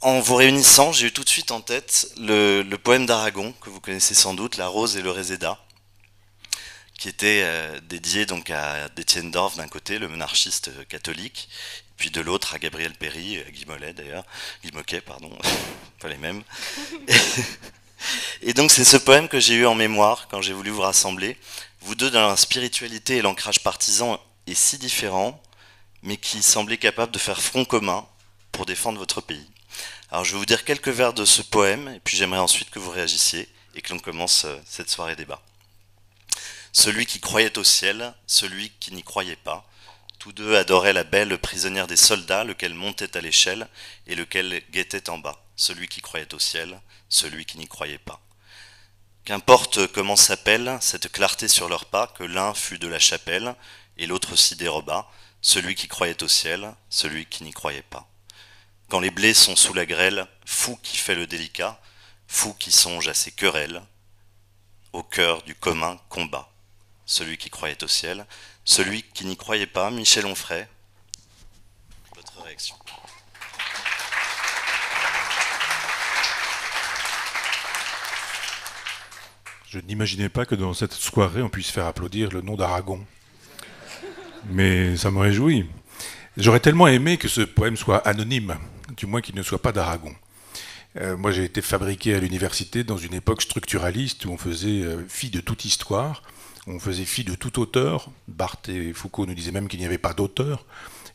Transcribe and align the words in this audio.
En 0.00 0.20
vous 0.20 0.36
réunissant, 0.36 0.92
j'ai 0.92 1.08
eu 1.08 1.12
tout 1.12 1.24
de 1.24 1.28
suite 1.28 1.50
en 1.50 1.60
tête 1.60 2.12
le, 2.18 2.62
poème 2.76 3.04
d'Aragon, 3.04 3.52
que 3.60 3.68
vous 3.68 3.80
connaissez 3.80 4.14
sans 4.14 4.32
doute, 4.32 4.56
La 4.56 4.68
rose 4.68 4.96
et 4.96 5.02
le 5.02 5.10
réséda, 5.10 5.58
qui 6.96 7.08
était 7.08 7.40
euh, 7.42 7.80
dédié 7.80 8.24
donc 8.24 8.48
à 8.50 8.88
Détienne 8.90 9.32
Dorf 9.32 9.56
d'un 9.56 9.66
côté, 9.66 9.98
le 9.98 10.06
monarchiste 10.06 10.70
catholique, 10.86 11.48
puis 11.96 12.12
de 12.12 12.20
l'autre 12.20 12.54
à 12.54 12.60
Gabriel 12.60 12.92
Péry, 12.94 13.42
Guy 13.50 13.66
Mollet 13.66 13.92
d'ailleurs, 13.92 14.24
Guy 14.62 14.70
Moquet, 14.72 15.00
pardon, 15.00 15.36
pas 15.98 16.08
les 16.08 16.16
mêmes. 16.16 16.44
Et 18.42 18.54
donc 18.54 18.70
c'est 18.70 18.84
ce 18.84 18.98
poème 18.98 19.26
que 19.26 19.40
j'ai 19.40 19.54
eu 19.54 19.66
en 19.66 19.74
mémoire 19.74 20.28
quand 20.28 20.40
j'ai 20.40 20.52
voulu 20.52 20.70
vous 20.70 20.82
rassembler. 20.82 21.36
Vous 21.80 21.96
deux, 21.96 22.12
dans 22.12 22.28
la 22.28 22.36
spiritualité 22.36 23.16
et 23.16 23.22
l'ancrage 23.22 23.64
partisan 23.64 24.20
est 24.46 24.54
si 24.54 24.78
différent, 24.78 25.42
mais 26.04 26.16
qui 26.16 26.40
semblait 26.40 26.78
capable 26.78 27.10
de 27.10 27.18
faire 27.18 27.42
front 27.42 27.64
commun 27.64 28.06
pour 28.52 28.64
défendre 28.64 29.00
votre 29.00 29.20
pays. 29.20 29.48
Alors 30.10 30.24
je 30.24 30.32
vais 30.32 30.38
vous 30.38 30.46
dire 30.46 30.64
quelques 30.64 30.88
vers 30.88 31.12
de 31.12 31.24
ce 31.24 31.42
poème, 31.42 31.88
et 31.88 32.00
puis 32.00 32.16
j'aimerais 32.16 32.40
ensuite 32.40 32.70
que 32.70 32.78
vous 32.78 32.90
réagissiez 32.90 33.48
et 33.74 33.82
que 33.82 33.92
l'on 33.92 33.98
commence 33.98 34.44
euh, 34.44 34.56
cette 34.66 34.90
soirée 34.90 35.16
débat. 35.16 35.42
Celui 36.72 37.06
qui 37.06 37.20
croyait 37.20 37.58
au 37.58 37.64
ciel, 37.64 38.14
celui 38.26 38.70
qui 38.80 38.92
n'y 38.94 39.02
croyait 39.02 39.36
pas, 39.36 39.68
tous 40.18 40.32
deux 40.32 40.56
adoraient 40.56 40.92
la 40.92 41.04
belle 41.04 41.38
prisonnière 41.38 41.86
des 41.86 41.96
soldats, 41.96 42.44
lequel 42.44 42.74
montait 42.74 43.16
à 43.16 43.20
l'échelle 43.20 43.68
et 44.06 44.14
lequel 44.14 44.62
guettait 44.72 45.10
en 45.10 45.18
bas, 45.18 45.44
celui 45.56 45.88
qui 45.88 46.00
croyait 46.00 46.34
au 46.34 46.38
ciel, 46.38 46.80
celui 47.08 47.44
qui 47.44 47.58
n'y 47.58 47.68
croyait 47.68 47.98
pas. 47.98 48.20
Qu'importe 49.24 49.86
comment 49.88 50.16
s'appelle 50.16 50.78
cette 50.80 51.12
clarté 51.12 51.46
sur 51.46 51.68
leurs 51.68 51.84
pas, 51.84 52.06
que 52.06 52.24
l'un 52.24 52.54
fut 52.54 52.78
de 52.78 52.88
la 52.88 52.98
chapelle 52.98 53.54
et 53.96 54.06
l'autre 54.06 54.34
s'y 54.36 54.56
déroba, 54.56 55.08
celui 55.40 55.74
qui 55.74 55.86
croyait 55.86 56.22
au 56.22 56.28
ciel, 56.28 56.74
celui 56.90 57.26
qui 57.26 57.44
n'y 57.44 57.52
croyait 57.52 57.82
pas. 57.82 58.07
Quand 58.88 59.00
les 59.00 59.10
blés 59.10 59.34
sont 59.34 59.54
sous 59.54 59.74
la 59.74 59.84
grêle, 59.84 60.26
fou 60.46 60.78
qui 60.82 60.96
fait 60.96 61.14
le 61.14 61.26
délicat, 61.26 61.78
fou 62.26 62.54
qui 62.54 62.72
songe 62.72 63.06
à 63.08 63.12
ses 63.12 63.30
querelles, 63.30 63.82
au 64.94 65.02
cœur 65.02 65.42
du 65.42 65.54
commun 65.54 65.98
combat, 66.08 66.50
celui 67.04 67.36
qui 67.36 67.50
croyait 67.50 67.84
au 67.84 67.88
ciel, 67.88 68.24
celui 68.64 69.02
qui 69.02 69.26
n'y 69.26 69.36
croyait 69.36 69.66
pas, 69.66 69.90
Michel 69.90 70.24
Onfray. 70.24 70.66
Votre 72.16 72.42
réaction 72.42 72.76
Je 79.68 79.80
n'imaginais 79.80 80.30
pas 80.30 80.46
que 80.46 80.54
dans 80.54 80.72
cette 80.72 80.94
soirée, 80.94 81.42
on 81.42 81.50
puisse 81.50 81.70
faire 81.70 81.84
applaudir 81.84 82.30
le 82.30 82.40
nom 82.40 82.56
d'Aragon. 82.56 83.04
Mais 84.46 84.96
ça 84.96 85.10
me 85.10 85.18
réjouit. 85.18 85.68
J'aurais 86.38 86.60
tellement 86.60 86.88
aimé 86.88 87.18
que 87.18 87.28
ce 87.28 87.42
poème 87.42 87.76
soit 87.76 87.98
anonyme, 87.98 88.56
du 88.96 89.06
moins 89.06 89.20
qu'il 89.20 89.34
ne 89.34 89.42
soit 89.42 89.62
pas 89.62 89.72
d'Aragon. 89.72 90.14
Euh, 90.96 91.16
moi, 91.16 91.30
j'ai 91.30 91.44
été 91.44 91.62
fabriqué 91.62 92.14
à 92.14 92.18
l'université 92.18 92.84
dans 92.84 92.96
une 92.96 93.14
époque 93.14 93.42
structuraliste 93.42 94.24
où 94.24 94.30
on 94.30 94.38
faisait 94.38 94.82
euh, 94.82 95.04
fi 95.08 95.30
de 95.30 95.40
toute 95.40 95.64
histoire, 95.64 96.22
on 96.66 96.78
faisait 96.78 97.04
fi 97.04 97.24
de 97.24 97.34
tout 97.34 97.60
auteur. 97.60 98.10
Barthes 98.26 98.68
et 98.68 98.92
Foucault 98.92 99.26
nous 99.26 99.34
disaient 99.34 99.52
même 99.52 99.68
qu'il 99.68 99.80
n'y 99.80 99.86
avait 99.86 99.98
pas 99.98 100.12
d'auteur 100.12 100.64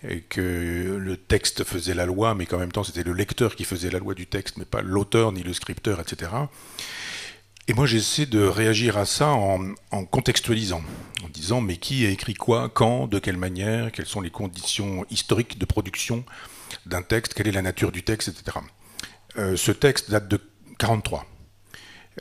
et 0.08 0.22
que 0.22 0.98
le 1.00 1.18
texte 1.18 1.64
faisait 1.64 1.94
la 1.94 2.06
loi, 2.06 2.36
mais 2.36 2.46
qu'en 2.46 2.58
même 2.58 2.74
temps 2.74 2.84
c'était 2.84 3.04
le 3.04 3.14
lecteur 3.14 3.56
qui 3.56 3.64
faisait 3.64 3.90
la 3.90 4.00
loi 4.00 4.14
du 4.14 4.28
texte, 4.28 4.58
mais 4.58 4.66
pas 4.66 4.82
l'auteur 4.82 5.32
ni 5.32 5.44
le 5.44 5.54
scripteur, 5.54 6.02
etc. 6.02 6.30
Et 7.70 7.74
moi, 7.74 7.86
j'essaie 7.86 8.26
de 8.26 8.44
réagir 8.44 8.98
à 8.98 9.06
ça 9.06 9.30
en, 9.30 10.06
contextualisant, 10.06 10.82
en 11.24 11.30
disant 11.30 11.62
mais 11.62 11.78
qui 11.78 12.06
a 12.06 12.10
écrit 12.10 12.34
quoi, 12.34 12.68
quand, 12.68 13.08
de 13.08 13.20
quelle 13.20 13.38
manière, 13.38 13.92
quelles 13.94 14.06
sont 14.06 14.20
les 14.20 14.30
conditions 14.30 15.06
historiques 15.10 15.58
de 15.58 15.66
production 15.66 16.26
d'un 16.86 17.02
texte, 17.02 17.34
quelle 17.34 17.48
est 17.48 17.52
la 17.52 17.62
nature 17.62 17.92
du 17.92 18.04
texte, 18.04 18.28
etc. 18.30 18.60
Euh, 19.38 19.58
ce 19.58 19.72
texte 19.72 20.12
date 20.12 20.28
de 20.28 20.40
43. 20.80 21.26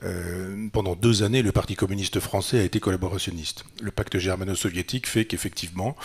Euh, 0.03 0.69
pendant 0.73 0.97
deux 0.97 1.23
années, 1.23 1.43
le 1.43 1.53
Parti 1.53 1.75
communiste 1.75 2.21
français 2.21 2.59
a 2.59 2.63
été 2.63 2.81
collaborationniste. 2.81 3.65
Le 3.83 3.91
pacte 3.91 4.19
germano-soviétique 4.19 5.07
fait 5.07 5.27
qu'effectivement, 5.27 5.97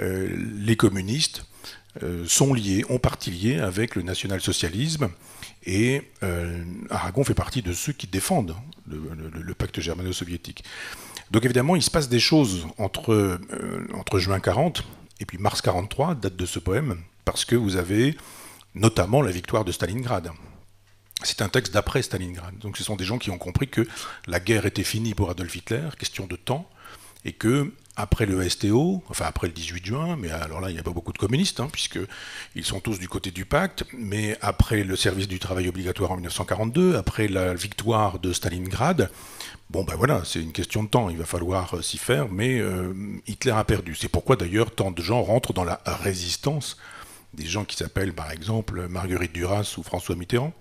euh, 0.00 0.28
les 0.56 0.76
communistes 0.76 1.44
sont 2.26 2.54
liés, 2.54 2.84
ont 2.90 3.00
parti 3.00 3.32
liés 3.32 3.58
avec 3.58 3.96
le 3.96 4.02
national-socialisme, 4.02 5.08
et 5.66 6.02
Aragon 6.90 7.24
fait 7.24 7.34
partie 7.34 7.60
de 7.60 7.72
ceux 7.72 7.92
qui 7.92 8.06
défendent 8.06 8.54
le, 8.86 9.54
pacte 9.54 9.80
germano-soviétique. 9.80 10.62
Donc 11.32 11.44
évidemment, 11.44 11.74
il 11.74 11.82
se 11.82 11.90
passe 11.90 12.08
des 12.08 12.20
choses 12.20 12.68
entre, 12.76 13.40
entre 13.94 14.20
juin 14.20 14.38
40 14.38 14.84
et 15.18 15.24
puis 15.24 15.38
mars 15.38 15.60
43, 15.60 16.14
date 16.14 16.36
de 16.36 16.46
ce 16.46 16.58
poème, 16.58 16.98
parce 17.28 17.44
que 17.44 17.56
vous 17.56 17.76
avez 17.76 18.16
notamment 18.74 19.20
la 19.20 19.30
victoire 19.30 19.62
de 19.62 19.70
Stalingrad. 19.70 20.30
C'est 21.22 21.42
un 21.42 21.50
texte 21.50 21.74
d'après 21.74 22.00
Stalingrad. 22.00 22.56
Donc 22.58 22.78
ce 22.78 22.82
sont 22.82 22.96
des 22.96 23.04
gens 23.04 23.18
qui 23.18 23.30
ont 23.30 23.36
compris 23.36 23.68
que 23.68 23.86
la 24.26 24.40
guerre 24.40 24.64
était 24.64 24.82
finie 24.82 25.12
pour 25.12 25.28
Adolf 25.28 25.54
Hitler, 25.54 25.90
question 25.98 26.26
de 26.26 26.36
temps, 26.36 26.70
et 27.26 27.34
que 27.34 27.70
après 27.96 28.24
le 28.24 28.48
STO, 28.48 29.02
enfin 29.10 29.26
après 29.26 29.46
le 29.48 29.52
18 29.52 29.84
juin, 29.84 30.16
mais 30.16 30.30
alors 30.30 30.62
là 30.62 30.70
il 30.70 30.72
n'y 30.72 30.78
a 30.80 30.82
pas 30.82 30.92
beaucoup 30.92 31.12
de 31.12 31.18
communistes, 31.18 31.60
hein, 31.60 31.68
puisqu'ils 31.70 32.64
sont 32.64 32.80
tous 32.80 32.98
du 32.98 33.10
côté 33.10 33.30
du 33.30 33.44
pacte, 33.44 33.84
mais 33.92 34.38
après 34.40 34.82
le 34.82 34.96
service 34.96 35.28
du 35.28 35.38
travail 35.38 35.68
obligatoire 35.68 36.12
en 36.12 36.14
1942, 36.14 36.96
après 36.96 37.28
la 37.28 37.52
victoire 37.52 38.20
de 38.20 38.32
Stalingrad, 38.32 39.10
bon 39.68 39.84
ben 39.84 39.96
voilà, 39.96 40.22
c'est 40.24 40.40
une 40.40 40.52
question 40.52 40.82
de 40.82 40.88
temps, 40.88 41.10
il 41.10 41.18
va 41.18 41.26
falloir 41.26 41.74
euh, 41.74 41.82
s'y 41.82 41.98
faire, 41.98 42.30
mais 42.30 42.58
euh, 42.58 42.94
Hitler 43.26 43.52
a 43.52 43.64
perdu. 43.64 43.94
C'est 43.94 44.08
pourquoi 44.08 44.36
d'ailleurs 44.36 44.74
tant 44.74 44.92
de 44.92 45.02
gens 45.02 45.22
rentrent 45.22 45.52
dans 45.52 45.64
la 45.64 45.82
résistance, 45.84 46.78
des 47.38 47.46
gens 47.46 47.64
qui 47.64 47.76
s'appellent 47.76 48.12
par 48.12 48.30
exemple 48.30 48.88
Marguerite 48.88 49.32
Duras 49.32 49.74
ou 49.78 49.82
François 49.82 50.16
Mitterrand. 50.16 50.52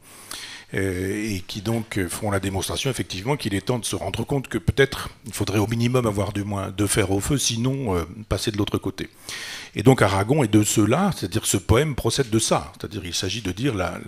Euh, 0.74 1.36
et 1.36 1.40
qui 1.48 1.62
donc 1.62 1.98
font 2.10 2.30
la 2.30 2.42
démonstration 2.42 2.90
effectivement 2.90 3.38
qu'il 3.38 3.56
est 3.56 3.62
temps 3.62 3.80
de 3.80 3.86
se 3.86 3.96
rendre 3.96 4.26
compte 4.26 4.50
que 4.50 4.58
peut-être 4.58 5.08
il 5.26 5.32
faudrait 5.32 5.60
au 5.60 5.68
minimum 5.68 6.06
avoir 6.06 6.34
du 6.34 6.44
moins 6.44 6.72
de 6.72 6.86
fer 6.86 7.10
au 7.10 7.22
feu, 7.22 7.38
sinon 7.38 7.96
euh, 7.96 8.04
passer 8.28 8.52
de 8.52 8.58
l'autre 8.58 8.78
côté. 8.78 9.10
Et 9.76 9.84
donc 9.84 10.02
Aragon 10.02 10.44
est 10.44 10.52
de 10.52 10.64
cela, 10.64 11.12
c'est-à-dire 11.16 11.46
ce 11.46 11.58
poème 11.58 11.96
procède 11.96 12.30
de 12.30 12.40
ça, 12.40 12.72
c'est-à-dire 12.78 13.06
il 13.06 13.14
s'agit 13.14 13.42
de 13.42 13.52
dire 13.52 13.76
la, 13.76 14.00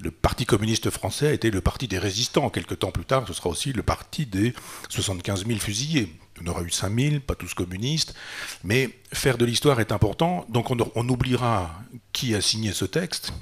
le 0.00 0.10
Parti 0.10 0.46
communiste 0.46 0.90
français 0.90 1.28
a 1.28 1.32
été 1.32 1.50
le 1.50 1.60
parti 1.60 1.88
des 1.88 1.98
résistants. 1.98 2.50
Quelques 2.50 2.78
temps 2.78 2.90
plus 2.90 3.04
tard, 3.04 3.24
ce 3.26 3.32
sera 3.32 3.50
aussi 3.50 3.72
le 3.72 3.82
parti 3.82 4.26
des 4.26 4.54
75 4.88 5.46
000 5.46 5.58
fusillés. 5.58 6.14
On 6.42 6.46
aura 6.46 6.62
eu 6.62 6.70
5 6.70 6.98
000, 6.98 7.20
pas 7.20 7.34
tous 7.34 7.52
communistes, 7.54 8.14
mais 8.64 8.90
faire 9.12 9.36
de 9.36 9.44
l'histoire 9.44 9.80
est 9.80 9.92
important. 9.92 10.46
Donc 10.48 10.70
on, 10.70 11.08
oubliera 11.08 11.70
qui 12.12 12.34
a 12.34 12.40
signé 12.40 12.72
ce 12.72 12.86
texte, 12.86 13.32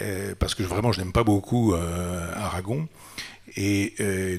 euh, 0.00 0.34
parce 0.38 0.54
que 0.54 0.62
vraiment 0.62 0.92
je 0.92 1.00
n'aime 1.00 1.12
pas 1.12 1.24
beaucoup 1.24 1.74
euh, 1.74 2.32
Aragon. 2.36 2.88
Et 3.56 3.94
euh, 4.00 4.38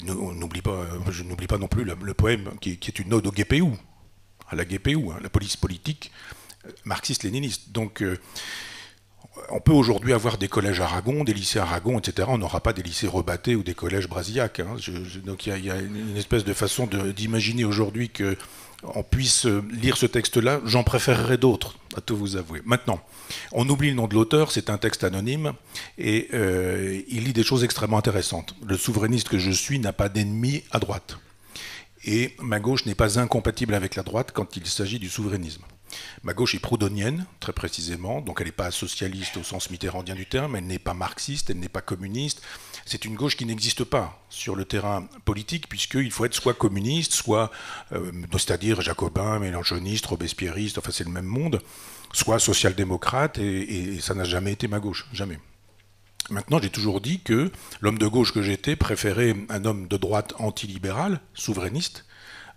je 1.10 1.22
n'oublie 1.22 1.46
pas 1.46 1.58
non 1.58 1.68
plus 1.68 1.84
le, 1.84 2.14
poème 2.14 2.50
qui, 2.60 2.70
est 2.70 2.98
une 2.98 3.12
ode 3.12 3.26
au 3.26 3.30
GPU, 3.30 3.64
à 4.48 4.56
la 4.56 4.64
GPU, 4.64 5.10
hein, 5.10 5.18
la 5.22 5.30
police 5.30 5.56
politique 5.56 6.10
marxiste-léniniste. 6.84 7.72
Donc 7.72 8.02
on 9.50 9.60
peut 9.60 9.72
aujourd'hui 9.72 10.12
avoir 10.12 10.38
des 10.38 10.48
collèges 10.48 10.80
Aragon, 10.80 11.24
des 11.24 11.34
lycées 11.34 11.58
Aragon, 11.58 11.98
etc. 11.98 12.28
On 12.30 12.38
n'aura 12.38 12.60
pas 12.60 12.72
des 12.72 12.82
lycées 12.82 13.06
rebattés 13.06 13.56
ou 13.56 13.62
des 13.62 13.74
collèges 13.74 14.08
brasillacs. 14.08 14.60
Hein. 14.60 14.76
donc 15.24 15.46
il 15.46 15.64
y, 15.64 15.70
a 15.70 15.76
une 15.76 16.16
espèce 16.16 16.44
de 16.44 16.52
façon 16.52 16.88
d'imaginer 17.14 17.64
aujourd'hui 17.64 18.10
que 18.10 18.36
on 18.94 19.02
puisse 19.02 19.46
lire 19.46 19.96
ce 19.96 20.04
texte-là, 20.04 20.60
j'en 20.66 20.82
préférerais 20.82 21.38
d'autres, 21.38 21.76
à 21.96 22.02
tout 22.02 22.16
vous 22.16 22.36
avouer. 22.36 22.60
Maintenant, 22.66 23.00
on 23.52 23.66
oublie 23.68 23.88
le 23.88 23.94
nom 23.94 24.06
de 24.06 24.14
l'auteur, 24.14 24.52
c'est 24.52 24.68
un 24.68 24.76
texte 24.76 25.04
anonyme, 25.04 25.54
et 25.96 26.28
euh, 26.34 27.00
il 27.08 27.24
lit 27.24 27.32
des 27.32 27.44
choses 27.44 27.64
extrêmement 27.64 27.96
intéressantes. 27.96 28.54
Le 28.66 28.76
souverainiste 28.76 29.30
que 29.30 29.38
je 29.38 29.50
suis 29.50 29.78
n'a 29.78 29.94
pas 29.94 30.10
d'ennemi 30.10 30.64
à 30.70 30.80
droite. 30.80 31.18
Et 32.04 32.34
ma 32.40 32.60
gauche 32.60 32.86
n'est 32.86 32.94
pas 32.94 33.18
incompatible 33.18 33.74
avec 33.74 33.94
la 33.94 34.02
droite 34.02 34.30
quand 34.32 34.56
il 34.56 34.66
s'agit 34.66 34.98
du 34.98 35.08
souverainisme. 35.08 35.62
Ma 36.22 36.34
gauche 36.34 36.54
est 36.54 36.60
proudhonienne, 36.60 37.26
très 37.40 37.52
précisément, 37.52 38.20
donc 38.20 38.40
elle 38.40 38.46
n'est 38.46 38.52
pas 38.52 38.70
socialiste 38.70 39.36
au 39.36 39.42
sens 39.42 39.70
mitterrandien 39.70 40.14
du 40.14 40.26
terme, 40.26 40.56
elle 40.56 40.66
n'est 40.66 40.78
pas 40.78 40.94
marxiste, 40.94 41.50
elle 41.50 41.58
n'est 41.58 41.68
pas 41.68 41.80
communiste. 41.80 42.42
C'est 42.84 43.04
une 43.04 43.14
gauche 43.14 43.36
qui 43.36 43.46
n'existe 43.46 43.84
pas 43.84 44.22
sur 44.28 44.56
le 44.56 44.64
terrain 44.64 45.06
politique, 45.24 45.68
puisqu'il 45.68 46.10
faut 46.10 46.24
être 46.24 46.34
soit 46.34 46.54
communiste, 46.54 47.12
soit, 47.12 47.50
euh, 47.92 48.10
c'est-à-dire 48.32 48.80
jacobin, 48.80 49.38
mélanchoniste, 49.38 50.06
robespierriste, 50.06 50.78
enfin 50.78 50.90
c'est 50.92 51.04
le 51.04 51.10
même 51.10 51.26
monde, 51.26 51.62
soit 52.12 52.38
social-démocrate, 52.38 53.38
et, 53.38 54.00
ça 54.00 54.14
n'a 54.14 54.24
jamais 54.24 54.52
été 54.52 54.68
ma 54.68 54.80
gauche, 54.80 55.06
jamais. 55.12 55.38
Maintenant, 56.30 56.58
j'ai 56.60 56.70
toujours 56.70 57.00
dit 57.00 57.20
que 57.20 57.50
l'homme 57.80 57.98
de 57.98 58.06
gauche 58.06 58.32
que 58.32 58.42
j'étais 58.42 58.76
préférait 58.76 59.36
un 59.50 59.64
homme 59.64 59.88
de 59.88 59.96
droite 59.96 60.32
antilibéral, 60.38 61.20
souverainiste, 61.34 62.06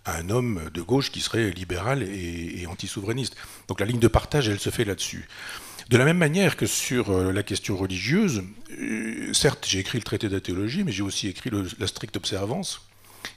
à 0.04 0.16
un 0.16 0.30
homme 0.30 0.70
de 0.72 0.80
gauche 0.80 1.12
qui 1.12 1.20
serait 1.20 1.50
libéral 1.50 2.02
et, 2.02 2.66
anti-souverainiste. 2.66 3.36
Donc 3.68 3.80
la 3.80 3.86
ligne 3.86 3.98
de 3.98 4.08
partage, 4.08 4.48
elle 4.48 4.58
se 4.58 4.70
fait 4.70 4.84
là-dessus. 4.84 5.28
De 5.90 5.98
la 5.98 6.04
même 6.04 6.18
manière 6.18 6.56
que 6.56 6.66
sur 6.66 7.10
euh, 7.10 7.32
la 7.32 7.42
question 7.42 7.76
religieuse, 7.76 8.42
euh, 8.78 9.32
certes, 9.32 9.66
j'ai 9.66 9.78
écrit 9.78 9.98
le 9.98 10.04
traité 10.04 10.28
de 10.28 10.34
la 10.34 10.40
théologie, 10.40 10.84
mais 10.84 10.92
j'ai 10.92 11.02
aussi 11.02 11.28
écrit 11.28 11.50
la 11.78 11.86
stricte 11.86 12.16
observance, 12.16 12.86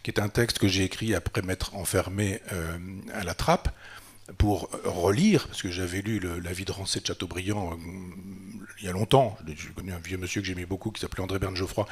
qui 0.03 0.11
est 0.11 0.19
un 0.19 0.29
texte 0.29 0.59
que 0.59 0.67
j'ai 0.67 0.83
écrit 0.83 1.15
après 1.15 1.41
m'être 1.41 1.75
enfermé 1.75 2.41
euh, 2.51 2.77
à 3.13 3.23
la 3.23 3.33
trappe, 3.33 3.73
pour 4.37 4.69
relire, 4.83 5.47
parce 5.47 5.61
que 5.61 5.71
j'avais 5.71 6.01
lu 6.01 6.19
La 6.41 6.53
vie 6.53 6.65
de 6.65 6.71
Rancé 6.71 6.99
de 6.99 7.05
Chateaubriand 7.05 7.77
il 8.81 8.85
y 8.85 8.89
a 8.89 8.91
longtemps. 8.91 9.37
J'ai 9.45 9.69
connu 9.69 9.91
un 9.91 9.99
vieux 9.99 10.17
monsieur 10.17 10.41
que 10.41 10.47
j'aimais 10.47 10.65
beaucoup 10.65 10.91
qui 10.91 10.99
s'appelait 11.01 11.21
André 11.21 11.39
Berne 11.39 11.55
Geoffroy, 11.55 11.87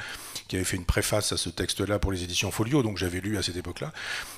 qui 0.48 0.56
avait 0.56 0.64
fait 0.64 0.76
une 0.76 0.84
préface 0.84 1.32
à 1.32 1.36
ce 1.36 1.48
texte-là 1.48 1.98
pour 1.98 2.12
les 2.12 2.24
éditions 2.24 2.50
Folio, 2.50 2.82
donc 2.82 2.98
j'avais 2.98 3.20
lu 3.20 3.38
à 3.38 3.42
cette 3.42 3.56
époque-là. 3.56 3.92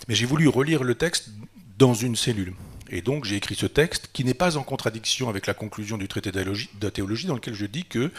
Mais 0.08 0.14
j'ai 0.14 0.26
voulu 0.26 0.48
relire 0.48 0.84
le 0.84 0.94
texte 0.94 1.30
dans 1.78 1.94
une 1.94 2.14
cellule. 2.14 2.54
Et 2.90 3.00
donc 3.00 3.24
j'ai 3.24 3.36
écrit 3.36 3.54
ce 3.54 3.66
texte 3.66 4.10
qui 4.12 4.24
n'est 4.24 4.34
pas 4.34 4.58
en 4.58 4.62
contradiction 4.62 5.30
avec 5.30 5.46
la 5.46 5.54
conclusion 5.54 5.96
du 5.96 6.08
traité 6.08 6.30
de 6.30 6.88
théologie 6.90 7.26
dans 7.26 7.34
lequel 7.34 7.54
je 7.54 7.66
dis 7.66 7.84
que 7.84 8.10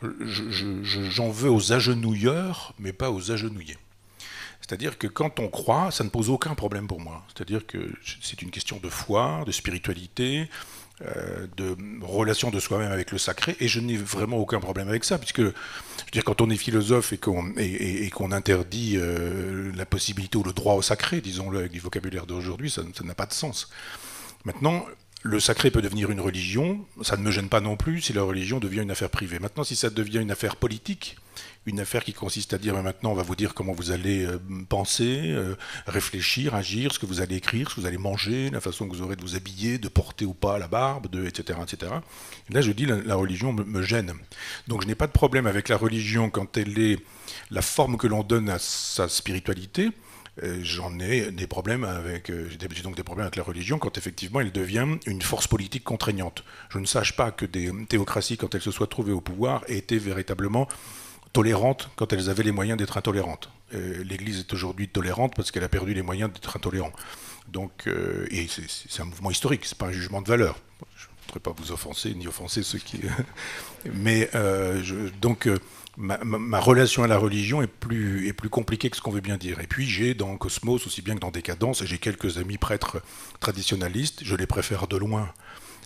j'en 0.00 1.30
veux 1.30 1.50
aux 1.50 1.72
agenouilleurs, 1.72 2.74
mais 2.78 2.92
pas 2.92 3.10
aux 3.10 3.32
agenouillés. 3.32 3.76
C'est-à-dire 4.62 4.96
que 4.96 5.06
quand 5.06 5.40
on 5.40 5.48
croit, 5.48 5.90
ça 5.90 6.04
ne 6.04 6.08
pose 6.08 6.30
aucun 6.30 6.54
problème 6.54 6.86
pour 6.86 7.00
moi. 7.00 7.22
C'est-à-dire 7.34 7.66
que 7.66 7.78
c'est 8.22 8.40
une 8.42 8.50
question 8.50 8.78
de 8.82 8.88
foi, 8.88 9.42
de 9.44 9.52
spiritualité, 9.52 10.48
euh, 11.02 11.46
de 11.56 11.76
relation 12.02 12.50
de 12.50 12.60
soi-même 12.60 12.92
avec 12.92 13.10
le 13.10 13.18
sacré, 13.18 13.56
et 13.58 13.66
je 13.66 13.80
n'ai 13.80 13.96
vraiment 13.96 14.36
aucun 14.36 14.60
problème 14.60 14.88
avec 14.88 15.04
ça, 15.04 15.18
puisque 15.18 15.42
quand 16.24 16.40
on 16.40 16.48
est 16.48 16.56
philosophe 16.56 17.12
et 17.12 17.18
qu'on 17.18 17.52
et, 17.56 18.08
qu'on 18.10 18.30
interdit 18.30 18.94
euh, 18.96 19.72
la 19.74 19.84
possibilité 19.84 20.38
ou 20.38 20.44
le 20.44 20.52
droit 20.52 20.74
au 20.74 20.82
sacré, 20.82 21.20
disons-le 21.20 21.58
avec 21.58 21.72
du 21.72 21.80
vocabulaire 21.80 22.26
d'aujourd'hui, 22.26 22.70
ça 22.70 22.82
n'a 23.02 23.14
pas 23.14 23.26
de 23.26 23.32
sens. 23.32 23.68
Maintenant, 24.44 24.86
le 25.22 25.40
sacré 25.40 25.70
peut 25.70 25.82
devenir 25.82 26.10
une 26.10 26.20
religion, 26.20 26.84
ça 27.02 27.16
ne 27.16 27.22
me 27.22 27.30
gêne 27.30 27.48
pas 27.48 27.60
non 27.60 27.76
plus 27.76 28.00
si 28.00 28.12
la 28.12 28.22
religion 28.22 28.58
devient 28.58 28.82
une 28.82 28.90
affaire 28.90 29.10
privée. 29.10 29.38
Maintenant, 29.38 29.64
si 29.64 29.76
ça 29.76 29.90
devient 29.90 30.18
une 30.18 30.30
affaire 30.30 30.56
politique, 30.56 31.16
une 31.66 31.80
affaire 31.80 32.04
qui 32.04 32.12
consiste 32.12 32.54
à 32.54 32.58
dire 32.58 32.74
mais 32.74 32.82
maintenant 32.82 33.12
on 33.12 33.14
va 33.14 33.22
vous 33.22 33.36
dire 33.36 33.54
comment 33.54 33.72
vous 33.72 33.92
allez 33.92 34.24
euh, 34.24 34.38
penser, 34.68 35.30
euh, 35.30 35.54
réfléchir, 35.86 36.54
agir, 36.54 36.92
ce 36.92 36.98
que 36.98 37.06
vous 37.06 37.20
allez 37.20 37.36
écrire, 37.36 37.70
ce 37.70 37.76
que 37.76 37.80
vous 37.80 37.86
allez 37.86 37.98
manger, 37.98 38.50
la 38.50 38.60
façon 38.60 38.88
que 38.88 38.94
vous 38.94 39.02
aurez 39.02 39.16
de 39.16 39.22
vous 39.22 39.36
habiller, 39.36 39.78
de 39.78 39.88
porter 39.88 40.24
ou 40.24 40.34
pas 40.34 40.58
la 40.58 40.68
barbe, 40.68 41.06
etc., 41.24 41.58
etc. 41.62 41.92
là, 42.50 42.60
je 42.60 42.72
dis 42.72 42.86
la, 42.86 43.14
religion 43.14 43.52
me, 43.52 43.82
gêne. 43.82 44.12
Donc 44.66 44.82
je 44.82 44.86
n'ai 44.86 44.94
pas 44.94 45.06
de 45.06 45.12
problème 45.12 45.46
avec 45.46 45.68
la 45.68 45.76
religion 45.76 46.30
quand 46.30 46.56
elle 46.56 46.78
est 46.78 46.98
la 47.50 47.62
forme 47.62 47.96
que 47.96 48.06
l'on 48.06 48.22
donne 48.22 48.48
à 48.48 48.58
sa 48.58 49.08
spiritualité. 49.08 49.90
Euh, 50.42 50.60
j'en 50.62 50.98
ai 50.98 51.30
des 51.30 51.46
problèmes 51.46 51.84
avec, 51.84 52.32
j'ai 52.48 52.82
donc 52.82 52.96
des 52.96 53.02
problèmes 53.02 53.26
avec 53.26 53.36
la 53.36 53.42
religion 53.42 53.78
quand 53.78 53.98
effectivement 53.98 54.40
elle 54.40 54.50
devient 54.50 54.86
une 55.06 55.20
force 55.20 55.46
politique 55.46 55.84
contraignante. 55.84 56.42
Je 56.70 56.78
ne 56.78 56.86
sache 56.86 57.14
pas 57.14 57.30
que 57.30 57.44
des 57.44 57.70
théocraties, 57.88 58.38
quand 58.38 58.54
elles 58.54 58.62
se 58.62 58.70
soient 58.70 58.86
trouvées 58.86 59.12
au 59.12 59.20
pouvoir, 59.20 59.62
aient 59.68 59.76
été 59.76 59.98
véritablement 59.98 60.68
tolérantes 61.32 61.90
quand 61.96 62.12
elles 62.12 62.28
avaient 62.28 62.42
les 62.42 62.52
moyens 62.52 62.78
d'être 62.78 62.96
intolérantes. 62.96 63.50
Euh, 63.74 64.02
L'Église 64.04 64.40
est 64.40 64.52
aujourd'hui 64.52 64.88
tolérante 64.88 65.34
parce 65.34 65.50
qu'elle 65.50 65.64
a 65.64 65.68
perdu 65.68 65.94
les 65.94 66.02
moyens 66.02 66.32
d'être 66.32 66.56
intolérante. 66.56 66.94
Donc, 67.48 67.86
euh, 67.86 68.26
et 68.30 68.46
c'est 68.48 69.02
un 69.02 69.06
mouvement 69.06 69.30
historique, 69.30 69.64
c'est 69.64 69.78
pas 69.78 69.86
un 69.86 69.92
jugement 69.92 70.22
de 70.22 70.28
valeur. 70.28 70.58
Je 70.96 71.06
ne 71.06 71.26
voudrais 71.26 71.40
pas 71.40 71.52
vous 71.56 71.72
offenser 71.72 72.14
ni 72.14 72.26
offenser 72.26 72.62
ceux 72.62 72.78
qui. 72.78 73.00
Mais 73.94 74.30
euh, 74.34 74.82
je, 74.82 75.08
donc. 75.20 75.48
Ma, 75.98 76.16
ma, 76.24 76.58
relation 76.58 77.02
à 77.02 77.06
la 77.06 77.18
religion 77.18 77.60
est 77.60 77.66
plus, 77.66 78.26
est 78.26 78.32
plus 78.32 78.48
compliquée 78.48 78.88
que 78.88 78.96
ce 78.96 79.02
qu'on 79.02 79.10
veut 79.10 79.20
bien 79.20 79.36
dire. 79.36 79.60
Et 79.60 79.66
puis 79.66 79.86
j'ai 79.86 80.14
dans 80.14 80.38
Cosmos, 80.38 80.86
aussi 80.86 81.02
bien 81.02 81.14
que 81.14 81.20
dans 81.20 81.30
Décadence, 81.30 81.84
j'ai 81.84 81.98
quelques 81.98 82.38
amis 82.38 82.56
prêtres 82.56 83.02
traditionnalistes, 83.40 84.20
je 84.24 84.34
les 84.34 84.46
préfère 84.46 84.86
de 84.86 84.96
loin 84.96 85.30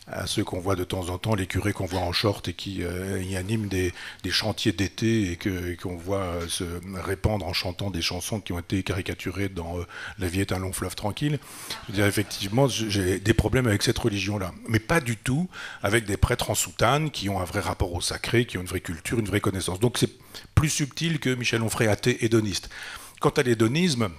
à 0.08 0.26
ceux 0.26 0.44
qu'on 0.44 0.60
voit 0.60 0.76
de 0.76 0.84
temps 0.84 1.08
en 1.08 1.18
temps, 1.18 1.34
les 1.34 1.46
curés 1.46 1.72
qu'on 1.72 1.86
voit 1.86 2.00
en 2.00 2.12
short 2.12 2.46
et 2.48 2.52
qui 2.52 2.84
euh, 2.84 3.20
y 3.22 3.36
animent 3.36 3.68
des, 3.68 3.92
chantiers 4.30 4.72
d'été 4.72 5.32
et 5.32 5.76
qu'on 5.76 5.96
voit 5.96 6.18
euh, 6.18 6.48
se 6.48 6.64
répandre 6.94 7.46
en 7.46 7.52
chantant 7.52 7.90
des 7.90 8.02
chansons 8.02 8.40
qui 8.40 8.52
ont 8.52 8.58
été 8.58 8.82
caricaturées 8.82 9.48
dans 9.48 9.78
euh, 9.78 9.86
La 10.18 10.28
vie 10.28 10.40
est 10.40 10.52
un 10.52 10.58
long 10.58 10.72
fleuve 10.72 10.94
tranquille. 10.94 11.38
Je 11.86 11.92
veux 11.92 11.96
dire, 11.98 12.06
effectivement, 12.06 12.68
j'ai 12.68 13.18
des 13.18 13.34
problèmes 13.34 13.66
avec 13.66 13.82
cette 13.82 13.98
religion-là. 13.98 14.52
Mais 14.68 14.78
pas 14.78 15.00
du 15.00 15.16
tout 15.16 15.48
avec 15.82 16.04
des 16.04 16.16
prêtres 16.16 16.50
en 16.50 16.54
soutane 16.54 17.10
qui 17.10 17.28
ont 17.28 17.40
un 17.40 17.44
vrai 17.44 17.60
rapport 17.60 17.92
au 17.92 18.00
sacré, 18.00 18.44
qui 18.44 18.58
ont 18.58 18.60
une 18.60 18.66
vraie 18.68 18.80
culture, 18.80 19.18
une 19.18 19.26
vraie 19.26 19.40
connaissance. 19.40 19.80
Donc 19.80 19.98
c'est 19.98 20.10
plus 20.54 20.68
subtil 20.68 21.18
que 21.18 21.30
Michel 21.30 21.62
Onfray, 21.62 21.88
athée 21.88 22.24
hédoniste. 22.24 22.70
Quant 23.20 23.30
à 23.30 23.42
l'hédonisme, 23.42 24.10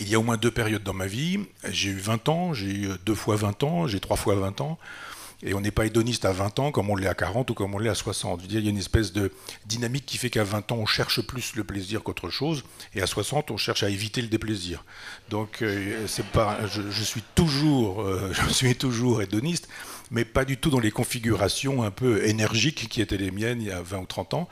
il 0.00 0.08
y 0.08 0.14
a 0.14 0.18
au 0.18 0.22
moins 0.22 0.36
deux 0.36 0.50
périodes 0.50 0.82
dans 0.82 0.94
ma 0.94 1.06
vie. 1.06 1.40
J'ai 1.68 1.90
eu 1.90 1.98
20 1.98 2.28
ans, 2.28 2.54
j'ai 2.54 2.70
eu 2.70 2.88
deux 3.04 3.14
fois 3.14 3.36
20 3.36 3.62
ans, 3.62 3.86
j'ai 3.86 4.00
trois 4.00 4.16
fois 4.16 4.34
20 4.34 4.60
ans. 4.60 4.78
Et 5.42 5.52
on 5.52 5.60
n'est 5.60 5.70
pas 5.70 5.84
hédoniste 5.84 6.24
à 6.24 6.32
20 6.32 6.58
ans 6.58 6.72
comme 6.72 6.88
on 6.88 6.96
l'est 6.96 7.06
à 7.06 7.14
40 7.14 7.50
ou 7.50 7.54
comme 7.54 7.74
on 7.74 7.78
l'est 7.78 7.90
à 7.90 7.94
60. 7.94 8.40
Je 8.40 8.42
veux 8.42 8.48
dire, 8.48 8.60
il 8.60 8.64
y 8.64 8.68
a 8.68 8.70
une 8.70 8.78
espèce 8.78 9.12
de 9.12 9.30
dynamique 9.66 10.06
qui 10.06 10.16
fait 10.16 10.30
qu'à 10.30 10.42
20 10.42 10.72
ans, 10.72 10.76
on 10.76 10.86
cherche 10.86 11.20
plus 11.20 11.54
le 11.54 11.64
plaisir 11.64 12.02
qu'autre 12.02 12.30
chose, 12.30 12.64
et 12.94 13.02
à 13.02 13.06
60, 13.06 13.50
on 13.50 13.58
cherche 13.58 13.82
à 13.82 13.90
éviter 13.90 14.22
le 14.22 14.28
déplaisir. 14.28 14.84
Donc, 15.28 15.60
euh, 15.60 16.06
pas, 16.32 16.60
je, 16.66 17.02
suis 17.02 17.22
toujours, 17.34 18.02
euh, 18.02 18.32
je 18.48 18.52
suis 18.52 18.74
toujours 18.74 19.20
hédoniste, 19.20 19.68
mais 20.10 20.24
pas 20.24 20.46
du 20.46 20.56
tout 20.56 20.70
dans 20.70 20.80
les 20.80 20.90
configurations 20.90 21.82
un 21.82 21.90
peu 21.90 22.24
énergiques 22.26 22.88
qui 22.88 23.02
étaient 23.02 23.18
les 23.18 23.30
miennes 23.30 23.60
il 23.60 23.68
y 23.68 23.72
a 23.72 23.82
20 23.82 23.98
ou 23.98 24.06
30 24.06 24.34
ans. 24.34 24.48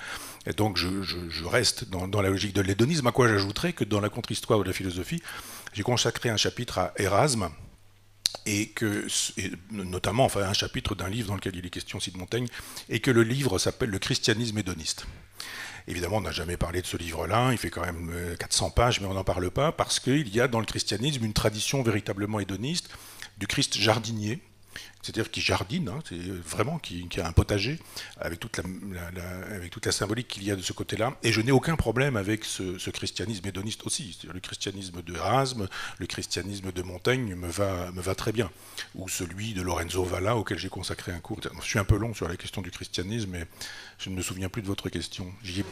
Et 0.47 0.53
donc, 0.53 0.77
je, 0.77 1.45
reste 1.45 1.85
dans, 1.89 2.21
la 2.21 2.29
logique 2.29 2.53
de 2.53 2.63
l'hédonisme, 2.63 3.07
à 3.07 3.13
quoi 3.13 3.29
j'ajouterais 3.29 3.73
que 3.73 3.85
dans 3.85 4.01
la 4.01 4.09
contre-histoire 4.09 4.59
de 4.59 4.65
la 4.65 4.73
philosophie, 4.73 5.23
j'ai 5.73 5.83
consacré 5.83 6.31
un 6.31 6.37
chapitre 6.37 6.79
à 6.79 6.93
Erasme, 6.97 7.51
et 8.47 8.71
que, 8.71 9.07
notamment, 9.71 10.25
enfin, 10.25 10.43
un 10.43 10.53
chapitre 10.53 10.95
d'un 10.95 11.09
livre 11.09 11.29
dans 11.29 11.37
lequel 11.37 11.55
il 11.55 11.65
est 11.65 11.71
question 11.71 11.99
de 11.99 12.19
Montaigne, 12.19 12.49
et 12.89 12.99
que 13.01 13.11
le 13.11 13.23
livre 13.23 13.59
s'appelle 13.59 13.91
Le 13.91 13.99
christianisme 13.99 14.59
hédoniste. 14.59 15.07
Évidemment, 15.87 16.17
on 16.17 16.23
n'a 16.23 16.33
jamais 16.33 16.57
parlé 16.57 16.81
de 16.81 16.87
ce 16.87 16.97
livre-là, 16.97 17.51
il 17.53 17.59
fait 17.59 17.71
quand 17.71 17.85
même 17.85 18.13
400 18.39 18.67
euh, 18.67 18.71
pages, 18.71 19.01
mais 19.01 19.07
on 19.07 19.15
n'en 19.15 19.25
parle 19.25 19.51
pas, 19.51 19.71
parce 19.73 20.01
qu'il 20.01 20.29
y 20.35 20.41
a 20.41 20.49
dans 20.49 20.61
le 20.61 20.67
christianisme 20.67 21.25
une 21.25 21.33
tradition 21.33 21.83
véritablement 21.83 22.41
hédoniste 22.41 22.89
du 23.39 23.47
Christ 23.47 23.77
jardinier, 23.79 24.41
c'est-à-dire 25.03 25.31
qui 25.31 25.41
jardine, 25.41 25.89
hein, 25.89 25.99
c'est 26.09 26.17
vraiment 26.17 26.79
qui, 26.79 27.09
a 27.21 27.27
un 27.27 27.33
potager, 27.33 27.79
avec 28.21 28.39
toute 28.39 28.57
la, 28.57 28.65
avec 29.57 29.71
toute 29.71 29.85
la 29.85 29.91
symbolique 29.91 30.29
qu'il 30.29 30.45
y 30.45 30.51
a 30.53 30.57
de 30.57 30.63
ce 30.63 30.73
côté-là. 30.73 31.17
Et 31.25 31.33
je 31.33 31.41
n'ai 31.41 31.51
aucun 31.51 31.75
problème 31.75 32.17
avec 32.17 32.45
ce, 32.45 32.91
christianisme 32.91 33.47
hédoniste 33.47 33.85
aussi. 33.85 34.17
Le 34.33 34.39
christianisme 34.39 35.03
de 35.03 35.15
Erasme, 35.17 35.69
le 35.99 36.07
christianisme 36.07 36.71
de 36.71 36.83
Montaigne 36.83 37.35
me 37.35 37.49
va, 37.49 37.91
me 37.93 38.01
va 38.01 38.15
très 38.15 38.31
bien. 38.31 38.51
Ou 38.95 39.09
celui 39.09 39.55
de 39.55 39.63
Lorenzo 39.63 40.05
Valla, 40.05 40.37
auquel 40.37 40.59
j'ai 40.59 40.69
consacré 40.69 41.11
un 41.11 41.19
cours. 41.19 41.41
Je 41.61 41.67
suis 41.67 41.81
un 41.81 41.85
peu 41.85 41.97
long 41.97 42.15
sur 42.15 42.29
la 42.29 42.37
question 42.37 42.63
du 42.63 42.71
christianisme, 42.71 43.31
mais 43.33 43.47
je 43.99 44.09
ne 44.09 44.15
me 44.15 44.23
souviens 44.23 44.49
plus 44.49 44.63
de 44.63 44.69
votre 44.69 44.89
question. 44.89 45.33
Je 45.43 45.63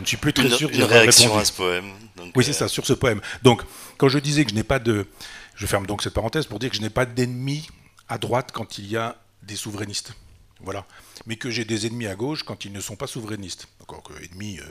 ne 0.00 0.06
suis 0.06 0.16
plus 0.16 0.32
très 0.32 0.50
sûr 0.50 0.70
de 0.70 0.74
Une 0.74 0.82
réaction 0.82 1.38
à 1.38 1.44
ce 1.44 1.52
poème. 1.52 1.92
oui, 2.34 2.42
c'est 2.42 2.50
euh, 2.50 2.54
ça, 2.54 2.68
sur 2.68 2.84
ce 2.84 2.94
poème. 2.94 3.20
Donc, 3.44 3.62
quand 3.96 4.08
je 4.08 4.18
disais 4.18 4.44
que 4.44 4.50
je 4.50 4.56
n'ai 4.56 4.64
pas 4.64 4.80
de... 4.80 5.06
Je 5.54 5.66
ferme 5.66 5.86
donc 5.86 6.02
cette 6.02 6.14
parenthèse 6.14 6.46
pour 6.46 6.58
dire 6.58 6.70
que 6.70 6.76
je 6.76 6.80
n'ai 6.80 6.90
pas 6.90 7.04
d'ennemi 7.04 7.68
à 8.10 8.18
droite 8.18 8.50
quand 8.52 8.76
il 8.76 8.86
y 8.86 8.96
a 8.96 9.16
des 9.42 9.56
souverainistes. 9.56 10.12
Voilà. 10.62 10.84
Mais 11.24 11.36
que 11.36 11.48
j'ai 11.48 11.64
des 11.64 11.86
ennemis 11.86 12.06
à 12.06 12.14
gauche 12.14 12.42
quand 12.42 12.66
ils 12.66 12.72
ne 12.72 12.80
sont 12.80 12.96
pas 12.96 13.06
souverainistes. 13.06 13.66
Encore 13.80 14.02
que 14.02 14.12
ennemis, 14.22 14.58
euh, 14.60 14.64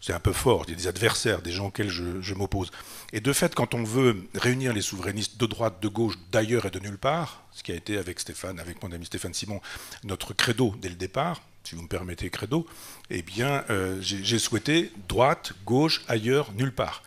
c'est 0.00 0.14
un 0.14 0.20
peu 0.20 0.32
fort. 0.32 0.64
Il 0.66 0.70
y 0.70 0.72
a 0.72 0.76
des 0.76 0.86
adversaires, 0.86 1.42
des 1.42 1.52
gens 1.52 1.66
auxquels 1.66 1.90
je, 1.90 2.34
m'oppose. 2.34 2.70
Et 3.12 3.20
de 3.20 3.32
fait, 3.34 3.54
quand 3.54 3.74
on 3.74 3.84
veut 3.84 4.26
réunir 4.34 4.72
les 4.72 4.80
souverainistes 4.80 5.36
de 5.36 5.44
droite, 5.44 5.82
de 5.82 5.88
gauche, 5.88 6.14
d'ailleurs 6.32 6.64
et 6.64 6.70
de 6.70 6.78
nulle 6.78 6.96
part, 6.96 7.42
ce 7.52 7.62
qui 7.62 7.72
a 7.72 7.74
été 7.74 7.98
avec 7.98 8.18
Stéphane, 8.18 8.58
avec 8.58 8.82
mon 8.82 8.92
ami 8.92 9.04
Stéphane 9.04 9.34
Simon, 9.34 9.60
notre 10.04 10.32
credo 10.32 10.74
dès 10.80 10.88
le 10.88 10.94
départ, 10.94 11.42
si 11.64 11.74
vous 11.74 11.82
me 11.82 11.88
permettez 11.88 12.30
credo, 12.30 12.66
eh 13.10 13.22
bien, 13.22 13.64
euh, 13.68 13.98
j'ai 14.00 14.38
souhaité 14.38 14.92
droite, 15.08 15.52
gauche, 15.66 16.02
ailleurs, 16.08 16.52
nulle 16.52 16.72
part. 16.72 17.02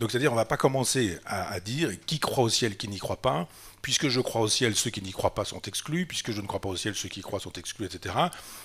Donc 0.00 0.10
c'est-à-dire 0.10 0.30
on 0.30 0.36
ne 0.36 0.40
va 0.40 0.44
pas 0.44 0.56
commencer 0.56 1.18
à, 1.26 1.58
dire 1.60 1.90
qui 2.06 2.20
croit 2.20 2.44
au 2.44 2.48
ciel, 2.48 2.76
qui 2.76 2.88
n'y 2.88 2.98
croit 2.98 3.20
pas, 3.20 3.48
puisque 3.82 4.08
je 4.08 4.20
crois 4.20 4.40
au 4.40 4.48
ciel, 4.48 4.74
ceux 4.74 4.90
qui 4.90 5.02
n'y 5.02 5.12
croient 5.12 5.34
pas 5.34 5.44
sont 5.44 5.62
exclus, 5.62 6.06
puisque 6.06 6.32
je 6.32 6.40
ne 6.40 6.46
crois 6.46 6.60
pas 6.60 6.68
au 6.68 6.76
ciel, 6.76 6.94
ceux 6.94 7.08
qui 7.08 7.20
croient 7.20 7.40
sont 7.40 7.52
exclus, 7.52 7.86
etc. 7.86 8.14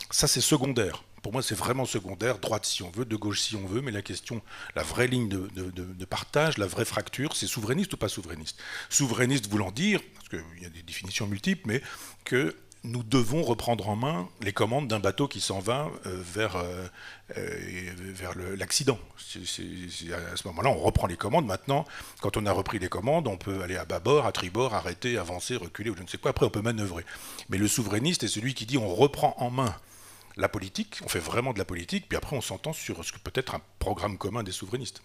Ça 0.10 0.28
c'est 0.28 0.42
secondaire. 0.42 1.04
Pour 1.22 1.32
moi 1.32 1.42
c'est 1.42 1.56
vraiment 1.56 1.86
secondaire, 1.86 2.40
droite 2.40 2.66
si 2.66 2.84
on 2.84 2.92
veut, 2.92 3.06
de 3.06 3.16
gauche 3.16 3.40
si 3.40 3.56
on 3.56 3.66
veut, 3.66 3.82
mais 3.82 3.92
la 3.92 4.02
question, 4.02 4.42
la 4.76 4.84
vraie 4.84 5.08
ligne 5.08 5.30
de, 5.30 5.48
de 5.56 6.06
partage, 6.06 6.58
la 6.58 6.68
vraie 6.68 6.86
fracture, 6.86 7.36
c'est 7.36 7.48
souverainiste 7.48 7.94
ou 7.94 7.98
pas 7.98 8.10
souverainiste? 8.10 8.60
Souverainiste 8.90 9.48
voulant 9.50 9.72
dire, 9.72 10.02
parce 10.16 10.30
qu'il 10.30 10.62
y 10.62 10.66
a 10.66 10.70
des 10.70 10.84
définitions 10.84 11.28
multiples, 11.28 11.62
mais 11.66 11.82
que 12.26 12.56
nous 12.84 13.04
devons 13.04 13.44
reprendre 13.44 13.88
en 13.88 13.96
main 13.96 14.28
les 14.42 14.52
commandes 14.52 14.88
d'un 14.88 15.00
bateau 15.00 15.28
qui 15.28 15.40
s'en 15.40 15.60
va 15.60 15.90
euh, 16.06 16.22
vers, 16.22 16.58
euh, 16.58 16.88
euh, 17.38 18.56
l'accident. 18.58 19.00
À 19.18 20.36
ce 20.36 20.48
moment-là, 20.48 20.70
on 20.70 20.80
reprend 20.80 21.08
les 21.08 21.16
commandes. 21.16 21.46
Maintenant, 21.46 21.86
quand 22.22 22.36
on 22.36 22.46
a 22.46 22.52
repris 22.52 22.80
les 22.80 22.90
commandes, 22.90 23.28
on 23.28 23.38
peut 23.38 23.62
aller 23.62 23.78
à 23.78 23.86
bâbord, 23.86 24.26
à 24.26 24.34
tribord, 24.34 24.74
arrêter, 24.74 25.18
avancer, 25.18 25.56
reculer 25.56 25.90
ou 25.90 25.96
je 25.96 26.04
ne 26.04 26.08
sais 26.08 26.18
quoi. 26.18 26.32
Après, 26.32 26.46
on 26.46 26.50
peut 26.50 26.62
manœuvrer. 26.62 27.06
Mais 27.50 27.58
le 27.58 27.68
souverainiste 27.68 28.24
est 28.24 28.28
celui 28.28 28.54
qui 28.54 28.66
dit 28.66 28.78
on 28.78 28.94
reprend 28.94 29.36
en 29.38 29.50
main 29.50 29.74
la 30.36 30.50
politique, 30.50 31.00
on 31.06 31.08
fait 31.08 31.20
vraiment 31.20 31.54
de 31.54 31.60
la 31.60 31.66
politique, 31.66 32.10
puis 32.10 32.18
après 32.18 32.36
on 32.36 32.42
s'entend 32.42 32.74
sur 32.74 33.06
ce 33.06 33.12
que 33.12 33.20
peut 33.20 33.32
être 33.36 33.56
un 33.56 33.62
programme 33.80 34.18
commun 34.18 34.44
des 34.44 34.52
souverainistes. 34.52 35.04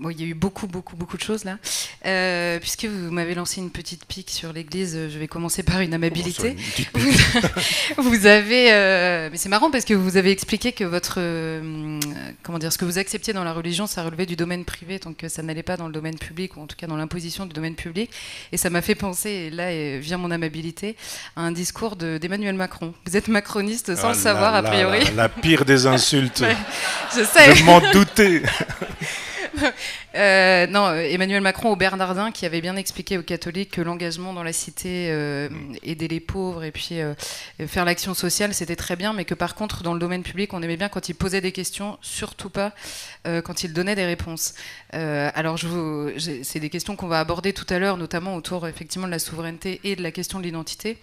Bon, 0.00 0.08
il 0.08 0.18
y 0.18 0.24
a 0.24 0.26
eu 0.26 0.34
beaucoup, 0.34 0.66
beaucoup, 0.66 0.96
beaucoup 0.96 1.18
de 1.18 1.22
choses 1.22 1.44
là. 1.44 1.58
Euh, 2.06 2.58
puisque 2.58 2.86
vous 2.86 3.10
m'avez 3.10 3.34
lancé 3.34 3.60
une 3.60 3.68
petite 3.68 4.06
pique 4.06 4.30
sur 4.30 4.50
l'Église, 4.50 4.98
je 5.10 5.18
vais 5.18 5.28
commencer 5.28 5.62
par 5.62 5.80
une 5.80 5.92
amabilité. 5.92 6.56
vous 7.98 8.24
avez, 8.24 8.72
euh, 8.72 9.28
mais 9.30 9.36
c'est 9.36 9.50
marrant 9.50 9.70
parce 9.70 9.84
que 9.84 9.92
vous 9.92 10.16
avez 10.16 10.30
expliqué 10.30 10.72
que 10.72 10.84
votre, 10.84 11.16
euh, 11.18 12.00
comment 12.42 12.58
dire, 12.58 12.72
ce 12.72 12.78
que 12.78 12.86
vous 12.86 12.96
acceptiez 12.96 13.34
dans 13.34 13.44
la 13.44 13.52
religion, 13.52 13.86
ça 13.86 14.02
relevait 14.02 14.24
du 14.24 14.36
domaine 14.36 14.64
privé, 14.64 14.98
donc 14.98 15.22
ça 15.28 15.42
n'allait 15.42 15.62
pas 15.62 15.76
dans 15.76 15.86
le 15.86 15.92
domaine 15.92 16.16
public 16.16 16.56
ou 16.56 16.62
en 16.62 16.66
tout 16.66 16.76
cas 16.76 16.86
dans 16.86 16.96
l'imposition 16.96 17.44
du 17.44 17.52
domaine 17.52 17.74
public. 17.74 18.10
Et 18.52 18.56
ça 18.56 18.70
m'a 18.70 18.80
fait 18.80 18.94
penser, 18.94 19.28
et 19.28 19.50
là 19.50 19.98
vient 19.98 20.16
mon 20.16 20.30
amabilité, 20.30 20.96
à 21.36 21.42
un 21.42 21.52
discours 21.52 21.96
d'Emmanuel 21.96 22.54
Macron. 22.54 22.94
Vous 23.04 23.18
êtes 23.18 23.28
macroniste 23.28 23.94
sans 23.96 24.12
le 24.12 24.14
ah 24.14 24.18
savoir 24.18 24.54
a 24.54 24.62
priori. 24.62 25.00
La, 25.14 25.28
pire 25.28 25.66
des 25.66 25.86
insultes. 25.86 26.42
je 27.14 27.22
sais. 27.22 27.54
Je 27.54 27.64
m'en 27.64 27.82
doutais. 27.92 28.40
Euh, 30.16 30.66
non, 30.66 30.86
euh, 30.86 31.02
Emmanuel 31.08 31.40
Macron 31.40 31.70
au 31.70 31.76
Bernardin 31.76 32.32
qui 32.32 32.44
avait 32.44 32.60
bien 32.60 32.74
expliqué 32.74 33.16
aux 33.16 33.22
catholiques 33.22 33.70
que 33.70 33.80
l'engagement 33.80 34.32
dans 34.32 34.42
la 34.42 34.52
cité, 34.52 35.06
euh, 35.10 35.48
aider 35.84 36.08
les 36.08 36.18
pauvres 36.18 36.64
et 36.64 36.72
puis 36.72 36.98
faire 37.68 37.84
l'action 37.84 38.12
sociale, 38.12 38.52
c'était 38.52 38.74
très 38.74 38.96
bien, 38.96 39.12
mais 39.12 39.24
que 39.24 39.34
par 39.34 39.54
contre, 39.54 39.84
dans 39.84 39.94
le 39.94 40.00
domaine 40.00 40.24
public, 40.24 40.52
on 40.52 40.62
aimait 40.62 40.76
bien 40.76 40.88
quand 40.88 41.08
il 41.08 41.14
posait 41.14 41.40
des 41.40 41.52
questions, 41.52 41.96
surtout 42.02 42.50
pas 42.50 42.72
quand 43.44 43.62
il 43.62 43.72
donnait 43.72 43.94
des 43.94 44.04
réponses. 44.04 44.54
alors, 44.92 45.58
c'est 46.18 46.60
des 46.60 46.70
questions 46.70 46.96
qu'on 46.96 47.08
va 47.08 47.20
aborder 47.20 47.52
tout 47.52 47.66
à 47.68 47.78
l'heure, 47.78 47.96
notamment 47.96 48.34
autour 48.34 48.66
effectivement 48.66 49.06
de 49.06 49.12
la 49.12 49.20
souveraineté 49.20 49.80
et 49.84 49.94
de 49.94 50.02
la 50.02 50.10
question 50.10 50.40
de 50.40 50.44
l'identité. 50.44 50.98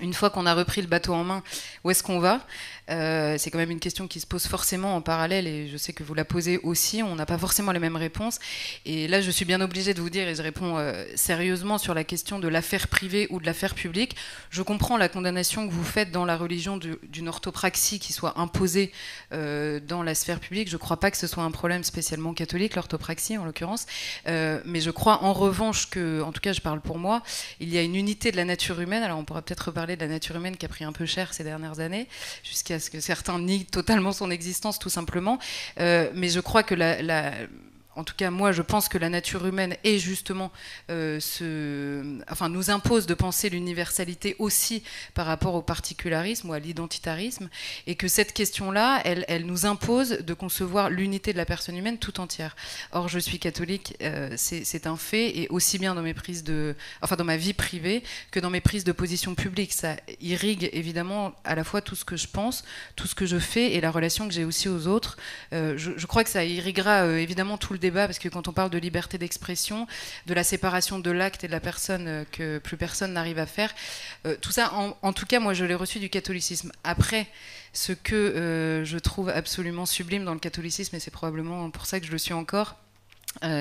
Une 0.00 0.14
fois 0.14 0.30
qu'on 0.30 0.46
a 0.46 0.54
repris 0.54 0.80
le 0.80 0.86
bateau 0.86 1.12
en 1.14 1.24
main, 1.24 1.42
où 1.84 1.90
est-ce 1.90 2.02
qu'on 2.02 2.20
va? 2.20 2.40
Euh, 2.90 3.36
c'est 3.38 3.50
quand 3.50 3.58
même 3.58 3.70
une 3.70 3.80
question 3.80 4.08
qui 4.08 4.20
se 4.20 4.26
pose 4.26 4.46
forcément 4.46 4.96
en 4.96 5.00
parallèle 5.00 5.46
et 5.46 5.68
je 5.68 5.76
sais 5.76 5.92
que 5.92 6.02
vous 6.02 6.14
la 6.14 6.24
posez 6.24 6.58
aussi. 6.58 7.02
On 7.02 7.14
n'a 7.14 7.26
pas 7.26 7.38
forcément 7.38 7.72
les 7.72 7.78
mêmes 7.78 7.96
réponses. 7.96 8.38
Et 8.84 9.06
là, 9.08 9.20
je 9.20 9.30
suis 9.30 9.44
bien 9.44 9.60
obligée 9.60 9.94
de 9.94 10.00
vous 10.00 10.10
dire, 10.10 10.26
et 10.28 10.34
je 10.34 10.42
réponds 10.42 10.78
euh, 10.78 11.04
sérieusement 11.14 11.78
sur 11.78 11.94
la 11.94 12.04
question 12.04 12.38
de 12.38 12.48
l'affaire 12.48 12.88
privée 12.88 13.26
ou 13.30 13.40
de 13.40 13.46
l'affaire 13.46 13.74
publique. 13.74 14.16
Je 14.50 14.62
comprends 14.62 14.96
la 14.96 15.08
condamnation 15.08 15.68
que 15.68 15.72
vous 15.72 15.84
faites 15.84 16.10
dans 16.10 16.24
la 16.24 16.36
religion 16.36 16.78
d'une 16.78 17.28
orthopraxie 17.28 18.00
qui 18.00 18.12
soit 18.12 18.38
imposée 18.38 18.90
euh, 19.32 19.80
dans 19.80 20.02
la 20.02 20.14
sphère 20.14 20.40
publique. 20.40 20.68
Je 20.68 20.74
ne 20.74 20.80
crois 20.80 20.98
pas 20.98 21.10
que 21.10 21.16
ce 21.16 21.26
soit 21.26 21.44
un 21.44 21.50
problème 21.50 21.84
spécialement 21.84 22.34
catholique, 22.34 22.74
l'orthopraxie 22.74 23.38
en 23.38 23.44
l'occurrence. 23.44 23.86
mais 24.26 24.80
je 24.80 24.90
crois 24.90 25.22
en 25.22 25.32
revanche 25.32 25.88
que, 25.90 26.22
en 26.22 26.32
tout 26.32 26.40
cas, 26.40 26.52
je 26.52 26.60
parle 26.60 26.80
pour 26.80 26.98
moi, 26.98 27.22
il 27.60 27.68
y 27.68 27.78
a 27.78 27.82
une 27.82 27.94
unité 27.94 28.32
de 28.32 28.36
la 28.36 28.44
nature 28.44 28.80
humaine. 28.80 29.02
Alors, 29.02 29.18
on 29.18 29.24
pourra 29.24 29.42
peut-être 29.42 29.66
reparler 29.66 29.96
de 29.96 30.00
la 30.00 30.08
nature 30.08 30.36
humaine 30.36 30.56
qui 30.56 30.66
a 30.66 30.68
pris 30.68 30.84
un 30.84 30.92
peu 30.92 31.06
cher 31.06 31.32
ces 31.34 31.44
dernières 31.44 31.80
années, 31.80 32.08
jusqu'à 32.42 32.79
parce 32.80 32.88
que 32.88 33.00
certains 33.00 33.38
nient 33.38 33.66
totalement 33.70 34.12
son 34.12 34.30
existence 34.30 34.78
tout 34.78 34.88
simplement. 34.88 35.38
Euh, 35.78 36.10
mais 36.14 36.30
je 36.30 36.40
crois 36.40 36.62
que 36.62 36.74
la, 36.74 37.32
en 37.96 38.04
tout 38.04 38.14
cas, 38.16 38.30
moi, 38.30 38.52
je 38.52 38.62
pense 38.62 38.88
que 38.88 38.98
la 38.98 39.08
nature 39.08 39.44
humaine 39.46 39.76
est 39.82 39.98
justement 39.98 40.52
euh, 40.90 41.18
enfin, 42.30 42.48
nous 42.48 42.70
impose 42.70 43.06
de 43.06 43.14
penser 43.14 43.50
l'universalité 43.50 44.36
aussi 44.38 44.84
par 45.14 45.26
rapport 45.26 45.54
au 45.54 45.62
particularisme 45.62 46.50
ou 46.50 46.52
à 46.52 46.60
l'identitarisme, 46.60 47.48
et 47.88 47.96
que 47.96 48.06
cette 48.06 48.32
question-là, 48.32 49.00
elle, 49.04 49.24
elle, 49.28 49.44
nous 49.44 49.66
impose 49.66 50.10
de 50.10 50.34
concevoir 50.34 50.88
l'unité 50.88 51.32
de 51.32 51.36
la 51.36 51.44
personne 51.44 51.76
humaine 51.76 51.98
tout 51.98 52.20
entière. 52.20 52.54
Or, 52.92 53.08
je 53.08 53.18
suis 53.18 53.40
catholique, 53.40 53.96
euh, 54.02 54.34
c'est 54.36 54.86
un 54.86 54.96
fait, 54.96 55.36
et 55.36 55.48
aussi 55.48 55.78
bien 55.78 55.94
dans 55.94 56.02
mes 56.02 56.14
prises 56.14 56.44
de, 56.44 56.76
enfin, 57.02 57.16
dans 57.16 57.24
ma 57.24 57.36
vie 57.36 57.54
privée 57.54 58.04
que 58.30 58.38
dans 58.38 58.50
mes 58.50 58.60
prises 58.60 58.84
de 58.84 58.92
position 58.92 59.34
publique, 59.34 59.72
ça 59.72 59.96
irrigue 60.20 60.70
évidemment 60.72 61.32
à 61.44 61.56
la 61.56 61.64
fois 61.64 61.80
tout 61.80 61.96
ce 61.96 62.04
que 62.04 62.16
je 62.16 62.28
pense, 62.28 62.64
tout 62.94 63.08
ce 63.08 63.16
que 63.16 63.26
je 63.26 63.38
fais, 63.38 63.72
et 63.72 63.80
la 63.80 63.90
relation 63.90 64.28
que 64.28 64.34
j'ai 64.34 64.44
aussi 64.44 64.68
aux 64.68 64.86
autres. 64.86 65.16
Euh, 65.52 65.74
je, 65.76 65.90
je, 65.96 66.06
crois 66.06 66.22
que 66.22 66.30
ça 66.30 66.44
irriguera 66.44 67.06
évidemment 67.06 67.58
tout 67.58 67.72
le 67.72 67.79
débat, 67.80 68.06
parce 68.06 68.18
que 68.18 68.28
quand 68.28 68.48
on 68.48 68.52
parle 68.52 68.70
de 68.70 68.78
liberté 68.78 69.18
d'expression, 69.18 69.86
de 70.26 70.34
la 70.34 70.44
séparation 70.44 70.98
de 70.98 71.10
l'acte 71.10 71.44
et 71.44 71.46
de 71.46 71.52
la 71.52 71.60
personne 71.60 72.06
euh, 72.08 72.24
que 72.30 72.58
plus 72.58 72.76
personne 72.76 73.12
n'arrive 73.12 73.38
à 73.38 73.46
faire, 73.46 73.74
euh, 74.26 74.36
tout 74.40 74.52
ça, 74.52 74.72
en, 74.74 75.12
tout 75.12 75.26
cas, 75.26 75.40
moi, 75.40 75.54
je 75.54 75.64
l'ai 75.64 75.74
reçu 75.74 75.98
du 75.98 76.10
catholicisme. 76.10 76.72
Après, 76.84 77.26
ce 77.72 77.92
que 77.92 78.14
euh, 78.14 78.84
je 78.84 78.98
trouve 78.98 79.28
absolument 79.28 79.86
sublime 79.86 80.24
dans 80.24 80.34
le 80.34 80.40
catholicisme, 80.40 80.96
et 80.96 81.00
c'est 81.00 81.10
probablement 81.10 81.70
pour 81.70 81.86
ça 81.86 82.00
que 82.00 82.06
je 82.06 82.12
le 82.12 82.18
suis 82.18 82.34
encore, 82.34 82.76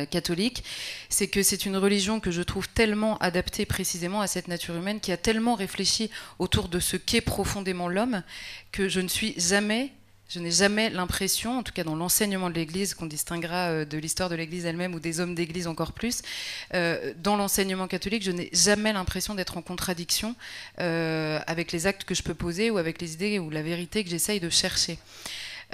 catholique, 0.10 0.64
c'est 1.10 1.28
que 1.28 1.44
c'est 1.44 1.68
une 1.68 1.78
religion 1.78 2.20
que 2.20 2.32
je 2.32 2.42
trouve 2.42 2.68
tellement 2.70 3.20
adaptée 3.20 3.68
précisément 3.68 4.20
à 4.20 4.26
cette 4.26 4.48
nature 4.48 4.76
humaine, 4.76 5.00
qui 5.00 5.12
a 5.12 5.18
tellement 5.18 5.54
réfléchi 5.54 6.10
autour 6.40 6.70
de 6.70 6.80
ce 6.80 6.98
qu'est 6.98 7.22
profondément 7.22 7.88
l'homme, 7.88 8.24
que 8.72 8.90
je 8.90 9.00
ne 9.00 9.08
suis 9.08 9.36
jamais 9.40 9.92
je 10.29 10.39
n'ai 10.39 10.51
jamais 10.51 10.91
l'impression, 10.91 11.57
en 11.57 11.63
tout 11.63 11.74
cas 11.74 11.83
dans 11.83 11.95
l'enseignement 11.95 12.50
de 12.50 12.55
l'Église, 12.55 12.93
qu'on 12.93 13.07
distinguera 13.07 13.69
euh, 13.69 13.86
de 13.86 13.98
l'histoire 13.98 14.29
de 14.29 14.36
l'Église 14.36 14.65
elle-même 14.65 14.93
ou 14.93 15.00
des 15.00 15.19
hommes 15.19 15.33
d'Église 15.33 15.65
encore 15.65 15.91
plus, 15.91 16.21
euh, 16.75 17.13
dans 17.17 17.36
l'enseignement 17.36 17.88
catholique, 17.88 18.24
je 18.24 18.31
n'ai 18.31 18.50
jamais 18.53 18.93
l'impression 18.93 19.33
d'être 19.33 19.57
en 19.57 19.63
contradiction 19.63 20.36
euh, 20.79 21.39
avec 21.48 21.71
les 21.71 21.88
actes 21.88 22.03
que 22.03 22.13
je 22.13 22.21
peux 22.21 22.36
poser 22.36 22.69
ou 22.69 22.77
avec 22.77 23.01
les 23.01 23.13
idées 23.13 23.39
ou 23.39 23.50
la 23.50 23.63
vérité 23.63 24.03
que 24.03 24.09
j'essaye 24.09 24.39
de 24.39 24.50
chercher. 24.50 25.00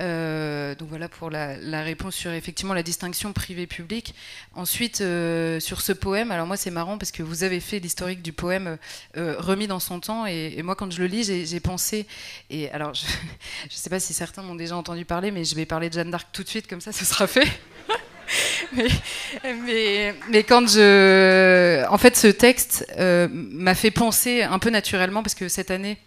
Euh, 0.02 0.76
donc 0.76 0.90
voilà 0.90 1.08
pour 1.08 1.30
la, 1.30 1.56
réponse 1.82 2.16
sur 2.16 2.32
effectivement 2.32 2.74
la 2.74 2.84
distinction 2.84 3.32
privé-public. 3.34 4.14
Ensuite, 4.54 5.02
euh, 5.02 5.60
sur 5.60 5.82
ce 5.82 5.94
poème, 5.94 6.32
alors 6.32 6.48
moi 6.48 6.58
c'est 6.58 6.72
marrant 6.72 6.98
parce 6.98 7.12
que 7.12 7.24
vous 7.24 7.44
avez 7.44 7.60
fait 7.60 7.80
l'historique 7.80 8.22
du 8.22 8.34
poème 8.34 8.78
euh, 9.16 9.36
remis 9.38 9.68
dans 9.68 9.80
son 9.80 10.00
temps 10.00 10.26
et, 10.26 10.62
moi 10.64 10.76
quand 10.76 10.92
je 10.92 11.00
le 11.00 11.08
lis, 11.08 11.24
j'ai 11.46 11.60
pensé, 11.60 12.08
et 12.50 12.70
alors 12.72 12.94
je 12.94 13.06
ne 13.66 13.70
sais 13.70 13.90
pas 13.90 14.00
si 14.00 14.14
certains 14.14 14.42
m'ont 14.42 14.56
déjà 14.56 14.76
entendu 14.76 15.06
parler, 15.06 15.32
mais 15.32 15.46
je 15.46 15.56
vais 15.56 15.66
parler 15.66 15.90
de 15.90 15.94
Jeanne 15.94 16.12
d'Arc 16.12 16.28
tout 16.34 16.44
de 16.44 16.50
suite, 16.50 16.68
comme 16.68 16.82
ça 16.82 16.92
ce 16.92 17.06
sera 17.06 17.28
fait. 17.28 17.48
mais, 18.76 20.16
mais, 20.30 20.44
quand 20.44 20.68
je. 20.68 21.86
En 21.88 21.98
fait, 22.00 22.18
ce 22.18 22.28
texte 22.28 22.86
m'a 22.98 23.76
fait 23.76 23.92
penser 23.92 24.42
un 24.42 24.58
peu 24.58 24.72
naturellement, 24.72 25.22
parce 25.22 25.36
que 25.36 25.48
cette 25.48 25.70
année, 25.70 26.00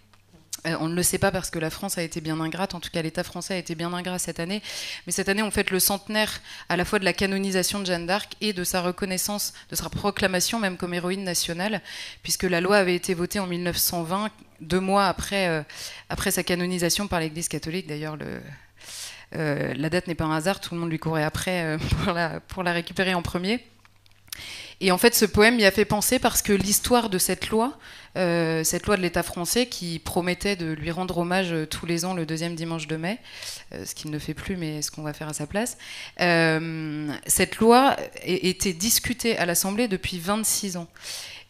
on 0.81 0.89
ne 0.89 0.95
le 0.95 1.03
sait 1.03 1.19
pas 1.19 1.31
parce 1.31 1.51
que 1.51 1.59
la 1.59 1.71
France 1.71 1.99
a 1.99 2.03
été 2.03 2.21
bien 2.21 2.41
ingrate, 2.41 2.75
en 2.75 2.81
tout 2.81 2.91
cas 2.91 3.03
l'État 3.03 3.25
français 3.25 3.55
a 3.55 3.57
été 3.57 3.75
bien 3.75 3.93
ingrat 3.93 4.19
cette 4.19 4.41
année, 4.41 4.63
mais 5.07 5.13
cette 5.13 5.29
année 5.29 5.43
on 5.43 5.51
fête 5.51 5.71
le 5.71 5.81
centenaire 5.81 6.41
à 6.69 6.77
la 6.77 6.85
fois 6.85 6.99
de 6.99 7.05
la 7.05 7.13
canonisation 7.13 7.81
de 7.81 7.87
Jeanne 7.87 8.07
d'Arc 8.07 8.33
et 8.41 8.53
de 8.53 8.65
sa 8.65 8.81
reconnaissance, 8.83 9.53
de 9.71 9.77
sa 9.77 9.89
proclamation 9.89 10.59
même 10.59 10.77
comme 10.77 10.95
héroïne 10.95 11.25
nationale, 11.25 11.83
puisque 12.23 12.45
la 12.45 12.61
loi 12.61 12.77
avait 12.79 12.95
été 12.95 13.15
votée 13.15 13.39
en 13.39 13.47
1920, 13.47 14.31
deux 14.61 14.81
mois 14.81 15.07
après, 15.07 15.49
euh, 15.49 15.63
après 16.09 16.31
sa 16.31 16.43
canonisation 16.43 17.09
par 17.09 17.21
l'Église 17.21 17.49
catholique. 17.49 17.87
D'ailleurs, 17.87 18.17
euh, 19.37 19.75
la 19.75 19.91
date 19.91 20.09
n'est 20.09 20.15
pas 20.15 20.25
un 20.25 20.37
hasard, 20.37 20.61
tout 20.61 20.75
le 20.75 20.81
monde 20.81 20.91
lui 20.91 20.99
courait 20.99 21.25
après 21.25 21.77
pour 22.49 22.63
la 22.63 22.73
récupérer 22.73 23.15
en 23.15 23.23
premier. 23.23 23.65
Et 24.81 24.93
en 24.93 24.99
fait, 24.99 25.15
ce 25.15 25.25
poème 25.25 25.59
y 25.59 25.65
a 25.65 25.71
fait 25.71 25.85
penser 25.85 26.19
parce 26.19 26.41
que 26.41 26.53
l'histoire 26.53 27.11
de 27.11 27.19
cette 27.19 27.49
loi, 27.49 27.77
euh, 28.17 28.63
cette 28.63 28.87
loi 28.87 28.97
de 28.97 29.03
l'État 29.03 29.25
français 29.25 29.67
qui 29.67 29.99
promettait 29.99 30.55
de 30.55 30.73
lui 30.73 30.93
rendre 30.93 31.19
hommage 31.19 31.53
euh, 31.53 31.67
tous 31.67 31.85
les 31.85 32.05
ans 32.05 32.15
le 32.15 32.27
deuxième 32.27 32.55
dimanche 32.55 32.87
de 32.87 32.97
mai, 32.97 33.19
euh, 33.75 33.85
ce 33.85 33.95
qu'il 33.95 34.11
ne 34.13 34.19
fait 34.21 34.35
plus, 34.35 34.57
mais 34.57 34.81
ce 34.83 34.93
qu'on 34.93 35.03
va 35.03 35.13
faire 35.13 35.29
à 35.29 35.33
sa 35.33 35.47
place, 35.47 35.79
cette 37.27 37.57
loi 37.59 37.97
était 38.23 38.73
discutée 38.73 39.37
à 39.37 39.47
l'Assemblée 39.47 39.89
depuis 39.89 40.19
26 40.19 40.77
ans. 40.77 40.89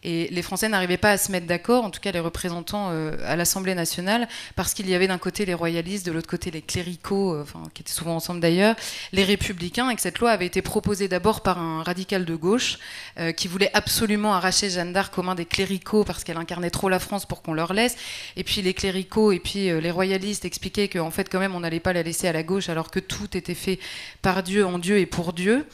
Et 0.03 0.29
les 0.31 0.41
Français 0.41 0.69
n'arrivaient 0.69 0.95
pas 0.95 1.11
à 1.11 1.17
se 1.17 1.29
mettre 1.29 1.45
d'accord, 1.45 1.83
en 1.83 1.89
tout 1.89 1.99
cas 1.99 2.13
les 2.13 2.21
représentants 2.21 2.87
euh, 2.91 3.17
à 3.25 3.35
l'Assemblée 3.35 3.75
nationale, 3.75 4.29
parce 4.55 4.73
qu'il 4.73 4.89
y 4.89 4.95
avait 4.95 5.07
d'un 5.07 5.17
côté 5.17 5.45
les 5.45 5.53
royalistes, 5.53 6.05
de 6.05 6.13
l'autre 6.13 6.29
côté 6.29 6.51
les 6.51 6.61
cléricaux, 6.61 7.33
euh, 7.33 7.43
qui 7.73 7.81
étaient 7.81 7.91
souvent 7.91 8.15
ensemble 8.15 8.39
d'ailleurs, 8.39 8.75
les 9.11 9.25
républicains, 9.25 9.89
et 9.89 9.95
que 9.95 10.01
cette 10.01 10.19
loi 10.19 10.31
avait 10.31 10.45
été 10.45 10.61
proposée 10.61 11.09
d'abord 11.09 11.41
par 11.41 11.59
un 11.59 11.83
radical 11.83 12.23
de 12.23 12.35
gauche 12.35 12.79
euh, 13.19 13.33
qui 13.33 13.49
voulait 13.49 13.71
absolument 13.73 14.33
arracher 14.33 14.69
Jeanne 14.69 14.93
d'Arc 14.93 15.17
aux 15.17 15.23
mains 15.23 15.35
des 15.35 15.45
cléricaux 15.45 16.05
parce 16.05 16.23
qu'elle 16.23 16.37
incarnait 16.37 16.69
trop 16.69 16.87
la 16.87 16.99
France 16.99 17.25
pour 17.25 17.41
qu'on 17.41 17.53
leur 17.53 17.73
laisse. 17.73 17.97
Et 18.37 18.45
puis 18.45 18.61
les 18.61 18.73
cléricaux 18.73 19.33
et 19.33 19.39
puis 19.39 19.69
les 19.81 19.91
royalistes 19.91 20.45
expliquaient 20.45 20.87
qu'en 20.87 21.11
fait 21.11 21.29
quand 21.29 21.39
même 21.39 21.55
on 21.55 21.59
n'allait 21.59 21.79
pas 21.79 21.93
la 21.93 22.03
laisser 22.03 22.27
à 22.27 22.31
la 22.31 22.43
gauche 22.43 22.69
alors 22.69 22.91
que 22.91 22.99
tout 22.99 23.35
était 23.35 23.53
fait 23.53 23.79
par 24.21 24.43
Dieu, 24.43 24.65
en 24.65 24.79
Dieu 24.79 24.99
et 24.99 25.05
pour 25.05 25.33
Dieu. 25.33 25.65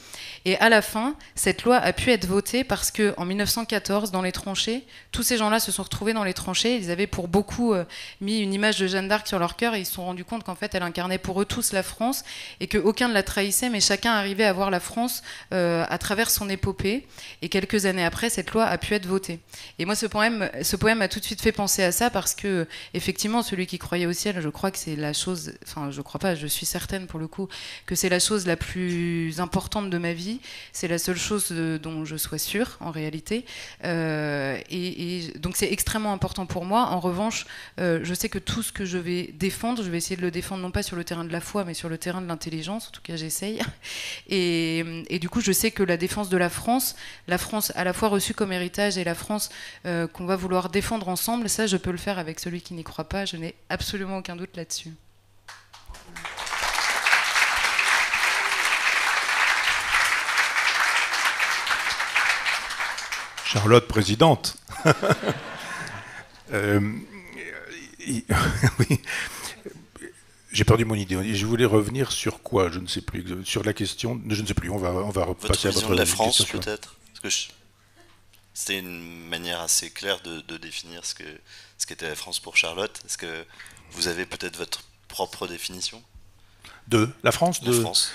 Et 0.44 0.56
à 0.58 0.68
la 0.68 0.82
fin, 0.82 1.14
cette 1.34 1.64
loi 1.64 1.76
a 1.76 1.92
pu 1.92 2.10
être 2.10 2.26
votée 2.26 2.64
parce 2.64 2.90
que 2.90 3.14
en 3.16 3.24
1914, 3.24 4.12
dans 4.16 4.22
les 4.22 4.32
tranchées, 4.32 4.82
tous 5.12 5.22
ces 5.22 5.36
gens-là 5.36 5.60
se 5.60 5.70
sont 5.70 5.82
retrouvés 5.82 6.12
dans 6.12 6.24
les 6.24 6.34
tranchées. 6.34 6.76
Ils 6.76 6.90
avaient 6.90 7.06
pour 7.06 7.28
beaucoup 7.28 7.74
euh, 7.74 7.84
mis 8.20 8.40
une 8.40 8.54
image 8.54 8.78
de 8.78 8.86
Jeanne 8.86 9.08
d'Arc 9.08 9.28
sur 9.28 9.38
leur 9.38 9.56
cœur 9.56 9.74
et 9.74 9.80
ils 9.80 9.86
se 9.86 9.92
sont 9.92 10.04
rendus 10.04 10.24
compte 10.24 10.42
qu'en 10.44 10.54
fait, 10.54 10.74
elle 10.74 10.82
incarnait 10.82 11.18
pour 11.18 11.40
eux 11.40 11.44
tous 11.44 11.72
la 11.72 11.82
France 11.82 12.24
et 12.60 12.66
qu'aucun 12.66 13.08
ne 13.08 13.14
la 13.14 13.22
trahissait, 13.22 13.68
mais 13.68 13.80
chacun 13.80 14.12
arrivait 14.12 14.44
à 14.44 14.52
voir 14.52 14.70
la 14.70 14.80
France 14.80 15.22
euh, 15.52 15.84
à 15.88 15.98
travers 15.98 16.30
son 16.30 16.48
épopée. 16.48 17.06
Et 17.42 17.48
quelques 17.48 17.86
années 17.86 18.04
après, 18.04 18.30
cette 18.30 18.50
loi 18.52 18.64
a 18.64 18.78
pu 18.78 18.94
être 18.94 19.06
votée. 19.06 19.38
Et 19.78 19.84
moi, 19.84 19.94
ce 19.94 20.06
poème, 20.06 20.50
ce 20.62 20.76
poème 20.76 21.02
a 21.02 21.08
tout 21.08 21.20
de 21.20 21.24
suite 21.24 21.42
fait 21.42 21.52
penser 21.52 21.82
à 21.82 21.92
ça 21.92 22.10
parce 22.10 22.34
que, 22.34 22.66
effectivement, 22.94 23.42
celui 23.42 23.66
qui 23.66 23.78
croyait 23.78 24.06
au 24.06 24.12
ciel, 24.12 24.40
je 24.40 24.48
crois 24.48 24.70
que 24.70 24.78
c'est 24.78 24.96
la 24.96 25.12
chose, 25.12 25.52
enfin, 25.62 25.90
je 25.90 26.00
crois 26.00 26.18
pas, 26.18 26.34
je 26.34 26.46
suis 26.46 26.66
certaine 26.66 27.06
pour 27.06 27.20
le 27.20 27.28
coup, 27.28 27.48
que 27.84 27.94
c'est 27.94 28.08
la 28.08 28.18
chose 28.18 28.46
la 28.46 28.56
plus 28.56 29.40
importante 29.40 29.90
de 29.90 29.98
ma 29.98 30.12
vie 30.12 30.40
c'est 30.72 30.88
la 30.88 30.98
seule 30.98 31.16
chose 31.16 31.50
dont 31.82 32.04
je 32.04 32.16
sois 32.16 32.38
sûre, 32.38 32.76
en 32.80 32.90
réalité. 32.90 33.44
Euh, 33.84 34.05
Euh, 34.06 34.58
et, 34.70 35.32
donc 35.38 35.56
c'est 35.56 35.70
extrêmement 35.72 36.12
important 36.12 36.46
pour 36.46 36.64
moi. 36.64 36.88
En 36.90 37.00
revanche, 37.00 37.46
euh, 37.80 38.00
je 38.02 38.14
sais 38.14 38.28
que 38.28 38.38
tout 38.38 38.62
ce 38.62 38.72
que 38.72 38.84
je 38.84 38.98
vais 38.98 39.34
défendre, 39.34 39.82
je 39.82 39.90
vais 39.90 39.98
essayer 39.98 40.16
de 40.16 40.22
le 40.22 40.30
défendre 40.30 40.62
non 40.62 40.70
pas 40.70 40.82
sur 40.82 40.96
le 40.96 41.04
terrain 41.04 41.24
de 41.24 41.32
la 41.32 41.40
foi, 41.40 41.64
mais 41.64 41.74
sur 41.74 41.88
le 41.88 41.98
terrain 41.98 42.20
de 42.20 42.26
l'intelligence. 42.26 42.88
En 42.88 42.90
tout 42.92 43.02
cas, 43.02 43.16
j'essaye. 43.16 43.60
Et, 44.28 45.18
du 45.20 45.28
coup, 45.28 45.40
je 45.40 45.52
sais 45.52 45.70
que 45.70 45.82
la 45.82 45.96
défense 45.96 46.28
de 46.28 46.36
la 46.36 46.50
France, 46.50 46.96
la 47.26 47.38
France 47.38 47.72
à 47.74 47.84
la 47.84 47.92
fois 47.92 48.08
reçue 48.08 48.34
comme 48.34 48.52
héritage 48.52 48.98
et 48.98 49.04
la 49.04 49.14
France 49.14 49.48
euh, 49.86 50.06
qu'on 50.06 50.26
va 50.26 50.36
vouloir 50.36 50.68
défendre 50.68 51.08
ensemble, 51.08 51.48
ça, 51.48 51.66
je 51.66 51.76
peux 51.76 51.90
le 51.90 51.98
faire 51.98 52.18
avec 52.18 52.38
celui 52.38 52.60
qui 52.60 52.74
n'y 52.74 52.84
croit 52.84 53.08
pas. 53.08 53.24
Je 53.24 53.36
n'ai 53.36 53.54
absolument 53.68 54.18
aucun 54.18 54.36
doute 54.36 54.56
là-dessus. 54.56 54.92
Charlotte 63.46 63.86
présidente. 63.86 64.56
Euh, 66.52 66.78
oui. 68.78 69.00
J'ai 70.52 70.62
perdu 70.62 70.84
mon 70.84 70.94
idée. 70.94 71.34
Je 71.34 71.44
voulais 71.44 71.64
revenir 71.64 72.12
sur 72.12 72.40
quoi? 72.40 72.70
Je 72.70 72.78
ne 72.78 72.86
sais 72.86 73.00
plus. 73.00 73.44
Sur 73.44 73.64
la 73.64 73.72
question. 73.72 74.20
Je 74.28 74.42
ne 74.42 74.46
sais 74.46 74.54
plus. 74.54 74.70
On 74.70 74.76
va, 74.76 74.90
on 74.92 75.10
va 75.10 75.24
repasser 75.24 75.66
votre 75.66 75.78
à 75.78 75.80
votre 75.80 75.90
de 75.90 75.98
la 75.98 76.06
France, 76.06 76.44
peut-être? 76.44 76.94
c'était 78.54 78.78
une 78.78 79.26
manière 79.28 79.60
assez 79.60 79.90
claire 79.90 80.20
de, 80.20 80.56
définir 80.56 81.04
ce 81.04 81.16
que 81.16 81.24
ce 81.78 81.86
qu'était 81.86 82.08
la 82.08 82.14
France 82.14 82.38
pour 82.38 82.56
Charlotte. 82.56 83.02
Est-ce 83.04 83.18
que 83.18 83.44
vous 83.90 84.06
avez 84.06 84.24
peut-être 84.24 84.56
votre 84.56 84.84
propre 85.08 85.48
définition? 85.48 86.00
De 86.86 87.08
la 87.24 87.32
France. 87.32 87.60
De, 87.60 87.72
France. 87.72 88.12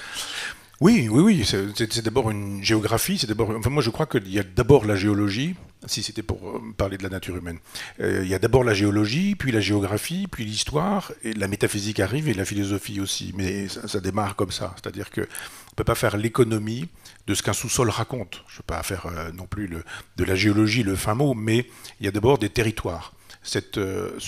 Oui, 0.82 1.08
oui, 1.10 1.22
oui. 1.22 1.46
C'est 1.46 2.02
d'abord 2.02 2.32
une 2.32 2.64
géographie. 2.64 3.20
C'est 3.20 3.28
d'abord. 3.28 3.52
Enfin, 3.52 3.70
moi, 3.70 3.84
je 3.84 3.92
crois 3.92 4.08
qu'il 4.08 4.28
y 4.34 4.40
a 4.40 4.44
d'abord 4.44 4.86
la 4.86 4.96
géologie. 4.96 5.56
Si 5.86 6.02
c'était 6.02 6.24
pour 6.24 6.48
euh, 6.48 6.60
parler 6.76 6.98
de 6.98 7.04
la 7.04 7.10
nature 7.10 7.38
humaine, 7.38 7.60
euh, 8.00 8.22
il 8.24 8.30
y 8.30 8.34
a 8.34 8.40
d'abord 8.40 8.64
la 8.64 8.74
géologie, 8.74 9.36
puis 9.36 9.52
la 9.52 9.62
géographie, 9.62 10.28
puis 10.30 10.44
l'histoire, 10.44 11.12
et 11.24 11.34
la 11.34 11.48
métaphysique 11.48 12.00
arrive 12.00 12.30
et 12.30 12.34
la 12.34 12.46
philosophie 12.46 13.00
aussi. 13.00 13.32
Mais 13.36 13.68
ça, 13.68 14.00
démarre 14.00 14.36
comme 14.36 14.52
ça. 14.52 14.76
C'est-à-dire 14.76 15.12
que 15.12 15.22
on 15.22 15.76
peut 15.76 15.84
pas 15.84 15.96
faire 15.96 16.18
l'économie 16.18 16.88
de 17.28 17.36
ce 17.36 17.44
qu'un 17.44 17.54
sous-sol 17.54 17.90
raconte. 17.90 18.44
Je 18.48 18.56
ne 18.56 18.58
peux 18.58 18.74
pas 18.74 18.82
faire 18.82 19.06
euh, 19.06 19.32
non 19.32 19.46
plus 19.46 19.70
de 20.18 20.24
la 20.24 20.36
géologie 20.36 20.82
le 20.82 20.96
fin 20.96 21.14
mot, 21.14 21.36
mais 21.36 21.68
il 22.00 22.06
y 22.06 22.10
a 22.10 22.12
d'abord 22.12 22.40
des 22.40 22.50
territoires. 22.50 23.14
Ce 23.44 23.60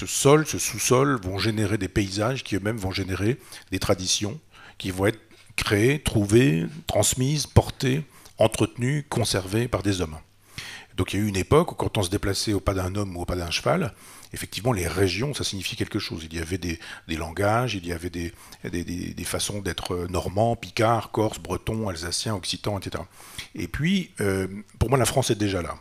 sol, 0.05 0.45
ce 0.45 0.59
sous-sol 0.59 1.19
vont 1.21 1.39
générer 1.39 1.79
des 1.79 1.87
paysages 1.87 2.43
qui 2.43 2.55
eux-mêmes 2.55 2.77
vont 2.77 2.91
générer 2.91 3.39
des 3.71 3.79
traditions 3.79 4.39
qui 4.77 4.91
vont 4.91 5.05
être 5.05 5.19
créées, 5.55 5.99
trouvées, 6.01 6.65
transmises, 6.87 7.47
portées, 7.47 8.03
entretenues, 8.37 9.05
conservées 9.09 9.67
par 9.67 9.83
des 9.83 10.01
hommes. 10.01 10.17
Donc 10.97 11.13
il 11.13 11.19
y 11.19 11.23
a 11.23 11.25
eu 11.25 11.27
une 11.27 11.35
époque 11.35 11.71
où 11.71 11.75
quand 11.75 11.97
on 11.97 12.03
se 12.03 12.09
déplaçait 12.09 12.53
au 12.53 12.59
pas 12.59 12.73
d'un 12.73 12.93
homme 12.95 13.17
ou 13.17 13.21
au 13.21 13.25
pas 13.25 13.35
d'un 13.35 13.49
cheval, 13.49 13.93
effectivement 14.31 14.71
les 14.71 14.87
régions, 14.87 15.33
ça 15.33 15.43
signifiait 15.43 15.75
quelque 15.75 15.99
chose. 15.99 16.27
Il 16.29 16.37
y 16.37 16.39
avait 16.39 16.57
des, 16.57 16.79
langages, 17.09 17.73
il 17.75 17.85
y 17.85 17.91
avait 17.91 18.09
des, 18.09 18.33
des, 18.63 19.23
façons 19.23 19.61
d'être 19.61 20.07
normand, 20.09 20.55
picard, 20.55 21.11
corse, 21.11 21.39
breton, 21.39 21.89
alsacien, 21.89 22.35
occitan, 22.35 22.77
etc. 22.77 23.03
Et 23.55 23.67
puis, 23.67 24.11
euh, 24.21 24.47
pour 24.79 24.89
moi, 24.89 24.97
la 24.97 25.05
France 25.05 25.31
est 25.31 25.35
déjà 25.35 25.61
là. 25.61 25.75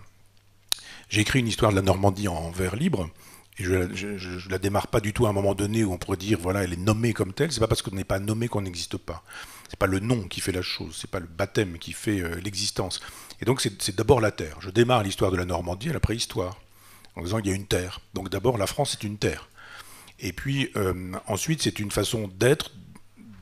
J'ai 1.09 1.21
écrit 1.21 1.41
une 1.41 1.49
histoire 1.49 1.73
de 1.73 1.77
la 1.77 1.83
Normandie 1.83 2.29
en 2.29 2.51
vers 2.51 2.75
libre, 2.75 3.11
et 3.59 3.65
je, 3.65 3.77
ne 3.77 4.51
la 4.51 4.59
démarre 4.59 4.87
pas 4.87 5.01
du 5.01 5.13
tout 5.13 5.27
à 5.27 5.29
un 5.29 5.33
moment 5.33 5.55
donné 5.55 5.85
où 5.85 5.93
on 5.93 5.99
pourrait 5.99 6.17
dire 6.17 6.39
voilà 6.41 6.65
elle 6.65 6.73
est 6.73 6.77
nommée 6.77 7.13
comme 7.13 7.33
telle. 7.33 7.53
C'est 7.53 7.61
pas 7.61 7.69
parce 7.69 7.83
qu'on 7.83 7.95
n'est 7.95 8.05
pas 8.05 8.19
nommé 8.19 8.49
qu'on 8.49 8.63
n'existe 8.63 8.97
pas. 8.97 9.23
C'est 9.69 9.79
pas 9.79 9.87
le 9.87 10.01
nom 10.01 10.23
qui 10.23 10.41
fait 10.41 10.53
la 10.53 10.63
chose. 10.63 10.97
C'est 11.01 11.11
pas 11.11 11.21
le 11.21 11.27
baptême 11.27 11.79
qui 11.79 11.93
fait 11.93 12.21
euh, 12.21 12.41
l'existence. 12.43 13.01
Et 13.41 13.45
donc 13.45 13.61
c'est 13.61 13.95
d'abord 13.95 14.21
la 14.21 14.31
terre. 14.31 14.57
Je 14.61 14.71
démarre 14.71 15.03
l'histoire 15.03 15.31
de 15.31 15.37
la 15.37 15.45
Normandie 15.45 15.91
à 15.91 15.93
la 15.93 16.01
préhistoire 16.01 16.59
en 17.15 17.23
disant 17.23 17.39
il 17.39 17.47
y 17.47 17.51
a 17.51 17.55
une 17.55 17.67
terre. 17.67 18.01
Donc 18.15 18.31
d'abord 18.31 18.57
la 18.57 18.67
France 18.67 18.95
est 18.95 19.05
une 19.05 19.19
terre. 19.19 19.49
Et 20.19 20.33
puis 20.33 20.71
euh, 20.77 21.13
ensuite 21.27 21.63
c'est 21.63 21.79
une 21.79 21.91
façon 21.91 22.31
d'être 22.39 22.73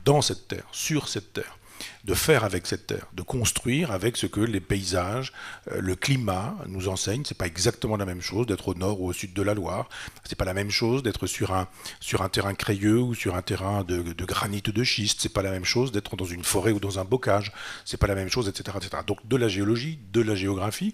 dans 0.03 0.21
cette 0.21 0.47
terre, 0.47 0.67
sur 0.71 1.07
cette 1.07 1.31
terre 1.31 1.57
de 2.03 2.13
faire 2.13 2.43
avec 2.43 2.67
cette 2.67 2.87
terre, 2.87 3.07
de 3.13 3.21
construire 3.21 3.91
avec 3.91 4.17
ce 4.17 4.25
que 4.25 4.39
les 4.39 4.59
paysages, 4.59 5.33
euh, 5.71 5.81
le 5.81 5.95
climat 5.95 6.55
nous 6.67 6.87
enseignent. 6.87 7.23
C'est 7.25 7.37
pas 7.37 7.47
exactement 7.47 7.97
la 7.97 8.05
même 8.05 8.21
chose 8.21 8.47
d'être 8.47 8.67
au 8.69 8.73
nord 8.73 9.01
ou 9.01 9.07
au 9.07 9.13
sud 9.13 9.33
de 9.33 9.41
la 9.41 9.53
Loire. 9.53 9.89
C'est 10.25 10.37
pas 10.37 10.45
la 10.45 10.53
même 10.53 10.71
chose 10.71 11.03
d'être 11.03 11.27
sur 11.27 11.53
un, 11.53 11.67
sur 11.99 12.21
un 12.21 12.29
terrain 12.29 12.53
crayeux 12.53 12.99
ou 12.99 13.13
sur 13.13 13.35
un 13.35 13.41
terrain 13.41 13.83
de, 13.83 14.01
de 14.01 14.25
granit 14.25 14.63
ou 14.67 14.71
de 14.71 14.83
schiste. 14.83 15.19
C'est 15.21 15.33
pas 15.33 15.41
la 15.41 15.51
même 15.51 15.65
chose 15.65 15.91
d'être 15.91 16.15
dans 16.15 16.25
une 16.25 16.43
forêt 16.43 16.71
ou 16.71 16.79
dans 16.79 16.99
un 16.99 17.05
bocage. 17.05 17.51
C'est 17.85 17.97
pas 17.97 18.07
la 18.07 18.15
même 18.15 18.29
chose, 18.29 18.47
etc., 18.47 18.77
etc. 18.81 19.03
Donc 19.05 19.27
de 19.27 19.35
la 19.35 19.47
géologie, 19.47 19.99
de 20.11 20.21
la 20.21 20.35
géographie, 20.35 20.93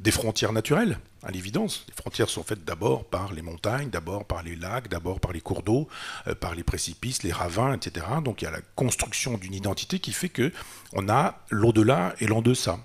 des 0.00 0.10
frontières 0.10 0.52
naturelles, 0.52 0.98
à 1.22 1.30
l'évidence. 1.30 1.84
Les 1.88 1.94
frontières 1.94 2.28
sont 2.28 2.42
faites 2.42 2.64
d'abord 2.64 3.04
par 3.04 3.32
les 3.32 3.42
montagnes, 3.42 3.90
d'abord 3.90 4.24
par 4.24 4.42
les 4.42 4.54
lacs, 4.54 4.88
d'abord 4.88 5.20
par 5.20 5.32
les 5.32 5.40
cours 5.40 5.62
d'eau, 5.62 5.88
euh, 6.26 6.34
par 6.34 6.54
les 6.54 6.62
précipices, 6.62 7.22
les 7.22 7.32
ravins, 7.32 7.74
etc. 7.74 8.06
Donc 8.22 8.42
il 8.42 8.44
y 8.44 8.48
a 8.48 8.52
la 8.52 8.60
construction 8.74 9.38
d'une 9.38 9.54
identité 9.54 9.98
qui 9.98 10.12
fait 10.12 10.28
que 10.28 10.52
on 10.92 11.08
a 11.08 11.40
l'au-delà 11.50 12.14
et 12.20 12.26
l'en-deçà. 12.26 12.78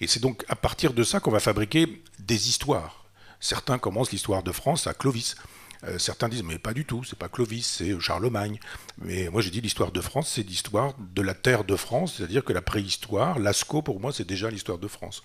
Et 0.00 0.06
c'est 0.06 0.20
donc 0.20 0.44
à 0.48 0.56
partir 0.56 0.92
de 0.92 1.04
ça 1.04 1.20
qu'on 1.20 1.30
va 1.30 1.40
fabriquer 1.40 2.02
des 2.18 2.48
histoires. 2.48 3.04
Certains 3.40 3.78
commencent 3.78 4.12
l'histoire 4.12 4.42
de 4.42 4.52
France 4.52 4.86
à 4.86 4.94
Clovis. 4.94 5.36
Euh, 5.84 5.98
certains 5.98 6.28
disent 6.28 6.44
mais 6.44 6.58
pas 6.58 6.74
du 6.74 6.84
tout, 6.84 7.02
c'est 7.04 7.18
pas 7.18 7.28
Clovis, 7.28 7.66
c'est 7.66 7.98
Charlemagne. 8.00 8.58
Mais 8.98 9.28
moi 9.30 9.42
j'ai 9.42 9.50
dit 9.50 9.60
l'histoire 9.60 9.92
de 9.92 10.00
France, 10.00 10.32
c'est 10.34 10.42
l'histoire 10.42 10.94
de 10.98 11.22
la 11.22 11.34
terre 11.34 11.64
de 11.64 11.76
France, 11.76 12.16
c'est-à-dire 12.16 12.44
que 12.44 12.52
la 12.52 12.62
préhistoire, 12.62 13.38
Lascaux 13.38 13.82
pour 13.82 14.00
moi 14.00 14.12
c'est 14.12 14.26
déjà 14.26 14.50
l'histoire 14.50 14.78
de 14.78 14.88
France. 14.88 15.22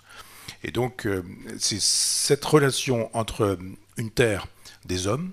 Et 0.68 0.72
donc, 0.72 1.08
euh, 1.08 1.24
c'est 1.58 1.82
cette 1.82 2.44
relation 2.44 3.10
entre 3.16 3.58
une 3.96 4.12
terre 4.12 4.48
des 4.86 5.08
hommes, 5.08 5.32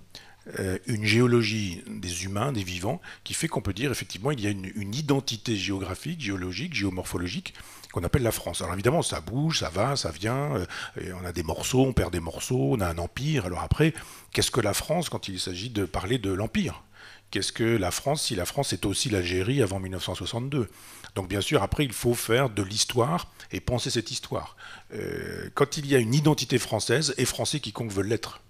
euh, 0.61 0.79
une 0.87 1.05
géologie 1.05 1.83
des 1.89 2.25
humains, 2.25 2.53
des 2.53 2.63
vivants, 2.63 3.01
qui 3.25 3.35
fait 3.35 3.49
qu'on 3.49 3.61
peut 3.61 3.73
dire 3.73 3.91
effectivement 3.91 4.31
il 4.31 4.41
y 4.41 4.47
a 4.47 4.51
une, 4.51 4.95
identité 4.95 5.57
géographique, 5.57 6.21
géologique, 6.21 6.75
géomorphologique 6.75 7.55
qu'on 7.93 8.05
appelle 8.05 8.23
la 8.23 8.31
France. 8.31 8.63
Alors 8.63 8.75
évidemment, 8.75 9.03
ça 9.03 9.21
bouge, 9.21 9.61
ça 9.61 9.71
va, 9.71 9.97
ça 9.97 10.11
vient, 10.11 10.55
euh, 10.55 10.67
on 11.21 11.25
a 11.25 11.33
des 11.33 11.43
morceaux, 11.43 11.85
on 11.85 11.93
perd 11.93 12.13
des 12.13 12.21
morceaux, 12.21 12.73
on 12.73 12.81
a 12.81 12.89
un 12.89 12.99
empire. 12.99 13.47
Alors 13.47 13.63
après, 13.63 13.93
qu'est-ce 14.33 14.51
que 14.51 14.61
la 14.61 14.75
France 14.75 15.09
quand 15.09 15.29
il 15.29 15.41
s'agit 15.41 15.71
de 15.71 15.85
parler 15.85 16.19
de 16.19 16.31
l'empire? 16.31 16.85
Qu'est-ce 17.31 17.53
que 17.53 17.65
la 17.65 17.91
France 17.91 18.27
si 18.27 18.37
la 18.37 18.45
France 18.45 18.73
est 18.73 18.87
aussi 18.87 19.11
l'Algérie 19.11 19.63
avant 19.63 19.81
1962 19.81 20.69
Donc 21.15 21.29
bien 21.29 21.41
sûr, 21.41 21.63
après, 21.63 21.85
il 21.85 21.93
faut 21.93 22.15
faire 22.15 22.51
de 22.51 22.63
l'histoire 22.63 23.33
et 23.53 23.61
penser 23.61 23.91
cette 23.91 24.11
histoire. 24.11 24.57
Euh, 24.93 25.49
quand 25.55 25.77
il 25.77 25.87
y 25.87 25.95
a 25.95 25.99
une 25.99 26.15
identité 26.15 26.59
française, 26.59 27.15
et 27.19 27.25
français 27.25 27.61
quiconque 27.61 27.93
veut 27.93 28.03
l'être, 28.03 28.41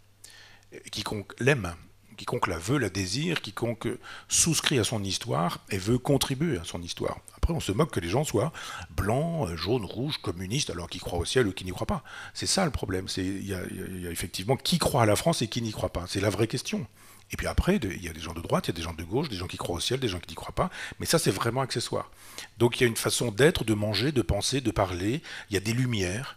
quiconque 0.91 1.33
l'aime, 1.41 1.75
quiconque 2.17 2.47
la 2.47 2.59
veut, 2.59 2.79
la 2.79 2.89
désire, 2.89 3.43
quiconque 3.43 3.89
souscrit 4.29 4.79
à 4.79 4.85
son 4.85 5.03
histoire 5.03 5.65
et 5.71 5.79
veut 5.79 5.99
contribuer 5.99 6.59
à 6.59 6.65
son 6.65 6.81
histoire. 6.83 7.19
Après, 7.37 7.53
on 7.53 7.61
se 7.61 7.73
moque 7.73 7.91
que 7.91 8.01
les 8.01 8.09
gens 8.09 8.25
soient 8.25 8.53
blancs, 8.91 9.55
jaunes, 9.57 9.85
rouges, 9.85 10.19
communistes, 10.19 10.71
alors 10.71 10.89
qu'ils 10.89 11.01
croient 11.01 11.19
au 11.19 11.25
ciel 11.25 11.47
ou 11.47 11.53
qui 11.53 11.65
n'y 11.65 11.73
croient 11.73 11.87
pas. 11.87 12.03
C'est 12.33 12.47
ça 12.47 12.65
le 12.65 12.71
problème. 12.71 13.07
Il 13.17 13.47
y, 13.47 13.55
a 13.55 14.11
effectivement 14.11 14.57
qui 14.57 14.79
croit 14.79 15.03
à 15.03 15.07
la 15.07 15.17
France 15.17 15.43
et 15.43 15.49
qui 15.49 15.61
n'y 15.61 15.73
croit 15.73 15.93
pas. 15.93 16.05
C'est 16.09 16.21
la 16.21 16.31
vraie 16.31 16.47
question. 16.47 16.87
Et 17.31 17.37
puis 17.37 17.47
après, 17.47 17.77
il 17.77 18.03
y 18.03 18.09
a 18.09 18.13
des 18.13 18.21
gens 18.21 18.35
de 18.35 18.41
droite, 18.41 18.67
il 18.67 18.71
y 18.71 18.75
a 18.75 18.77
des 18.77 18.83
gens 18.83 18.95
de 18.95 19.03
gauche, 19.03 19.29
des 19.29 19.37
gens 19.37 19.47
qui 19.47 19.57
croient 19.57 19.77
au 19.77 19.81
ciel, 19.81 20.01
des 20.01 20.09
gens 20.09 20.21
qui 20.21 20.29
n'y 20.29 20.35
croient 20.35 20.55
pas. 20.55 20.71
Mais 21.01 21.07
ça, 21.07 21.19
c'est 21.19 21.31
vraiment 21.31 21.63
accessoire. 21.63 22.11
Donc 22.59 22.81
il 22.81 22.85
y 22.85 22.87
a 22.87 22.89
une 22.89 22.97
façon 22.97 23.31
d'être, 23.31 23.65
de 23.65 23.75
manger, 23.75 24.13
de 24.13 24.23
penser, 24.23 24.61
de 24.61 24.71
parler. 24.71 25.23
Il 25.51 25.55
y 25.55 25.57
a 25.57 25.61
des 25.61 25.73
lumières 25.73 26.37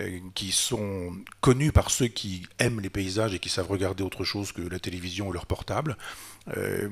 euh, 0.00 0.20
qui 0.34 0.52
sont 0.52 1.12
connues 1.42 1.70
par 1.70 1.90
ceux 1.90 2.06
qui 2.06 2.46
aiment 2.58 2.80
les 2.80 2.88
paysages 2.88 3.34
et 3.34 3.38
qui 3.38 3.50
savent 3.50 3.68
regarder 3.68 4.02
autre 4.02 4.24
chose 4.24 4.50
que 4.50 4.62
la 4.62 4.78
télévision 4.78 5.28
ou 5.28 5.32
leur 5.32 5.44
portable. 5.44 5.98
Euh, 6.56 6.88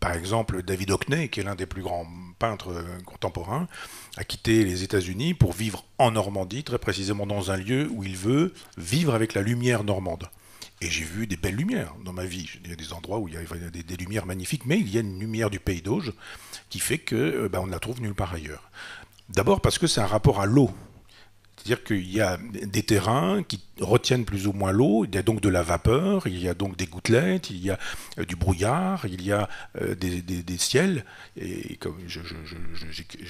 par 0.00 0.14
exemple, 0.14 0.62
David 0.62 0.90
Hockney, 0.90 1.28
qui 1.28 1.40
est 1.40 1.42
l'un 1.42 1.54
des 1.54 1.66
plus 1.66 1.82
grands 1.82 2.06
peintres 2.38 2.72
euh, 2.72 2.98
contemporains, 3.04 3.68
a 4.16 4.24
quitté 4.24 4.64
les 4.64 4.82
États-Unis 4.82 5.34
pour 5.34 5.52
vivre 5.52 5.84
en 5.98 6.12
Normandie, 6.12 6.64
très 6.64 6.78
précisément 6.78 7.26
dans 7.26 7.50
un 7.50 7.58
lieu 7.58 7.90
où 7.90 8.04
il 8.04 8.16
veut 8.16 8.54
vivre 8.78 9.14
avec 9.14 9.34
la 9.34 9.42
lumière 9.42 9.84
normande. 9.84 10.26
Et 10.80 10.90
j'ai 10.90 11.04
vu 11.04 11.26
des 11.26 11.36
belles 11.36 11.56
lumières 11.56 11.94
dans 12.04 12.12
ma 12.12 12.24
vie. 12.24 12.50
Il 12.64 12.70
y 12.70 12.72
a 12.72 12.76
des 12.76 12.92
endroits 12.92 13.18
où 13.18 13.28
il 13.28 13.34
y 13.34 13.36
a 13.36 13.42
des, 13.70 13.96
lumières 13.96 14.26
magnifiques, 14.26 14.66
mais 14.66 14.78
il 14.78 14.88
y 14.88 14.98
a 14.98 15.00
une 15.00 15.18
lumière 15.18 15.50
du 15.50 15.60
pays 15.60 15.82
d'Auge 15.82 16.12
qui 16.68 16.78
fait 16.78 16.98
que 16.98 17.14
euh, 17.14 17.48
ben, 17.48 17.60
on 17.60 17.66
ne 17.66 17.72
la 17.72 17.78
trouve 17.78 18.00
nulle 18.00 18.14
part 18.14 18.34
ailleurs. 18.34 18.70
D'abord 19.28 19.60
parce 19.60 19.78
que 19.78 19.86
c'est 19.86 20.00
un 20.00 20.06
rapport 20.06 20.40
à 20.40 20.46
l'eau. 20.46 20.70
C'est-à-dire 21.56 21.84
qu'il 21.84 22.10
y 22.10 22.20
a 22.20 22.36
des 22.36 22.82
terrains 22.82 23.42
qui 23.42 23.62
retiennent 23.80 24.26
plus 24.26 24.46
ou 24.46 24.52
moins 24.52 24.70
l'eau, 24.70 25.06
il 25.06 25.14
y 25.14 25.18
a 25.18 25.22
donc 25.22 25.40
de 25.40 25.48
la 25.48 25.62
vapeur, 25.62 26.26
il 26.26 26.38
y 26.38 26.48
a 26.48 26.52
donc 26.52 26.76
des 26.76 26.86
gouttelettes, 26.86 27.48
il 27.48 27.64
y 27.64 27.70
a 27.70 27.78
euh, 28.18 28.26
du 28.26 28.36
brouillard, 28.36 29.06
il 29.06 29.22
y 29.22 29.32
a 29.32 29.48
euh, 29.80 29.94
des, 29.94 30.58
ciels, 30.58 31.06
et 31.36 31.76
comme 31.76 31.96
je, 32.06 32.20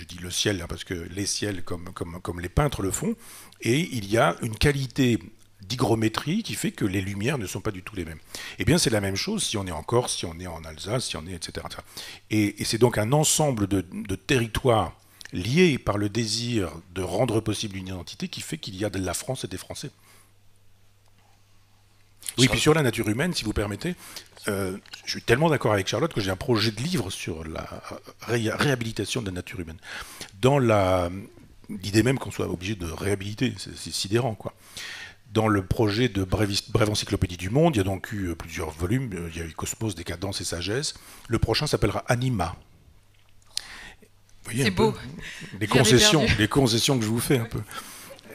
dis 0.09 0.18
le 0.18 0.30
ciel 0.30 0.61
hein, 0.62 0.66
parce 0.68 0.83
que 0.83 0.94
les 0.94 1.26
ciels 1.26 1.62
comme, 1.62 1.92
comme, 1.92 2.20
comme 2.22 2.40
les 2.40 2.48
peintres 2.48 2.83
le 2.83 2.90
font, 2.90 3.14
et 3.61 3.78
il 3.78 4.11
y 4.11 4.18
a 4.18 4.35
une 4.42 4.57
qualité 4.57 5.20
d'hygrométrie 5.68 6.42
qui 6.42 6.55
fait 6.55 6.72
que 6.72 6.85
les 6.85 7.00
lumières 7.00 7.38
ne 7.38 7.46
sont 7.46 7.61
pas 7.61 7.70
du 7.70 7.83
tout 7.83 7.96
les 7.96 8.05
mêmes. 8.05 8.18
Eh 8.59 8.64
bien, 8.64 8.79
c'est 8.79 8.90
la 8.90 9.00
même 9.00 9.16
chose 9.16 9.42
si 9.42 9.57
on 9.57 9.66
est 9.66 9.72
en 9.72 9.83
Corse, 9.83 10.16
si 10.16 10.27
on 10.27 10.38
est 10.38 10.46
en 10.46 10.64
Alsace, 10.64 11.07
si 11.07 11.16
on 11.16 11.27
est, 11.27 11.35
etc. 11.35 11.66
Et, 12.31 12.57
c'est 12.64 12.79
donc 12.79 12.98
un 12.98 13.12
ensemble 13.12 13.66
de, 13.66 13.83
territoires 14.14 14.92
liés 15.33 15.79
par 15.79 15.98
le 15.98 16.09
désir 16.09 16.72
de 16.94 17.03
rendre 17.03 17.40
possible 17.40 17.77
une 17.77 17.88
identité 17.88 18.29
qui 18.29 18.40
fait 18.40 18.59
qu'il 18.59 18.77
y 18.77 18.85
a 18.85 18.90
de 18.90 18.98
la 18.98 19.14
France 19.14 19.44
et 19.44 19.48
des 19.48 19.59
Français. 19.59 19.90
Oui, 22.38 22.48
puis 22.48 22.59
sur 22.59 22.74
la 22.74 22.83
nature 22.83 23.09
humaine, 23.09 23.33
si 23.35 23.44
vous 23.44 23.53
permettez, 23.53 23.94
euh, 24.48 24.77
je 25.05 25.11
suis 25.12 25.22
tellement 25.22 25.48
d'accord 25.50 25.72
avec 25.72 25.87
Charlotte 25.87 26.12
que 26.12 26.20
j'ai 26.20 26.31
un 26.31 26.37
projet 26.37 26.70
de 26.70 26.81
livre 26.81 27.11
sur 27.11 27.44
la 27.44 27.68
réhabilitation 28.22 29.20
de 29.20 29.27
la 29.27 29.33
nature 29.33 29.61
humaine. 29.61 29.79
Dans 30.40 30.59
l'idée 31.68 32.03
même 32.03 32.18
qu'on 32.18 32.31
soit 32.31 32.48
obligé 32.48 32.74
de 32.74 32.87
réhabiliter, 32.87 33.55
c'est 33.59 33.92
sidérant, 33.92 34.35
quoi. 34.35 34.55
Dans 35.35 35.49
le 35.49 35.66
projet 35.66 36.09
de 36.09 36.23
brève, 36.23 36.51
encyclopédie 36.88 37.37
du 37.37 37.51
monde, 37.51 37.75
il 37.75 37.79
y 37.79 37.81
a 37.81 37.85
donc 37.85 38.12
eu 38.12 38.37
plusieurs 38.37 38.70
volumes. 38.70 39.11
Il 39.35 39.37
y 39.37 39.42
a 39.42 39.44
eu 39.44 39.53
Cosmos, 39.53 39.97
Décadence 39.97 40.40
et 40.40 40.44
Sagesse. 40.44 40.94
Le 41.27 41.40
prochain 41.40 41.66
s'appellera 41.66 42.05
Anima. 42.07 42.55
C'est 44.49 44.70
beau. 44.70 44.94
Les 45.59 45.66
concessions, 45.66 46.25
les 46.38 46.47
concessions 46.47 46.97
que 46.99 47.05
je 47.05 47.11
vous 47.11 47.18
fais 47.18 47.38
un 47.38 47.47
peu. 47.47 47.61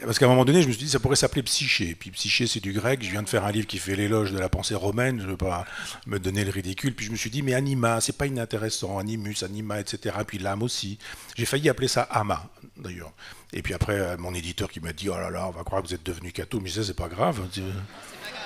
Parce 0.04 0.18
qu'à 0.18 0.26
un 0.26 0.28
moment 0.28 0.44
donné, 0.44 0.62
je 0.62 0.66
me 0.66 0.72
suis 0.72 0.84
dit, 0.84 0.90
ça 0.90 0.98
pourrait 0.98 1.16
s'appeler 1.16 1.42
Psyché. 1.42 1.94
Puis 1.94 2.10
Psyché, 2.10 2.46
c'est 2.46 2.60
du 2.60 2.72
grec. 2.72 3.02
Je 3.02 3.10
viens 3.10 3.22
de 3.22 3.28
faire 3.28 3.44
un 3.44 3.52
livre 3.52 3.66
qui 3.66 3.78
fait 3.78 3.96
l'éloge 3.96 4.32
de 4.32 4.38
la 4.38 4.48
pensée 4.48 4.74
romaine. 4.74 5.20
Je 5.20 5.24
ne 5.24 5.30
veux 5.30 5.36
pas 5.36 5.66
me 6.06 6.18
donner 6.18 6.44
le 6.44 6.50
ridicule. 6.50 6.94
Puis 6.94 7.06
je 7.06 7.12
me 7.12 7.16
suis 7.16 7.30
dit, 7.30 7.42
mais 7.42 7.54
anima, 7.54 8.00
c'est 8.00 8.16
pas 8.16 8.26
inintéressant. 8.26 8.98
Animus, 8.98 9.42
anima, 9.42 9.80
etc. 9.80 10.16
Puis 10.26 10.38
l'âme 10.38 10.62
aussi. 10.62 10.98
J'ai 11.36 11.44
failli 11.44 11.68
appeler 11.68 11.88
ça 11.88 12.02
ama, 12.10 12.50
d'ailleurs. 12.80 13.12
Et 13.52 13.62
puis 13.62 13.74
après, 13.74 13.98
euh, 13.98 14.16
mon 14.18 14.34
éditeur 14.34 14.70
qui 14.70 14.80
m'a 14.80 14.92
dit, 14.92 15.08
oh 15.08 15.14
là 15.14 15.30
là, 15.30 15.48
on 15.48 15.50
va 15.50 15.64
croire 15.64 15.82
que 15.82 15.88
vous 15.88 15.94
êtes 15.94 16.04
devenu 16.04 16.32
catho. 16.32 16.60
Mais 16.60 16.70
ça, 16.70 16.84
c'est 16.84 16.94
pas 16.94 17.08
grave. 17.08 17.40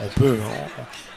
On 0.01 0.09
peut, 0.09 0.38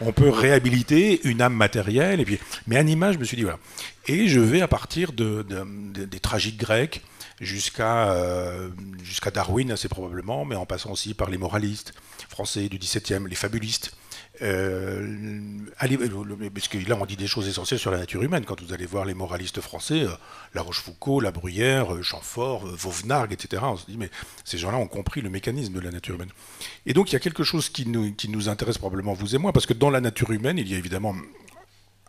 on, 0.02 0.12
peut 0.12 0.30
réhabiliter 0.30 1.22
une 1.28 1.42
âme 1.42 1.56
matérielle. 1.56 2.20
Et 2.20 2.26
puis, 2.26 2.40
mais 2.68 2.78
anima, 2.78 3.12
je 3.12 3.18
me 3.18 3.24
suis 3.24 3.38
dit, 3.38 3.44
voilà. 3.44 3.60
Et 4.08 4.28
je 4.28 4.40
vais 4.40 4.62
à 4.62 4.68
partir 4.68 5.14
de, 5.14 5.46
des 5.94 6.20
tragiques 6.20 6.58
grecs 6.58 7.02
jusqu'à 7.40 8.12
euh, 8.12 8.70
jusqu'à 9.04 9.32
Darwin 9.32 9.72
assez 9.72 9.90
probablement, 9.90 10.46
mais 10.46 10.56
en 10.56 10.66
passant 10.66 10.92
aussi 10.92 11.14
par 11.14 11.30
les 11.30 11.38
moralistes 11.38 11.94
français 12.30 12.70
du 12.70 12.78
XVIIe, 12.78 13.28
les 13.28 13.36
fabulistes. 13.36 13.94
Euh, 14.42 15.60
allez, 15.78 15.98
parce 15.98 16.68
que 16.68 16.78
là 16.88 16.98
on 17.00 17.06
dit 17.06 17.16
des 17.16 17.28
choses 17.28 17.48
essentielles 17.48 17.80
sur 17.80 17.92
la 17.92 17.98
nature 17.98 18.22
humaine. 18.22 18.46
Quand 18.46 18.62
vous 18.62 18.74
allez 18.74 18.86
voir 18.86 19.06
les 19.06 19.14
moralistes 19.14 19.62
français, 19.62 20.04
euh, 20.04 20.12
La 20.54 20.62
Rochefoucauld, 20.62 21.24
La 21.24 21.32
Bruyère, 21.32 21.94
euh, 21.94 22.04
Chamfort, 22.04 22.66
Vauvenargues, 22.68 23.34
etc., 23.34 23.64
on 23.66 23.78
se 23.78 23.86
dit 23.86 23.98
mais 23.98 24.12
ces 24.46 24.58
gens-là 24.58 24.78
ont 24.78 24.88
compris 24.88 25.22
le 25.22 25.30
mécanisme 25.30 25.74
de 25.74 25.80
la 25.80 25.92
nature 25.92 26.16
humaine. 26.16 26.32
Et 26.86 26.94
donc 26.94 27.12
il 27.12 27.14
y 27.14 27.16
a 27.16 27.20
quelque 27.20 27.44
chose 27.44 27.70
qui 27.70 27.88
nous, 27.88 28.14
qui 28.14 28.30
nous 28.30 28.50
intéresse 28.50 28.78
probablement 28.78 29.14
vous 29.14 29.36
et 29.36 29.40
moi, 29.40 29.54
parce 29.54 29.66
que 29.66 29.74
dans 29.74 29.90
la 29.90 30.02
nature 30.02 30.32
humaine, 30.32 30.58
il 30.58 30.68
y 30.68 30.76
a 30.76 30.78
évidemment 30.78 31.16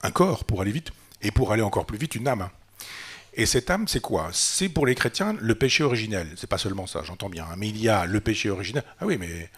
un 0.03 0.11
corps 0.11 0.45
pour 0.45 0.61
aller 0.61 0.73
vite, 0.73 0.93
et 1.23 1.31
pour 1.31 1.53
aller 1.53 1.62
encore 1.62 1.87
plus 1.87 1.99
vite, 1.99 2.14
une 2.14 2.29
âme. 2.29 2.49
Et 3.35 3.47
cette 3.47 3.71
âme, 3.71 3.87
c'est 3.87 4.01
quoi? 4.01 4.31
C'est 4.33 4.69
pour 4.69 4.87
les 4.87 4.95
chrétiens 4.95 5.37
le 5.41 5.55
péché 5.55 5.85
originel. 5.85 6.29
C'est 6.37 6.49
pas 6.49 6.59
seulement 6.59 6.87
ça, 6.87 7.03
j'entends 7.05 7.29
bien. 7.29 7.45
Hein, 7.45 7.55
mais 7.57 7.69
il 7.69 7.81
y 7.81 7.88
a 7.88 8.07
le 8.07 8.21
péché 8.21 8.51
originel. 8.51 8.83
Ah 9.01 9.07
oui, 9.07 9.17
mais 9.19 9.51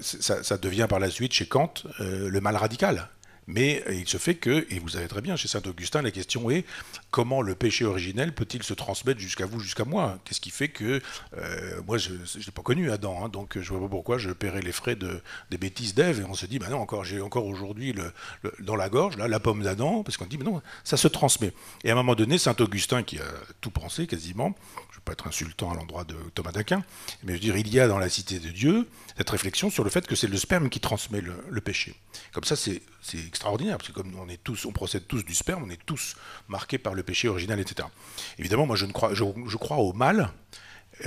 ça, 0.00 0.58
devient 0.58 0.86
par 0.88 0.98
la 0.98 1.10
suite 1.10 1.32
chez 1.32 1.46
Kant 1.46 1.74
euh, 2.00 2.28
le 2.28 2.40
mal 2.40 2.56
radical. 2.56 3.08
Mais 3.46 3.82
euh, 3.86 3.94
il 3.94 4.08
se 4.08 4.16
fait 4.16 4.34
que, 4.34 4.66
et 4.70 4.78
vous 4.78 4.90
savez 4.90 5.08
très 5.08 5.20
bien, 5.20 5.36
chez 5.36 5.48
saint 5.48 5.62
Augustin, 5.66 6.02
la 6.02 6.10
question 6.10 6.50
est 6.50 6.64
comment 7.10 7.42
le 7.42 7.54
péché 7.54 7.84
originel 7.84 8.34
peut-il 8.34 8.62
se 8.62 8.74
transmettre 8.74 9.20
jusqu'à 9.20 9.46
vous, 9.46 9.60
jusqu'à 9.60 9.84
moi? 9.84 10.18
Qu'est-ce 10.24 10.40
qui 10.40 10.50
fait 10.50 10.68
que 10.68 11.00
euh, 11.36 11.80
moi, 11.86 11.98
je 11.98 12.12
n'ai 12.12 12.52
pas 12.54 12.62
connu 12.62 12.90
Adam, 12.90 13.24
hein, 13.24 13.28
donc 13.28 13.58
je 13.58 13.68
vois 13.68 13.80
pas 13.80 13.88
pourquoi 13.88 14.18
je 14.18 14.30
paierais 14.30 14.62
les 14.62 14.72
frais 14.72 14.96
de, 14.96 15.20
des 15.50 15.58
bêtises 15.58 15.94
d'Ève. 15.94 16.20
Et 16.20 16.24
on 16.24 16.34
se 16.34 16.46
dit, 16.46 16.58
bah 16.58 16.68
non, 16.70 16.78
encore, 16.78 17.04
j'ai 17.04 17.20
encore 17.20 17.46
aujourd'hui 17.46 17.94
dans 18.60 18.76
la 18.76 18.88
gorge 18.88 19.16
la 19.16 19.40
pomme 19.40 19.62
d'Adam, 19.62 20.02
parce 20.02 20.16
qu'on 20.16 20.26
dit, 20.26 20.38
mais 20.38 20.44
non, 20.44 20.62
ça 20.82 20.96
se 20.96 21.08
transmet. 21.08 21.52
Et 21.82 21.90
à 21.90 21.92
un 21.92 21.96
moment 21.96 22.14
donné, 22.14 22.38
saint 22.38 22.56
Augustin, 22.60 23.02
qui 23.02 23.18
a 23.18 23.24
tout 23.60 23.70
pensé 23.70 24.06
quasiment, 24.06 24.54
ne 24.93 24.93
pas 25.04 25.12
être 25.12 25.26
insultant 25.26 25.70
à 25.70 25.74
l'endroit 25.74 26.04
de 26.04 26.16
Thomas 26.34 26.52
d'Aquin, 26.52 26.82
mais 27.22 27.32
je 27.32 27.38
veux 27.38 27.40
dire, 27.40 27.56
il 27.56 27.72
y 27.72 27.80
a 27.80 27.88
dans 27.88 27.98
la 27.98 28.08
cité 28.08 28.38
de 28.38 28.48
Dieu 28.48 28.88
cette 29.16 29.30
réflexion 29.30 29.70
sur 29.70 29.84
le 29.84 29.90
fait 29.90 30.06
que 30.06 30.16
c'est 30.16 30.26
le 30.26 30.36
sperme 30.36 30.68
qui 30.68 30.80
transmet 30.80 31.20
le, 31.20 31.60
péché. 31.60 31.94
Comme 32.32 32.44
ça, 32.44 32.56
c'est 32.56 32.82
extraordinaire, 33.14 33.78
parce 33.78 33.88
que 33.88 33.94
comme 33.94 34.12
on 34.18 34.28
est 34.28 34.42
tous, 34.42 34.64
on 34.66 34.72
procède 34.72 35.06
tous 35.06 35.24
du 35.24 35.34
sperme, 35.34 35.64
on 35.66 35.70
est 35.70 35.80
tous 35.86 36.16
marqués 36.48 36.78
par 36.78 36.94
le 36.94 37.02
péché 37.02 37.28
original, 37.28 37.60
etc. 37.60 37.88
Évidemment, 38.38 38.66
moi, 38.66 38.76
je, 38.76 38.86
crois, 38.86 39.76
au 39.78 39.92
mal, 39.92 40.30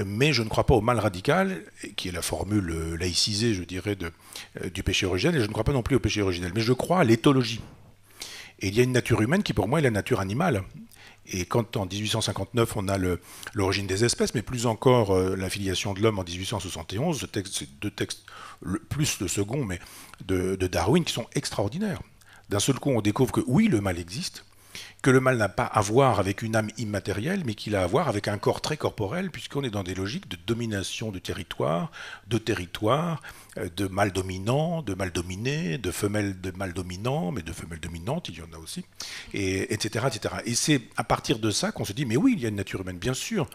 mais 0.06 0.34
je 0.34 0.42
ne 0.42 0.50
crois 0.50 0.66
pas 0.66 0.74
au 0.74 0.82
mal 0.82 1.00
radical, 1.00 1.64
qui 1.96 2.08
est 2.08 2.12
la 2.12 2.22
formule 2.22 2.96
laïcisée, 3.00 3.54
je 3.54 3.64
dirais, 3.64 3.98
euh, 4.02 4.70
du 4.70 4.84
péché 4.84 5.06
originel, 5.06 5.36
et 5.36 5.42
je 5.42 5.48
ne 5.48 5.52
crois 5.52 5.64
pas 5.64 5.74
non 5.74 5.84
plus 5.84 5.96
au 5.96 6.00
péché 6.00 6.22
originel, 6.22 6.52
mais 6.56 6.62
je 6.62 6.74
crois 6.74 7.00
à 7.00 7.04
l'éthologie. 7.04 7.62
Et 8.60 8.68
il 8.68 8.76
y 8.76 8.80
a 8.80 8.84
une 8.84 8.94
nature 8.94 9.22
humaine 9.22 9.44
qui, 9.44 9.54
pour 9.54 9.68
moi, 9.68 9.80
est 9.80 9.84
la 9.84 9.92
nature 9.92 10.20
animale. 10.20 10.64
Et 11.30 11.46
quand 11.46 11.76
en 11.76 11.86
1859 11.86 12.78
on 12.78 12.88
a 12.88 12.98
l'origine 13.54 13.88
des 13.88 14.06
espèces, 14.06 14.34
mais 14.34 14.42
plus 14.42 14.66
encore 14.66 15.12
euh, 15.12 15.36
la 15.36 15.50
filiation 15.50 15.94
de 15.94 16.02
l'homme 16.02 16.20
en 16.20 16.24
1871, 16.24 17.20
ce 17.20 17.26
texte, 17.26 17.56
c'est 17.58 17.80
deux 17.80 17.92
textes, 17.92 18.24
plus 18.90 19.20
le 19.20 19.28
second, 19.28 19.66
mais 19.66 19.80
de, 20.26 20.56
Darwin, 20.56 21.04
qui 21.04 21.14
sont 21.14 21.28
extraordinaires. 21.36 22.02
D'un 22.50 22.60
seul 22.60 22.80
coup, 22.80 22.92
on 22.92 23.02
découvre 23.02 23.34
que 23.34 23.42
oui, 23.46 23.68
le 23.68 23.82
mal 23.82 24.00
existe, 24.00 24.46
que 25.02 25.12
le 25.12 25.20
mal 25.20 25.38
n'a 25.38 25.50
pas 25.50 25.66
à 25.66 25.82
voir 25.82 26.20
avec 26.20 26.42
une 26.42 26.56
âme 26.56 26.70
immatérielle, 26.78 27.44
mais 27.46 27.54
qu'il 27.54 27.76
a 27.76 27.84
à 27.84 27.88
voir 27.88 28.08
avec 28.08 28.28
un 28.28 28.38
corps 28.38 28.62
très 28.62 28.78
corporel, 28.78 29.30
puisqu'on 29.30 29.64
est 29.64 29.70
dans 29.70 29.84
des 29.84 29.94
logiques 29.94 30.28
de 30.28 30.38
domination 30.48 31.12
du 31.12 31.22
territoire, 31.22 31.92
de 32.28 32.38
territoire, 32.38 33.22
euh, 33.58 33.70
de 33.76 33.88
mal 33.88 34.12
dominant, 34.12 34.82
de 34.82 34.96
mal 34.96 35.12
dominé, 35.12 35.78
de 35.78 35.92
femelles 35.92 36.42
de 36.42 36.52
mal 36.52 36.74
dominant, 36.74 37.32
mais 37.32 37.44
de 37.44 37.54
femelles 37.54 37.80
dominantes, 37.80 38.30
il 38.30 38.40
y 38.40 38.42
en 38.42 38.52
a 38.54 38.58
aussi, 38.58 38.86
et, 39.34 39.72
etc. 39.74 40.06
etc. 40.08 40.36
Et 40.46 40.56
c'est 40.56 40.82
à 40.98 41.04
partir 41.04 41.40
de 41.40 41.52
ça 41.52 41.72
qu'on 41.72 41.86
se 41.86 41.94
dit, 41.94 42.06
mais 42.06 42.18
oui, 42.18 42.34
il 42.36 42.42
y 42.42 42.46
a 42.46 42.50
une 42.50 42.56
nature 42.56 42.82
humaine, 42.82 42.98
bien 42.98 43.14
sûr. 43.14 43.50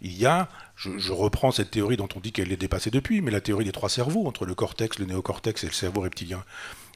Il 0.00 0.16
y 0.16 0.26
a, 0.26 0.48
je 0.76 1.12
reprends 1.12 1.50
cette 1.50 1.72
théorie 1.72 1.96
dont 1.96 2.08
on 2.14 2.20
dit 2.20 2.30
qu'elle 2.30 2.52
est 2.52 2.56
dépassée 2.56 2.90
depuis, 2.90 3.20
mais 3.20 3.32
la 3.32 3.40
théorie 3.40 3.64
des 3.64 3.72
trois 3.72 3.88
cerveaux, 3.88 4.28
entre 4.28 4.46
le 4.46 4.54
cortex, 4.54 5.00
le 5.00 5.06
néocortex 5.06 5.64
et 5.64 5.66
le 5.66 5.72
cerveau 5.72 6.02
reptilien. 6.02 6.44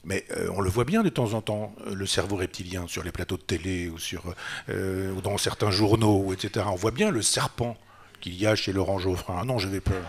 Mais 0.05 0.25
euh, 0.31 0.49
on 0.53 0.61
le 0.61 0.69
voit 0.69 0.83
bien 0.83 1.01
de 1.01 1.09
temps 1.09 1.33
en 1.33 1.41
temps, 1.41 1.73
euh, 1.87 1.95
le 1.95 2.05
cerveau 2.05 2.35
reptilien 2.35 2.85
sur 2.87 3.03
les 3.03 3.11
plateaux 3.11 3.37
de 3.37 3.41
télé 3.41 3.87
ou, 3.87 3.97
sur, 3.97 4.23
euh, 4.69 5.11
ou 5.13 5.21
dans 5.21 5.37
certains 5.37 5.71
journaux, 5.71 6.33
etc. 6.33 6.65
On 6.69 6.75
voit 6.75 6.91
bien 6.91 7.09
le 7.09 7.21
serpent 7.21 7.77
qu'il 8.19 8.35
y 8.35 8.45
a 8.45 8.55
chez 8.55 8.73
Laurent 8.73 8.99
Geoffrin. 8.99 9.37
Ah 9.39 9.45
non, 9.45 9.59
j'avais 9.59 9.79
peur. 9.79 10.03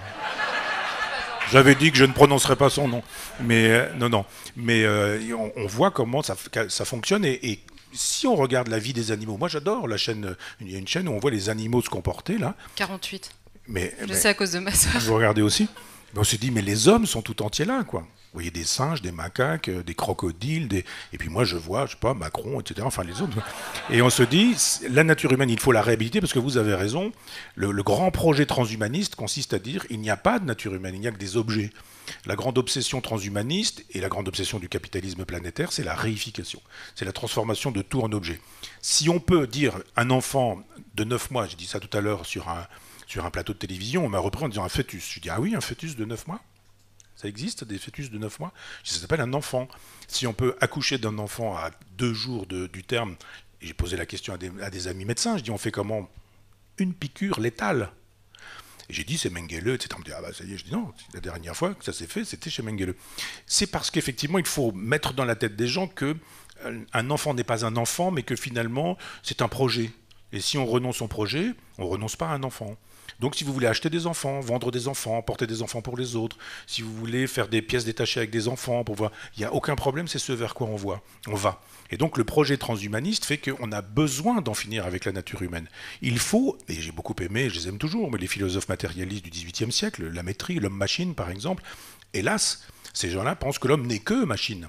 J'avais 1.52 1.74
dit 1.74 1.92
que 1.92 1.98
je 1.98 2.04
ne 2.04 2.12
prononcerais 2.12 2.56
pas 2.56 2.70
son 2.70 2.88
nom. 2.88 3.02
Mais 3.40 3.88
non, 3.96 4.08
non. 4.08 4.24
Mais 4.56 4.86
on, 5.32 5.66
voit 5.66 5.90
comment 5.90 6.22
ça, 6.22 6.36
ça 6.68 6.84
fonctionne. 6.84 7.24
Et, 7.24 7.60
si 7.92 8.26
on 8.26 8.34
regarde 8.34 8.66
la 8.66 8.80
vie 8.80 8.92
des 8.92 9.12
animaux, 9.12 9.36
moi 9.36 9.46
j'adore 9.46 9.86
la 9.86 9.96
chaîne. 9.96 10.34
Il 10.60 10.68
y 10.68 10.74
a 10.74 10.78
une 10.78 10.88
chaîne 10.88 11.06
où 11.06 11.12
on 11.12 11.20
voit 11.20 11.30
les 11.30 11.48
animaux 11.48 11.80
se 11.80 11.88
comporter 11.88 12.38
là. 12.38 12.56
48. 12.74 13.30
Mais, 13.68 13.94
je 14.08 14.12
sais 14.14 14.28
à 14.28 14.34
cause 14.34 14.52
de 14.52 14.58
ma 14.58 14.72
soeur. 14.72 15.00
Vous 15.00 15.14
regardez 15.14 15.42
aussi 15.42 15.68
On 16.16 16.24
se 16.24 16.36
dit, 16.36 16.50
mais 16.50 16.62
les 16.62 16.88
hommes 16.88 17.06
sont 17.06 17.22
tout 17.22 17.40
entiers 17.42 17.64
là, 17.64 17.84
quoi. 17.84 18.06
Vous 18.34 18.40
voyez 18.40 18.50
des 18.50 18.64
singes, 18.64 19.00
des 19.00 19.12
macaques, 19.12 19.68
euh, 19.68 19.84
des 19.84 19.94
crocodiles, 19.94 20.66
et 21.12 21.18
puis 21.18 21.28
moi 21.28 21.44
je 21.44 21.56
vois, 21.56 21.86
je 21.86 21.92
sais 21.92 21.98
pas, 22.00 22.14
Macron, 22.14 22.58
etc. 22.58 22.80
Enfin 22.84 23.04
les 23.04 23.22
autres. 23.22 23.38
Et 23.90 24.02
on 24.02 24.10
se 24.10 24.24
dit, 24.24 24.56
la 24.90 25.04
nature 25.04 25.30
humaine, 25.30 25.50
il 25.50 25.60
faut 25.60 25.70
la 25.70 25.82
réhabiliter 25.82 26.20
parce 26.20 26.32
que 26.32 26.40
vous 26.40 26.56
avez 26.56 26.74
raison. 26.74 27.12
Le, 27.54 27.72
grand 27.84 28.10
projet 28.10 28.44
transhumaniste 28.44 29.14
consiste 29.14 29.54
à 29.54 29.60
dire, 29.60 29.86
il 29.88 30.00
n'y 30.00 30.10
a 30.10 30.16
pas 30.16 30.40
de 30.40 30.46
nature 30.46 30.74
humaine, 30.74 30.96
il 30.96 31.00
n'y 31.00 31.06
a 31.06 31.12
que 31.12 31.16
des 31.16 31.36
objets. 31.36 31.70
La 32.26 32.34
grande 32.34 32.58
obsession 32.58 33.00
transhumaniste 33.00 33.84
et 33.90 34.00
la 34.00 34.08
grande 34.08 34.26
obsession 34.26 34.58
du 34.58 34.68
capitalisme 34.68 35.24
planétaire, 35.24 35.70
c'est 35.70 35.84
la 35.84 35.94
réification. 35.94 36.60
C'est 36.96 37.04
la 37.04 37.12
transformation 37.12 37.70
de 37.70 37.82
tout 37.82 38.00
en 38.00 38.10
objet. 38.10 38.40
Si 38.82 39.08
on 39.08 39.20
peut 39.20 39.46
dire 39.46 39.78
un 39.94 40.10
enfant 40.10 40.60
de 40.96 41.04
9 41.04 41.30
mois, 41.30 41.46
j'ai 41.46 41.54
dit 41.54 41.66
ça 41.66 41.78
tout 41.78 41.96
à 41.96 42.00
l'heure 42.00 42.26
sur 42.26 42.48
un, 42.48 42.66
sur 43.06 43.24
un 43.24 43.30
plateau 43.30 43.52
de 43.52 43.58
télévision, 43.58 44.04
on 44.04 44.08
m'a 44.08 44.18
repris 44.18 44.44
en 44.44 44.48
disant 44.48 44.64
un 44.64 44.68
fœtus. 44.68 45.08
Je 45.14 45.20
dis 45.20 45.30
ah 45.30 45.40
oui, 45.40 45.54
un 45.54 45.60
fœtus 45.60 45.94
de 45.94 46.04
9 46.04 46.26
mois? 46.26 46.40
Ça 47.16 47.28
existe, 47.28 47.64
des 47.64 47.78
fœtus 47.78 48.10
de 48.10 48.18
9 48.18 48.40
mois? 48.40 48.52
Ça 48.82 48.98
s'appelle 48.98 49.20
un 49.20 49.32
enfant. 49.32 49.68
Si 50.08 50.26
on 50.26 50.32
peut 50.32 50.56
accoucher 50.60 50.98
d'un 50.98 51.18
enfant 51.18 51.56
à 51.56 51.70
deux 51.96 52.12
jours 52.12 52.46
du 52.46 52.84
terme, 52.84 53.16
j'ai 53.60 53.74
posé 53.74 53.96
la 53.96 54.06
question 54.06 54.34
à 54.34 54.70
des, 54.70 54.88
amis 54.88 55.04
médecins, 55.04 55.38
je 55.38 55.42
dis 55.42 55.50
on 55.50 55.58
fait 55.58 55.70
comment? 55.70 56.08
Une 56.78 56.92
piqûre 56.92 57.40
létale. 57.40 57.90
J'ai 58.90 59.04
dit 59.04 59.16
c'est 59.16 59.30
Mengele, 59.30 59.70
etc. 59.70 59.88
On 59.96 60.00
me 60.00 60.04
dit 60.04 60.12
ah 60.12 60.20
bah 60.20 60.32
ça 60.34 60.44
y 60.44 60.52
est, 60.52 60.58
je 60.58 60.64
dis 60.64 60.72
non, 60.72 60.92
la 61.14 61.20
dernière 61.20 61.56
fois 61.56 61.72
que 61.72 61.84
ça 61.84 61.92
s'est 61.92 62.06
fait, 62.06 62.24
c'était 62.24 62.50
chez 62.50 62.62
Mengele. 62.62 62.94
C'est 63.46 63.66
parce 63.66 63.90
qu'effectivement, 63.90 64.38
il 64.38 64.46
faut 64.46 64.72
mettre 64.72 65.14
dans 65.14 65.24
la 65.24 65.36
tête 65.36 65.56
des 65.56 65.68
gens 65.68 65.86
que 65.86 66.16
euh, 66.64 66.84
un 66.92 67.10
enfant 67.10 67.32
n'est 67.32 67.44
pas 67.44 67.64
un 67.64 67.76
enfant, 67.76 68.10
mais 68.10 68.22
que 68.22 68.36
finalement, 68.36 68.98
c'est 69.22 69.40
un 69.40 69.48
projet. 69.48 69.90
Et 70.32 70.40
si 70.40 70.58
on 70.58 70.66
renonce 70.66 71.00
au 71.00 71.08
projet, 71.08 71.54
on 71.78 71.88
renonce 71.88 72.16
pas 72.16 72.28
à 72.28 72.34
un 72.34 72.42
enfant. 72.42 72.76
Donc 73.20 73.36
si 73.36 73.44
vous 73.44 73.52
voulez 73.52 73.66
acheter 73.66 73.90
des 73.90 74.06
enfants, 74.06 74.40
vendre 74.40 74.70
des 74.70 74.88
enfants, 74.88 75.22
porter 75.22 75.46
des 75.46 75.62
enfants 75.62 75.82
pour 75.82 75.96
les 75.96 76.16
autres, 76.16 76.36
si 76.66 76.82
vous 76.82 76.94
voulez 76.94 77.26
faire 77.26 77.48
des 77.48 77.62
pièces 77.62 77.84
détachées 77.84 78.20
avec 78.20 78.30
des 78.30 78.48
enfants, 78.48 78.84
pour 78.84 78.94
voir, 78.94 79.12
il 79.36 79.40
n'y 79.40 79.46
a 79.46 79.52
aucun 79.52 79.76
problème, 79.76 80.08
c'est 80.08 80.18
ce 80.18 80.32
vers 80.32 80.54
quoi 80.54 80.66
on, 80.66 80.76
voit, 80.76 81.02
on 81.26 81.34
va. 81.34 81.60
Et 81.90 81.96
donc 81.96 82.18
le 82.18 82.24
projet 82.24 82.56
transhumaniste 82.56 83.24
fait 83.24 83.38
qu'on 83.38 83.72
a 83.72 83.82
besoin 83.82 84.40
d'en 84.40 84.54
finir 84.54 84.86
avec 84.86 85.04
la 85.04 85.12
nature 85.12 85.42
humaine. 85.42 85.68
Il 86.02 86.18
faut, 86.18 86.58
et 86.68 86.74
j'ai 86.80 86.92
beaucoup 86.92 87.14
aimé, 87.20 87.48
je 87.50 87.54
les 87.54 87.68
aime 87.68 87.78
toujours, 87.78 88.10
mais 88.10 88.18
les 88.18 88.26
philosophes 88.26 88.68
matérialistes 88.68 89.24
du 89.24 89.30
XVIIIe 89.30 89.72
siècle, 89.72 90.08
la 90.08 90.22
maîtrise, 90.22 90.60
l'homme-machine 90.60 91.14
par 91.14 91.30
exemple, 91.30 91.62
hélas, 92.12 92.66
ces 92.92 93.10
gens-là 93.10 93.36
pensent 93.36 93.58
que 93.58 93.68
l'homme 93.68 93.86
n'est 93.86 93.98
que 93.98 94.24
machine. 94.24 94.68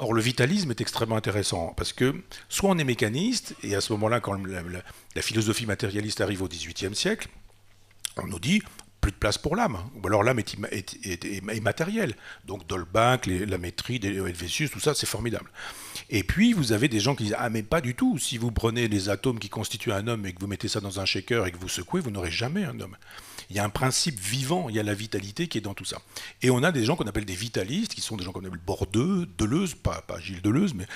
Or, 0.00 0.12
le 0.12 0.20
vitalisme 0.20 0.70
est 0.70 0.80
extrêmement 0.80 1.16
intéressant 1.16 1.74
parce 1.76 1.92
que 1.92 2.14
soit 2.48 2.70
on 2.70 2.78
est 2.78 2.84
mécaniste, 2.84 3.56
et 3.64 3.74
à 3.74 3.80
ce 3.80 3.92
moment-là, 3.94 4.20
quand 4.20 4.34
la, 4.34 4.62
la 5.16 5.22
philosophie 5.22 5.66
matérialiste 5.66 6.20
arrive 6.20 6.42
au 6.42 6.48
XVIIIe 6.48 6.94
siècle, 6.94 7.28
on 8.22 8.26
nous 8.26 8.40
dit 8.40 8.62
plus 9.00 9.12
de 9.12 9.16
place 9.16 9.38
pour 9.38 9.56
l'âme. 9.56 9.78
Ou 9.94 10.06
alors 10.06 10.22
l'âme 10.22 10.40
est, 10.40 11.24
immatérielle. 11.54 12.14
Donc 12.44 12.66
Dolbach, 12.66 13.26
la 13.26 13.58
maîtrise, 13.58 14.04
Helvétius, 14.04 14.70
tout 14.70 14.80
ça, 14.80 14.94
c'est 14.94 15.06
formidable. 15.06 15.50
Et 16.10 16.22
puis, 16.22 16.52
vous 16.52 16.72
avez 16.72 16.88
des 16.88 17.00
gens 17.00 17.14
qui 17.14 17.24
disent 17.24 17.36
Ah, 17.38 17.50
mais 17.50 17.62
pas 17.62 17.80
du 17.80 17.94
tout. 17.94 18.18
Si 18.18 18.38
vous 18.38 18.50
prenez 18.50 18.88
les 18.88 19.08
atomes 19.08 19.38
qui 19.38 19.48
constituent 19.48 19.92
un 19.92 20.06
homme 20.08 20.26
et 20.26 20.32
que 20.32 20.40
vous 20.40 20.46
mettez 20.46 20.68
ça 20.68 20.80
dans 20.80 21.00
un 21.00 21.04
shaker 21.04 21.46
et 21.46 21.52
que 21.52 21.58
vous 21.58 21.68
secouez, 21.68 22.00
vous 22.00 22.10
n'aurez 22.10 22.30
jamais 22.30 22.64
un 22.64 22.80
homme. 22.80 22.96
Il 23.50 23.56
y 23.56 23.58
a 23.58 23.64
un 23.64 23.70
principe 23.70 24.18
vivant, 24.18 24.68
il 24.68 24.76
y 24.76 24.78
a 24.78 24.82
la 24.82 24.94
vitalité 24.94 25.48
qui 25.48 25.56
est 25.56 25.62
dans 25.62 25.74
tout 25.74 25.84
ça. 25.84 26.02
Et 26.42 26.50
on 26.50 26.62
a 26.62 26.70
des 26.70 26.84
gens 26.84 26.96
qu'on 26.96 27.06
appelle 27.06 27.24
des 27.24 27.34
vitalistes, 27.34 27.94
qui 27.94 28.02
sont 28.02 28.16
des 28.16 28.24
gens 28.24 28.32
qu'on 28.32 28.44
appelle 28.44 28.60
Bordeaux, 28.64 29.24
Deleuze, 29.38 29.74
pas, 29.74 30.02
pas 30.02 30.20
Gilles 30.20 30.42
Deleuze, 30.42 30.74
mais 30.74 30.86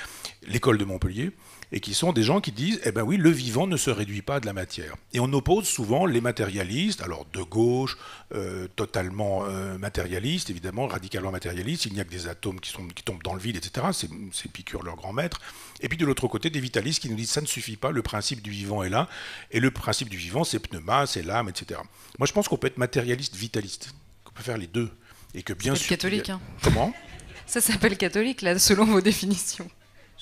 l'école 0.46 0.76
de 0.76 0.84
Montpellier, 0.84 1.30
et 1.72 1.80
qui 1.80 1.94
sont 1.94 2.12
des 2.12 2.22
gens 2.22 2.40
qui 2.40 2.52
disent 2.52 2.80
Eh 2.84 2.92
ben 2.92 3.02
oui, 3.02 3.16
le 3.16 3.30
vivant 3.30 3.66
ne 3.66 3.76
se 3.76 3.90
réduit 3.90 4.22
pas 4.22 4.36
à 4.36 4.40
de 4.40 4.46
la 4.46 4.52
matière. 4.52 4.94
Et 5.14 5.20
on 5.20 5.32
oppose 5.32 5.66
souvent 5.66 6.04
les 6.04 6.20
matérialistes, 6.20 7.00
alors 7.00 7.24
de 7.32 7.42
gauche, 7.42 7.96
euh, 8.34 8.68
totalement 8.76 9.44
euh, 9.46 9.78
matérialistes, 9.78 10.50
évidemment, 10.50 10.86
radicalement 10.86 11.32
matérialistes, 11.32 11.86
il 11.86 11.94
n'y 11.94 12.00
a 12.00 12.04
que 12.04 12.10
des 12.10 12.28
atomes 12.28 12.60
qui, 12.60 12.70
sont, 12.70 12.86
qui 12.88 13.02
tombent 13.02 13.22
dans 13.22 13.34
le 13.34 13.40
vide, 13.40 13.56
etc. 13.56 13.86
C'est 13.92 14.52
Picure, 14.52 14.82
leur 14.82 14.96
grand 14.96 15.14
maître. 15.14 15.40
Et 15.80 15.88
puis 15.88 15.96
de 15.96 16.04
l'autre 16.04 16.28
côté, 16.28 16.50
des 16.50 16.60
vitalistes 16.60 17.00
qui 17.00 17.08
nous 17.08 17.16
disent 17.16 17.30
Ça 17.30 17.40
ne 17.40 17.46
suffit 17.46 17.76
pas, 17.76 17.90
le 17.90 18.02
principe 18.02 18.42
du 18.42 18.50
vivant 18.50 18.82
est 18.82 18.90
là, 18.90 19.08
et 19.50 19.60
le 19.60 19.70
principe 19.70 20.10
du 20.10 20.18
vivant, 20.18 20.44
c'est 20.44 20.58
pneuma, 20.58 21.06
c'est 21.06 21.22
l'âme, 21.22 21.48
etc. 21.48 21.80
Moi, 22.18 22.26
je 22.26 22.32
pense 22.32 22.48
qu'on 22.48 22.58
peut 22.58 22.66
être 22.66 22.78
matérialiste, 22.78 23.34
vitaliste, 23.34 23.94
qu'on 24.24 24.34
peut 24.34 24.42
faire 24.42 24.58
les 24.58 24.66
deux. 24.66 24.90
Et 25.34 25.42
que 25.42 25.54
bien 25.54 25.74
sûr. 25.74 25.88
catholique, 25.88 26.28
hein. 26.28 26.40
Comment? 26.62 26.92
Ça 27.46 27.62
s'appelle 27.62 27.96
catholique, 27.96 28.42
là, 28.42 28.58
selon 28.58 28.84
vos 28.84 29.00
définitions. 29.00 29.70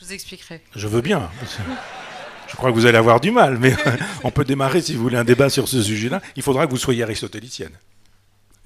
Je 0.00 0.06
vous 0.06 0.12
expliquerai. 0.14 0.62
Je 0.74 0.88
veux 0.88 1.02
bien. 1.02 1.30
Je 2.48 2.56
crois 2.56 2.70
que 2.70 2.74
vous 2.74 2.86
allez 2.86 2.96
avoir 2.96 3.20
du 3.20 3.30
mal, 3.30 3.58
mais 3.58 3.74
on 4.24 4.30
peut 4.30 4.44
démarrer, 4.44 4.80
si 4.80 4.94
vous 4.94 5.02
voulez, 5.02 5.18
un 5.18 5.24
débat 5.24 5.50
sur 5.50 5.68
ce 5.68 5.82
sujet-là. 5.82 6.22
Il 6.36 6.42
faudra 6.42 6.66
que 6.66 6.70
vous 6.70 6.78
soyez 6.78 7.02
aristotélicienne. 7.02 7.72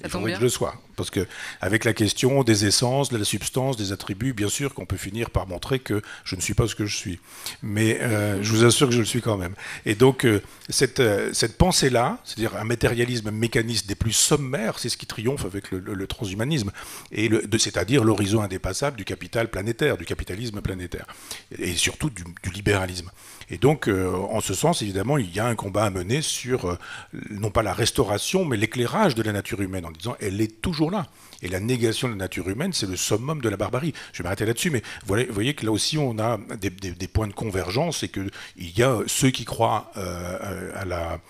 Il 0.03 0.11
faudrait 0.11 0.33
que 0.33 0.39
je 0.39 0.43
le 0.43 0.49
sois. 0.49 0.75
Parce 0.97 1.11
que, 1.11 1.27
avec 1.61 1.85
la 1.85 1.93
question 1.93 2.43
des 2.43 2.67
essences, 2.67 3.11
de 3.11 3.17
la 3.17 3.25
substance, 3.25 3.77
des 3.77 3.93
attributs, 3.93 4.33
bien 4.33 4.49
sûr 4.49 4.75
qu'on 4.75 4.87
peut 4.87 4.97
finir 4.97 5.31
par 5.31 5.47
montrer 5.47 5.79
que 5.79 6.03
je 6.25 6.35
ne 6.35 6.41
suis 6.41 6.55
pas 6.55 6.67
ce 6.67 6.75
que 6.75 6.85
je 6.85 6.97
suis. 6.97 7.21
Mais 7.63 8.01
euh, 8.01 8.43
je 8.43 8.51
vous 8.51 8.65
assure 8.65 8.89
que 8.89 8.95
je 8.95 8.99
le 8.99 9.05
suis 9.05 9.21
quand 9.21 9.37
même. 9.37 9.55
Et 9.87 9.95
donc, 9.95 10.25
euh, 10.25 10.43
cette, 10.69 11.01
euh, 11.01 11.33
cette 11.33 11.57
pensée-là, 11.59 12.19
c'est-à-dire 12.25 12.57
un 12.57 12.65
matérialisme 12.65 13.31
mécaniste 13.31 13.87
des 13.87 13.95
plus 13.95 14.13
sommaires, 14.13 14.79
c'est 14.79 14.89
ce 14.89 14.97
qui 14.97 15.07
triomphe 15.07 15.45
avec 15.45 15.71
le, 15.71 16.07
transhumanisme. 16.07 16.71
Et 17.13 17.31
c'est-à-dire 17.59 18.05
l'horizon 18.05 18.43
indépassable 18.43 18.97
du 18.97 19.05
capital 19.05 19.49
planétaire, 19.49 19.97
du 19.97 20.05
capitalisme 20.05 20.61
planétaire. 20.61 21.07
Et 21.59 21.75
surtout 21.75 22.11
du 22.11 22.25
libéralisme. 22.53 23.11
Et 23.51 23.59
donc, 23.59 23.89
euh, 23.89 24.13
en 24.31 24.41
ce 24.41 24.55
sens, 24.55 24.83
évidemment, 24.83 25.19
il 25.19 25.35
y 25.35 25.41
a 25.41 25.47
un 25.47 25.55
combat 25.55 25.85
à 25.85 25.91
mener 25.91 26.23
sur, 26.23 26.71
euh, 26.71 26.79
non 27.31 27.51
pas 27.51 27.63
la 27.63 27.73
restauration, 27.73 28.45
mais 28.45 28.57
l'éclairage 28.57 29.15
de 29.15 29.23
la 29.23 29.33
nature 29.33 29.61
humaine, 29.61 29.85
en 29.85 29.91
disant 29.91 30.17
elle 30.21 30.41
est 30.41 30.61
toujours 30.61 30.91
là. 30.91 31.07
Et 31.43 31.49
la 31.49 31.61
négation 31.61 32.09
de 32.09 32.13
la 32.13 32.19
nature 32.19 32.49
humaine, 32.49 32.73
c'est 32.73 32.89
le 32.89 32.97
summum 32.97 33.41
de 33.41 33.49
la 33.49 33.57
barbarie. 33.57 33.93
Je 34.13 34.19
vais 34.19 34.25
m'arrêter 34.25 34.47
là-dessus, 34.47 34.71
mais 34.71 34.83
vous 35.07 35.17
voyez, 35.31 35.55
que 35.55 35.67
là 35.67 35.73
aussi, 35.73 35.99
on 35.99 36.19
a 36.19 36.39
des, 36.59 37.09
points 37.09 37.29
de 37.29 37.33
convergence, 37.33 38.03
et 38.03 38.09
qu'il 38.09 38.31
y 38.57 38.83
a 38.83 39.01
ceux 39.07 39.31
qui 39.31 39.45
croient 39.45 39.91
euh, 39.97 40.73
à 40.75 40.85
la 40.85 41.21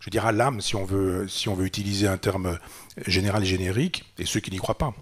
je 0.00 0.10
dire 0.10 0.26
à 0.26 0.32
l'âme, 0.32 0.60
si 0.60 0.76
on 0.76 0.84
veut, 0.84 1.26
si 1.28 1.48
on 1.48 1.54
veut 1.54 1.64
utiliser 1.64 2.06
un 2.06 2.18
terme 2.18 2.58
général 3.06 3.42
et 3.42 3.46
générique, 3.46 4.04
et 4.18 4.26
ceux 4.26 4.40
qui 4.40 4.50
n'y 4.50 4.58
croient 4.58 4.76
pas. 4.76 4.92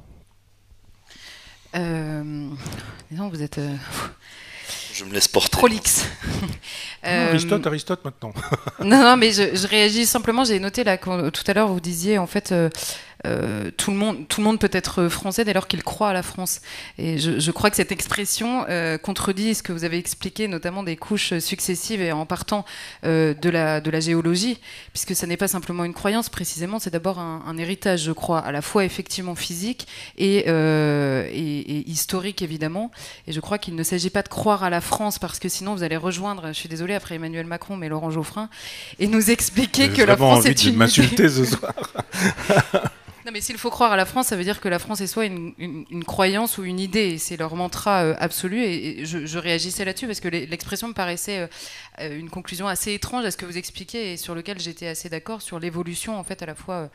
vous 3.28 3.42
êtes. 3.42 3.60
Je 4.92 5.04
me 5.04 5.12
laisse 5.12 5.28
porter. 5.28 5.56
Prolixe. 5.56 6.06
Euh, 7.04 7.30
Aristote, 7.30 7.66
Aristote 7.66 8.04
maintenant. 8.04 8.32
non, 8.78 9.02
non, 9.02 9.16
mais 9.16 9.32
je, 9.32 9.66
réagis 9.66 10.06
simplement. 10.06 10.44
J'ai 10.44 10.60
noté 10.60 10.84
là, 10.84 10.96
tout 10.96 11.42
à 11.48 11.52
l'heure, 11.52 11.66
vous 11.66 11.80
disiez 11.80 12.16
en 12.16 12.28
fait. 12.28 12.52
Euh, 12.52 12.70
euh, 13.26 13.70
tout, 13.76 13.90
le 13.90 13.96
monde, 13.96 14.26
tout 14.28 14.40
le 14.40 14.44
monde 14.44 14.58
peut 14.58 14.70
être 14.72 15.08
français 15.08 15.44
dès 15.44 15.52
lors 15.52 15.68
qu'il 15.68 15.82
croit 15.82 16.10
à 16.10 16.12
la 16.12 16.22
France. 16.22 16.60
Et 16.98 17.18
je, 17.18 17.50
crois 17.50 17.70
que 17.70 17.76
cette 17.76 17.92
expression 17.92 18.64
euh, 18.68 18.98
contredit 18.98 19.54
ce 19.54 19.62
que 19.62 19.72
vous 19.72 19.84
avez 19.84 19.98
expliqué, 19.98 20.48
notamment 20.48 20.82
des 20.82 20.96
couches 20.96 21.38
successives 21.38 22.00
et 22.00 22.12
en 22.12 22.26
partant 22.26 22.64
euh, 23.04 23.34
de, 23.34 23.50
la, 23.50 23.80
de 23.80 23.90
la 23.90 24.00
géologie, 24.00 24.58
puisque 24.92 25.14
ce 25.14 25.26
n'est 25.26 25.36
pas 25.36 25.48
simplement 25.48 25.84
une 25.84 25.94
croyance, 25.94 26.28
précisément, 26.28 26.78
c'est 26.78 26.90
d'abord 26.90 27.18
un, 27.18 27.56
héritage, 27.58 28.04
je 28.04 28.12
crois, 28.12 28.40
à 28.40 28.50
la 28.50 28.62
fois 28.62 28.84
effectivement 28.84 29.34
physique 29.34 29.86
et, 30.16 30.48
et, 30.48 31.90
historique, 31.90 32.42
évidemment. 32.42 32.90
Et 33.26 33.32
je 33.32 33.40
crois 33.40 33.58
qu'il 33.58 33.76
ne 33.76 33.82
s'agit 33.82 34.10
pas 34.10 34.22
de 34.22 34.28
croire 34.28 34.64
à 34.64 34.70
la 34.70 34.80
France, 34.80 35.18
parce 35.18 35.38
que 35.38 35.48
sinon 35.48 35.74
vous 35.74 35.82
allez 35.82 35.96
rejoindre, 35.96 36.48
je 36.48 36.54
suis 36.54 36.68
désolée, 36.68 36.94
après 36.94 37.16
Emmanuel 37.16 37.46
Macron, 37.46 37.76
mais 37.76 37.88
Laurent 37.88 38.10
Geoffrin, 38.10 38.48
et 38.98 39.06
nous 39.06 39.30
expliquer 39.30 39.90
que 39.90 40.02
la 40.02 40.16
France 40.16 40.46
est 40.46 40.64
une... 40.64 40.76
m'insulter 40.76 41.28
ce 41.28 41.44
soir. 41.44 41.72
Non, 43.24 43.30
mais 43.30 43.40
s'il 43.40 43.56
faut 43.56 43.70
croire 43.70 43.92
à 43.92 43.96
la 43.96 44.04
France, 44.04 44.28
ça 44.28 44.36
veut 44.36 44.42
dire 44.42 44.60
que 44.60 44.68
la 44.68 44.80
France 44.80 45.00
est 45.00 45.06
soit 45.06 45.26
une, 45.26 45.54
une, 45.58 46.04
croyance 46.04 46.58
ou 46.58 46.64
une 46.64 46.80
idée. 46.80 47.18
C'est 47.18 47.36
leur 47.36 47.54
mantra 47.54 48.02
euh, 48.02 48.14
absolu. 48.18 48.64
Et, 48.64 49.04
je, 49.04 49.38
réagissais 49.38 49.84
là-dessus 49.84 50.06
parce 50.06 50.18
que 50.18 50.28
l'expression 50.28 50.88
me 50.88 50.92
paraissait 50.92 51.48
euh, 52.00 52.18
une 52.18 52.30
conclusion 52.30 52.66
assez 52.66 52.92
étrange 52.92 53.24
à 53.24 53.30
ce 53.30 53.36
que 53.36 53.46
vous 53.46 53.58
expliquez 53.58 54.12
et 54.12 54.16
sur 54.16 54.34
lequel 54.34 54.58
j'étais 54.58 54.88
assez 54.88 55.08
d'accord 55.08 55.40
sur 55.40 55.60
l'évolution, 55.60 56.18
en 56.18 56.24
fait, 56.24 56.42
à 56.42 56.46
la 56.46 56.56
fois 56.56 56.90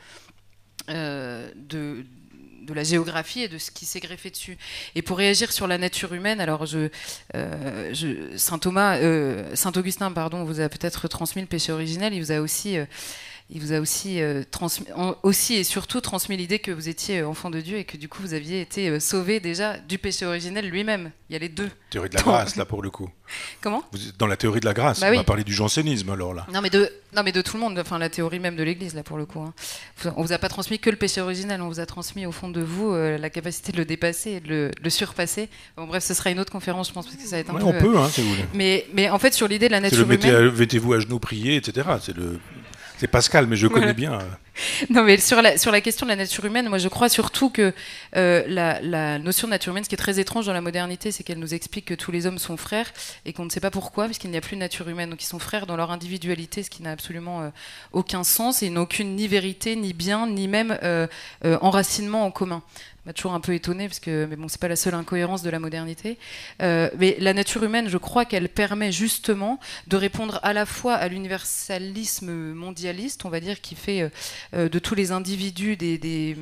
euh, 0.90 1.50
de, 1.56 2.04
de 2.62 2.74
la 2.74 2.84
géographie 2.84 3.44
et 3.44 3.48
de 3.48 3.56
ce 3.56 3.70
qui 3.70 3.86
s'est 3.86 4.00
greffé 4.00 4.28
dessus. 4.28 4.58
Et 4.94 5.00
pour 5.00 5.16
réagir 5.16 5.50
sur 5.50 5.66
la 5.66 5.78
nature 5.78 6.12
humaine, 6.12 6.40
alors 6.40 6.66
je 6.66 6.90
Saint 8.36 8.58
Thomas, 8.58 8.98
Saint 9.54 9.72
Augustin, 9.76 10.12
pardon, 10.12 10.44
vous 10.44 10.60
a 10.60 10.68
peut-être 10.68 11.08
transmis 11.08 11.40
le 11.40 11.48
péché 11.48 11.72
originel. 11.72 12.12
Il 12.12 12.20
vous 12.20 12.32
a 12.32 12.40
aussi 12.40 12.76
il 13.50 13.62
vous 13.62 13.72
a 13.72 13.80
aussi, 13.80 14.20
euh, 14.20 14.42
transmis, 14.50 14.86
aussi 15.22 15.54
et 15.54 15.64
surtout 15.64 16.02
transmis 16.02 16.36
l'idée 16.36 16.58
que 16.58 16.70
vous 16.70 16.90
étiez 16.90 17.20
euh, 17.20 17.28
enfant 17.28 17.48
de 17.48 17.60
Dieu 17.62 17.78
et 17.78 17.84
que 17.84 17.96
du 17.96 18.06
coup 18.06 18.20
vous 18.20 18.34
aviez 18.34 18.60
été 18.60 18.90
euh, 18.90 19.00
sauvé 19.00 19.40
déjà 19.40 19.78
du 19.78 19.96
péché 19.96 20.26
originel 20.26 20.68
lui-même. 20.68 21.12
Il 21.30 21.32
y 21.32 21.36
a 21.36 21.38
les 21.38 21.48
deux. 21.48 21.70
Théorie 21.88 22.10
de 22.10 22.16
la 22.16 22.22
grâce, 22.22 22.56
là 22.56 22.66
pour 22.66 22.82
le 22.82 22.90
coup. 22.90 23.08
Comment? 23.62 23.82
Vous 23.92 24.06
êtes 24.06 24.18
Dans 24.18 24.26
la 24.26 24.36
théorie 24.36 24.60
de 24.60 24.66
la 24.66 24.74
grâce, 24.74 25.00
bah 25.00 25.08
on 25.10 25.16
va 25.16 25.24
parler 25.24 25.44
du 25.44 25.54
jansénisme 25.54 26.10
alors 26.10 26.34
là. 26.34 26.46
Non 26.52 26.60
mais, 26.60 26.68
de, 26.68 26.92
non 27.16 27.22
mais 27.22 27.32
de 27.32 27.40
tout 27.40 27.56
le 27.56 27.62
monde, 27.62 27.78
enfin 27.78 27.98
la 27.98 28.10
théorie 28.10 28.38
même 28.38 28.54
de 28.54 28.62
l'Église 28.62 28.94
là 28.94 29.02
pour 29.02 29.16
le 29.16 29.24
coup. 29.24 29.40
Hein. 29.40 29.54
On 30.16 30.22
vous 30.22 30.32
a 30.32 30.38
pas 30.38 30.50
transmis 30.50 30.78
que 30.78 30.90
le 30.90 30.96
péché 30.96 31.22
originel, 31.22 31.62
on 31.62 31.68
vous 31.68 31.80
a 31.80 31.86
transmis 31.86 32.26
au 32.26 32.32
fond 32.32 32.50
de 32.50 32.60
vous 32.60 32.94
la 32.94 33.30
capacité 33.30 33.72
de 33.72 33.78
le 33.78 33.86
dépasser 33.86 34.32
et 34.32 34.40
de 34.40 34.70
le, 34.78 34.90
surpasser. 34.90 35.48
Bon, 35.78 35.86
bref, 35.86 36.04
ce 36.04 36.12
sera 36.12 36.30
une 36.30 36.40
autre 36.40 36.52
conférence 36.52 36.88
je 36.88 36.92
pense 36.92 37.06
parce 37.06 37.16
que 37.16 37.22
ça 37.22 37.36
va 37.36 37.40
être 37.40 37.50
un 37.50 37.54
peu... 37.54 37.64
On 37.64 37.72
peut, 37.72 37.98
hein, 37.98 38.08
si 38.10 38.20
vous 38.20 38.28
voulez. 38.28 38.44
Mais, 38.52 38.86
mais 38.92 39.08
en 39.08 39.18
fait 39.18 39.32
sur 39.32 39.48
l'idée 39.48 39.68
de 39.68 39.72
la 39.72 39.80
nature 39.80 40.02
humaine... 40.02 40.50
Mettez-vous 40.50 40.92
à 40.92 41.00
genoux, 41.00 41.18
prier, 41.18 41.56
etc. 41.56 41.86
C'est 42.00 42.16
le 42.16 42.38
c'est 42.98 43.06
Pascal, 43.06 43.46
mais 43.46 43.56
je 43.56 43.68
connais 43.68 43.94
bien. 43.94 44.14
Euh. 44.14 44.24
Non, 44.90 45.04
mais 45.04 45.18
sur 45.18 45.40
la, 45.40 45.56
sur 45.56 45.70
la 45.70 45.80
question 45.80 46.04
de 46.04 46.10
la 46.10 46.16
nature 46.16 46.44
humaine, 46.44 46.68
moi 46.68 46.78
je 46.78 46.88
crois 46.88 47.08
surtout 47.08 47.48
que 47.48 47.72
euh, 48.16 48.42
la, 48.48 49.18
notion 49.20 49.46
de 49.46 49.52
nature 49.52 49.70
humaine, 49.70 49.84
ce 49.84 49.88
qui 49.88 49.94
est 49.94 49.98
très 49.98 50.18
étrange 50.18 50.46
dans 50.46 50.52
la 50.52 50.60
modernité, 50.60 51.12
c'est 51.12 51.22
qu'elle 51.22 51.38
nous 51.38 51.54
explique 51.54 51.84
que 51.84 51.94
tous 51.94 52.10
les 52.10 52.26
hommes 52.26 52.38
sont 52.38 52.56
frères 52.56 52.92
et 53.24 53.32
qu'on 53.32 53.44
ne 53.44 53.50
sait 53.50 53.60
pas 53.60 53.70
pourquoi, 53.70 54.06
puisqu'il 54.06 54.30
n'y 54.32 54.36
a 54.36 54.40
plus 54.40 54.56
de 54.56 54.60
nature 54.60 54.88
humaine. 54.88 55.10
Donc 55.10 55.22
ils 55.22 55.26
sont 55.26 55.38
frères 55.38 55.66
dans 55.66 55.76
leur 55.76 55.92
individualité, 55.92 56.64
ce 56.64 56.70
qui 56.70 56.82
n'a 56.82 56.90
absolument 56.90 57.42
euh, 57.42 57.50
aucun 57.92 58.24
sens 58.24 58.64
et 58.64 58.66
ils 58.66 58.72
n'ont 58.72 58.82
aucune 58.82 59.14
ni 59.14 59.28
vérité, 59.28 59.76
ni 59.76 59.92
bien, 59.92 60.26
ni 60.26 60.48
même 60.48 60.76
enracinement 61.44 62.24
en 62.24 62.30
commun 62.30 62.62
toujours 63.12 63.32
un 63.32 63.40
peu 63.40 63.54
étonné 63.54 63.88
parce 63.88 64.00
que 64.00 64.26
mais 64.26 64.36
bon 64.36 64.48
c'est 64.48 64.60
pas 64.60 64.68
la 64.68 64.76
seule 64.76 64.94
incohérence 64.94 65.42
de 65.42 65.50
la 65.50 65.58
modernité. 65.58 66.18
Euh, 66.62 66.90
mais 66.98 67.16
la 67.20 67.32
nature 67.32 67.62
humaine 67.64 67.88
je 67.88 67.96
crois 67.96 68.24
qu'elle 68.24 68.48
permet 68.48 68.92
justement 68.92 69.58
de 69.86 69.96
répondre 69.96 70.40
à 70.42 70.52
la 70.52 70.66
fois 70.66 70.94
à 70.94 71.08
l'universalisme 71.08 72.30
mondialiste 72.30 73.24
on 73.24 73.30
va 73.30 73.40
dire 73.40 73.60
qui 73.60 73.74
fait 73.74 74.02
euh, 74.02 74.08
euh, 74.54 74.68
de 74.68 74.78
tous 74.78 74.94
les 74.94 75.12
individus 75.12 75.76
des, 75.76 76.36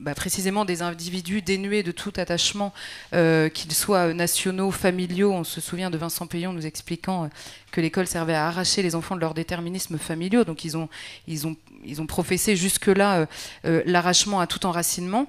bah, 0.00 0.14
précisément 0.14 0.64
des 0.64 0.82
individus 0.82 1.42
dénués 1.42 1.82
de 1.82 1.92
tout 1.92 2.12
attachement 2.16 2.72
qu'ils 3.12 3.72
soient 3.72 4.12
nationaux 4.12 4.70
familiaux. 4.70 5.32
On 5.32 5.44
se 5.44 5.60
souvient 5.60 5.90
de 5.90 5.98
Vincent 5.98 6.26
Payon 6.26 6.52
nous 6.52 6.66
expliquant 6.66 7.28
que 7.72 7.80
l'école 7.80 8.06
servait 8.06 8.34
à 8.34 8.46
arracher 8.46 8.82
les 8.82 8.94
enfants 8.94 9.16
de 9.16 9.20
leur 9.20 9.34
déterminisme 9.34 9.98
familiaux 9.98 10.44
donc 10.44 10.64
ils 10.64 10.76
ont 10.76 10.88
ils 11.26 11.46
ont 11.46 11.56
ils 11.84 12.00
ont 12.00 12.06
professé 12.06 12.56
jusque 12.56 12.86
là 12.86 13.26
l'arrachement 13.64 14.40
à 14.40 14.46
tout 14.46 14.64
enracinement 14.66 15.28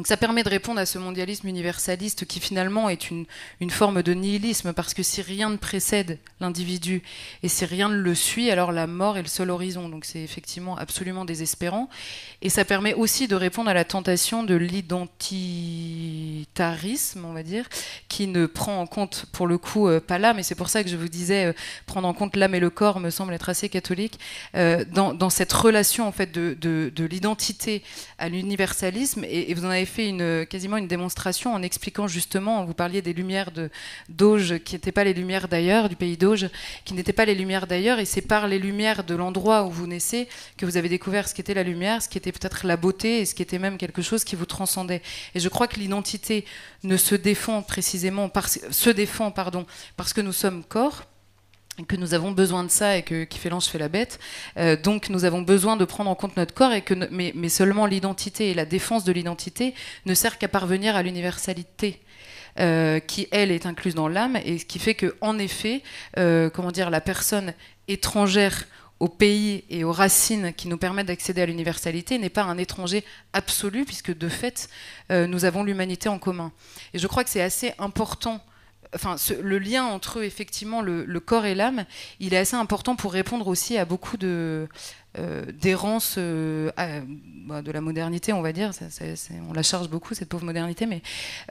donc 0.00 0.06
ça 0.06 0.16
permet 0.16 0.42
de 0.42 0.48
répondre 0.48 0.80
à 0.80 0.86
ce 0.86 0.96
mondialisme 0.96 1.46
universaliste 1.46 2.24
qui 2.24 2.40
finalement 2.40 2.88
est 2.88 3.10
une, 3.10 3.26
une 3.60 3.68
forme 3.68 4.02
de 4.02 4.14
nihilisme, 4.14 4.72
parce 4.72 4.94
que 4.94 5.02
si 5.02 5.20
rien 5.20 5.50
ne 5.50 5.58
précède 5.58 6.18
l'individu 6.40 7.02
et 7.42 7.48
si 7.48 7.66
rien 7.66 7.90
ne 7.90 8.00
le 8.00 8.14
suit, 8.14 8.50
alors 8.50 8.72
la 8.72 8.86
mort 8.86 9.18
est 9.18 9.22
le 9.22 9.28
seul 9.28 9.50
horizon. 9.50 9.90
Donc 9.90 10.06
c'est 10.06 10.22
effectivement 10.22 10.78
absolument 10.78 11.26
désespérant. 11.26 11.90
Et 12.40 12.48
ça 12.48 12.64
permet 12.64 12.94
aussi 12.94 13.28
de 13.28 13.34
répondre 13.34 13.68
à 13.68 13.74
la 13.74 13.84
tentation 13.84 14.42
de 14.42 14.54
l'identitarisme, 14.54 17.26
on 17.26 17.34
va 17.34 17.42
dire, 17.42 17.68
qui 18.08 18.26
ne 18.26 18.46
prend 18.46 18.80
en 18.80 18.86
compte 18.86 19.26
pour 19.32 19.46
le 19.46 19.58
coup 19.58 19.86
euh, 19.86 20.00
pas 20.00 20.18
l'âme, 20.18 20.38
et 20.38 20.42
c'est 20.42 20.54
pour 20.54 20.70
ça 20.70 20.82
que 20.82 20.88
je 20.88 20.96
vous 20.96 21.10
disais, 21.10 21.44
euh, 21.44 21.52
prendre 21.84 22.08
en 22.08 22.14
compte 22.14 22.36
l'âme 22.36 22.54
et 22.54 22.60
le 22.60 22.70
corps 22.70 23.00
me 23.00 23.10
semble 23.10 23.34
être 23.34 23.50
assez 23.50 23.68
catholique, 23.68 24.18
euh, 24.54 24.82
dans, 24.90 25.12
dans, 25.12 25.28
cette 25.28 25.52
relation 25.52 26.08
en 26.08 26.12
fait 26.12 26.32
de, 26.32 26.56
de, 26.58 26.90
de 26.96 27.04
l'identité 27.04 27.82
à 28.16 28.30
l'universalisme. 28.30 29.24
Et, 29.24 29.50
et 29.50 29.54
vous 29.54 29.66
en 29.66 29.70
avez 29.70 29.89
fait 29.90 30.08
une, 30.08 30.46
quasiment 30.46 30.78
une 30.78 30.88
démonstration 30.88 31.52
en 31.52 31.62
expliquant 31.62 32.08
justement, 32.08 32.64
vous 32.64 32.72
parliez 32.72 33.02
des 33.02 33.12
lumières 33.12 33.50
de 33.50 33.68
d'Auge 34.08 34.58
qui 34.64 34.74
n'étaient 34.74 34.92
pas 34.92 35.04
les 35.04 35.12
lumières 35.12 35.48
d'ailleurs, 35.48 35.90
du 35.90 35.96
pays 35.96 36.16
d'Auge, 36.16 36.48
qui 36.86 36.94
n'étaient 36.94 37.12
pas 37.12 37.26
les 37.26 37.34
lumières 37.34 37.66
d'ailleurs, 37.66 37.98
et 37.98 38.06
c'est 38.06 38.22
par 38.22 38.48
les 38.48 38.58
lumières 38.58 39.04
de 39.04 39.14
l'endroit 39.14 39.64
où 39.64 39.70
vous 39.70 39.86
naissez 39.86 40.28
que 40.56 40.64
vous 40.64 40.78
avez 40.78 40.88
découvert 40.88 41.28
ce 41.28 41.34
qu'était 41.34 41.54
la 41.54 41.62
lumière, 41.62 42.00
ce 42.00 42.08
qui 42.08 42.16
était 42.16 42.32
peut-être 42.32 42.66
la 42.66 42.78
beauté, 42.78 43.20
et 43.20 43.26
ce 43.26 43.34
qui 43.34 43.42
était 43.42 43.58
même 43.58 43.76
quelque 43.76 44.00
chose 44.00 44.24
qui 44.24 44.36
vous 44.36 44.46
transcendait. 44.46 45.02
Et 45.34 45.40
je 45.40 45.48
crois 45.48 45.68
que 45.68 45.78
l'identité 45.78 46.44
ne 46.84 46.96
se 46.96 47.14
défend 47.14 47.62
précisément, 47.62 48.30
se 48.70 48.90
défend 48.90 49.30
pardon, 49.30 49.66
parce 49.96 50.12
que 50.12 50.20
nous 50.22 50.32
sommes 50.32 50.64
corps, 50.64 51.04
que 51.86 51.96
nous 51.96 52.14
avons 52.14 52.32
besoin 52.32 52.64
de 52.64 52.70
ça 52.70 52.96
et 52.96 53.02
que 53.02 53.24
qui 53.24 53.38
fait 53.38 53.50
l'ange 53.50 53.66
fait 53.66 53.78
la 53.78 53.88
bête. 53.88 54.18
Euh, 54.56 54.76
donc 54.76 55.08
nous 55.08 55.24
avons 55.24 55.42
besoin 55.42 55.76
de 55.76 55.84
prendre 55.84 56.10
en 56.10 56.14
compte 56.14 56.36
notre 56.36 56.54
corps 56.54 56.72
et 56.72 56.82
que 56.82 56.94
mais, 56.94 57.48
seulement 57.48 57.86
l'identité 57.86 58.50
et 58.50 58.54
la 58.54 58.64
défense 58.64 59.04
de 59.04 59.12
l'identité 59.12 59.74
ne 60.06 60.14
sert 60.14 60.38
qu'à 60.38 60.48
parvenir 60.48 60.96
à 60.96 61.02
l'universalité. 61.02 62.00
Euh, 62.58 62.98
qui 62.98 63.28
elle 63.30 63.52
est 63.52 63.64
incluse 63.64 63.94
dans 63.94 64.08
l'âme 64.08 64.36
et 64.44 64.58
ce 64.58 64.64
qui 64.64 64.80
fait 64.80 64.96
que 64.96 65.14
en 65.20 65.38
effet 65.38 65.84
euh, 66.18 66.50
comment 66.50 66.72
dire 66.72 66.90
la 66.90 67.00
personne 67.00 67.54
étrangère 67.86 68.66
au 68.98 69.06
pays 69.06 69.62
et 69.70 69.84
aux 69.84 69.92
racines 69.92 70.52
qui 70.52 70.66
nous 70.66 70.76
permettent 70.76 71.06
d'accéder 71.06 71.42
à 71.42 71.46
l'universalité 71.46 72.18
n'est 72.18 72.28
pas 72.28 72.42
un 72.42 72.58
étranger 72.58 73.04
absolu 73.34 73.84
puisque 73.84 74.18
de 74.18 74.28
fait 74.28 74.68
nous 75.10 75.44
avons 75.44 75.62
l'humanité 75.62 76.08
en 76.08 76.18
commun 76.18 76.50
et 76.92 76.98
je 76.98 77.06
crois 77.06 77.22
que 77.22 77.30
c'est 77.30 77.40
assez 77.40 77.72
important 77.78 78.40
enfin, 78.94 79.16
le 79.42 79.58
lien 79.58 79.84
entre 79.84 80.22
effectivement 80.22 80.82
le, 80.82 81.20
corps 81.20 81.46
et 81.46 81.54
l'âme, 81.54 81.84
il 82.18 82.34
est 82.34 82.38
assez 82.38 82.56
important 82.56 82.96
pour 82.96 83.12
répondre 83.12 83.46
aussi 83.46 83.78
à 83.78 83.84
beaucoup 83.84 84.16
de 84.16 84.68
euh, 85.18 85.44
euh, 86.18 87.00
bah, 87.46 87.62
de 87.62 87.72
la 87.72 87.80
modernité, 87.80 88.32
on 88.32 88.42
va 88.42 88.52
dire. 88.52 88.70
on 89.48 89.52
la 89.52 89.62
charge 89.62 89.88
beaucoup 89.88 90.14
cette 90.14 90.28
pauvre 90.28 90.44
modernité, 90.44 90.86
mais, 90.86 91.02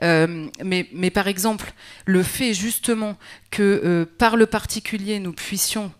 euh, 0.02 0.48
mais, 0.64 0.88
mais 0.92 1.10
par 1.10 1.28
exemple, 1.28 1.72
le 2.06 2.22
fait 2.22 2.54
justement 2.54 3.16
que 3.50 4.08
par 4.18 4.36
le 4.36 4.46
particulier 4.46 5.18
nous 5.18 5.32
puissions 5.32 5.92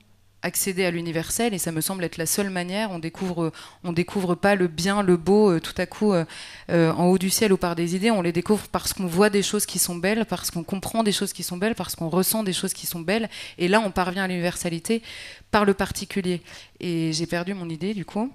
accéder 0.42 0.84
à 0.84 0.90
l'universel 0.90 1.52
et 1.54 1.58
ça 1.58 1.72
me 1.72 1.80
semble 1.80 2.04
être 2.04 2.16
la 2.16 2.26
seule 2.26 2.50
manière. 2.50 2.90
On 2.90 2.98
découvre, 2.98 3.52
on 3.84 3.92
découvre 3.92 4.34
pas 4.34 4.54
le 4.54 4.68
bien, 4.68 5.02
le 5.02 5.16
beau 5.16 5.50
euh, 5.50 5.60
tout 5.60 5.74
à 5.76 5.86
coup 5.86 6.12
euh, 6.12 6.24
euh, 6.70 6.92
en 6.92 7.06
haut 7.06 7.18
du 7.18 7.30
ciel 7.30 7.52
ou 7.52 7.56
par 7.56 7.76
des 7.76 7.94
idées. 7.94 8.10
On 8.10 8.22
les 8.22 8.32
découvre 8.32 8.66
parce 8.68 8.92
qu'on 8.92 9.06
voit 9.06 9.30
des 9.30 9.42
choses 9.42 9.66
qui 9.66 9.78
sont 9.78 9.96
belles, 9.96 10.24
parce 10.26 10.50
qu'on 10.50 10.64
comprend 10.64 11.02
des 11.02 11.12
choses 11.12 11.32
qui 11.32 11.42
sont 11.42 11.56
belles, 11.56 11.74
parce 11.74 11.94
qu'on 11.96 12.08
ressent 12.08 12.42
des 12.42 12.52
choses 12.52 12.72
qui 12.72 12.86
sont 12.86 13.00
belles. 13.00 13.28
Et 13.58 13.68
là, 13.68 13.80
on 13.80 13.90
parvient 13.90 14.24
à 14.24 14.28
l'universalité 14.28 15.02
par 15.50 15.64
le 15.64 15.74
particulier. 15.74 16.40
Et 16.80 17.12
j'ai 17.12 17.26
perdu 17.26 17.54
mon 17.54 17.68
idée 17.68 17.94
du 17.94 18.04
coup 18.04 18.32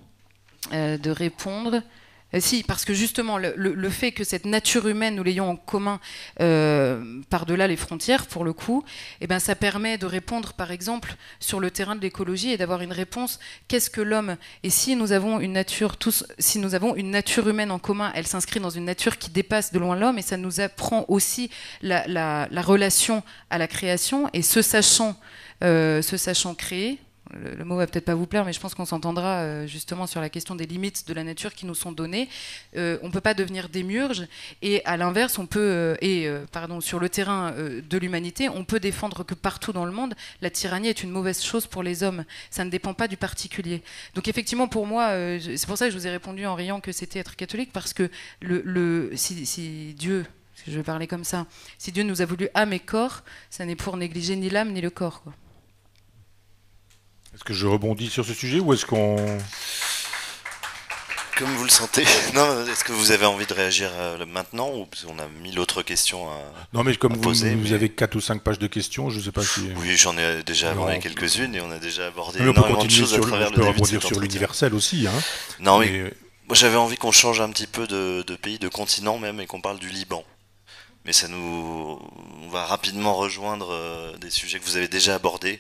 de 0.72 1.10
répondre. 1.12 1.84
Euh, 2.36 2.39
si, 2.39 2.63
parce 2.63 2.86
que 2.86 2.93
justement, 2.93 3.38
le, 3.38 3.89
fait 3.89 4.12
que 4.12 4.24
cette 4.24 4.45
nature 4.45 4.88
humaine, 4.88 5.15
nous 5.15 5.24
l'ayons 5.24 5.50
en 5.50 5.56
commun 5.56 6.00
euh, 6.41 7.21
par-delà 7.30 7.67
les 7.67 7.76
frontières, 7.76 8.26
pour 8.26 8.43
le 8.43 8.54
coup, 8.54 8.84
eh 9.21 9.28
ben, 9.28 9.39
ça 9.39 9.56
permet 9.56 9.98
de 9.98 10.06
répondre, 10.06 10.54
par 10.54 10.71
exemple, 10.71 11.15
sur 11.39 11.60
le 11.60 11.71
terrain 11.71 11.95
de 11.95 12.02
l'écologie 12.02 12.52
et 12.52 12.58
d'avoir 12.58 12.82
une 12.82 12.91
réponse. 12.91 13.39
Qu'est-ce 13.67 13.89
que 13.89 14.02
l'homme? 14.02 14.38
Et 14.63 14.69
si 14.69 14.95
nous 14.95 15.12
avons 15.12 15.39
une 15.39 15.54
nature, 15.54 15.95
si 16.39 16.60
nous 16.60 16.76
avons 16.76 16.95
une 16.95 17.12
nature 17.12 17.48
humaine 17.48 17.71
en 17.71 17.80
commun, 17.80 18.12
elle 18.15 18.28
s'inscrit 18.28 18.60
dans 18.60 18.69
une 18.69 18.86
nature 18.86 19.17
qui 19.17 19.30
dépasse 19.30 19.71
de 19.71 19.80
loin 19.80 19.95
l'homme 19.95 20.17
et 20.17 20.21
ça 20.21 20.38
nous 20.38 20.60
apprend 20.60 21.06
aussi 21.08 21.50
la, 21.82 22.48
relation 22.65 23.24
à 23.50 23.58
la 23.58 23.67
création 23.67 24.30
et 24.34 24.41
se 24.41 24.62
sachant, 24.62 25.15
euh, 25.63 26.02
se 26.02 26.17
sachant 26.17 26.56
créer, 26.56 27.00
le, 27.36 27.65
mot 27.65 27.78
va 27.78 27.88
peut-être 27.88 28.06
pas 28.06 28.15
vous 28.15 28.28
plaire, 28.28 28.45
mais 28.45 28.54
je 28.54 28.60
pense 28.60 28.76
qu'on 28.76 28.86
s'entendra 28.86 29.41
euh, 29.41 29.67
justement 29.67 30.08
sur 30.08 30.21
la 30.21 30.30
question 30.30 30.56
des 30.56 30.65
limites 30.65 31.08
de 31.08 31.13
la 31.13 31.24
nature 31.24 31.54
qui 31.54 31.65
nous 31.65 31.76
sont 31.76 31.91
données. 31.91 32.30
Euh, 32.76 32.98
on 33.02 33.08
ne 33.08 33.12
peut 33.12 33.21
pas 33.21 33.34
devenir 33.34 33.69
démiurge, 33.69 34.28
et 34.62 34.84
à 34.86 34.98
l'inverse, 34.98 35.38
on 35.38 35.45
peut, 35.45 35.60
euh, 35.60 35.95
et 36.02 36.30
pardon, 36.52 36.82
sur 36.82 37.00
le 37.00 37.10
terrain 37.10 37.54
de 37.58 37.98
l'humanité, 37.98 38.50
on 38.50 38.63
peut 38.63 38.80
défendre 38.80 39.24
que 39.24 39.34
partout 39.34 39.74
dans 39.74 39.86
le 39.86 39.91
monde, 39.91 40.13
la 40.41 40.50
tyrannie 40.50 40.88
est 40.88 41.04
une 41.04 41.12
mauvaise 41.12 41.43
chose 41.43 41.67
pour 41.67 41.84
les 41.84 42.04
hommes. 42.04 42.26
Ça 42.50 42.63
ne 42.63 42.69
dépend 42.69 42.93
pas 42.93 43.08
du 43.08 43.17
particulier. 43.17 43.82
Donc 44.13 44.28
effectivement, 44.28 44.67
pour 44.67 44.86
moi, 44.86 45.12
c'est 45.39 45.65
pour 45.67 45.78
ça 45.78 45.86
que 45.86 45.91
je 45.91 45.98
vous 45.98 46.08
ai 46.08 46.12
répondu 46.12 46.45
en 46.45 46.56
riant 46.56 46.80
que 46.80 46.91
c'était 46.91 47.19
être 47.19 47.36
catholique, 47.36 47.71
parce 47.74 47.93
que 47.93 48.10
le, 48.41 49.12
si, 49.15 49.93
Dieu 49.98 50.26
je 50.67 50.78
vais 50.78 50.84
parler 50.84 51.06
comme 51.06 51.24
ça. 51.24 51.45
Si 51.78 51.91
Dieu 51.91 52.04
nous 52.04 52.21
a 52.21 52.26
voulu 52.26 52.50
âme 52.56 52.74
et 52.74 52.80
corps, 52.80 53.24
ça 53.50 53.65
n'est 53.65 53.76
pour 53.76 53.98
négliger 53.98 54.36
ni 54.36 54.50
l'âme 54.50 54.71
ni 54.71 54.82
le 54.82 54.89
corps. 54.89 55.21
Est-ce 57.36 57.43
que 57.43 57.54
je 57.54 57.67
rebondis 57.67 58.10
sur 58.10 58.26
ce 58.26 58.34
sujet 58.34 58.62
ou 58.62 58.74
est-ce 58.74 58.86
qu'on... 58.86 59.17
Comme 61.38 61.50
vous 61.50 61.65
le 61.65 61.69
sentez. 61.69 62.06
Non, 62.34 62.65
est-ce 62.65 62.86
que 62.86 62.93
vous 62.93 63.12
avez 63.12 63.26
envie 63.26 63.45
de 63.45 63.54
réagir 63.54 63.89
euh, 63.93 64.26
maintenant 64.26 64.69
ou 64.69 64.88
on 65.10 65.19
a 65.19 65.28
mille 65.43 65.60
autres 65.60 65.82
questions 65.82 66.30
à 66.30 66.39
Non, 66.71 66.86
mais 66.86 66.95
comme 66.95 67.17
vous, 67.17 67.34
vous 67.34 67.74
avez 67.74 67.89
4 67.89 68.15
ou 68.15 68.21
5 68.21 68.41
pages 68.41 68.58
de 68.58 68.67
questions, 68.67 69.10
je 69.10 69.19
ne 69.19 69.24
sais 69.24 69.34
pas 69.34 69.43
si. 69.43 69.67
Oui, 69.82 69.98
j'en 69.98 70.17
ai 70.17 70.43
déjà 70.43 70.71
abordé 70.71 70.98
quelques-unes 71.00 71.54
et 71.56 71.60
on 71.60 71.71
a 71.71 71.78
déjà 71.78 72.08
abordé 72.08 72.39
énormément 72.39 72.86
de 72.86 72.89
choses 72.89 73.13
à 73.13 73.19
travers 73.19 73.52
le 73.52 73.65
début 73.65 73.82
de 73.82 74.00
sur 74.00 74.19
l'universel 74.21 74.74
aussi. 74.74 75.06
Hein. 75.06 75.21
Non, 75.60 75.80
mais, 75.80 76.13
moi 76.48 76.56
j'avais 76.56 76.78
envie 76.78 76.95
qu'on 76.95 77.12
change 77.12 77.41
un 77.41 77.50
petit 77.50 77.67
peu 77.67 77.86
de, 77.86 78.24
de 78.26 78.36
pays, 78.38 78.60
de 78.60 78.69
continent 78.69 79.17
même, 79.17 79.41
et 79.41 79.45
qu'on 79.45 79.60
parle 79.60 79.80
du 79.80 79.89
Liban 79.89 80.24
mais 81.06 81.13
ça 81.13 81.28
nous 81.28 82.00
on 82.46 82.50
va 82.50 82.65
rapidement 82.65 83.15
rejoindre 83.15 83.72
euh, 83.72 84.18
des 84.18 84.30
sujets 84.30 84.60
que 84.60 84.65
vous 84.65 84.78
avez 84.78 84.88
déjà 84.88 85.15
abordés. 85.15 85.60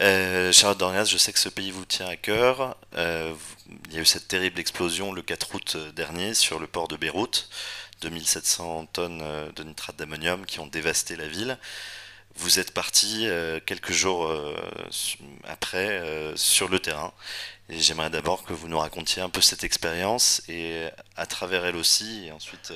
Euh, 0.00 0.52
Charlotte 0.52 0.78
Dornias, 0.78 1.06
je 1.06 1.18
sais 1.18 1.32
que 1.32 1.38
ce 1.38 1.48
pays 1.48 1.70
vous 1.70 1.84
tient 1.84 2.06
à 2.06 2.16
cœur. 2.16 2.76
Euh, 2.94 3.34
il 3.88 3.94
y 3.94 3.98
a 3.98 4.00
eu 4.00 4.06
cette 4.06 4.28
terrible 4.28 4.60
explosion 4.60 5.12
le 5.12 5.22
4 5.22 5.54
août 5.54 5.76
dernier 5.96 6.34
sur 6.34 6.60
le 6.60 6.66
port 6.66 6.88
de 6.88 6.96
Beyrouth, 6.96 7.48
2700 8.02 8.86
tonnes 8.92 9.24
de 9.54 9.62
nitrate 9.64 9.96
d'ammonium 9.96 10.46
qui 10.46 10.60
ont 10.60 10.66
dévasté 10.66 11.16
la 11.16 11.26
ville. 11.26 11.58
Vous 12.36 12.58
êtes 12.58 12.72
parti 12.72 13.26
quelques 13.66 13.92
jours 13.92 14.32
après 15.44 16.32
sur 16.34 16.68
le 16.68 16.78
terrain. 16.78 17.12
Et 17.72 17.80
j'aimerais 17.80 18.10
d'abord 18.10 18.44
que 18.44 18.52
vous 18.52 18.68
nous 18.68 18.78
racontiez 18.78 19.22
un 19.22 19.30
peu 19.30 19.40
cette 19.40 19.64
expérience 19.64 20.42
et 20.46 20.90
à 21.16 21.24
travers 21.24 21.64
elle 21.64 21.76
aussi, 21.76 22.26
et 22.26 22.30
ensuite 22.30 22.70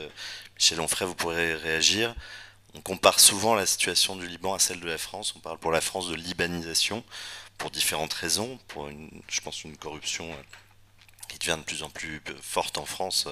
Michel 0.56 0.80
Onfray, 0.80 1.06
vous 1.06 1.14
pourrez 1.14 1.54
réagir. 1.54 2.14
On 2.72 2.80
compare 2.80 3.20
souvent 3.20 3.54
la 3.54 3.66
situation 3.66 4.16
du 4.16 4.26
Liban 4.26 4.54
à 4.54 4.58
celle 4.58 4.80
de 4.80 4.86
la 4.86 4.96
France. 4.96 5.34
On 5.36 5.40
parle 5.40 5.58
pour 5.58 5.70
la 5.70 5.82
France 5.82 6.08
de 6.08 6.14
libanisation 6.14 7.04
pour 7.58 7.70
différentes 7.70 8.14
raisons. 8.14 8.58
Pour, 8.68 8.88
une, 8.88 9.10
je 9.28 9.42
pense, 9.42 9.64
une 9.64 9.76
corruption 9.76 10.32
euh, 10.32 10.42
qui 11.28 11.38
devient 11.38 11.58
de 11.58 11.64
plus 11.64 11.82
en 11.82 11.90
plus 11.90 12.22
forte 12.42 12.78
en 12.78 12.84
France, 12.84 13.28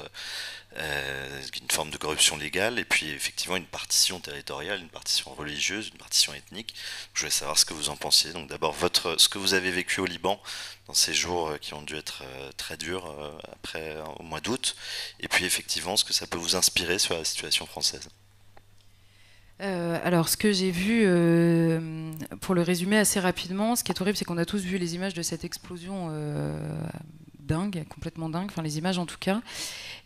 euh, 0.77 1.43
une 1.61 1.71
forme 1.71 1.91
de 1.91 1.97
corruption 1.97 2.37
légale, 2.37 2.81
et 2.81 2.85
puis 2.85 3.09
effectivement 3.11 3.57
une 3.57 3.67
partition 3.67 4.19
territoriale, 4.19 4.81
une 4.81 4.89
partition 4.89 5.33
religieuse, 5.33 5.89
une 5.89 5.99
partition 5.99 6.35
ethnique. 6.35 6.75
Je 7.15 7.21
voulais 7.21 7.31
savoir 7.31 7.57
ce 7.59 7.65
que 7.65 7.75
vous 7.75 7.91
en 7.91 7.97
pensiez. 7.97 8.33
Donc 8.33 8.49
d'abord, 8.49 8.73
votre, 8.73 9.21
ce 9.21 9.29
que 9.29 9.39
vous 9.39 9.55
avez 9.55 9.71
vécu 9.71 10.01
au 10.01 10.07
Liban 10.07 10.41
dans 10.89 10.95
ces 10.95 11.15
jours 11.15 11.51
euh, 11.51 11.59
qui 11.59 11.75
ont 11.75 11.83
dû 11.83 11.95
être 11.95 12.23
euh, 12.25 12.51
très 12.57 12.77
durs 12.77 13.15
après 13.53 13.97
au 14.19 14.25
mois 14.25 14.41
d'août, 14.41 14.75
et 15.21 15.29
puis 15.29 15.45
effectivement 15.45 15.97
ce 15.97 16.05
que 16.05 16.13
ça 16.13 16.27
peut 16.27 16.39
vous 16.39 16.57
inspirer 16.57 16.99
sur 16.99 17.15
la 17.15 17.25
situation 17.25 17.67
française. 17.67 18.09
alors, 19.61 20.29
ce 20.29 20.37
que 20.37 20.53
j'ai 20.53 20.73
vu, 20.73 21.07
pour 22.41 22.55
le 22.55 22.63
résumer 22.63 22.99
assez 22.99 23.21
rapidement, 23.21 23.77
ce 23.77 23.85
qui 23.85 23.93
est 23.93 24.01
horrible, 24.01 24.17
c'est 24.17 24.25
qu'on 24.25 24.39
a 24.39 24.45
tous 24.45 24.63
vu 24.63 24.79
les 24.79 24.95
images 24.97 25.15
de 25.15 25.23
cette 25.23 25.45
explosion 25.45 26.11
dingue, 27.45 27.85
complètement 27.89 28.29
dingue, 28.29 28.47
enfin 28.51 28.63
les 28.63 28.79
images 28.79 28.99
en 28.99 29.07
tout 29.07 29.19
cas. 29.19 29.41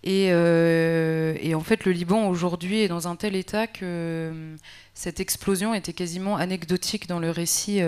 Et, 0.04 0.28
euh, 0.30 1.36
et 1.40 1.54
en 1.54 1.60
fait, 1.60 1.84
le 1.84 1.92
Liban 1.92 2.28
aujourd'hui 2.28 2.80
est 2.80 2.88
dans 2.88 3.08
un 3.08 3.16
tel 3.16 3.34
état 3.34 3.66
que 3.66 3.80
euh, 3.82 4.56
cette 4.94 5.20
explosion 5.20 5.74
était 5.74 5.92
quasiment 5.92 6.36
anecdotique 6.36 7.08
dans 7.08 7.18
le 7.18 7.30
récit 7.30 7.80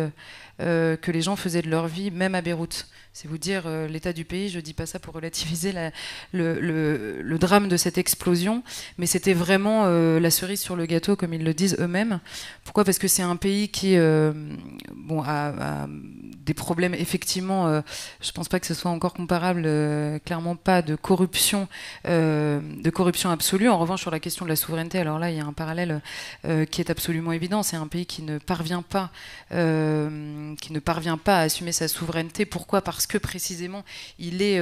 euh, 0.60 0.96
que 0.96 1.10
les 1.10 1.22
gens 1.22 1.36
faisaient 1.36 1.62
de 1.62 1.70
leur 1.70 1.86
vie, 1.86 2.10
même 2.10 2.34
à 2.34 2.42
Beyrouth. 2.42 2.88
C'est 3.12 3.26
vous 3.26 3.38
dire 3.38 3.68
l'état 3.88 4.12
du 4.12 4.24
pays, 4.24 4.48
je 4.48 4.56
ne 4.56 4.62
dis 4.62 4.72
pas 4.72 4.86
ça 4.86 4.98
pour 4.98 5.14
relativiser 5.14 5.74
le, 6.32 7.36
drame 7.38 7.68
de 7.68 7.76
cette 7.76 7.98
explosion, 7.98 8.62
mais 8.98 9.06
c'était 9.06 9.34
vraiment 9.34 9.86
la 9.86 10.30
cerise 10.30 10.60
sur 10.60 10.76
le 10.76 10.86
gâteau, 10.86 11.16
comme 11.16 11.34
ils 11.34 11.42
le 11.42 11.52
disent 11.52 11.76
eux-mêmes. 11.80 12.20
Pourquoi? 12.64 12.84
Parce 12.84 12.98
que 12.98 13.08
c'est 13.08 13.22
un 13.22 13.36
pays 13.36 13.68
qui 13.68 13.96
bon, 14.94 15.22
a, 15.26 15.88
des 16.46 16.54
problèmes, 16.54 16.94
effectivement, 16.94 17.82
je 18.20 18.28
ne 18.28 18.32
pense 18.32 18.48
pas 18.48 18.60
que 18.60 18.66
ce 18.66 18.74
soit 18.74 18.92
encore 18.92 19.14
comparable, 19.14 19.62
clairement 20.24 20.54
pas, 20.54 20.80
de 20.80 20.94
corruption 20.94 21.68
euh, 22.06 22.60
de 22.82 22.90
corruption 22.90 23.30
absolue. 23.30 23.68
En 23.68 23.78
revanche, 23.78 24.00
sur 24.00 24.10
la 24.10 24.20
question 24.20 24.44
de 24.44 24.50
la 24.50 24.56
souveraineté, 24.56 24.98
alors 24.98 25.18
là, 25.18 25.30
il 25.30 25.36
y 25.36 25.40
a 25.40 25.44
un 25.44 25.52
parallèle 25.52 26.00
euh, 26.44 26.64
qui 26.64 26.80
est 26.80 26.90
absolument 26.90 27.32
évident. 27.32 27.62
C'est 27.62 27.76
un 27.76 27.86
pays 27.86 28.06
qui 28.06 28.22
ne 28.22 28.38
parvient 28.38 28.82
pas, 28.82 29.10
euh, 29.52 30.54
qui 30.56 30.72
ne 30.72 30.78
parvient 30.78 31.18
pas 31.18 31.38
à 31.38 31.42
assumer 31.42 31.72
sa 31.72 31.88
souveraineté. 31.88 32.44
Pourquoi? 32.44 32.82
Parce 32.82 33.06
que 33.10 33.18
précisément, 33.18 33.84
il 34.18 34.40
est 34.40 34.60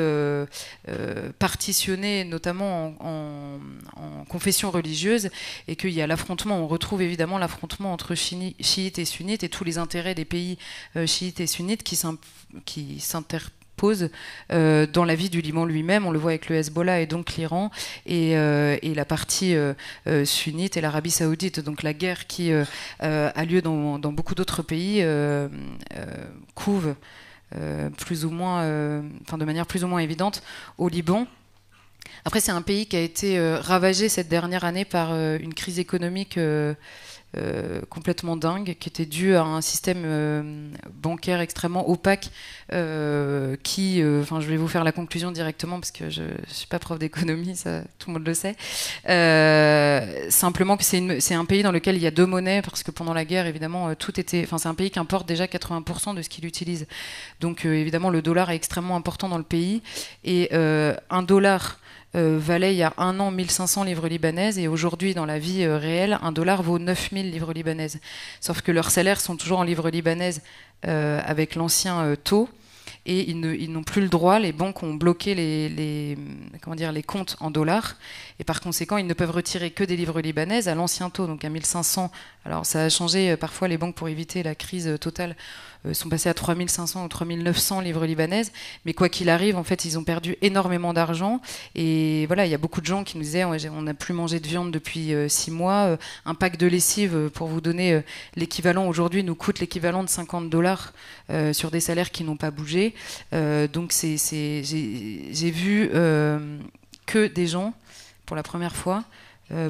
partitionné, 1.38 2.24
notamment 2.24 2.94
en, 3.00 3.58
en, 3.96 4.24
confession 4.24 4.70
religieuse, 4.70 5.28
et 5.68 5.76
qu'il 5.76 5.90
y 5.90 6.00
a 6.00 6.06
l'affrontement. 6.06 6.58
On 6.58 6.66
retrouve 6.66 7.02
évidemment 7.02 7.38
l'affrontement 7.38 7.92
entre 7.92 8.14
chiites 8.14 8.98
et 8.98 9.04
sunnites 9.04 9.44
et 9.44 9.48
tous 9.48 9.64
les 9.64 9.78
intérêts 9.78 10.14
des 10.14 10.24
pays 10.24 10.58
chiites 11.06 11.40
et 11.40 11.46
sunnites 11.46 11.82
qui 11.82 13.00
s'interpellent 13.00 13.52
pose 13.78 14.10
dans 14.50 15.04
la 15.06 15.14
vie 15.14 15.30
du 15.30 15.40
Liban 15.40 15.64
lui-même. 15.64 16.04
On 16.04 16.10
le 16.10 16.18
voit 16.18 16.32
avec 16.32 16.50
le 16.50 16.56
Hezbollah 16.56 17.00
et 17.00 17.06
donc 17.06 17.36
l'Iran 17.36 17.70
et, 18.04 18.32
et, 18.32 18.94
la 18.94 19.04
partie 19.06 19.54
sunnite 20.24 20.76
et 20.76 20.82
l'Arabie 20.82 21.10
saoudite. 21.10 21.60
Donc 21.60 21.82
la 21.82 21.94
guerre 21.94 22.26
qui 22.26 22.52
a 23.00 23.44
lieu 23.44 23.62
dans, 23.62 23.98
dans 23.98 24.12
beaucoup 24.12 24.34
d'autres 24.34 24.62
pays 24.62 25.02
couve 26.54 26.94
plus 27.96 28.24
ou 28.24 28.30
moins, 28.30 29.02
enfin 29.22 29.38
de 29.38 29.44
manière 29.44 29.66
plus 29.66 29.84
ou 29.84 29.88
moins 29.88 30.00
évidente 30.00 30.42
au 30.76 30.88
Liban. 30.88 31.26
Après, 32.24 32.40
c'est 32.40 32.52
un 32.52 32.62
pays 32.62 32.86
qui 32.86 32.96
a 32.96 33.00
été 33.00 33.38
euh, 33.38 33.58
ravagé 33.60 34.08
cette 34.08 34.28
dernière 34.28 34.64
année 34.64 34.84
par 34.84 35.12
euh, 35.12 35.38
une 35.40 35.54
crise 35.54 35.78
économique 35.78 36.38
euh, 37.36 37.82
complètement 37.90 38.36
dingue, 38.36 38.76
qui 38.80 38.88
était 38.88 39.04
due 39.04 39.34
à 39.34 39.42
un 39.42 39.60
système 39.60 40.72
bancaire 41.02 41.40
extrêmement 41.40 41.88
opaque, 41.90 42.30
qui, 43.62 44.02
enfin, 44.20 44.40
je 44.40 44.46
vais 44.48 44.56
vous 44.56 44.68
faire 44.68 44.84
la 44.84 44.92
conclusion 44.92 45.30
directement 45.30 45.78
parce 45.78 45.90
que 45.90 46.08
je 46.10 46.22
ne 46.22 46.28
suis 46.46 46.66
pas 46.66 46.78
prof 46.78 46.98
d'économie, 46.98 47.54
tout 47.98 48.10
le 48.10 48.14
monde 48.14 48.26
le 48.26 48.34
sait. 48.34 48.56
simplement 50.30 50.76
que 50.76 50.84
c'est 50.84 51.34
un 51.34 51.44
pays 51.44 51.62
dans 51.62 51.72
lequel 51.72 51.96
il 51.96 52.02
y 52.02 52.06
a 52.06 52.10
deux 52.10 52.26
monnaies, 52.26 52.62
parce 52.62 52.82
que 52.82 52.90
pendant 52.90 53.14
la 53.14 53.24
guerre, 53.24 53.46
évidemment, 53.46 53.94
tout 53.94 54.18
était, 54.18 54.42
enfin, 54.44 54.58
c'est 54.58 54.68
un 54.68 54.74
pays 54.74 54.90
qui 54.90 54.98
importe 54.98 55.28
déjà 55.28 55.46
80% 55.46 56.14
de 56.14 56.22
ce 56.22 56.28
qu'il 56.28 56.46
utilise. 56.46 56.86
Donc, 57.40 57.64
évidemment, 57.64 58.10
le 58.10 58.22
dollar 58.22 58.50
est 58.50 58.56
extrêmement 58.56 58.96
important 58.96 59.28
dans 59.28 59.38
le 59.38 59.44
pays, 59.44 59.82
et 60.24 60.50
un 60.52 61.22
dollar 61.22 61.78
euh, 62.16 62.38
valait 62.40 62.72
il 62.72 62.78
y 62.78 62.82
a 62.82 62.94
un 62.96 63.20
an 63.20 63.30
1500 63.30 63.84
livres 63.84 64.08
libanaises 64.08 64.58
et 64.58 64.66
aujourd'hui, 64.66 65.12
dans 65.12 65.26
la 65.26 65.38
vie 65.38 65.64
euh, 65.64 65.76
réelle, 65.76 66.18
un 66.22 66.32
dollar 66.32 66.62
vaut 66.62 66.78
9000 66.78 67.30
livres 67.30 67.52
libanaises. 67.52 68.00
Sauf 68.40 68.62
que 68.62 68.72
leurs 68.72 68.90
salaires 68.90 69.20
sont 69.20 69.36
toujours 69.36 69.58
en 69.58 69.62
livres 69.62 69.90
libanaises 69.90 70.40
euh, 70.86 71.20
avec 71.26 71.54
l'ancien 71.54 72.16
taux 72.24 72.48
et 73.04 73.30
ils, 73.30 73.72
n'ont 73.72 73.84
plus 73.84 74.02
le 74.02 74.08
droit, 74.08 74.38
les 74.38 74.52
banques 74.52 74.82
ont 74.82 74.94
bloqué 74.94 75.34
les, 75.34 75.68
les 75.70 77.02
comptes 77.02 77.36
en 77.40 77.50
dollars, 77.50 77.96
et 78.38 78.44
par 78.44 78.60
conséquent, 78.60 78.98
ils 78.98 79.06
ne 79.06 79.14
peuvent 79.14 79.30
retirer 79.30 79.70
que 79.70 79.82
des 79.82 79.96
livres 79.96 80.20
libanaises 80.20 80.68
à 80.68 80.74
l'ancien 80.74 81.08
taux, 81.08 81.26
donc 81.26 81.42
à 81.42 81.48
1500. 81.48 82.10
Alors 82.44 82.66
ça 82.66 82.82
a 82.82 82.88
changé, 82.90 83.34
parfois 83.38 83.66
les 83.66 83.78
banques, 83.78 83.94
pour 83.94 84.10
éviter 84.10 84.42
la 84.42 84.54
crise 84.54 84.98
totale, 85.00 85.36
sont 85.92 86.08
passés 86.08 86.28
à 86.28 86.34
3500 86.34 87.04
ou 87.04 87.08
3900 87.08 87.80
livres 87.80 88.04
libanaises. 88.04 88.52
Mais 88.84 88.94
quoi 88.94 89.08
qu'il 89.08 89.30
arrive, 89.30 89.56
en 89.56 89.64
fait, 89.64 89.84
ils 89.84 89.98
ont 89.98 90.04
perdu 90.04 90.36
énormément 90.42 90.92
d'argent. 90.92 91.40
Et 91.74 92.26
voilà, 92.26 92.46
il 92.46 92.50
y 92.50 92.54
a 92.54 92.58
beaucoup 92.58 92.80
de 92.80 92.86
gens 92.86 93.04
qui 93.04 93.16
nous 93.16 93.24
disaient 93.24 93.44
on 93.44 93.82
n'a 93.82 93.94
plus 93.94 94.14
mangé 94.14 94.40
de 94.40 94.46
viande 94.46 94.70
depuis 94.70 95.12
6 95.28 95.50
euh, 95.50 95.54
mois. 95.54 95.84
Euh, 95.86 95.96
un 96.24 96.34
pack 96.34 96.56
de 96.56 96.66
lessive, 96.66 97.30
pour 97.32 97.48
vous 97.48 97.60
donner 97.60 98.02
l'équivalent 98.36 98.86
aujourd'hui, 98.86 99.22
nous 99.22 99.34
coûte 99.34 99.60
l'équivalent 99.60 100.02
de 100.02 100.08
50 100.08 100.50
dollars 100.50 100.92
sur 101.52 101.70
des 101.70 101.80
salaires 101.80 102.10
qui 102.10 102.24
n'ont 102.24 102.36
pas 102.36 102.50
bougé. 102.50 102.94
donc 103.32 103.92
j'ai 103.92 105.50
vu 105.50 105.90
que 107.06 107.26
des 107.26 107.46
gens, 107.46 107.74
pour 108.26 108.36
la 108.36 108.42
première 108.42 108.76
fois, 108.76 109.04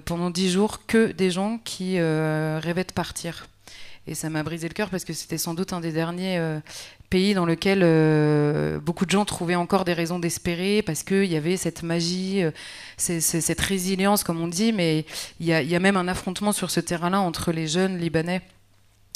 pendant 0.04 0.30
10 0.30 0.50
jours, 0.50 0.86
que 0.86 1.12
des 1.12 1.30
gens 1.30 1.59
qui 1.64 1.98
rêvaient 2.00 2.84
de 2.84 2.92
partir. 2.92 3.46
Et 4.09 4.14
ça 4.14 4.30
m'a 4.30 4.42
brisé 4.42 4.68
le 4.68 4.72
cœur 4.72 4.88
parce 4.88 5.04
que 5.04 5.12
c'était 5.12 5.36
sans 5.36 5.52
doute 5.52 5.74
un 5.74 5.80
des 5.80 5.92
derniers 5.92 6.38
euh, 6.38 6.61
pays 7.11 7.34
dans 7.34 7.44
lequel 7.44 7.80
euh, 7.82 8.78
beaucoup 8.78 9.04
de 9.04 9.11
gens 9.11 9.26
trouvaient 9.26 9.54
encore 9.54 9.84
des 9.84 9.92
raisons 9.92 10.18
d'espérer 10.18 10.80
parce 10.80 11.02
qu'il 11.02 11.26
y 11.26 11.36
avait 11.36 11.59
cette 11.59 11.82
magie, 11.82 12.42
euh, 12.42 12.50
cette 12.96 13.61
résilience, 13.61 14.24
comme 14.24 14.40
on 14.40 14.48
dit. 14.48 14.72
Mais 14.72 15.04
il 15.40 15.46
y, 15.46 15.52
a 15.52 15.78
même 15.78 15.98
un 15.98 16.09
affrontement 16.09 16.52
sur 16.52 16.70
ce 16.70 16.80
terrain-là 16.80 17.20
entre 17.20 17.52
les 17.52 17.66
jeunes 17.66 17.98
Libanais 17.98 18.40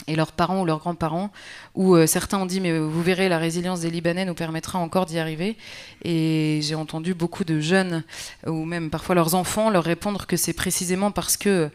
et 0.08 0.14
leurs 0.14 0.32
parents 0.32 0.60
ou 0.60 0.66
leurs 0.66 0.80
grands-parents, 0.80 1.30
où 1.74 1.96
certains 2.06 2.38
ont 2.38 2.46
dit 2.46 2.60
mais 2.60 2.76
vous 2.76 3.02
verrez 3.02 3.28
la 3.28 3.38
résilience 3.38 3.80
des 3.80 3.90
Libanais 3.90 4.24
nous 4.26 4.34
permettra 4.34 4.78
encore 4.78 5.06
d'y 5.06 5.18
arriver. 5.18 5.56
Et 6.04 6.60
j'ai 6.62 6.74
entendu 6.74 7.14
beaucoup 7.14 7.44
de 7.44 7.60
jeunes 7.60 8.04
ou 8.46 8.66
même 8.66 8.90
parfois 8.90 9.14
leurs 9.14 9.34
enfants 9.36 9.70
leur 9.70 9.84
répondre 9.84 10.26
que 10.26 10.36
c'est 10.36 10.52
précisément 10.52 11.12
parce 11.12 11.38
que 11.38 11.70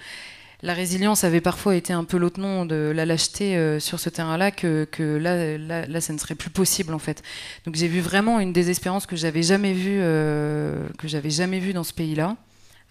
la 0.64 0.74
résilience 0.74 1.24
avait 1.24 1.42
parfois 1.42 1.76
été 1.76 1.94
un 1.94 2.04
peu 2.04 2.18
l'autre 2.18 2.40
nom 2.40 2.66
de 2.66 2.92
la 2.96 3.06
lâcheté 3.06 3.56
euh, 3.56 3.80
sur 3.80 4.00
ce 4.00 4.10
terrain-là, 4.10 4.50
que, 4.52 4.88
là, 5.00 5.86
là, 5.88 6.02
ça 6.02 6.14
ne 6.14 6.18
serait 6.18 6.36
plus 6.36 6.50
possible 6.50 6.94
en 6.94 7.00
fait. 7.00 7.22
Donc 7.66 7.76
j'ai 7.76 7.88
vu 7.88 8.00
vraiment 8.00 8.40
une 8.40 8.54
désespérance 8.54 9.06
que 9.06 9.16
j'avais 9.16 9.44
jamais 9.44 9.74
vue, 9.74 10.00
euh, 10.02 10.88
que 10.98 11.08
j'avais 11.08 11.30
jamais 11.30 11.60
vue 11.60 11.74
dans 11.74 11.84
ce 11.84 11.94
pays-là, 11.94 12.36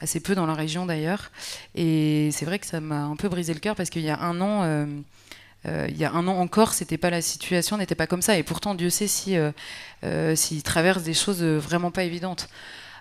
assez 0.01 0.21
peu 0.21 0.37
dans 0.37 0.47
la 0.47 0.55
région 0.55 0.87
d'ailleurs. 0.87 1.33
Et 1.75 2.31
c'est 2.33 2.45
vrai 2.45 2.61
que 2.61 2.67
ça 2.67 2.81
m'a 2.81 3.03
un 3.03 3.17
peu 3.17 3.29
brisé 3.29 3.53
le 3.53 3.61
cœur 3.61 3.75
parce 3.75 3.91
qu'il 3.91 4.03
y 4.03 4.11
a 4.11 4.21
un 4.21 4.41
an. 4.41 4.62
Euh, 4.62 4.87
il 5.89 5.97
y 5.97 6.05
a 6.05 6.12
un 6.12 6.29
an 6.29 6.39
encore, 6.39 6.75
c'était 6.75 6.97
pas 6.97 7.11
la 7.11 7.21
situation 7.21 7.77
n'était 7.77 7.97
pas 7.97 8.07
comme 8.07 8.23
ça. 8.23 8.39
Et 8.39 8.45
pourtant, 8.45 8.77
Dieu 8.77 8.89
sait 8.89 9.09
si 9.09 9.35
s'il 10.37 10.62
traverse 10.62 11.03
des 11.03 11.14
choses 11.14 11.43
vraiment 11.43 11.91
pas 11.91 12.05
évidentes. 12.05 12.49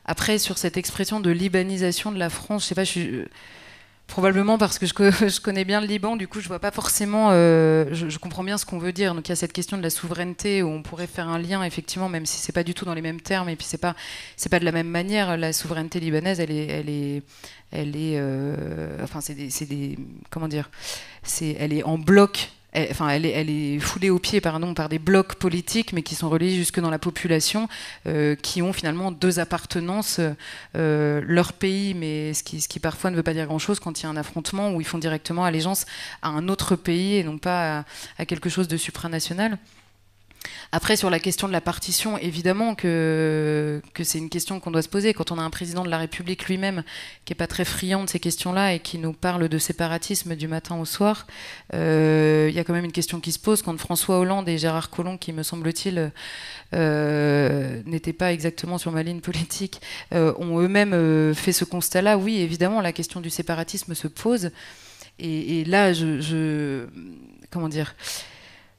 Après, 0.04 0.40
sur 0.40 0.58
cette 0.58 0.76
expression 0.76 1.20
de 1.20 1.30
libanisation 1.30 2.12
de 2.12 2.18
la 2.18 2.32
France, 2.32 2.64
je 2.64 2.70
sais 2.70 2.76
pas, 2.76 2.84
je 2.84 2.90
suis 2.90 3.26
Probablement 4.08 4.58
parce 4.60 4.78
que 4.78 4.86
je, 4.88 5.42
connais 5.42 5.66
bien 5.66 5.82
le 5.82 5.88
Liban, 5.88 6.16
du 6.16 6.28
coup 6.28 6.40
je 6.40 6.48
vois 6.48 6.60
pas 6.60 6.72
forcément, 6.72 7.30
euh, 7.32 7.86
je, 7.92 8.18
comprends 8.20 8.44
bien 8.44 8.58
ce 8.58 8.66
qu'on 8.66 8.78
veut 8.78 8.94
dire. 8.94 9.16
Donc 9.16 9.28
il 9.28 9.32
y 9.32 9.34
a 9.34 9.36
cette 9.36 9.54
question 9.54 9.78
de 9.78 9.82
la 9.84 9.90
souveraineté 9.90 10.62
où 10.62 10.68
on 10.68 10.84
pourrait 10.84 11.08
faire 11.08 11.28
un 11.28 11.40
lien 11.40 11.64
effectivement, 11.64 12.08
même 12.08 12.26
si 12.26 12.38
c'est 12.38 12.54
pas 12.54 12.64
du 12.64 12.74
tout 12.74 12.86
dans 12.86 12.94
les 12.94 13.02
mêmes 13.02 13.20
termes 13.20 13.50
et 13.50 13.56
puis 13.56 13.66
c'est 13.66 13.80
pas 13.80 13.96
c'est 14.38 14.50
pas 14.50 14.60
de 14.60 14.66
la 14.66 14.72
même 14.72 14.88
manière. 14.88 15.38
La 15.38 15.54
souveraineté 15.54 16.00
libanaise, 16.00 16.40
elle 16.40 16.52
est 16.52 16.68
elle 16.68 16.90
est 16.90 17.24
elle 17.72 17.96
est, 17.96 18.18
euh, 18.18 19.04
enfin 19.04 19.22
c'est 19.22 19.34
des, 19.34 19.50
des 19.66 19.98
comment 20.30 20.48
dire, 20.48 20.70
c'est 21.24 21.56
elle 21.60 21.74
est 21.74 21.84
en 21.84 21.98
bloc 21.98 22.52
elle, 22.76 22.90
enfin, 22.92 23.10
elle 23.10 23.26
est, 23.26 23.80
foulée 23.80 24.10
aux 24.10 24.20
pieds 24.20 24.42
par 24.42 24.60
des 24.90 25.00
blocs 25.00 25.36
politiques, 25.36 25.94
mais 25.94 26.04
qui 26.04 26.16
sont 26.16 26.30
reliés 26.30 26.54
jusque 26.56 26.80
dans 26.80 26.90
la 26.90 27.00
population, 27.00 27.68
euh, 28.08 28.36
qui 28.36 28.62
ont 28.62 28.74
finalement 28.74 29.12
deux 29.12 29.40
appartenances, 29.40 30.20
euh, 30.76 31.22
leur 31.26 31.54
pays, 31.54 31.94
mais 31.94 32.34
ce 32.34 32.44
qui, 32.44 32.80
parfois 32.80 33.12
ne 33.12 33.16
veut 33.16 33.24
pas 33.24 33.34
dire 33.34 33.46
grand-chose 33.46 33.80
quand 33.80 34.00
il 34.00 34.04
y 34.04 34.06
a 34.06 34.10
un 34.10 34.18
affrontement 34.18 34.74
où 34.74 34.82
ils 34.82 34.88
font 34.88 34.98
directement 34.98 35.46
allégeance 35.46 35.86
à 36.22 36.30
un 36.30 36.48
autre 36.50 36.76
pays 36.76 37.16
et 37.16 37.24
non 37.24 37.38
pas 37.38 37.86
à 38.18 38.26
quelque 38.26 38.50
chose 38.50 38.68
de 38.68 38.78
supranational. 38.78 39.58
Après, 40.72 40.96
sur 40.96 41.10
la 41.10 41.20
question 41.20 41.48
de 41.48 41.54
la 41.54 41.62
partition, 41.62 42.18
évidemment 42.18 42.76
que, 42.76 43.82
c'est 44.04 44.18
une 44.18 44.30
question 44.30 44.60
qu'on 44.60 44.72
doit 44.72 44.82
se 44.82 44.90
poser. 44.90 45.14
Quand 45.14 45.32
on 45.32 45.40
a 45.40 45.42
un 45.42 45.50
président 45.50 45.84
de 45.84 45.90
la 45.90 45.98
République 45.98 46.48
lui-même 46.48 46.84
qui 47.24 47.32
n'est 47.32 47.38
pas 47.38 47.48
très 47.48 47.66
friand 47.66 48.04
de 48.04 48.10
ces 48.10 48.20
questions-là 48.20 48.74
et 48.74 48.80
qui 48.80 48.98
nous 48.98 49.14
parle 49.14 49.48
de 49.48 49.58
séparatisme 49.58 50.36
du 50.36 50.48
matin 50.48 50.76
au 50.78 50.86
soir, 50.86 51.28
euh, 51.74 52.48
il 52.50 52.56
y 52.56 52.60
a 52.60 52.64
quand 52.64 52.74
même 52.74 52.86
une 52.86 52.92
question 52.92 53.20
qui 53.20 53.32
se 53.32 53.40
pose. 53.40 53.62
Quand 53.62 53.78
François 53.78 54.20
Hollande 54.20 54.50
et 54.50 54.58
Gérard 54.58 54.90
Collomb, 54.90 55.18
qui 55.18 55.34
me 55.34 55.44
semble-t-il 55.44 56.12
euh, 56.74 57.82
n'étaient 57.86 58.14
pas 58.14 58.34
exactement 58.34 58.78
sur 58.78 58.92
ma 58.92 59.04
ligne 59.04 59.22
politique, 59.22 59.82
euh, 60.14 60.34
ont 60.40 60.60
eux-mêmes 60.60 61.34
fait 61.34 61.54
ce 61.54 61.66
constat-là, 61.66 62.18
oui, 62.18 62.40
évidemment, 62.40 62.82
la 62.82 62.92
question 62.92 63.22
du 63.22 63.30
séparatisme 63.30 63.94
se 63.96 64.08
pose. 64.08 64.52
Et, 65.20 65.64
là, 65.64 65.94
je 65.94 66.86
comment 67.50 67.70
dire 67.70 67.96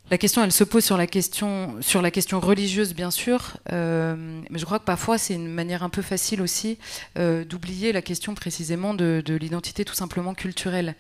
la 0.09 0.19
question, 0.19 0.45
elle 0.45 0.53
se 0.53 0.63
pose 0.63 0.85
sur 0.85 0.97
la 0.97 1.09
question, 1.09 1.75
sur 1.81 2.01
la 2.01 2.13
question 2.13 2.39
religieuse, 2.39 2.95
bien 2.95 3.11
sûr, 3.11 3.57
euh, 3.73 4.15
mais 4.51 4.59
je 4.59 4.65
crois 4.65 4.79
que 4.79 4.85
parfois 4.85 5.19
c'est 5.19 5.35
une 5.35 5.49
manière 5.49 5.83
un 5.83 5.89
peu 5.89 6.01
facile 6.01 6.41
aussi 6.43 6.79
euh, 7.19 7.45
d'oublier 7.45 7.93
la 7.93 8.03
question 8.03 8.35
précisément 8.35 8.95
de, 8.95 9.23
l'identité 9.41 9.85
tout 9.85 9.95
simplement 9.95 10.35
culturelle. 10.35 10.95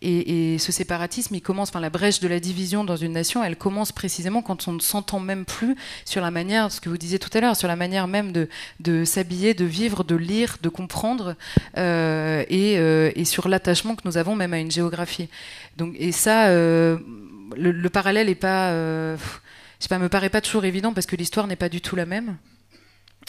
Et, 0.00 0.58
ce 0.58 0.70
séparatisme, 0.70 1.34
il 1.34 1.40
commence, 1.40 1.70
enfin 1.70 1.80
la 1.80 1.90
brèche 1.90 2.20
de 2.20 2.28
la 2.28 2.38
division 2.38 2.84
dans 2.84 2.94
une 2.94 3.12
nation, 3.12 3.42
elle 3.42 3.56
commence 3.56 3.90
précisément 3.90 4.42
quand 4.42 4.68
on 4.68 4.72
ne 4.72 4.80
s'entend 4.80 5.18
même 5.18 5.44
plus 5.44 5.74
sur 6.04 6.22
la 6.22 6.30
manière, 6.30 6.70
ce 6.70 6.80
que 6.80 6.88
vous 6.88 6.98
disiez 6.98 7.18
tout 7.18 7.30
à 7.34 7.40
l'heure, 7.40 7.56
sur 7.56 7.66
la 7.66 7.76
manière 7.76 8.06
même 8.06 8.32
de, 8.32 9.04
s'habiller, 9.04 9.54
de 9.54 9.64
vivre, 9.64 10.04
de 10.04 10.14
lire, 10.14 10.58
de 10.62 10.68
comprendre, 10.68 11.34
euh, 11.78 12.44
et, 12.48 12.74
et, 12.74 13.24
sur 13.24 13.48
l'attachement 13.48 13.96
que 13.96 14.02
nous 14.04 14.18
avons 14.18 14.36
même 14.36 14.54
à 14.54 14.60
une 14.60 14.70
géographie. 14.70 15.28
Donc, 15.78 15.94
et 15.98 16.12
ça 16.12 16.48
le, 17.56 17.88
parallèle 17.88 18.28
est 18.28 18.34
pas, 18.34 18.70
euh, 18.70 19.16
pas, 19.88 19.98
me 19.98 20.08
paraît 20.08 20.30
pas 20.30 20.40
toujours 20.40 20.64
évident 20.64 20.92
parce 20.92 21.06
que 21.06 21.16
l'histoire 21.16 21.46
n'est 21.46 21.56
pas 21.56 21.68
du 21.68 21.80
tout 21.80 21.96
la 21.96 22.06
même. 22.06 22.36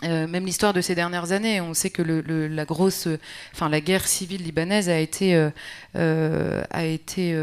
Euh, 0.03 0.27
même 0.27 0.45
l'histoire 0.45 0.73
de 0.73 0.81
ces 0.81 0.95
dernières 0.95 1.31
années, 1.31 1.61
on 1.61 1.73
sait 1.73 1.89
que 1.89 2.01
la 2.01 2.65
grosse, 2.65 3.07
enfin 3.53 3.69
la 3.69 3.81
guerre 3.81 4.07
civile 4.07 4.43
libanaise 4.43 4.89
a 4.89 4.99
été, 4.99 5.49
euh, 5.95 6.63
a 6.69 6.85
été 6.85 7.35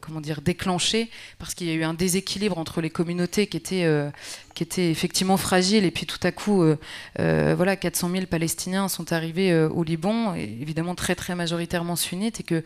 comment 0.00 0.20
dire, 0.20 0.40
déclenchée 0.40 1.10
parce 1.38 1.54
qu'il 1.54 1.66
y 1.66 1.70
a 1.70 1.74
eu 1.74 1.84
un 1.84 1.94
déséquilibre 1.94 2.58
entre 2.58 2.80
les 2.80 2.90
communautés 2.90 3.46
qui 3.46 3.56
étaient, 3.56 3.86
qui 4.54 4.62
étaient 4.62 4.90
effectivement 4.90 5.36
fragiles 5.36 5.84
et 5.84 5.90
puis 5.90 6.06
tout 6.06 6.18
à 6.22 6.32
coup, 6.32 6.64
voilà, 7.16 7.76
400 7.76 8.10
000 8.10 8.26
Palestiniens 8.26 8.88
sont 8.88 9.12
arrivés 9.12 9.54
au 9.54 9.82
Liban, 9.82 10.34
évidemment 10.34 10.94
très 10.94 11.14
très 11.14 11.34
majoritairement 11.34 11.96
sunnites 11.96 12.40
et 12.40 12.44
que 12.44 12.62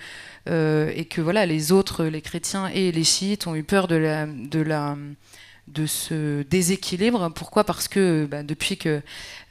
et 0.47 1.05
que 1.07 1.21
voilà 1.21 1.47
les 1.47 1.73
autres, 1.73 2.05
les 2.05 2.21
chrétiens 2.21 2.69
et 2.69 2.93
les 2.93 3.05
chiites 3.05 3.47
ont 3.47 3.55
eu 3.55 3.65
peur 3.65 3.89
de 3.89 3.97
la, 3.97 4.27
de 4.27 4.61
la 4.61 4.97
de 5.67 5.87
ce 5.87 6.43
déséquilibre. 6.43 7.33
Pourquoi? 7.35 7.65
Parce 7.65 7.89
que 7.89 8.27
bah, 8.31 8.43
depuis 8.43 8.77
que 8.77 9.01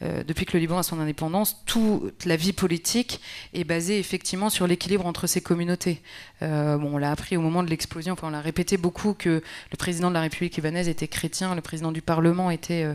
euh, 0.03 0.23
depuis 0.23 0.45
que 0.45 0.53
le 0.53 0.59
Liban 0.59 0.77
a 0.77 0.83
son 0.83 0.99
indépendance, 0.99 1.63
toute 1.65 2.25
la 2.25 2.35
vie 2.35 2.53
politique 2.53 3.19
est 3.53 3.63
basée 3.63 3.97
effectivement 3.99 4.49
sur 4.49 4.67
l'équilibre 4.67 5.05
entre 5.05 5.27
ces 5.27 5.41
communautés. 5.41 6.01
Euh, 6.41 6.77
bon, 6.77 6.95
on 6.95 6.97
l'a 6.97 7.11
appris 7.11 7.37
au 7.37 7.41
moment 7.41 7.63
de 7.63 7.69
l'explosion, 7.69 8.13
enfin, 8.13 8.27
on 8.27 8.31
l'a 8.31 8.41
répété 8.41 8.77
beaucoup 8.77 9.13
que 9.13 9.41
le 9.71 9.77
président 9.77 10.09
de 10.09 10.13
la 10.13 10.21
République 10.21 10.55
libanaise 10.55 10.87
était 10.87 11.07
chrétien, 11.07 11.55
le 11.55 11.61
président 11.61 11.91
du 11.91 12.01
Parlement 12.01 12.51
était 12.51 12.87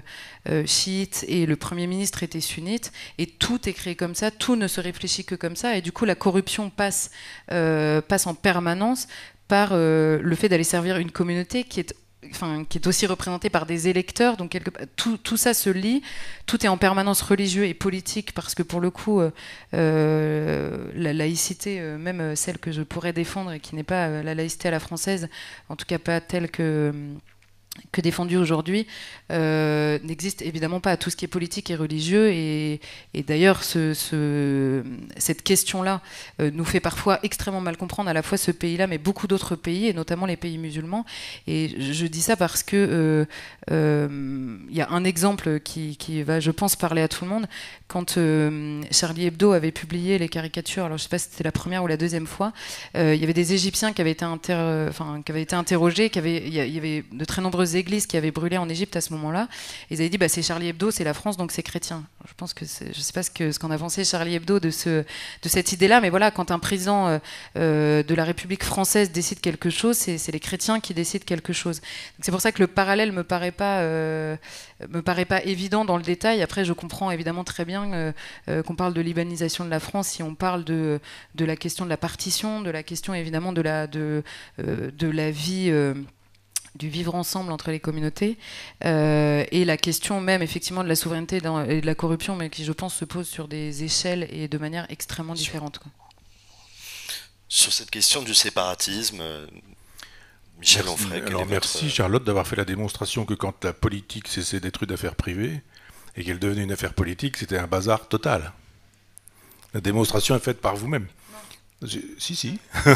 euh, 0.48 0.66
chiite 0.66 1.24
et 1.28 1.46
le 1.46 1.56
Premier 1.56 1.86
ministre 1.86 2.22
était 2.22 2.40
sunnite. 2.40 2.92
Et 3.18 3.26
tout 3.26 3.68
est 3.68 3.72
créé 3.72 3.96
comme 3.96 4.14
ça, 4.14 4.30
tout 4.30 4.54
ne 4.54 4.68
se 4.68 4.80
réfléchit 4.80 5.24
que 5.24 5.34
comme 5.34 5.56
ça. 5.56 5.76
Et 5.76 5.82
du 5.82 5.92
coup, 5.92 6.04
la 6.04 6.14
corruption 6.14 6.70
passe, 6.70 7.10
passe 7.48 8.26
en 8.26 8.34
permanence 8.34 9.08
par 9.48 9.74
le 9.74 10.34
fait 10.36 10.48
d'aller 10.48 10.64
servir 10.64 10.98
une 10.98 11.10
communauté 11.10 11.64
qui 11.64 11.80
est 11.80 11.94
Qui 12.68 12.78
est 12.78 12.86
aussi 12.88 13.06
représentée 13.06 13.48
par 13.48 13.64
des 13.64 13.86
électeurs. 13.86 14.36
Donc 14.36 14.50
quelque, 14.50 14.70
tout, 14.96 15.16
tout, 15.18 15.36
ça 15.36 15.54
se 15.54 15.70
lie. 15.70 16.02
Tout 16.46 16.64
est 16.66 16.68
en 16.68 16.76
permanence 16.76 17.22
religieux 17.22 17.64
et 17.66 17.74
politique 17.74 18.32
parce 18.32 18.56
que 18.56 18.64
pour 18.64 18.80
le 18.80 18.90
coup, 18.90 19.20
euh, 19.20 19.30
euh 19.74 20.90
la 20.94 21.12
laïcité, 21.12 21.80
euh, 21.80 21.96
même 21.96 22.34
celle 22.34 22.58
que 22.58 22.72
je 22.72 22.82
pourrais 22.82 23.12
défendre 23.12 23.52
et 23.52 23.60
qui 23.60 23.76
n'est 23.76 23.84
pas 23.84 24.22
la 24.22 24.34
laïcité 24.34 24.66
à 24.66 24.72
la 24.72 24.80
française, 24.80 25.28
en 25.68 25.76
tout 25.76 25.86
cas 25.86 25.98
pas 25.98 26.20
telle 26.20 26.50
que 26.50 26.92
que 27.92 28.00
défendu 28.00 28.36
aujourd'hui 28.36 28.86
euh, 29.30 29.98
n'existe 30.02 30.42
évidemment 30.42 30.80
pas 30.80 30.92
à 30.92 30.96
tout 30.96 31.10
ce 31.10 31.16
qui 31.16 31.24
est 31.24 31.28
politique 31.28 31.70
et 31.70 31.76
religieux. 31.76 32.30
Et, 32.30 32.80
d'ailleurs, 33.26 33.62
ce, 33.62 34.82
cette 35.16 35.42
question-là 35.42 36.00
euh, 36.40 36.50
nous 36.52 36.64
fait 36.64 36.80
parfois 36.80 37.18
extrêmement 37.22 37.60
mal 37.60 37.76
comprendre 37.76 38.08
à 38.08 38.12
la 38.12 38.22
fois 38.22 38.38
ce 38.38 38.50
pays-là, 38.50 38.86
mais 38.86 38.98
beaucoup 38.98 39.26
d'autres 39.26 39.56
pays, 39.56 39.86
et 39.86 39.92
notamment 39.92 40.26
les 40.26 40.36
pays 40.36 40.58
musulmans. 40.58 41.04
Et 41.46 41.92
je 41.92 42.06
dis 42.06 42.22
ça 42.22 42.36
parce 42.36 42.62
que 42.62 43.26
euh, 43.70 44.58
il 44.70 44.76
y 44.76 44.80
a 44.80 44.90
un 44.90 45.04
exemple 45.04 45.60
qui, 45.60 46.22
va, 46.22 46.40
je 46.40 46.50
pense, 46.50 46.76
parler 46.76 47.02
à 47.02 47.08
tout 47.08 47.24
le 47.24 47.30
monde. 47.30 47.46
Quand 47.86 48.18
Charlie 48.90 49.26
Hebdo 49.26 49.52
avait 49.52 49.72
publié 49.72 50.18
les 50.18 50.28
caricatures, 50.28 50.84
alors 50.84 50.98
je 50.98 51.02
ne 51.02 51.04
sais 51.04 51.10
pas 51.10 51.18
si 51.18 51.28
c'était 51.30 51.44
la 51.44 51.52
première 51.52 51.82
ou 51.82 51.86
la 51.86 51.96
deuxième 51.96 52.26
fois, 52.26 52.52
il 52.94 53.14
y 53.14 53.24
avait 53.24 53.34
des 53.34 53.52
Égyptiens 53.52 53.92
qui 53.92 54.00
avaient 54.00 54.12
été, 54.12 54.24
enfin, 54.24 55.22
qui 55.24 55.32
avaient 55.32 55.42
été 55.42 55.56
interrogés, 55.56 56.10
qui 56.10 56.18
il 56.18 56.54
y 56.54 56.78
avait 56.78 57.04
de 57.12 57.24
très 57.24 57.42
églises 57.76 58.06
qui 58.06 58.16
avaient 58.16 58.30
brûlé 58.30 58.58
en 58.58 58.68
Égypte 58.68 58.96
à 58.96 59.00
ce 59.00 59.12
moment-là. 59.14 59.48
Ils 59.90 60.00
avaient 60.00 60.08
dit 60.08 60.18
bah, 60.18 60.28
c'est 60.28 60.42
Charlie 60.42 60.68
Hebdo, 60.68 60.90
c'est 60.90 61.04
la 61.04 61.14
France, 61.14 61.36
donc 61.36 61.52
c'est 61.52 61.62
chrétien. 61.62 62.04
Je 62.26 62.34
pense 62.36 62.54
que 62.54 62.64
je 62.64 62.86
ne 62.86 62.92
sais 62.92 63.12
pas 63.12 63.22
ce 63.22 63.30
qu'en 63.30 63.52
ce 63.52 63.58
qu'en 63.58 63.70
a 63.70 63.78
pensé 63.78 64.04
Charlie 64.04 64.34
Hebdo 64.34 64.60
de, 64.60 64.70
ce, 64.70 65.04
de 65.42 65.48
cette 65.48 65.72
idée-là, 65.72 66.00
mais 66.00 66.10
voilà, 66.10 66.30
quand 66.30 66.50
un 66.50 66.58
président 66.58 67.08
euh, 67.08 67.18
euh, 67.56 68.02
de 68.02 68.14
la 68.14 68.24
République 68.24 68.64
française 68.64 69.12
décide 69.12 69.40
quelque 69.40 69.70
chose, 69.70 69.96
c'est 69.96 70.32
les 70.32 70.40
chrétiens 70.40 70.80
qui 70.80 70.94
décident 70.94 71.24
quelque 71.24 71.52
chose. 71.52 71.80
C'est 72.20 72.30
pour 72.30 72.40
ça 72.40 72.52
que 72.52 72.60
le 72.60 72.66
parallèle 72.66 73.12
me 73.12 73.24
paraît 73.24 73.52
pas 73.52 73.80
euh, 73.80 74.36
me 74.88 75.02
paraît 75.02 75.24
pas 75.24 75.42
évident 75.42 75.84
dans 75.84 75.96
le 75.96 76.02
détail. 76.02 76.42
Après, 76.42 76.64
je 76.64 76.72
comprends 76.72 77.10
évidemment 77.10 77.44
très 77.44 77.64
bien 77.64 78.12
qu'on 78.46 78.76
parle 78.76 78.94
de 78.94 79.00
libanisation 79.00 79.64
de 79.64 79.70
la 79.70 79.80
France 79.80 80.08
si 80.08 80.22
on 80.22 80.34
parle 80.34 80.64
de, 80.64 81.00
la 81.38 81.56
question 81.56 81.84
de 81.84 81.90
la 81.90 81.96
partition, 81.96 82.60
de 82.60 82.70
la 82.70 82.82
question 82.82 83.12
évidemment 83.12 83.52
de 83.52 83.60
la 83.60 85.30
vie 85.30 85.72
du 86.74 86.88
vivre 86.88 87.14
ensemble 87.14 87.52
entre 87.52 87.70
les 87.70 87.80
communautés 87.80 88.38
euh, 88.84 89.44
et 89.50 89.64
la 89.64 89.76
question 89.76 90.20
même 90.20 90.42
effectivement 90.42 90.84
de 90.84 90.88
la 90.88 90.96
souveraineté 90.96 91.36
et 91.36 91.80
de 91.80 91.86
la 91.86 91.94
corruption, 91.94 92.36
mais 92.36 92.50
qui 92.50 92.64
je 92.64 92.72
pense 92.72 92.94
se 92.94 93.04
pose 93.04 93.28
sur 93.28 93.48
des 93.48 93.84
échelles 93.84 94.28
et 94.30 94.48
de 94.48 94.58
manière 94.58 94.86
extrêmement 94.90 95.34
différente. 95.34 95.80
Sur 97.48 97.72
cette 97.72 97.90
question 97.90 98.22
du 98.22 98.34
séparatisme, 98.34 99.18
euh, 99.20 99.46
Michel 100.58 100.84
merci. 100.84 101.04
Onfray. 101.04 101.22
Alors 101.22 101.46
merci 101.46 101.90
Charlotte 101.90 102.24
d'avoir 102.24 102.46
fait 102.46 102.56
la 102.56 102.64
démonstration 102.64 103.24
que 103.24 103.34
quand 103.34 103.64
la 103.64 103.72
politique 103.72 104.28
cessait 104.28 104.60
d'être 104.60 104.82
une 104.82 104.92
affaire 104.92 105.14
privée 105.14 105.62
et 106.16 106.24
qu'elle 106.24 106.38
devenait 106.38 106.64
une 106.64 106.72
affaire 106.72 106.94
politique, 106.94 107.36
c'était 107.36 107.58
un 107.58 107.66
bazar 107.66 108.08
total. 108.08 108.52
La 109.72 109.80
démonstration 109.80 110.34
est 110.34 110.40
faite 110.40 110.60
par 110.60 110.76
vous-même. 110.76 111.06
Si, 111.86 112.34
si. 112.34 112.58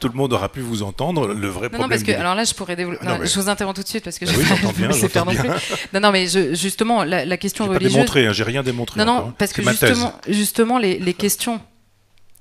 tout 0.00 0.08
le 0.08 0.14
monde 0.14 0.32
aura 0.32 0.48
pu 0.48 0.60
vous 0.60 0.82
entendre. 0.82 1.28
Le 1.28 1.46
vrai 1.46 1.68
problème. 1.68 1.82
Non, 1.82 1.88
parce 1.88 2.02
que, 2.02 2.10
alors 2.10 2.34
là, 2.34 2.42
je 2.42 2.52
pourrais 2.52 2.74
développer. 2.74 3.06
Non, 3.06 3.18
Je 3.22 3.38
vous 3.38 3.48
interromps 3.48 3.76
tout 3.76 3.84
de 3.84 3.88
suite 3.88 4.02
parce 4.02 4.18
que 4.18 4.24
bah 4.24 4.32
je 4.32 4.38
oui, 4.38 4.44
bien. 4.76 4.92
faire 4.92 5.24
non 5.24 5.34
plus. 5.34 5.48
Non, 5.94 6.00
non, 6.00 6.10
mais 6.10 6.26
je, 6.26 6.52
justement, 6.52 7.04
la, 7.04 7.24
la 7.24 7.36
question 7.36 7.66
religieuse. 7.66 7.92
Pas 7.92 7.94
démontré, 7.94 8.26
hein, 8.26 8.32
j'ai 8.32 8.42
rien 8.42 8.64
démontré. 8.64 8.98
Non, 8.98 9.06
non, 9.06 9.12
encore, 9.18 9.32
parce 9.34 9.52
que 9.52 9.62
justement, 9.62 10.12
justement, 10.26 10.78
les, 10.78 10.98
les 10.98 11.14
questions. 11.14 11.60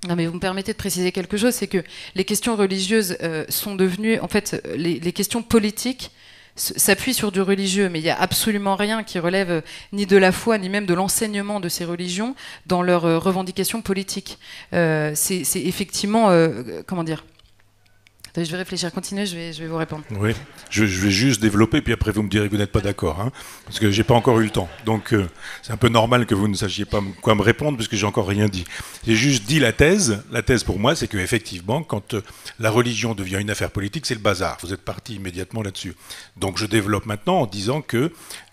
Non, 0.07 0.15
mais 0.15 0.25
vous 0.25 0.33
me 0.33 0.39
permettez 0.39 0.71
de 0.71 0.77
préciser 0.77 1.11
quelque 1.11 1.37
chose, 1.37 1.53
c'est 1.53 1.67
que 1.67 1.83
les 2.15 2.25
questions 2.25 2.55
religieuses 2.55 3.17
euh, 3.21 3.45
sont 3.49 3.75
devenues, 3.75 4.19
en 4.19 4.27
fait, 4.27 4.63
les, 4.75 4.99
les 4.99 5.13
questions 5.13 5.43
politiques 5.43 6.11
s'appuie 6.57 7.13
sur 7.13 7.31
du 7.31 7.41
religieux, 7.41 7.87
mais 7.89 7.99
il 7.99 8.03
n'y 8.03 8.09
a 8.09 8.19
absolument 8.19 8.75
rien 8.75 9.03
qui 9.03 9.19
relève 9.19 9.51
euh, 9.51 9.61
ni 9.93 10.05
de 10.05 10.17
la 10.17 10.31
foi, 10.31 10.57
ni 10.57 10.69
même 10.69 10.85
de 10.85 10.93
l'enseignement 10.93 11.59
de 11.59 11.69
ces 11.69 11.85
religions 11.85 12.35
dans 12.65 12.81
leurs 12.81 13.05
euh, 13.05 13.19
revendications 13.19 13.81
politiques. 13.81 14.39
Euh, 14.73 15.11
c'est 15.15 15.43
effectivement, 15.55 16.29
euh, 16.29 16.81
comment 16.85 17.03
dire 17.03 17.23
je 18.45 18.51
vais 18.51 18.57
réfléchir, 18.57 18.91
continuez, 18.91 19.25
je 19.25 19.35
vais, 19.35 19.53
je 19.53 19.61
vais 19.61 19.67
vous 19.67 19.77
répondre. 19.77 20.03
Oui, 20.11 20.33
je, 20.69 20.83
vais 20.83 21.11
juste 21.11 21.41
développer, 21.41 21.81
puis 21.81 21.93
après 21.93 22.11
vous 22.11 22.23
me 22.23 22.29
direz 22.29 22.47
que 22.47 22.51
vous 22.51 22.57
n'êtes 22.57 22.71
pas 22.71 22.81
d'accord, 22.81 23.19
hein, 23.19 23.31
parce 23.65 23.79
que 23.79 23.89
j'ai 23.89 24.03
pas 24.03 24.13
encore 24.13 24.39
eu 24.39 24.43
le 24.43 24.49
temps. 24.49 24.69
Donc 24.85 25.13
euh, 25.13 25.27
c'est 25.63 25.73
un 25.73 25.77
peu 25.77 25.89
normal 25.89 26.25
que 26.25 26.35
vous 26.35 26.47
ne 26.47 26.55
sachiez 26.55 26.85
pas 26.85 27.01
quoi 27.21 27.35
me 27.35 27.41
répondre, 27.41 27.77
puisque 27.77 27.95
j'ai 27.95 28.05
encore 28.05 28.27
rien 28.27 28.47
dit. 28.47 28.65
J'ai 29.05 29.15
juste 29.15 29.45
dit 29.45 29.59
la 29.59 29.73
thèse. 29.73 30.23
La 30.31 30.41
thèse 30.41 30.63
pour 30.63 30.79
moi, 30.79 30.95
c'est 30.95 31.07
que 31.07 31.17
effectivement, 31.17 31.83
quand 31.83 32.13
euh, 32.13 32.21
la 32.59 32.69
religion 32.69 33.15
devient 33.15 33.39
une 33.39 33.49
affaire 33.49 33.71
politique, 33.71 34.05
c'est 34.05 34.15
le 34.15 34.21
bazar. 34.21 34.57
Vous 34.61 34.73
êtes 34.73 34.81
parti 34.81 35.15
immédiatement 35.15 35.63
là-dessus. 35.63 35.95
Donc 36.35 36.57
je 36.57 36.65
développe 36.65 37.05
maintenant 37.05 37.41
en 37.41 37.45
disant 37.45 37.81
que 37.81 38.11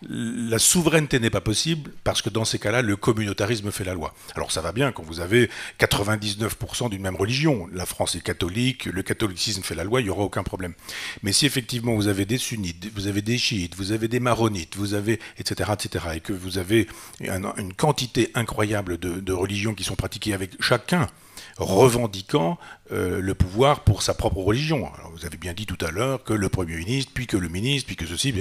la 0.09 0.59
souveraineté 0.59 1.19
n'est 1.21 1.31
pas 1.31 1.41
possible, 1.41 1.91
parce 2.05 2.23
que 2.23 2.31
dans 2.31 2.45
ces 2.45 2.59
cas-là, 2.59 2.83
le 2.83 2.97
communautarisme 2.97 3.71
fait 3.71 3.85
la 3.85 3.95
loi. 3.95 4.15
Alors 4.35 4.53
ça 4.53 4.61
va 4.61 4.73
bien 4.73 4.93
quand 4.93 5.03
vous 5.03 5.21
avez 5.21 5.51
99% 5.81 6.91
d'une 6.91 7.03
même 7.03 7.17
religion. 7.17 7.69
La 7.73 7.87
France 7.87 8.15
est 8.15 8.21
catholique, 8.21 8.87
le 8.87 9.03
catholicisme 9.03 9.63
fait 9.63 9.75
la 9.75 9.85
loi, 9.85 10.01
il 10.01 10.05
n'y 10.05 10.11
aura 10.11 10.23
aucun 10.23 10.43
problème. 10.43 10.75
Mais 11.23 11.33
si 11.33 11.47
effectivement 11.47 11.95
vous 11.95 12.09
avez 12.09 12.25
des 12.25 12.39
sunnites, 12.39 12.91
vous 12.95 13.07
avez 13.07 13.23
des 13.23 13.39
chiites, 13.39 13.75
vous 13.77 13.93
avez 13.93 14.09
des 14.09 14.21
maronites, 14.21 14.77
vous 14.77 14.95
avez, 14.95 15.21
etc., 15.39 15.71
etc., 15.73 16.05
et 16.17 16.21
que 16.21 16.33
vous 16.33 16.59
avez 16.59 16.87
une, 17.21 17.73
quantité 17.77 18.31
incroyable 18.35 18.99
de, 18.99 19.33
religions 19.33 19.75
qui 19.75 19.85
sont 19.85 19.97
pratiquées 19.97 20.35
avec 20.35 20.51
chacun 20.61 21.09
revendiquant 21.57 22.59
euh, 22.93 23.21
le 23.21 23.35
pouvoir 23.35 23.81
pour 23.81 24.03
sa 24.03 24.15
propre 24.15 24.39
religion. 24.39 24.91
Vous 25.13 25.25
avez 25.27 25.37
bien 25.37 25.53
dit 25.53 25.67
tout 25.67 25.79
à 25.85 25.91
l'heure 25.91 26.23
que 26.25 26.33
le 26.33 26.49
Premier 26.49 26.77
ministre, 26.77 27.13
puis 27.15 27.27
que 27.27 27.37
le 27.37 27.49
ministre, 27.49 27.87
puis 27.87 27.97
que 27.97 28.07
ceci, 28.07 28.35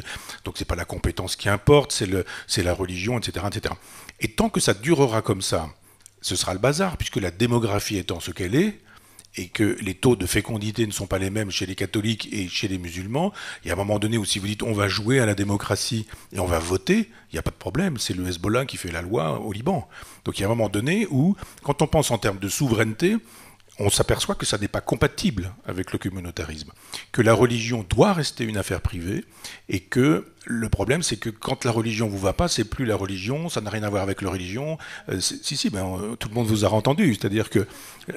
donc 0.44 0.56
c'est 0.58 0.66
pas 0.66 0.76
la 0.76 0.86
compétence 0.86 1.36
qui 1.36 1.50
importe, 1.50 1.92
c'est 2.48 2.64
la 2.64 2.74
religion, 2.74 3.18
etc., 3.18 3.46
etc. 3.48 3.76
Et 4.20 4.30
tant 4.30 4.50
que 4.50 4.60
ça 4.60 4.74
durera 4.74 5.22
comme 5.22 5.42
ça, 5.42 5.70
ce 6.22 6.36
sera 6.36 6.54
le 6.54 6.60
bazar, 6.60 6.98
puisque 6.98 7.18
la 7.18 7.32
démographie 7.32 7.98
étant 7.98 8.20
ce 8.20 8.32
qu'elle 8.32 8.56
est, 8.56 8.80
et 9.36 9.48
que 9.48 9.78
les 9.82 9.96
taux 9.96 10.16
de 10.16 10.26
fécondité 10.26 10.86
ne 10.86 10.92
sont 10.92 11.08
pas 11.08 11.18
les 11.18 11.30
mêmes 11.30 11.52
chez 11.52 11.66
les 11.66 11.76
catholiques 11.76 12.30
et 12.32 12.48
chez 12.48 12.68
les 12.68 12.78
musulmans, 12.78 13.34
il 13.64 13.68
y 13.68 13.72
a 13.72 13.74
un 13.74 13.78
moment 13.78 14.00
donné 14.00 14.18
où 14.18 14.26
si 14.26 14.40
vous 14.40 14.48
dites 14.48 14.64
on 14.64 14.74
va 14.74 14.88
jouer 14.88 15.20
à 15.20 15.26
la 15.26 15.36
démocratie 15.36 16.06
et 16.32 16.40
on 16.40 16.46
va 16.46 16.60
voter, 16.60 17.10
il 17.32 17.36
n'y 17.36 17.40
a 17.40 17.44
pas 17.44 17.52
de 17.52 17.56
problème, 17.56 17.98
c'est 17.98 18.14
le 18.14 18.28
Hezbollah 18.28 18.66
qui 18.66 18.78
fait 18.78 18.92
la 18.92 19.02
loi 19.02 19.40
au 19.40 19.52
Liban. 19.52 19.88
Donc 20.26 20.38
il 20.38 20.42
y 20.42 20.44
a 20.44 20.48
un 20.48 20.50
moment 20.50 20.70
donné 20.70 21.08
où, 21.10 21.36
quand 21.64 21.82
on 21.82 21.88
pense 21.88 22.12
en 22.12 22.18
termes 22.18 22.40
de 22.40 22.50
souveraineté, 22.50 23.18
on 23.80 23.90
s'aperçoit 23.90 24.36
que 24.36 24.46
ça 24.46 24.58
n'est 24.58 24.68
pas 24.68 24.82
compatible 24.82 25.52
avec 25.66 25.92
le 25.92 25.98
communautarisme, 25.98 26.72
que 27.12 27.22
la 27.22 27.34
religion 27.34 27.86
doit 27.90 28.14
rester 28.14 28.44
une 28.44 28.58
affaire 28.58 28.82
privée 28.82 29.26
et 29.68 29.80
que 29.80 30.28
le 30.46 30.70
problème, 30.70 31.04
c'est 31.04 31.18
que 31.18 31.30
quand 31.30 31.66
la 31.66 31.72
religion 31.72 32.08
vous 32.08 32.18
va 32.18 32.34
pas, 32.34 32.48
c'est 32.48 32.66
plus 32.66 32.86
la 32.86 32.96
religion, 32.96 33.50
ça 33.50 33.62
n'a 33.62 33.70
rien 33.70 33.84
à 33.84 33.90
voir 33.90 34.04
avec 34.04 34.22
la 34.22 34.30
religion. 34.30 34.78
Euh, 35.10 35.20
si, 35.20 35.56
si, 35.56 35.70
ben, 35.70 35.86
euh, 35.86 36.16
tout 36.16 36.30
le 36.30 36.36
monde 36.36 36.48
vous 36.48 36.66
a 36.66 36.70
entendu. 36.70 37.16
C'est-à-dire 37.16 37.50
que, 37.50 37.66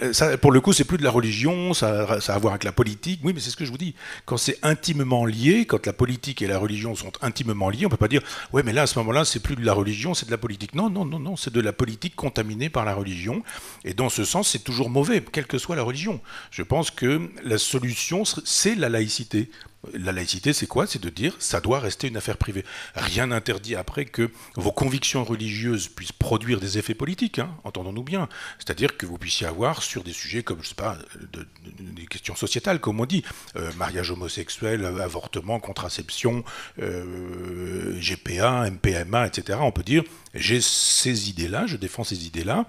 euh, 0.03 0.37
pour 0.39 0.51
le 0.51 0.61
coup, 0.61 0.73
c'est 0.73 0.85
plus 0.85 0.99
de 0.99 1.05
la 1.05 1.11
religion, 1.11 1.73
ça, 1.75 2.05
a 2.05 2.33
à 2.33 2.39
voir 2.39 2.55
avec 2.55 2.65
la 2.65 2.73
politique. 2.73 3.21
Oui, 3.23 3.33
mais 3.35 3.41
c'est 3.41 3.51
ce 3.51 3.57
que 3.57 3.65
je 3.65 3.71
vous 3.71 3.79
dis. 3.79 3.95
Quand 4.25 4.37
c'est 4.37 4.59
intimement 4.63 5.25
lié, 5.25 5.67
quand 5.67 5.87
la 5.87 5.93
politique 5.93 6.43
et 6.43 6.47
la 6.47 6.59
religion 6.59 6.95
sont 6.95 7.13
intimement 7.23 7.71
liées, 7.71 7.87
on 7.87 7.91
peut 7.91 7.97
pas 7.97 8.09
dire, 8.09 8.23
ouais, 8.53 8.63
mais 8.63 8.73
là, 8.73 8.83
à 8.83 8.87
ce 8.87 8.99
moment-là, 8.99 9.25
c'est 9.25 9.41
plus 9.41 9.57
de 9.57 9.65
la 9.65 9.73
religion, 9.73 10.15
c'est 10.15 10.27
de 10.27 10.33
la 10.33 10.39
politique. 10.39 10.75
Non, 10.75 10.91
non, 10.91 11.05
non, 11.05 11.19
non, 11.19 11.37
c'est 11.37 11.53
de 11.53 11.61
la 11.61 11.73
politique 11.73 12.17
contaminée 12.17 12.71
par 12.71 12.85
la 12.85 12.95
religion. 12.95 13.43
Et 13.85 13.95
dans 13.95 14.09
ce 14.09 14.25
sens, 14.25 14.49
c'est 14.49 14.65
toujours 14.65 14.91
mauvais, 14.91 15.23
quelle 15.33 15.47
que 15.47 15.59
soit 15.59 15.77
la 15.77 15.83
religion. 15.83 16.21
Je 16.51 16.63
pense 16.63 16.91
que 16.91 17.31
la 17.45 17.59
solution, 17.59 18.25
c'est 18.25 18.75
la 18.75 18.89
laïcité. 18.89 19.51
La 19.95 20.13
laïcité, 20.13 20.53
c'est 20.53 20.67
quoi? 20.67 20.87
C'est 20.87 21.03
de 21.03 21.11
dire 21.11 21.35
ça 21.39 21.61
doit 21.61 21.81
rester 21.81 22.09
une 22.09 22.17
affaire 22.17 22.37
privée. 22.37 22.65
Rien 22.95 23.29
n'interdit 23.29 23.75
après 23.77 24.05
que 24.05 24.31
vos 24.57 24.73
convictions 24.73 25.25
religieuses 25.25 25.89
puissent 25.89 26.13
produire 26.13 26.61
des 26.61 26.79
effets 26.79 26.95
politiques, 26.95 27.39
hein, 27.39 27.51
entendons-nous 27.65 28.03
bien. 28.03 28.29
C'est-à-dire 28.59 28.97
que 28.97 29.07
vous 29.07 29.19
puissiez 29.19 29.47
avoir 29.47 29.83
sur 29.83 30.05
des 30.05 30.13
sujets 30.13 30.43
comme, 30.43 30.63
je 30.63 30.69
sais 30.69 30.75
pas, 30.75 30.99
de, 31.33 31.41
de, 31.41 31.47
des 31.95 32.07
questions 32.07 32.37
sociétales, 32.37 32.81
comme 32.81 33.01
on 33.01 33.07
dit, 33.07 33.25
euh, 33.57 33.71
mariage 33.75 34.11
homosexuel, 34.11 34.85
avortement, 34.85 35.61
contraception, 35.61 36.45
euh, 36.81 37.99
GPA, 38.01 38.71
MPMA, 38.71 39.27
etc. 39.27 39.59
On 39.63 39.73
peut 39.73 39.83
dire 39.83 40.03
j'ai 40.35 40.61
ces 40.61 41.31
idées-là, 41.31 41.67
je 41.67 41.77
défends 41.77 42.05
ces 42.05 42.27
idées-là, 42.27 42.67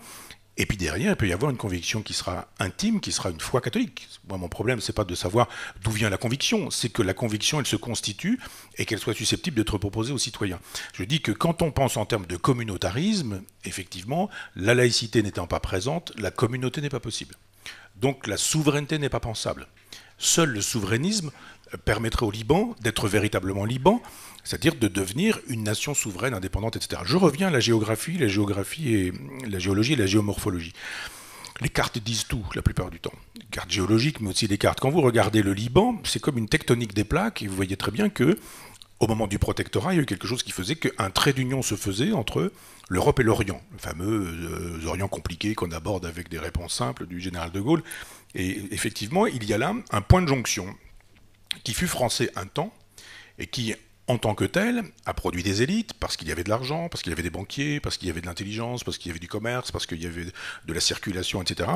Et 0.59 0.65
puis 0.65 0.77
derrière, 0.77 1.11
il 1.11 1.15
peut 1.15 1.27
y 1.27 1.33
avoir 1.33 1.51
une 1.51 1.57
conviction 1.57 2.01
qui 2.01 2.13
sera 2.13 2.47
intime, 2.59 2.99
qui 2.99 3.11
sera 3.11 3.29
une 3.29 3.39
foi 3.39 3.61
catholique. 3.61 4.07
Moi, 4.27 4.39
mon 4.39 4.49
problème, 4.49 4.81
c'est 4.81 4.93
pas 4.93 5.03
de 5.03 5.13
savoir 5.13 5.47
d'où 5.83 5.91
vient 5.91 6.09
la 6.09 6.17
conviction, 6.17 6.71
c'est 6.71 6.89
que 6.89 7.03
la 7.03 7.13
conviction, 7.13 7.59
elle 7.59 7.67
se 7.67 7.75
constitue 7.75 8.39
et 8.77 8.85
qu'elle 8.85 8.99
soit 8.99 9.13
susceptible 9.13 9.55
d'être 9.55 9.77
proposée 9.77 10.13
aux 10.13 10.17
citoyens. 10.17 10.59
Je 10.93 11.03
dis 11.03 11.21
que 11.21 11.31
quand 11.31 11.61
on 11.61 11.71
pense 11.71 11.95
en 11.95 12.05
termes 12.05 12.25
de 12.25 12.37
communautarisme, 12.37 13.43
effectivement, 13.65 14.29
la 14.55 14.73
laïcité 14.73 15.21
n'étant 15.21 15.45
pas 15.45 15.59
présente, 15.59 16.11
la 16.17 16.31
communauté 16.31 16.81
n'est 16.81 16.89
pas 16.89 16.99
possible. 16.99 17.35
Donc 17.95 18.25
la 18.25 18.37
souveraineté 18.37 18.97
n'est 18.97 19.09
pas 19.09 19.19
pensable. 19.19 19.67
Seul 20.17 20.49
le 20.49 20.61
souverainisme 20.61 21.31
permettrait 21.85 22.25
au 22.25 22.31
Liban 22.31 22.75
d'être 22.81 23.07
véritablement 23.07 23.65
Liban, 23.65 24.01
c'est-à-dire 24.47 24.75
de 24.75 24.87
devenir 24.87 25.41
une 25.49 25.63
nation 25.63 25.93
souveraine, 25.93 26.33
indépendante, 26.33 26.77
etc. 26.77 27.01
Je 27.03 27.17
reviens 27.17 27.49
à 27.49 27.51
la 27.51 27.59
géographie, 27.59 28.17
la 28.17 28.29
géographie 28.29 28.93
et 28.93 29.13
la 29.45 29.59
géologie 29.59 29.93
et 29.93 29.97
la 29.97 30.05
géomorphologie. 30.05 30.71
Les 31.59 31.67
cartes 31.67 31.97
disent 31.97 32.23
tout 32.27 32.45
la 32.55 32.61
plupart 32.61 32.89
du 32.89 33.01
temps. 33.01 33.11
Les 33.35 33.45
cartes 33.51 33.69
géologiques, 33.69 34.21
mais 34.21 34.29
aussi 34.29 34.47
les 34.47 34.57
cartes. 34.57 34.79
Quand 34.79 34.89
vous 34.89 35.01
regardez 35.01 35.41
le 35.41 35.51
Liban, 35.51 35.99
c'est 36.05 36.21
comme 36.21 36.37
une 36.37 36.47
tectonique 36.47 36.93
des 36.93 37.03
plaques, 37.03 37.41
et 37.41 37.47
vous 37.47 37.57
voyez 37.57 37.75
très 37.75 37.91
bien 37.91 38.07
que, 38.07 38.39
au 39.01 39.07
moment 39.07 39.27
du 39.27 39.37
protectorat, 39.37 39.93
il 39.93 39.97
y 39.97 39.99
a 39.99 40.03
eu 40.03 40.05
quelque 40.05 40.27
chose 40.27 40.43
qui 40.43 40.53
faisait 40.53 40.77
qu'un 40.77 41.09
trait 41.09 41.33
d'union 41.33 41.61
se 41.61 41.75
faisait 41.75 42.13
entre 42.13 42.53
l'Europe 42.87 43.19
et 43.19 43.23
l'Orient, 43.23 43.61
le 43.73 43.79
fameux 43.79 44.79
euh, 44.81 44.87
Orient 44.87 45.09
compliqué 45.09 45.55
qu'on 45.55 45.71
aborde 45.71 46.05
avec 46.05 46.29
des 46.29 46.39
réponses 46.39 46.73
simples 46.73 47.05
du 47.05 47.19
général 47.19 47.51
de 47.51 47.59
Gaulle. 47.59 47.83
Et 48.33 48.63
effectivement, 48.71 49.27
il 49.27 49.43
y 49.43 49.51
a 49.53 49.57
là 49.57 49.75
un 49.91 50.01
point 50.01 50.21
de 50.21 50.27
jonction 50.29 50.73
qui 51.65 51.73
fut 51.73 51.87
français 51.87 52.31
un 52.37 52.45
temps 52.45 52.73
et 53.39 53.47
qui, 53.47 53.75
en 54.07 54.17
tant 54.17 54.35
que 54.35 54.45
tel, 54.45 54.83
a 55.05 55.13
produit 55.13 55.43
des 55.43 55.61
élites 55.61 55.93
parce 55.93 56.15
qu'il 56.15 56.29
y 56.29 56.31
avait 56.31 56.43
de 56.43 56.49
l'argent, 56.49 56.87
parce 56.89 57.03
qu'il 57.03 57.11
y 57.11 57.13
avait 57.13 57.23
des 57.23 57.29
banquiers, 57.29 57.79
parce 57.81 57.97
qu'il 57.97 58.07
y 58.07 58.11
avait 58.11 58.21
de 58.21 58.25
l'intelligence, 58.25 58.83
parce 58.83 58.97
qu'il 58.97 59.09
y 59.09 59.11
avait 59.11 59.19
du 59.19 59.27
commerce, 59.27 59.71
parce 59.71 59.85
qu'il 59.85 60.01
y 60.01 60.05
avait 60.05 60.25
de 60.25 60.73
la 60.73 60.79
circulation, 60.79 61.41
etc. 61.41 61.69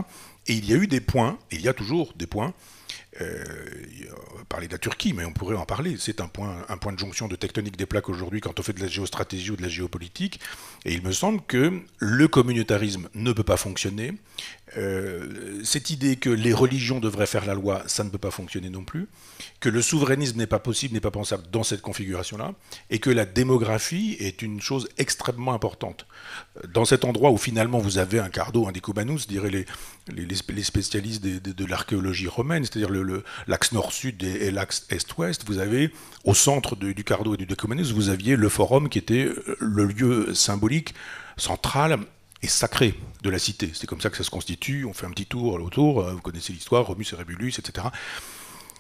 Et 0.48 0.54
il 0.54 0.66
y 0.66 0.74
a 0.74 0.78
eu 0.78 0.88
des 0.88 1.02
points, 1.02 1.38
il 1.52 1.62
y 1.62 1.68
a 1.68 1.74
toujours 1.74 2.14
des 2.16 2.28
points, 2.28 2.54
euh, 3.20 3.44
on 4.34 4.38
va 4.38 4.46
parler 4.46 4.68
de 4.68 4.72
la 4.72 4.78
Turquie, 4.78 5.14
mais 5.14 5.26
on 5.26 5.34
pourrait 5.34 5.56
en 5.56 5.66
parler. 5.66 5.96
C'est 6.00 6.22
un 6.22 6.28
point, 6.28 6.66
un 6.70 6.78
point 6.78 6.94
de 6.94 7.00
jonction 7.00 7.28
de 7.28 7.36
tectonique 7.36 7.76
des 7.78 7.86
plaques 7.86 8.10
aujourd'hui 8.10 8.40
quand 8.40 8.60
on 8.60 8.64
fait 8.64 8.74
de 8.74 8.80
la 8.80 8.88
géostratégie 8.88 9.52
ou 9.52 9.56
de 9.58 9.62
la 9.62 9.68
géopolitique. 9.68 10.40
Et 10.86 10.94
il 10.94 11.02
me 11.02 11.12
semble 11.12 11.42
que 11.42 11.82
le 11.98 12.28
communautarisme 12.28 13.10
ne 13.14 13.34
peut 13.34 13.44
pas 13.44 13.58
fonctionner. 13.58 14.14
Euh, 14.78 15.60
cette 15.64 15.90
idée 15.90 16.16
que 16.16 16.30
les 16.30 16.54
religions 16.54 17.00
devraient 17.00 17.26
faire 17.26 17.46
la 17.46 17.54
loi, 17.54 17.84
ça 17.88 18.04
ne 18.04 18.10
peut 18.10 18.18
pas 18.18 18.32
fonctionner 18.32 18.70
non 18.70 18.84
plus. 18.84 19.08
Que 19.60 19.70
le 19.70 19.82
souverainisme 19.82 20.38
n'est 20.38 20.48
pas 20.48 20.60
possible, 20.60 20.94
n'est 20.94 21.02
pas 21.02 21.12
pensable 21.12 21.44
dans 21.52 21.64
cette 21.64 21.82
configuration-là. 21.82 22.54
Et 22.90 23.00
que 23.00 23.10
la 23.10 23.26
démographie 23.26 24.16
est 24.20 24.42
une 24.42 24.62
chose 24.62 24.88
extrêmement 24.98 25.54
importante. 25.54 26.06
Dans 26.74 26.86
cet 26.86 27.06
endroit 27.06 27.32
où 27.32 27.38
finalement 27.38 27.80
vous 27.80 27.98
avez 27.98 28.20
un 28.20 28.30
cardo, 28.30 28.68
un 28.68 28.72
découbanus, 28.72 29.28
diraient 29.28 29.66
les, 30.08 30.64
spécialistes 30.64 31.24
de, 31.24 31.66
l'archéologie 31.66 32.28
romaine, 32.28 32.64
c'est-à-dire 32.64 32.90
l'axe 33.48 33.72
nord-sud 33.74 34.24
et, 34.24 34.52
l'axe 34.52 34.86
est-ouest, 34.90 35.44
vous 35.46 35.60
avez 35.60 35.92
au 36.24 36.34
centre 36.34 36.76
du 36.76 37.04
Cardo 37.04 37.34
et 37.34 37.38
du 37.38 37.46
Decumanus, 37.46 37.92
vous 37.92 38.10
aviez 38.10 38.36
le 38.36 38.50
forum 38.50 38.90
qui 38.90 39.00
était 39.00 39.26
euh, 39.26 39.58
le 39.60 39.86
lieu 39.86 40.34
symbolique 40.34 40.94
central 41.38 42.00
et 42.44 42.48
sacré 42.48 42.96
de 43.24 43.30
la 43.30 43.40
cité. 43.40 43.72
C'est 43.74 43.88
comme 43.88 44.02
ça 44.02 44.10
que 44.10 44.18
ça 44.18 44.24
se 44.24 44.30
constitue. 44.30 44.86
On 44.86 44.94
fait 44.94 45.06
un 45.06 45.12
petit 45.12 45.26
tour 45.26 45.54
autour, 45.54 46.02
euh, 46.02 46.14
vous 46.14 46.22
connaissez 46.22 46.54
l'histoire, 46.54 46.86
Romus 46.86 47.06
et 47.12 47.16
Rébulus, 47.16 47.54
etc. 47.60 47.88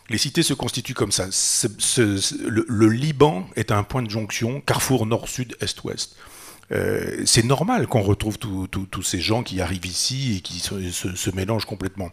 Les 0.09 0.17
cités 0.17 0.43
se 0.43 0.53
constituent 0.53 0.93
comme 0.93 1.11
ça. 1.11 1.27
le, 1.27 2.89
Liban 2.89 3.47
est 3.55 3.71
un 3.71 3.83
point 3.83 4.01
de 4.01 4.09
jonction, 4.09 4.61
carrefour 4.61 5.05
nord-sud, 5.05 5.55
est-ouest. 5.61 6.15
Euh, 6.71 7.21
c'est 7.25 7.43
normal 7.43 7.87
qu'on 7.87 8.01
retrouve 8.01 8.37
tous 8.37 9.03
ces 9.03 9.21
gens 9.21 9.43
qui 9.43 9.61
arrivent 9.61 9.85
ici 9.85 10.37
et 10.37 10.41
qui 10.41 10.59
se 10.59 11.29
mélangent 11.35 11.65
complètement. 11.65 12.09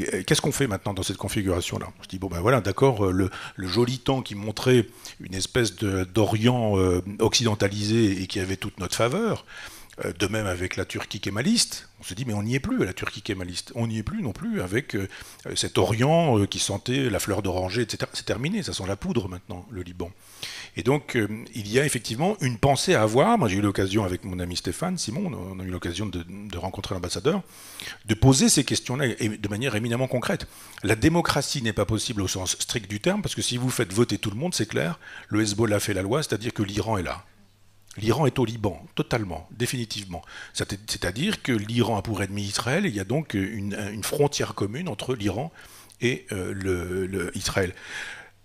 Euh, 0.00 0.22
qu'est-ce 0.26 0.40
qu'on 0.40 0.52
fait 0.52 0.66
maintenant 0.66 0.92
dans 0.92 1.02
cette 1.02 1.16
configuration-là? 1.16 1.88
Je 2.02 2.08
dis, 2.08 2.18
bon 2.18 2.28
ben 2.28 2.40
voilà, 2.40 2.60
d'accord, 2.60 3.06
le, 3.06 3.30
joli 3.58 3.98
temps 3.98 4.22
qui 4.22 4.34
montrait 4.34 4.86
une 5.20 5.34
espèce 5.34 5.76
d'Orient 5.76 6.74
occidentalisé 7.20 8.22
et 8.22 8.26
qui 8.26 8.40
avait 8.40 8.56
toute 8.56 8.78
notre 8.80 8.96
faveur, 8.96 9.46
de 10.18 10.26
même 10.26 10.46
avec 10.46 10.76
la 10.76 10.84
Turquie 10.84 11.20
kémaliste, 11.20 11.88
on 12.00 12.04
se 12.04 12.14
dit 12.14 12.24
mais 12.26 12.32
on 12.32 12.42
n'y 12.42 12.54
est 12.54 12.60
plus 12.60 12.82
à 12.82 12.86
la 12.86 12.92
Turquie 12.92 13.22
kémaliste, 13.22 13.72
on 13.74 13.86
n'y 13.86 13.98
est 13.98 14.02
plus 14.02 14.22
non 14.22 14.32
plus 14.32 14.60
avec 14.62 14.96
cet 15.54 15.78
Orient 15.78 16.46
qui 16.46 16.58
sentait 16.58 17.10
la 17.10 17.18
fleur 17.18 17.42
d'oranger, 17.42 17.82
etc. 17.82 18.10
C'est 18.14 18.26
terminé, 18.26 18.62
ça 18.62 18.72
sent 18.72 18.84
la 18.86 18.96
poudre 18.96 19.28
maintenant, 19.28 19.66
le 19.70 19.82
Liban. 19.82 20.10
Et 20.76 20.82
donc, 20.82 21.16
euh, 21.16 21.28
il 21.54 21.68
y 21.68 21.78
a 21.78 21.84
effectivement 21.84 22.36
une 22.40 22.58
pensée 22.58 22.94
à 22.94 23.02
avoir. 23.02 23.38
Moi, 23.38 23.48
j'ai 23.48 23.56
eu 23.56 23.60
l'occasion, 23.60 24.04
avec 24.04 24.24
mon 24.24 24.38
ami 24.38 24.56
Stéphane 24.56 24.98
Simon, 24.98 25.32
on 25.32 25.58
a 25.60 25.64
eu 25.64 25.70
l'occasion 25.70 26.06
de, 26.06 26.24
rencontrer 26.56 26.94
l'ambassadeur, 26.94 27.42
de 28.06 28.14
poser 28.14 28.48
ces 28.48 28.64
questions-là 28.64 29.06
de 29.08 29.48
manière 29.48 29.74
éminemment 29.74 30.08
concrète. 30.08 30.46
La 30.82 30.96
démocratie 30.96 31.62
n'est 31.62 31.72
pas 31.72 31.86
possible 31.86 32.22
au 32.22 32.28
sens 32.28 32.56
strict 32.58 32.88
du 32.88 33.00
terme, 33.00 33.22
parce 33.22 33.34
que 33.34 33.42
si 33.42 33.56
vous 33.56 33.70
faites 33.70 33.92
voter 33.92 34.18
tout 34.18 34.30
le 34.30 34.36
monde, 34.36 34.54
c'est 34.54 34.66
clair, 34.66 34.98
le 35.28 35.42
Hezbollah 35.42 35.80
fait 35.80 35.94
la 35.94 36.02
loi, 36.02 36.22
c'est-à-dire 36.22 36.52
que 36.52 36.62
l'Iran 36.62 36.98
est 36.98 37.02
là. 37.02 37.24
L'Iran 37.96 38.26
est 38.26 38.38
au 38.38 38.44
Liban, 38.44 38.86
totalement, 38.94 39.48
définitivement. 39.50 40.22
C'est-à-dire 40.52 41.42
que 41.42 41.52
l'Iran 41.52 41.96
a 41.96 42.02
pour 42.02 42.22
ennemi 42.22 42.42
Israël, 42.42 42.86
et 42.86 42.88
il 42.88 42.94
y 42.94 43.00
a 43.00 43.04
donc 43.04 43.34
une, 43.34 44.02
frontière 44.04 44.54
commune 44.54 44.88
entre 44.88 45.14
l'Iran 45.14 45.50
et 46.00 46.26
euh, 46.32 47.30
Israël. 47.34 47.74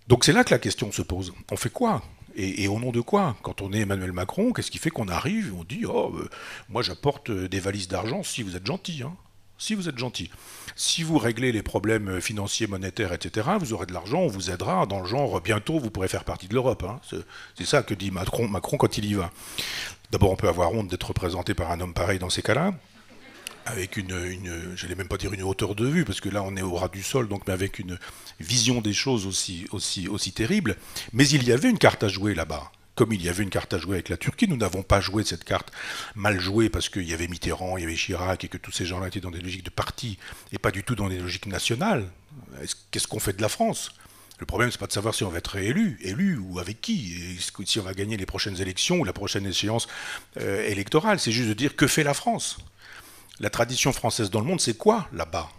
Donc 0.08 0.24
c'est 0.24 0.32
là 0.32 0.44
que 0.44 0.50
la 0.50 0.58
question 0.58 0.90
se 0.90 1.02
pose. 1.02 1.32
On 1.50 1.56
fait 1.56 1.70
quoi? 1.70 2.02
Et, 2.38 2.68
au 2.68 2.78
nom 2.78 2.92
de 2.92 3.00
quoi? 3.00 3.34
Quand 3.42 3.62
on 3.62 3.72
est 3.72 3.80
Emmanuel 3.80 4.12
Macron, 4.12 4.52
qu'est-ce 4.52 4.70
qui 4.70 4.76
fait 4.78 4.90
qu'on 4.90 5.08
arrive? 5.08 5.54
On 5.58 5.64
dit 5.64 5.86
Oh, 5.86 6.12
euh, 6.14 6.28
moi 6.68 6.82
j'apporte 6.82 7.30
euh, 7.30 7.48
des 7.48 7.60
valises 7.60 7.88
d'argent 7.88 8.22
si 8.22 8.42
vous 8.42 8.56
êtes 8.56 8.66
gentil. 8.66 9.02
Hein. 9.02 9.16
Si 9.58 9.74
vous 9.74 9.88
êtes 9.88 9.98
gentil. 9.98 10.30
Si 10.74 11.02
vous 11.02 11.18
réglez 11.18 11.52
les 11.52 11.62
problèmes 11.62 12.20
financiers, 12.20 12.66
monétaires, 12.66 13.12
etc., 13.12 13.48
vous 13.58 13.72
aurez 13.72 13.86
de 13.86 13.92
l'argent, 13.92 14.20
on 14.20 14.28
vous 14.28 14.50
aidera. 14.50 14.84
Dans 14.86 15.00
le 15.00 15.06
genre, 15.06 15.40
bientôt 15.40 15.78
vous 15.78 15.90
pourrez 15.90 16.08
faire 16.08 16.24
partie 16.24 16.48
de 16.48 16.54
l'Europe. 16.54 16.84
Hein. 16.84 17.00
C'est 17.56 17.64
ça 17.64 17.82
que 17.82 17.94
dit 17.94 18.10
Macron, 18.10 18.48
quand 18.50 18.98
il 18.98 19.06
y 19.06 19.14
va. 19.14 19.30
D'abord, 20.10 20.30
on 20.30 20.36
peut 20.36 20.48
avoir 20.48 20.72
honte 20.72 20.88
d'être 20.88 21.08
représenté 21.08 21.54
par 21.54 21.70
un 21.70 21.80
homme 21.80 21.94
pareil 21.94 22.18
dans 22.18 22.30
ces 22.30 22.42
cas-là 22.42 22.74
avec 23.66 23.96
une, 23.96 24.16
une 24.24 24.76
j'allais 24.76 24.94
même 24.94 25.08
pas 25.08 25.16
dire 25.16 25.32
une 25.32 25.42
hauteur 25.42 25.74
de 25.74 25.86
vue, 25.86 26.04
parce 26.04 26.20
que 26.20 26.28
là 26.28 26.42
on 26.42 26.56
est 26.56 26.62
au 26.62 26.74
ras 26.74 26.88
du 26.88 27.02
sol, 27.02 27.28
donc 27.28 27.42
mais 27.46 27.52
avec 27.52 27.80
une 27.80 27.98
vision 28.38 28.80
des 28.80 28.92
choses 28.92 29.26
aussi, 29.26 29.66
aussi 29.72 30.32
terrible. 30.32 30.76
Mais 31.12 31.28
il 31.28 31.42
y 31.42 31.52
avait 31.52 31.68
une 31.68 31.78
carte 31.78 32.04
à 32.04 32.08
jouer 32.08 32.34
là-bas. 32.34 32.70
Comme 32.96 33.12
il 33.12 33.22
y 33.22 33.28
avait 33.28 33.42
une 33.42 33.50
carte 33.50 33.74
à 33.74 33.78
jouer 33.78 33.96
avec 33.96 34.08
la 34.08 34.16
Turquie, 34.16 34.48
nous 34.48 34.56
n'avons 34.56 34.82
pas 34.82 35.02
joué 35.02 35.22
cette 35.22 35.44
carte 35.44 35.70
mal 36.14 36.40
jouée 36.40 36.70
parce 36.70 36.88
qu'il 36.88 37.06
y 37.06 37.12
avait 37.12 37.28
Mitterrand, 37.28 37.76
il 37.76 37.82
y 37.82 37.84
avait 37.84 37.94
Chirac 37.94 38.42
et 38.42 38.48
que 38.48 38.56
tous 38.56 38.72
ces 38.72 38.86
gens-là 38.86 39.08
étaient 39.08 39.20
dans 39.20 39.30
des 39.30 39.40
logiques 39.40 39.64
de 39.64 39.70
parti 39.70 40.18
et 40.50 40.58
pas 40.58 40.70
du 40.70 40.82
tout 40.82 40.94
dans 40.94 41.10
des 41.10 41.18
logiques 41.18 41.46
nationales. 41.46 42.10
Qu'est-ce 42.90 43.06
qu'on 43.06 43.20
fait 43.20 43.34
de 43.34 43.42
la 43.42 43.50
France? 43.50 43.92
Le 44.38 44.46
problème, 44.46 44.70
c'est 44.70 44.80
pas 44.80 44.86
de 44.86 44.92
savoir 44.92 45.14
si 45.14 45.24
on 45.24 45.28
va 45.28 45.38
être 45.38 45.52
réélu, 45.52 45.98
élu 46.00 46.38
ou 46.38 46.58
avec 46.58 46.80
qui, 46.80 47.14
et 47.14 47.64
si 47.64 47.78
on 47.78 47.82
va 47.82 47.94
gagner 47.94 48.16
les 48.16 48.26
prochaines 48.26 48.60
élections 48.60 49.00
ou 49.00 49.04
la 49.04 49.12
prochaine 49.12 49.46
échéance 49.46 49.88
euh, 50.38 50.66
électorale. 50.66 51.20
C'est 51.20 51.32
juste 51.32 51.48
de 51.50 51.54
dire 51.54 51.76
que 51.76 51.86
fait 51.86 52.02
la 52.02 52.14
France? 52.14 52.58
La 53.40 53.50
tradition 53.50 53.92
française 53.92 54.30
dans 54.30 54.40
le 54.40 54.46
monde, 54.46 54.60
c'est 54.60 54.76
quoi 54.76 55.08
là-bas? 55.12 55.50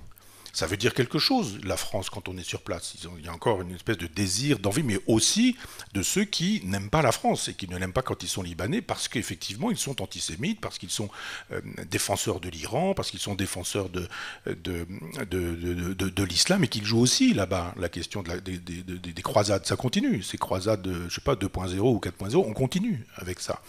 Ça 0.58 0.66
veut 0.66 0.76
dire 0.76 0.96
quelque 0.96 1.20
chose, 1.20 1.60
la 1.64 1.78
France, 1.78 2.10
quand 2.10 2.28
on 2.28 2.36
est 2.36 2.44
sur 2.44 2.62
place. 2.64 2.96
il 3.20 3.24
y 3.24 3.28
a 3.28 3.32
encore 3.32 3.62
une 3.62 3.76
espèce 3.76 4.00
de 4.00 4.08
désir, 4.08 4.58
d'envie, 4.58 4.82
mais 4.82 5.00
aussi 5.06 5.56
de 5.94 6.02
ceux 6.02 6.26
qui 6.26 6.64
n'aiment 6.66 6.90
pas 6.90 7.04
la 7.04 7.12
France 7.12 7.48
et 7.48 7.54
qui 7.54 7.68
ne 7.68 7.78
l'aiment 7.78 7.94
pas 7.94 8.02
quand 8.02 8.24
ils 8.24 8.28
sont 8.28 8.42
libanais, 8.42 8.82
parce 8.82 9.08
qu'effectivement, 9.08 9.70
ils 9.70 9.78
sont 9.78 10.02
antisémites, 10.02 10.60
parce 10.60 10.80
qu'ils 10.80 10.90
sont 10.90 11.12
euh, 11.52 11.62
défenseurs 11.92 12.40
de 12.40 12.50
l'Iran, 12.50 12.96
parce 12.96 13.12
qu'ils 13.12 13.20
sont 13.20 13.36
défenseurs 13.36 13.90
de, 13.90 14.08
de, 14.48 14.88
de, 15.30 16.24
l'islam, 16.24 16.64
et 16.64 16.68
qu'ils 16.68 16.86
jouent 16.86 17.02
aussi 17.02 17.36
là-bas 17.36 17.76
la 17.78 17.88
question 17.88 18.24
de 18.24 18.40
des, 18.40 19.22
croisades. 19.22 19.68
Ça 19.68 19.76
continue, 19.76 20.24
ces 20.24 20.40
croisades, 20.40 20.90
je 21.08 21.14
sais 21.14 21.22
pas, 21.22 21.36
2.0 21.36 21.78
ou 21.82 22.02
4.0, 22.04 22.36
on 22.36 22.54
continue 22.54 23.06
avec 23.18 23.42
ça. 23.42 23.62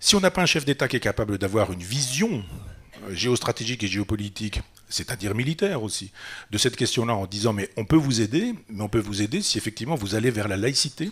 Si 0.00 0.14
on 0.14 0.20
n'a 0.20 0.30
pas 0.30 0.40
un 0.40 0.46
chef 0.46 0.64
d'État 0.64 0.88
qui 0.88 0.96
est 0.96 1.00
capable 1.00 1.36
d'avoir 1.36 1.72
une 1.72 1.82
vision 1.82 2.42
euh, 3.02 3.14
géostratégique 3.14 3.84
et 3.84 3.86
géopolitique, 3.86 4.62
c'est-à-dire 4.88 5.34
militaire 5.34 5.82
aussi, 5.82 6.12
de 6.50 6.58
cette 6.58 6.76
question-là 6.76 7.14
en 7.14 7.26
disant 7.26 7.52
mais 7.52 7.70
on 7.76 7.84
peut 7.84 7.96
vous 7.96 8.20
aider, 8.20 8.54
mais 8.68 8.82
on 8.82 8.88
peut 8.88 9.00
vous 9.00 9.22
aider 9.22 9.42
si 9.42 9.58
effectivement 9.58 9.94
vous 9.94 10.14
allez 10.14 10.30
vers 10.30 10.48
la 10.48 10.56
laïcité, 10.56 11.10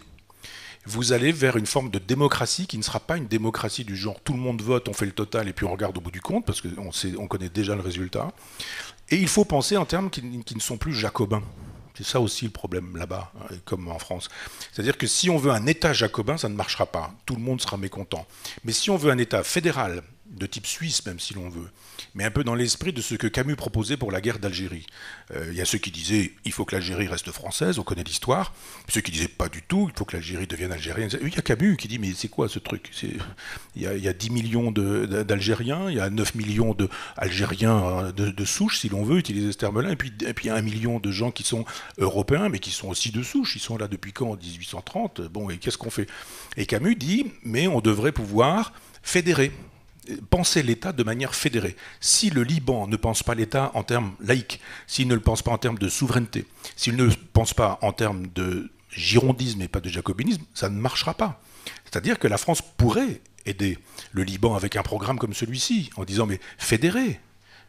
vous 0.87 1.13
allez 1.13 1.33
vers 1.33 1.57
une 1.57 1.67
forme 1.67 1.91
de 1.91 1.99
démocratie 1.99 2.67
qui 2.67 2.77
ne 2.77 2.83
sera 2.83 3.01
pas 3.01 3.17
une 3.17 3.27
démocratie 3.27 3.85
du 3.85 3.97
genre 3.97 4.21
tout 4.21 4.35
le 4.35 4.39
monde 4.39 4.61
vote, 4.61 4.89
on 4.89 4.93
fait 4.93 5.07
le 5.07 5.13
total 5.13 5.49
et 5.49 5.53
puis 5.53 5.65
on 5.65 5.73
regarde 5.73 5.97
au 5.97 6.01
bout 6.01 6.11
du 6.11 6.21
compte 6.21 6.45
parce 6.45 6.61
qu'on 6.61 6.91
on 7.19 7.27
connaît 7.27 7.49
déjà 7.49 7.75
le 7.75 7.81
résultat. 7.81 8.33
Et 9.11 9.17
il 9.17 9.29
faut 9.29 9.45
penser 9.45 9.77
en 9.77 9.87
termes 9.87 10.11
qui, 10.11 10.23
ne 10.23 10.61
sont 10.61 10.77
plus 10.77 10.95
jacobins. 10.95 11.43
C'est 11.97 12.05
ça 12.05 12.21
aussi 12.21 12.45
le 12.45 12.51
problème 12.51 12.97
là-bas, 12.97 13.33
hein, 13.41 13.55
comme 13.65 13.89
en 13.89 13.99
France. 13.99 14.29
C'est-à-dire 14.73 14.99
que 14.99 15.07
si 15.07 15.31
on 15.31 15.39
veut 15.39 15.53
un 15.53 15.65
État 15.67 15.93
jacobin, 15.93 16.37
ça 16.37 16.49
ne 16.49 16.57
marchera 16.57 16.87
pas. 16.87 17.15
Tout 17.25 17.37
le 17.37 17.43
monde 17.43 17.61
sera 17.61 17.77
mécontent. 17.77 18.27
Mais 18.65 18.73
si 18.73 18.91
on 18.91 18.97
veut 18.97 19.13
un 19.13 19.19
État 19.19 19.45
fédéral, 19.45 20.03
de 20.31 20.47
type 20.47 20.67
suisse 20.67 21.05
même 21.07 21.21
si 21.21 21.35
l'on 21.35 21.49
veut, 21.49 21.69
mais 22.15 22.25
un 22.25 22.31
peu 22.31 22.45
dans 22.45 22.55
l'esprit 22.55 22.93
de 22.93 23.01
ce 23.01 23.15
que 23.15 23.27
Camus 23.27 23.57
proposait 23.57 23.97
pour 23.97 24.11
la 24.11 24.21
guerre 24.21 24.39
d'Algérie. 24.39 24.87
Euh, 25.33 25.49
il 25.51 25.57
y 25.57 25.61
a 25.61 25.65
ceux 25.65 25.79
qui 25.79 25.91
disaient 25.91 26.33
il 26.45 26.53
faut 26.53 26.65
que 26.65 26.75
l'Algérie 26.75 27.07
reste 27.07 27.31
française, 27.31 27.79
on 27.79 27.83
connaît 27.83 28.03
l'histoire, 28.03 28.55
ceux 28.89 29.01
qui 29.01 29.11
disaient 29.11 29.29
pas 29.29 29.49
du 29.49 29.63
tout, 29.63 29.89
il 29.93 29.99
faut 29.99 30.05
que 30.05 30.17
l'Algérie 30.17 30.47
devienne 30.47 30.73
algérienne. 30.73 31.11
Il 31.23 31.35
y 31.35 31.39
a 31.39 31.43
Camus 31.43 31.77
qui 31.77 31.89
dit 31.89 31.99
mais 31.99 32.13
c'est 32.15 32.29
quoi 32.29 32.49
ce 32.49 32.59
truc? 32.59 32.91
Il 33.03 33.83
y, 33.83 33.87
a, 33.87 33.95
il 33.95 34.03
y, 34.03 34.09
a, 34.09 34.13
10 34.13 34.31
millions 34.31 34.71
d'Algériens, 34.73 35.91
il 35.91 35.97
y 35.97 36.01
a 36.01 36.11
9 36.11 36.35
millions 36.35 36.75
d'Algériens 36.75 38.13
de, 38.13 38.31
de, 38.31 38.45
souche, 38.45 38.79
si 38.79 38.89
l'on 38.89 39.05
veut 39.05 39.19
utiliser 39.19 39.53
ce 39.53 39.59
terme-là, 39.59 39.93
et 39.93 39.97
puis, 39.97 40.13
et 40.27 40.33
puis 40.33 40.47
il 40.47 40.49
y 40.49 40.51
a 40.51 40.57
un 40.57 40.63
million 40.63 41.01
de 41.01 41.11
gens 41.11 41.31
qui 41.31 41.43
sont 41.43 41.65
européens, 41.99 42.49
mais 42.49 42.59
qui 42.59 42.71
sont 42.71 42.89
aussi 42.89 43.11
de 43.11 43.23
souche, 43.23 43.57
ils 43.57 43.61
sont 43.61 43.77
là 43.77 43.89
depuis 43.89 44.13
quand? 44.13 44.31
En 44.31 44.37
1830 44.37 45.21
Bon, 45.23 45.51
et 45.51 45.59
qu'est-ce 45.59 45.79
qu'on 45.79 45.91
fait? 45.91 46.09
Et 46.57 46.67
Camus 46.67 46.97
dit 46.97 47.27
mais 47.43 47.67
on 47.67 47.81
devrait 47.81 48.13
pouvoir 48.13 48.73
fédérer 49.03 49.53
penser 50.31 50.63
l'État 50.63 50.93
de 50.93 51.03
manière 51.03 51.35
fédérée. 51.35 51.77
Si 52.01 52.31
le 52.31 52.43
Liban 52.43 52.87
ne 52.87 52.97
pense 52.97 53.23
pas 53.23 53.35
l'État 53.35 53.71
en 53.75 53.83
termes 53.83 54.15
laïques, 54.21 54.61
s'il 54.87 55.09
ne 55.09 55.15
le 55.15 55.21
pense 55.21 55.43
pas 55.43 55.53
en 55.53 55.59
termes 55.59 55.79
de 55.79 55.89
souveraineté, 55.89 56.47
s'il 56.77 56.97
ne 56.97 57.09
pense 57.33 57.55
pas 57.55 57.79
en 57.83 57.93
termes 57.93 58.27
de 58.35 58.71
girondisme 58.91 59.63
et 59.63 59.69
pas 59.69 59.81
de 59.81 59.89
jacobinisme, 59.89 60.43
ça 60.55 60.69
ne 60.69 60.79
marchera 60.79 61.15
pas. 61.15 61.41
C'est-à-dire 61.85 62.19
que 62.19 62.29
la 62.29 62.39
France 62.39 62.63
pourrait 62.63 63.21
aider 63.47 63.79
le 64.13 64.23
Liban 64.23 64.55
avec 64.55 64.77
un 64.77 64.83
programme 64.83 65.19
comme 65.19 65.35
celui-ci, 65.35 65.91
en 65.97 66.05
disant 66.05 66.27
mais 66.27 66.41
fédérez. 66.59 67.21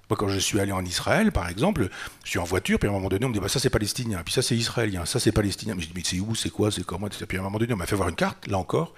Moi, 0.07 0.17
quand 0.17 0.27
je 0.27 0.37
suis 0.37 0.59
allé 0.59 0.71
en 0.71 0.85
Israël, 0.85 1.31
par 1.31 1.49
exemple, 1.49 1.89
je 2.23 2.29
suis 2.29 2.37
en 2.37 2.43
voiture, 2.43 2.77
puis 2.77 2.87
à 2.87 2.91
un 2.91 2.93
moment 2.93 3.09
donné, 3.09 3.25
on 3.25 3.29
me 3.29 3.33
dit 3.33 3.39
bah, 3.39 3.47
ça 3.49 3.59
c'est 3.59 3.71
palestinien, 3.71 4.21
puis 4.23 4.33
ça 4.33 4.43
c'est 4.43 4.55
israélien, 4.55 5.03
ça 5.05 5.19
c'est 5.19 5.31
palestinien. 5.31 5.73
Mais 5.73 5.81
je 5.81 5.87
dis 5.87 5.93
mais 5.95 6.03
c'est 6.05 6.19
où, 6.19 6.35
c'est 6.35 6.51
quoi, 6.51 6.71
c'est 6.71 6.85
comment 6.85 7.07
Puis 7.07 7.37
à 7.37 7.39
un 7.39 7.43
moment 7.43 7.57
donné, 7.57 7.73
on 7.73 7.77
m'a 7.77 7.87
fait 7.87 7.95
voir 7.95 8.09
une 8.09 8.15
carte, 8.15 8.47
là 8.47 8.59
encore, 8.59 8.93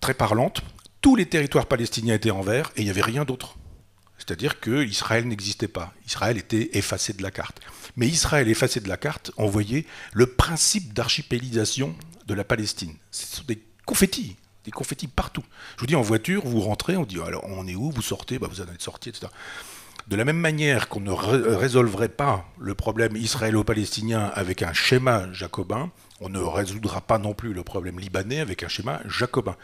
très 0.00 0.14
parlante, 0.14 0.62
tous 1.00 1.16
les 1.16 1.26
territoires 1.26 1.66
palestiniens 1.66 2.14
étaient 2.14 2.30
en 2.30 2.42
vert 2.42 2.70
et 2.76 2.82
il 2.82 2.84
n'y 2.84 2.90
avait 2.90 3.02
rien 3.02 3.24
d'autre. 3.24 3.56
C'est-à-dire 4.18 4.60
que 4.60 4.84
Israël 4.84 5.26
n'existait 5.26 5.68
pas. 5.68 5.92
Israël 6.06 6.36
était 6.36 6.76
effacé 6.76 7.12
de 7.12 7.22
la 7.22 7.30
carte. 7.30 7.60
Mais 7.96 8.08
Israël 8.08 8.48
effacé 8.48 8.80
de 8.80 8.88
la 8.88 8.96
carte, 8.96 9.30
on 9.36 9.46
voyait 9.46 9.86
le 10.12 10.26
principe 10.26 10.92
d'archipélisation 10.92 11.94
de 12.26 12.34
la 12.34 12.44
Palestine. 12.44 12.94
Ce 13.10 13.36
sont 13.36 13.44
des 13.46 13.62
confettis, 13.86 14.36
des 14.64 14.70
confettis 14.70 15.06
partout. 15.06 15.44
Je 15.76 15.80
vous 15.80 15.86
dis, 15.86 15.96
en 15.96 16.02
voiture, 16.02 16.42
vous 16.44 16.60
rentrez, 16.60 16.96
on 16.96 17.04
dit, 17.04 17.20
alors 17.20 17.44
on 17.44 17.66
est 17.66 17.74
où? 17.74 17.90
Vous 17.90 18.02
sortez, 18.02 18.38
bah, 18.38 18.48
vous 18.50 18.60
en 18.60 18.64
êtes 18.64 18.82
sorti, 18.82 19.08
etc. 19.08 19.28
De 20.08 20.16
la 20.16 20.24
même 20.24 20.38
manière 20.38 20.88
qu'on 20.88 21.00
ne 21.00 21.10
résolverait 21.10 22.08
pas 22.08 22.46
le 22.58 22.74
problème 22.74 23.14
israélo-palestinien 23.16 24.30
avec 24.34 24.62
un 24.62 24.72
schéma 24.72 25.30
jacobin, 25.32 25.90
on 26.20 26.28
ne 26.28 26.38
résoudra 26.38 27.00
pas 27.00 27.18
non 27.18 27.34
plus 27.34 27.52
le 27.52 27.62
problème 27.62 28.00
libanais 28.00 28.40
avec 28.40 28.62
un 28.62 28.68
schéma 28.68 29.00
jacobin. 29.06 29.56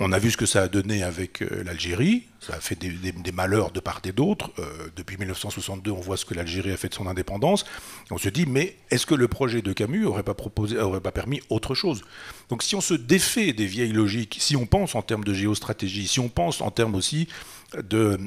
On 0.00 0.12
a 0.12 0.18
vu 0.18 0.30
ce 0.30 0.36
que 0.36 0.46
ça 0.46 0.62
a 0.62 0.68
donné 0.68 1.02
avec 1.02 1.42
euh, 1.42 1.62
l'Algérie, 1.64 2.24
ça 2.40 2.54
a 2.54 2.60
fait 2.60 2.74
des, 2.74 3.32
malheurs 3.32 3.70
de 3.70 3.80
part 3.80 4.00
et 4.04 4.12
d'autre. 4.12 4.50
Euh, 4.58 4.88
depuis 4.96 5.16
1962, 5.16 5.90
on 5.90 6.00
voit 6.00 6.16
ce 6.16 6.24
que 6.24 6.34
l'Algérie 6.34 6.72
a 6.72 6.76
fait 6.76 6.88
de 6.88 6.94
son 6.94 7.06
indépendance. 7.06 7.64
On 8.10 8.18
se 8.18 8.28
dit, 8.28 8.46
mais 8.46 8.76
est-ce 8.90 9.06
que 9.06 9.14
le 9.14 9.28
projet 9.28 9.62
de 9.62 9.72
Camus 9.72 10.00
n'aurait 10.00 10.22
pas, 10.22 10.34
aurait 10.80 11.00
pas 11.00 11.12
permis 11.12 11.40
autre 11.50 11.74
chose? 11.74 12.02
Donc 12.48 12.62
si 12.62 12.74
on 12.74 12.80
se 12.80 12.94
défait 12.94 13.52
des 13.52 13.66
vieilles 13.66 13.92
logiques, 13.92 14.36
si 14.40 14.56
on 14.56 14.66
pense 14.66 14.94
en 14.94 15.02
termes 15.02 15.24
de 15.24 15.34
géostratégie, 15.34 16.08
si 16.08 16.20
on 16.20 16.28
pense 16.28 16.60
en 16.60 16.70
termes 16.70 16.94
aussi 16.94 17.28
de, 17.76 18.18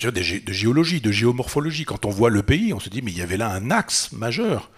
de 0.00 0.52
géologie, 0.52 1.00
de 1.00 1.12
géomorphologie, 1.12 1.84
quand 1.84 2.04
on 2.04 2.10
voit 2.10 2.30
le 2.30 2.42
pays, 2.42 2.72
on 2.72 2.80
se 2.80 2.88
dit, 2.88 3.02
mais 3.02 3.12
il 3.12 3.18
y 3.18 3.22
avait 3.22 3.36
là 3.36 3.50
un 3.50 3.70
axe 3.70 4.12
majeur 4.12 4.70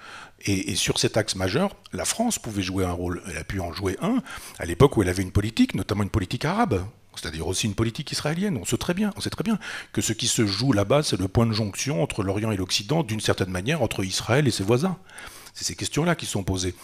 et, 0.47 0.75
sur 0.77 0.99
cet 0.99 1.17
axe 1.17 1.35
majeur, 1.35 1.77
la 1.93 2.05
France 2.05 2.39
pouvait 2.39 2.63
jouer 2.63 2.85
un 2.85 2.93
rôle. 2.93 3.23
Elle 3.29 3.39
a 3.39 3.45
pu 3.45 3.61
en 3.61 3.73
jouer 3.73 3.97
un 4.01 4.23
à 4.59 4.65
l'époque 4.65 4.97
où 4.97 5.03
elle 5.03 5.09
avait 5.09 5.23
une 5.23 5.33
politique, 5.33 5.75
notamment 5.75 6.03
une 6.03 6.11
politique 6.11 6.45
arabe, 6.45 6.85
c'est-à-dire 7.17 7.47
aussi 7.47 7.67
une 7.67 7.75
politique 7.75 8.13
israélienne. 8.13 8.57
On 8.57 8.65
sait 8.65 8.77
très 8.77 8.95
bien, 8.95 9.13
on 9.17 9.21
sait 9.21 9.31
très 9.31 9.45
bien 9.45 9.59
que 9.93 10.01
ce 10.01 10.13
qui 10.13 10.29
se 10.29 10.47
joue 10.47 10.73
là-bas, 10.73 11.03
c'est 11.03 11.19
le 11.19 11.29
point 11.29 11.47
de 11.47 11.53
jonction 11.53 12.03
entre 12.03 12.23
l'Orient 12.23 12.53
et 12.53 12.57
l'Occident, 12.57 13.03
d'une 13.03 13.21
certaine 13.21 13.51
manière, 13.51 13.83
entre 13.83 14.05
Israël 14.05 14.47
et 14.47 14.51
ses 14.51 14.65
voisins. 14.65 14.97
C'est 15.55 15.65
ces 15.65 15.75
questions-là 15.75 16.15
qui 16.15 16.27
sont 16.27 16.45
posées. 16.45 16.75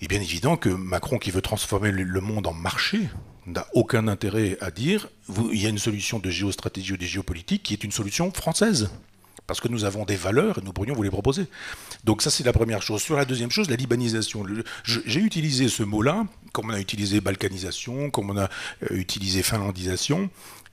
Est 0.00 0.08
bien 0.08 0.20
évident 0.20 0.56
que 0.56 0.70
Macron, 0.70 1.18
qui 1.18 1.30
veut 1.30 1.42
transformer 1.42 1.90
le 1.90 2.20
monde 2.22 2.46
en 2.46 2.54
marché, 2.54 3.10
n'a 3.46 3.66
aucun 3.74 4.08
intérêt 4.08 4.56
à 4.60 4.70
dire 4.70 5.08
il 5.52 5.60
y 5.60 5.66
a 5.66 5.68
une 5.68 5.78
solution 5.78 6.18
de 6.18 6.30
géostratégie 6.30 6.94
ou 6.94 6.96
de 6.96 7.04
géopolitique 7.04 7.62
qui 7.62 7.74
est 7.74 7.84
une 7.84 7.92
solution 7.92 8.30
française 8.30 8.90
parce 9.50 9.60
que 9.60 9.66
nous 9.66 9.84
avons 9.84 10.04
des 10.04 10.14
valeurs 10.14 10.58
et 10.58 10.60
nous 10.64 10.72
pourrions 10.72 10.94
vous 10.94 11.02
les 11.02 11.10
proposer. 11.10 11.44
Donc 12.04 12.22
ça, 12.22 12.30
c'est 12.30 12.44
la 12.44 12.52
première 12.52 12.82
chose. 12.82 13.02
Sur 13.02 13.16
la 13.16 13.24
deuxième 13.24 13.50
chose, 13.50 13.68
la 13.68 13.74
libanisation. 13.74 14.46
J'ai 14.84 15.18
utilisé 15.18 15.68
ce 15.68 15.82
mot-là, 15.82 16.24
comme 16.52 16.70
on 16.70 16.72
a 16.72 16.78
utilisé 16.78 17.20
balkanisation, 17.20 18.10
comme 18.10 18.30
on 18.30 18.36
a 18.36 18.44
euh, 18.44 18.94
utilisé 18.94 19.42
finlandisation. 19.42 20.30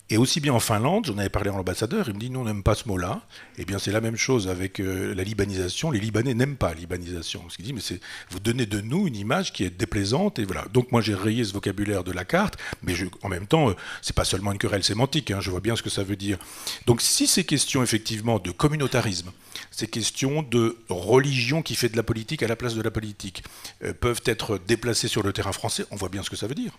Et 0.10 0.16
aussi 0.16 0.39
bien 0.39 0.53
en 0.53 0.60
Finlande, 0.62 1.05
j'en 1.05 1.18
avais 1.18 1.30
parlé 1.30 1.49
à 1.49 1.53
l'ambassadeur, 1.53 2.08
il 2.08 2.14
me 2.14 2.20
dit 2.20 2.30
nous 2.30 2.39
on 2.39 2.45
n'aime 2.45 2.64
pas 2.64 2.76
ce 2.76 2.88
mot-là. 2.88 3.24
Eh 3.58 3.66
bien 3.66 3.78
c'est 3.78 3.91
la 3.91 3.99
même 3.99 4.16
chose 4.16 4.47
avec 4.47 4.80
euh, 4.80 5.14
la 5.14 5.24
libanisation. 5.24 5.91
Les 5.91 5.99
Libanais 5.99 6.34
n'aiment 6.34 6.55
pas 6.55 6.70
la 6.70 6.76
libanisation. 6.76 7.41
Parce 7.41 7.58
qu'il 7.58 7.66
dit 7.66 7.74
mais 7.74 7.82
vous 8.30 8.39
donnez 8.39 8.66
de 8.66 8.80
nous 8.80 9.08
une 9.08 9.18
image 9.18 9.51
qui 9.51 9.66
est 9.66 9.70
déplaisante 9.70 10.39
et 10.39 10.45
voilà. 10.45 10.66
Donc 10.74 10.93
moi 10.93 11.01
j'ai 11.01 11.14
rayé 11.14 11.43
ce 11.43 11.51
vocabulaire 11.51 12.05
de 12.05 12.14
la 12.14 12.24
carte, 12.24 12.58
mais 12.84 12.93
en 13.22 13.28
même 13.28 13.47
temps 13.47 13.70
euh, 13.70 13.74
c'est 14.01 14.16
pas 14.16 14.24
seulement 14.24 14.53
une 14.53 14.58
querelle 14.58 14.84
sémantique. 14.84 15.30
Hein, 15.32 15.39
je 15.41 15.51
vois 15.51 15.60
bien 15.60 15.76
ce 15.76 15.84
que 15.84 15.89
ça 15.89 16.03
veut 16.03 16.16
dire. 16.16 16.38
Donc 16.86 17.01
si 17.01 17.28
ces 17.28 17.43
questions 17.43 17.84
effectivement 17.84 18.39
de 18.39 18.51
communautarisme, 18.51 19.32
ces 19.78 19.88
questions 19.88 20.41
de 20.41 20.75
religion 20.89 21.61
qui 21.61 21.75
fait 21.75 21.89
de 21.89 21.97
la 21.97 22.01
politique 22.01 22.41
à 22.41 22.47
la 22.47 22.55
place 22.55 22.73
de 22.73 22.82
la 22.82 22.89
politique 22.89 23.43
euh, 23.84 23.93
peuvent 23.93 24.23
être 24.25 24.57
déplacées 24.57 25.07
sur 25.07 25.21
le 25.21 25.32
terrain 25.32 25.51
français, 25.51 25.86
on 25.91 25.95
voit 25.95 26.09
bien 26.09 26.23
ce 26.23 26.32
que 26.32 26.36
ça 26.36 26.47
veut 26.47 26.55
dire. 26.55 26.71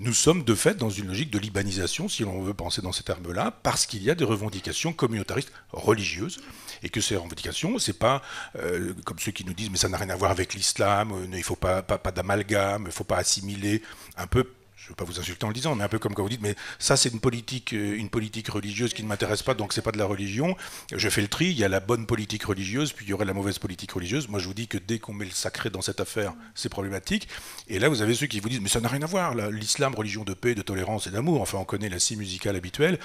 Nous 0.00 0.12
sommes 0.12 0.42
de 0.42 0.56
fait 0.56 0.74
dans 0.74 0.90
une 0.90 1.06
logique 1.06 1.30
de 1.30 1.38
libanisation, 1.38 2.08
si 2.08 2.24
l'on 2.24 2.42
veut 2.42 2.52
penser 2.52 2.82
dans 2.82 2.90
ces 2.90 3.04
termes-là, 3.04 3.52
parce 3.62 3.86
qu'il 3.86 4.02
y 4.02 4.10
a 4.10 4.16
des 4.16 4.24
revendications 4.24 4.92
communautaristes 4.92 5.52
religieuses, 5.70 6.40
et 6.82 6.88
que 6.88 7.00
ces 7.00 7.14
revendications, 7.14 7.78
c'est 7.78 7.96
pas 7.96 8.22
euh, 8.56 8.92
comme 9.04 9.20
ceux 9.20 9.30
qui 9.30 9.44
nous 9.44 9.54
disent 9.54 9.70
mais 9.70 9.78
ça 9.78 9.88
n'a 9.88 9.96
rien 9.96 10.10
à 10.10 10.16
voir 10.16 10.32
avec 10.32 10.54
l'islam, 10.54 11.12
euh, 11.12 11.24
il 11.26 11.30
ne 11.30 11.42
faut 11.44 11.54
pas, 11.54 11.82
pas, 11.82 11.98
pas 11.98 12.10
d'amalgame, 12.10 12.82
il 12.82 12.86
ne 12.86 12.90
faut 12.90 13.04
pas 13.04 13.18
assimiler 13.18 13.82
un 14.16 14.26
peu 14.26 14.48
je 14.82 14.88
ne 14.88 14.90
veux 14.90 14.96
pas 14.96 15.04
vous 15.04 15.20
insulter 15.20 15.44
en 15.44 15.48
le 15.48 15.54
disant, 15.54 15.76
mais 15.76 15.84
un 15.84 15.88
peu 15.88 16.00
comme 16.00 16.12
quand 16.12 16.24
vous 16.24 16.28
dites, 16.28 16.42
mais 16.42 16.56
ça 16.80 16.96
c'est 16.96 17.10
une 17.10 17.20
politique, 17.20 17.72
euh, 17.72 17.94
une 17.96 18.10
politique 18.10 18.48
religieuse 18.48 18.92
qui 18.94 19.04
ne 19.04 19.08
m'intéresse 19.08 19.44
pas, 19.44 19.54
donc 19.54 19.72
c'est 19.72 19.80
pas 19.80 19.92
de 19.92 19.98
la 19.98 20.06
religion. 20.06 20.56
Je 20.92 21.08
fais 21.08 21.20
le 21.20 21.28
tri, 21.28 21.46
il 21.50 21.56
y 21.56 21.62
a 21.62 21.68
la 21.68 21.78
bonne 21.78 22.04
politique 22.04 22.42
religieuse, 22.42 22.92
puis 22.92 23.06
il 23.06 23.10
y 23.10 23.12
aurait 23.12 23.24
la 23.24 23.32
mauvaise 23.32 23.60
politique 23.60 23.92
religieuse. 23.92 24.26
Moi 24.26 24.40
je 24.40 24.48
vous 24.48 24.54
dis 24.54 24.66
que 24.66 24.78
dès 24.78 24.98
qu'on 24.98 25.12
met 25.12 25.24
le 25.24 25.30
sacré 25.30 25.70
dans 25.70 25.82
cette 25.82 26.00
affaire, 26.00 26.34
c'est 26.56 26.68
problématique. 26.68 27.28
Et 27.68 27.78
là 27.78 27.88
vous 27.88 28.02
avez 28.02 28.12
ceux 28.12 28.26
qui 28.26 28.40
vous 28.40 28.48
disent, 28.48 28.60
mais 28.60 28.68
ça 28.68 28.80
n'a 28.80 28.88
rien 28.88 29.02
à 29.02 29.06
voir, 29.06 29.36
l'islam, 29.52 29.94
religion 29.94 30.24
de 30.24 30.34
paix, 30.34 30.56
de 30.56 30.62
tolérance 30.62 31.06
et 31.06 31.10
d'amour, 31.10 31.40
enfin 31.42 31.58
on 31.58 31.64
connaît 31.64 31.88
la 31.88 32.00
scie 32.00 32.16
musicale 32.16 32.56
habituelle. 32.56 32.98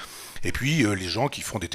Et 0.44 0.52
puis 0.52 0.84
euh, 0.84 0.96
les 0.96 1.08
gens 1.08 1.28
qui 1.28 1.42
font 1.42 1.60
des, 1.60 1.70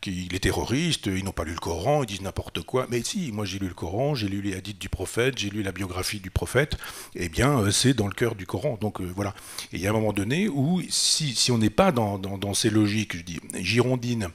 qui, 0.00 0.28
les 0.30 0.38
terroristes, 0.38 1.06
ils 1.06 1.24
n'ont 1.24 1.32
pas 1.32 1.44
lu 1.44 1.54
le 1.54 1.58
Coran, 1.58 2.04
ils 2.04 2.06
disent 2.06 2.22
n'importe 2.22 2.62
quoi. 2.62 2.86
Mais 2.88 3.02
si, 3.02 3.32
moi 3.32 3.44
j'ai 3.44 3.58
lu 3.58 3.66
le 3.66 3.74
Coran, 3.74 4.14
j'ai 4.14 4.28
lu 4.28 4.42
les 4.42 4.54
hadiths 4.54 4.78
du 4.78 4.88
prophète, 4.88 5.38
j'ai 5.38 5.50
lu 5.50 5.64
la 5.64 5.72
biographie 5.72 6.20
du 6.20 6.30
prophète, 6.30 6.76
eh 7.16 7.28
bien 7.28 7.58
euh, 7.58 7.72
c'est 7.72 7.94
dans 7.94 8.06
le 8.06 8.14
cœur 8.14 8.36
du 8.36 8.46
Coran. 8.46 8.78
Donc 8.80 9.00
voilà. 9.14 9.34
Et 9.72 9.76
il 9.76 9.80
y 9.80 9.86
a 9.86 9.90
un 9.90 9.94
moment 9.94 10.12
donné 10.12 10.48
où, 10.48 10.82
si, 10.88 11.50
on 11.50 11.58
n'est 11.58 11.70
pas 11.70 11.92
dans, 11.92 12.54
ces 12.54 12.70
logiques, 12.70 13.16
je 13.16 13.22
dis, 13.22 13.40
girondines, 13.60 14.28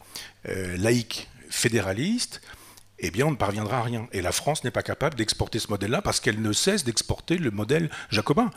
euh, 0.47 0.77
laïques, 0.77 1.29
fédéralistes, 1.49 2.41
eh 2.99 3.11
bien, 3.11 3.25
on 3.25 3.31
ne 3.31 3.35
parviendra 3.35 3.79
à 3.79 3.83
rien. 3.83 4.07
Et 4.13 4.21
la 4.21 4.31
France 4.31 4.63
n'est 4.63 4.71
pas 4.71 4.83
capable 4.83 5.15
d'exporter 5.15 5.59
ce 5.59 5.67
modèle-là 5.67 6.01
parce 6.01 6.19
qu'elle 6.19 6.41
ne 6.41 6.53
cesse 6.53 6.85
d'exporter 6.85 7.37
le 7.37 7.51
modèle 7.51 7.89
jacobin. 8.09 8.49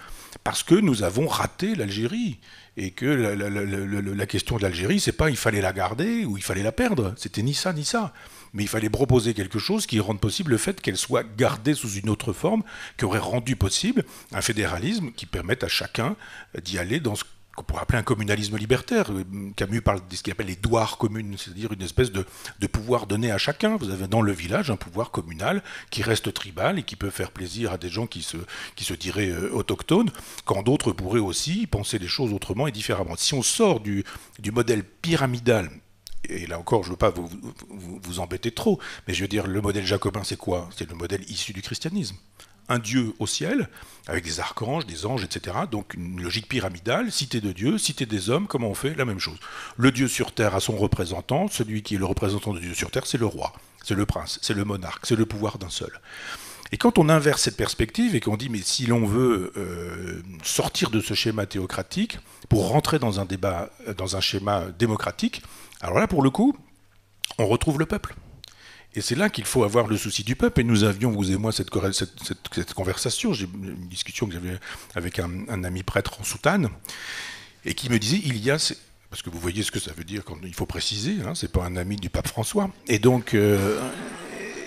Parce 0.45 0.63
que 0.63 0.75
nous 0.77 1.03
avons 1.03 1.27
raté 1.27 1.75
l'Algérie. 1.75 2.39
Et 2.77 2.91
que 2.91 3.07
la, 3.07 3.35
la 3.35 4.27
question 4.27 4.57
de 4.57 4.63
l'Algérie, 4.63 5.01
c'est 5.01 5.13
pas 5.13 5.31
il 5.31 5.37
fallait 5.37 5.63
la 5.63 5.73
garder 5.73 6.25
ou 6.25 6.37
il 6.37 6.45
fallait 6.45 6.63
la 6.63 6.73
perdre. 6.73 7.15
C'était 7.17 7.43
ni 7.43 7.55
ça, 7.55 7.73
ni 7.73 7.85
ça 7.85 8.13
mais 8.57 8.63
il 8.63 8.69
fallait 8.69 8.91
proposer 8.91 9.35
quelque 9.35 9.59
chose 9.59 9.87
qui 9.87 10.01
rende 10.01 10.19
possible 10.19 10.51
le 10.53 10.57
fait 10.57 10.81
qu'elle 10.81 10.97
soit 10.97 11.25
gardée 11.37 11.75
sous 11.75 11.91
une 11.91 12.09
autre 12.09 12.33
forme, 12.33 12.63
qui 12.97 13.05
aurait 13.05 13.19
rendu 13.19 13.55
possible 13.55 14.05
un 14.33 14.41
fédéralisme 14.41 15.13
qui 15.13 15.27
permette 15.27 15.63
à 15.63 15.69
chacun 15.69 16.17
d'y 16.63 16.79
aller 16.79 16.99
dans 16.99 17.15
ce 17.15 17.25
qu'on 17.55 17.65
pourrait 17.65 17.83
appeler 17.83 17.99
un 17.99 18.03
communalisme 18.03 18.57
libertaire. 18.57 19.11
Camus 19.57 19.83
parle 19.83 20.01
de 20.09 20.17
ce 20.17 20.23
qu'il 20.23 20.33
appelle 20.33 20.47
les 20.47 20.57
douars 20.57 20.97
communes, 20.97 21.37
c'est-à-dire 21.37 21.73
une 21.73 21.83
espèce 21.83 22.11
de, 22.13 22.25
pouvoir 22.67 23.07
donné 23.07 23.31
à 23.31 23.39
chacun. 23.39 23.77
Vous 23.77 23.91
avez 23.91 24.07
dans 24.07 24.23
le 24.23 24.33
village 24.33 24.71
un 24.71 24.77
pouvoir 24.77 25.11
communal 25.11 25.63
qui 25.91 26.03
reste 26.03 26.33
tribal 26.33 26.79
et 26.79 26.83
qui 26.83 26.97
peut 26.97 27.11
faire 27.11 27.33
plaisir 27.33 27.73
à 27.73 27.79
des 27.79 27.91
gens 27.91 28.07
qui 28.07 28.23
se, 28.23 28.39
qui 28.75 28.85
se 28.85 28.95
diraient 28.95 29.31
euh, 29.31 29.51
autochtones, 29.53 30.11
quand 30.45 30.63
d'autres 30.63 30.93
pourraient 30.93 31.21
aussi 31.21 31.67
penser 31.67 31.99
les 31.99 32.09
choses 32.09 32.33
autrement 32.33 32.67
et 32.67 32.73
différemment. 32.73 33.17
Si 33.17 33.35
on 33.35 33.43
sort 33.43 33.81
du, 33.81 34.05
du 34.39 34.51
modèle 34.51 34.83
pyramidal 34.85 35.71
et 36.29 36.47
là 36.47 36.59
encore, 36.59 36.83
je 36.83 36.89
ne 36.89 36.93
veux 36.93 36.99
pas 36.99 37.11
vous, 37.11 38.21
embêter 38.21 38.51
trop, 38.51 38.81
mais 39.07 39.15
je 39.15 39.23
veux 39.23 39.29
dire, 39.29 39.47
le 39.47 39.61
modèle 39.61 39.87
jacobin, 39.87 40.25
c'est 40.25 40.37
quoi? 40.37 40.69
C'est 40.77 40.89
le 40.89 40.97
modèle 40.97 41.23
issu 41.31 41.53
du 41.53 41.63
christianisme. 41.63 42.17
Un 42.69 42.81
Dieu 42.81 43.15
au 43.21 43.29
ciel, 43.29 43.69
avec 44.09 44.25
des 44.25 44.41
archanges, 44.41 44.87
des 44.87 45.07
anges, 45.07 45.23
etc. 45.23 45.57
Donc 45.71 45.95
une 45.95 46.21
logique 46.21 46.49
pyramidale, 46.49 47.13
cité 47.13 47.41
de 47.41 47.53
Dieu, 47.53 47.79
cité 47.79 48.07
des 48.07 48.29
hommes, 48.29 48.49
comment 48.49 48.69
on 48.69 48.75
fait? 48.75 48.95
La 48.97 49.05
même 49.05 49.21
chose. 49.21 49.39
Le 49.77 49.93
Dieu 49.93 50.09
sur 50.09 50.33
terre 50.33 50.57
a 50.57 50.61
son 50.61 50.77
représentant, 50.77 51.47
celui 51.47 51.83
qui 51.83 51.95
est 51.95 51.99
le 51.99 52.07
représentant 52.07 52.53
de 52.53 52.59
Dieu 52.59 52.75
sur 52.75 52.91
terre, 52.91 53.07
c'est 53.07 53.19
le 53.19 53.27
roi, 53.27 53.53
c'est 53.85 53.95
le 53.95 54.05
prince, 54.05 54.41
c'est 54.43 54.55
le 54.55 54.65
monarque, 54.65 55.07
c'est 55.07 55.15
le 55.15 55.27
pouvoir 55.27 55.59
d'un 55.59 55.71
seul. 55.71 55.93
Et 56.73 56.77
quand 56.77 56.99
on 56.99 57.09
inverse 57.09 57.43
cette 57.43 57.57
perspective 57.57 58.17
et 58.17 58.21
qu'on 58.21 58.37
dit 58.37 58.49
mais 58.49 58.63
si 58.63 58.87
l'on 58.87 59.07
veut 59.07 59.53
sortir 60.43 60.91
de 60.91 61.01
ce 61.01 61.15
schéma 61.15 61.47
théocratique 61.47 62.19
pour 62.49 62.69
rentrer 62.69 62.99
dans 62.99 63.21
un 63.21 63.25
débat, 63.25 63.71
dans 63.97 64.17
un 64.17 64.21
schéma 64.21 64.65
démocratique, 64.77 65.43
alors 65.87 66.01
là 66.01 66.09
pour 66.09 66.23
le 66.23 66.31
coup, 66.31 66.57
on 67.39 67.47
retrouve 67.47 67.79
le 67.79 67.87
peuple. 67.87 68.17
Et 68.97 69.01
c'est 69.01 69.15
là 69.15 69.31
qu'il 69.31 69.45
faut 69.45 69.63
avoir 69.63 69.87
le 69.87 69.97
souci 69.97 70.25
du 70.25 70.35
peuple. 70.35 70.61
Et 70.61 70.65
nous 70.65 70.83
avions, 70.83 71.13
vous 71.13 71.31
et 71.31 71.37
moi, 71.37 71.53
cette, 71.53 71.71
conversation, 71.71 73.33
j'ai 73.33 73.45
une 73.45 73.89
discussion 73.89 74.27
que 74.27 74.33
j'avais 74.33 74.59
avec 74.97 75.21
un, 75.21 75.63
ami 75.65 75.85
prêtre 75.85 76.19
en 76.21 76.25
soutane, 76.25 76.71
et 77.65 77.75
qui 77.75 77.89
me 77.89 77.99
disait, 77.99 78.21
il 78.25 78.39
y 78.39 78.51
a... 78.51 78.57
Parce 79.11 79.23
que 79.23 79.31
vous 79.31 79.39
voyez 79.39 79.63
ce 79.63 79.71
que 79.71 79.79
ça 79.79 79.93
veut 79.93 80.03
dire 80.03 80.25
quand 80.25 80.37
il 80.43 80.55
faut 80.55 80.67
préciser, 80.67 81.19
hein, 81.25 81.35
c'est 81.37 81.53
pas 81.53 81.65
un 81.65 81.77
ami 81.77 81.97
du 81.97 82.11
pape 82.11 82.27
François. 82.27 82.71
Et 82.89 82.99
donc... 82.99 83.35
Euh, 83.35 83.81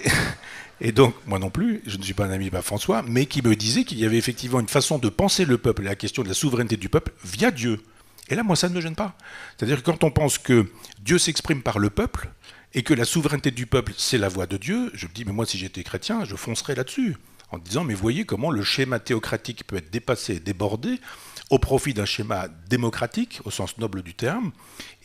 et 0.81 0.93
donc, 0.93 1.15
moi 1.25 1.39
non 1.39 1.49
plus, 1.49 1.81
je 1.85 1.97
ne 1.97 2.03
suis 2.03 2.13
pas 2.13 2.25
un 2.25 2.31
ami 2.31 2.45
du 2.45 2.51
pape 2.51 2.63
François, 2.63 3.01
mais 3.05 3.25
qui 3.25 3.41
me 3.41 3.55
disait 3.57 3.83
qu'il 3.83 3.99
y 3.99 4.05
avait 4.05 4.17
effectivement 4.17 4.61
une 4.61 4.69
façon 4.69 4.99
de 4.99 5.09
penser 5.09 5.43
le 5.43 5.57
peuple 5.57 5.81
et 5.81 5.85
la 5.85 5.95
question 5.95 6.23
de 6.23 6.29
la 6.29 6.33
souveraineté 6.33 6.77
du 6.77 6.87
peuple 6.87 7.11
via 7.25 7.51
Dieu. 7.51 7.81
Et 8.29 8.35
là, 8.35 8.43
moi, 8.43 8.55
ça 8.55 8.69
ne 8.69 8.75
me 8.75 8.81
gêne 8.81 8.95
pas. 8.95 9.15
C'est-à-dire 9.57 9.77
que 9.77 9.89
quand 9.89 10.03
on 10.03 10.11
pense 10.11 10.37
que 10.37 10.67
Dieu 10.99 11.17
s'exprime 11.17 11.61
par 11.61 11.79
le 11.79 11.89
peuple, 11.89 12.29
et 12.73 12.83
que 12.83 12.93
la 12.93 13.05
souveraineté 13.05 13.51
du 13.51 13.65
peuple, 13.65 13.93
c'est 13.97 14.17
la 14.17 14.29
voix 14.29 14.45
de 14.45 14.57
Dieu, 14.57 14.91
je 14.93 15.07
me 15.07 15.13
dis, 15.13 15.25
mais 15.25 15.31
moi, 15.31 15.45
si 15.45 15.57
j'étais 15.57 15.83
chrétien, 15.83 16.23
je 16.23 16.35
foncerais 16.35 16.75
là-dessus, 16.75 17.17
en 17.51 17.57
disant, 17.57 17.83
mais 17.83 17.95
voyez 17.95 18.25
comment 18.25 18.51
le 18.51 18.63
schéma 18.63 18.99
théocratique 18.99 19.65
peut 19.65 19.77
être 19.77 19.91
dépassé 19.91 20.35
et 20.35 20.39
débordé 20.39 20.99
au 21.49 21.57
profit 21.57 21.95
d'un 21.95 22.05
schéma 22.05 22.47
démocratique, 22.69 23.41
au 23.43 23.49
sens 23.49 23.79
noble 23.79 24.03
du 24.03 24.13
terme, 24.13 24.51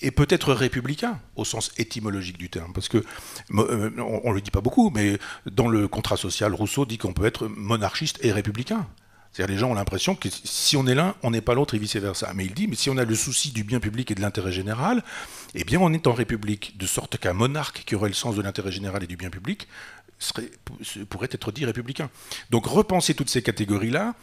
et 0.02 0.10
peut-être 0.10 0.52
républicain, 0.52 1.18
au 1.36 1.44
sens 1.46 1.72
étymologique 1.78 2.36
du 2.36 2.50
terme. 2.50 2.74
Parce 2.74 2.88
que, 2.88 2.98
euh, 2.98 3.90
on 3.98 4.28
ne 4.28 4.34
le 4.34 4.42
dit 4.42 4.50
pas 4.50 4.60
beaucoup, 4.60 4.90
mais 4.90 5.18
dans 5.50 5.68
le 5.68 5.88
contrat 5.88 6.18
social, 6.18 6.52
Rousseau 6.52 6.84
dit 6.84 6.98
qu'on 6.98 7.14
peut 7.14 7.24
être 7.24 7.46
monarchiste 7.48 8.18
et 8.22 8.30
républicain. 8.30 8.86
C'est-à-dire 9.35 9.53
les 9.53 9.61
gens 9.61 9.70
ont 9.70 9.74
l'impression 9.74 10.14
que 10.14 10.28
si 10.30 10.76
on 10.76 10.87
est 10.87 10.95
l'un, 10.95 11.16
on 11.24 11.32
n'est 11.32 11.41
pas 11.41 11.55
l'autre 11.55 11.74
et 11.74 11.78
vice-versa. 11.78 12.32
Mais 12.35 12.45
il 12.45 12.55
dit, 12.55 12.68
mais 12.68 12.76
si 12.76 12.89
on 12.89 12.97
a 12.97 13.05
le 13.05 13.14
souci 13.16 13.51
du 13.51 13.64
bien 13.64 13.80
public 13.80 14.12
et 14.12 14.14
de 14.14 14.20
l'intérêt 14.20 14.53
général, 14.53 15.03
eh 15.57 15.64
bien 15.64 15.80
on 15.80 15.93
est 15.93 16.07
en 16.07 16.12
République, 16.12 16.78
de 16.78 16.87
sorte 16.87 17.18
qu'un 17.18 17.32
monarque 17.32 17.82
qui 17.85 17.97
aurait 17.97 18.09
le 18.09 18.14
sens 18.14 18.37
de 18.37 18.43
l'intérêt 18.43 18.70
général 18.70 19.03
et 19.03 19.09
du 19.09 19.16
bien 19.16 19.30
public 19.30 19.66
pourrait 21.11 21.28
être 21.32 21.51
dit 21.51 21.64
républicain. 21.64 22.09
Donc 22.51 22.66
repenser 22.66 23.14
toutes 23.14 23.28
ces 23.28 23.43
catégories-là, 23.43 24.14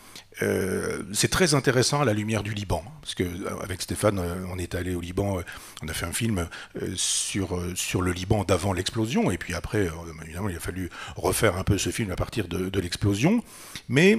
euh, 0.41 1.03
c'est 1.11 1.27
très 1.27 1.53
intéressant 1.53 2.01
à 2.01 2.05
la 2.05 2.13
lumière 2.13 2.41
du 2.41 2.53
Liban. 2.53 2.81
Parce 3.01 3.13
qu'avec 3.13 3.79
euh, 3.79 3.81
Stéphane, 3.83 4.17
euh, 4.17 4.45
on 4.49 4.57
est 4.57 4.75
allé 4.75 4.95
au 4.95 5.01
Liban, 5.01 5.41
on 5.83 5.87
a 5.89 5.93
fait 5.93 6.05
un 6.05 6.13
film 6.13 6.47
sur, 6.95 7.61
sur 7.75 8.01
le 8.01 8.13
Liban 8.13 8.45
d'avant 8.45 8.71
l'explosion, 8.71 9.29
et 9.29 9.37
puis 9.37 9.53
après, 9.53 9.89
évidemment, 10.23 10.49
il 10.49 10.55
a 10.55 10.59
fallu 10.59 10.89
refaire 11.17 11.57
un 11.57 11.63
peu 11.63 11.77
ce 11.77 11.89
film 11.89 12.11
à 12.11 12.15
partir 12.15 12.47
de, 12.47 12.69
de 12.69 12.79
l'explosion. 12.79 13.43
Mais 13.89 14.17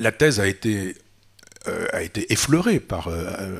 la 0.00 0.12
thèse 0.12 0.40
a 0.40 0.46
été, 0.46 0.96
euh, 1.68 1.86
a 1.92 2.02
été 2.02 2.32
effleurée 2.32 2.80
par, 2.80 3.08
euh, 3.08 3.58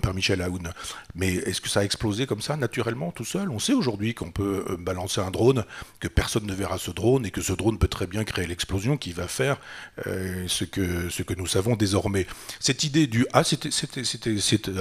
par, 0.00 0.14
Michel 0.14 0.40
Aoun. 0.40 0.70
Mais 1.14 1.34
est-ce 1.34 1.60
que 1.60 1.68
ça 1.68 1.80
a 1.80 1.84
explosé 1.84 2.24
comme 2.26 2.40
ça, 2.40 2.56
naturellement, 2.56 3.10
tout 3.10 3.24
seul? 3.24 3.50
On 3.50 3.58
sait 3.58 3.72
aujourd'hui 3.72 4.14
qu'on 4.14 4.30
peut 4.30 4.64
euh, 4.70 4.76
balancer 4.76 5.20
un 5.20 5.30
drone, 5.32 5.64
que 5.98 6.06
personne 6.08 6.46
ne 6.46 6.54
verra 6.54 6.78
ce 6.78 6.92
drone, 6.92 7.26
et 7.26 7.30
que 7.32 7.42
ce 7.42 7.52
drone 7.52 7.78
peut 7.78 7.88
très 7.88 8.06
bien 8.06 8.22
créer 8.24 8.46
l'explosion 8.46 8.96
qui 8.96 9.12
va 9.12 9.26
faire 9.26 9.58
ce, 10.04 10.64
que, 10.64 11.08
ce 11.08 11.22
que 11.22 11.34
nous 11.34 11.46
savons 11.46 11.74
désormais. 11.74 12.26
Cette 12.60 12.84
idée 12.84 13.08
du 13.08 13.26
«Ah, 13.32 13.42
c'était 13.42 13.70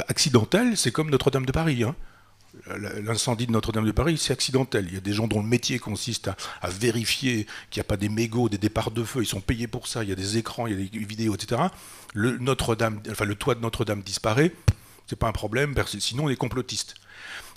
accidentel», 0.08 0.78
c'est 0.78 0.92
comme 0.92 1.10
Notre-Dame 1.10 1.48
de 1.48 1.52
Paris. 1.52 1.84
Hein 1.84 1.96
l'incendie 3.04 3.48
de 3.48 3.52
Notre-Dame 3.52 3.86
de 3.86 3.92
Paris, 3.92 4.18
c'est 4.18 4.34
accidentel. 4.34 4.86
Il 4.88 4.94
y 4.94 4.98
a 4.98 5.02
des 5.02 5.14
gens 5.14 5.28
dont 5.28 5.42
le 5.42 5.48
métier 5.48 5.80
consiste 5.80 6.30
à, 6.62 6.70
vérifier 6.70 7.46
qu'il 7.70 7.80
n'y 7.80 7.82
a 7.82 7.86
pas 7.86 7.98
des 7.98 8.10
mégots, 8.10 8.50
des 8.50 8.58
départs 8.58 8.92
de 8.92 9.04
feu. 9.04 9.22
Ils 9.24 9.28
sont 9.28 9.42
payés 9.42 9.68
pour 9.68 9.88
ça. 9.88 10.04
Il 10.04 10.10
y 10.10 10.14
a 10.14 10.16
des 10.16 10.38
écrans, 10.38 10.68
il 10.68 10.80
y 10.80 10.86
a 10.86 10.90
des 10.90 11.06
vidéos, 11.06 11.36
etc. 11.36 11.62
Le, 12.14 12.40
enfin, 12.48 13.26
le 13.26 13.36
toit 13.36 13.56
de 13.56 13.62
Notre-Dame 13.62 14.02
disparaît. 14.02 14.52
C'est 15.08 15.18
pas 15.18 15.28
un 15.28 15.34
problème. 15.34 15.76
Sinon, 16.00 16.26
on 16.26 16.30
est 16.30 16.36
complotiste. 16.36 16.96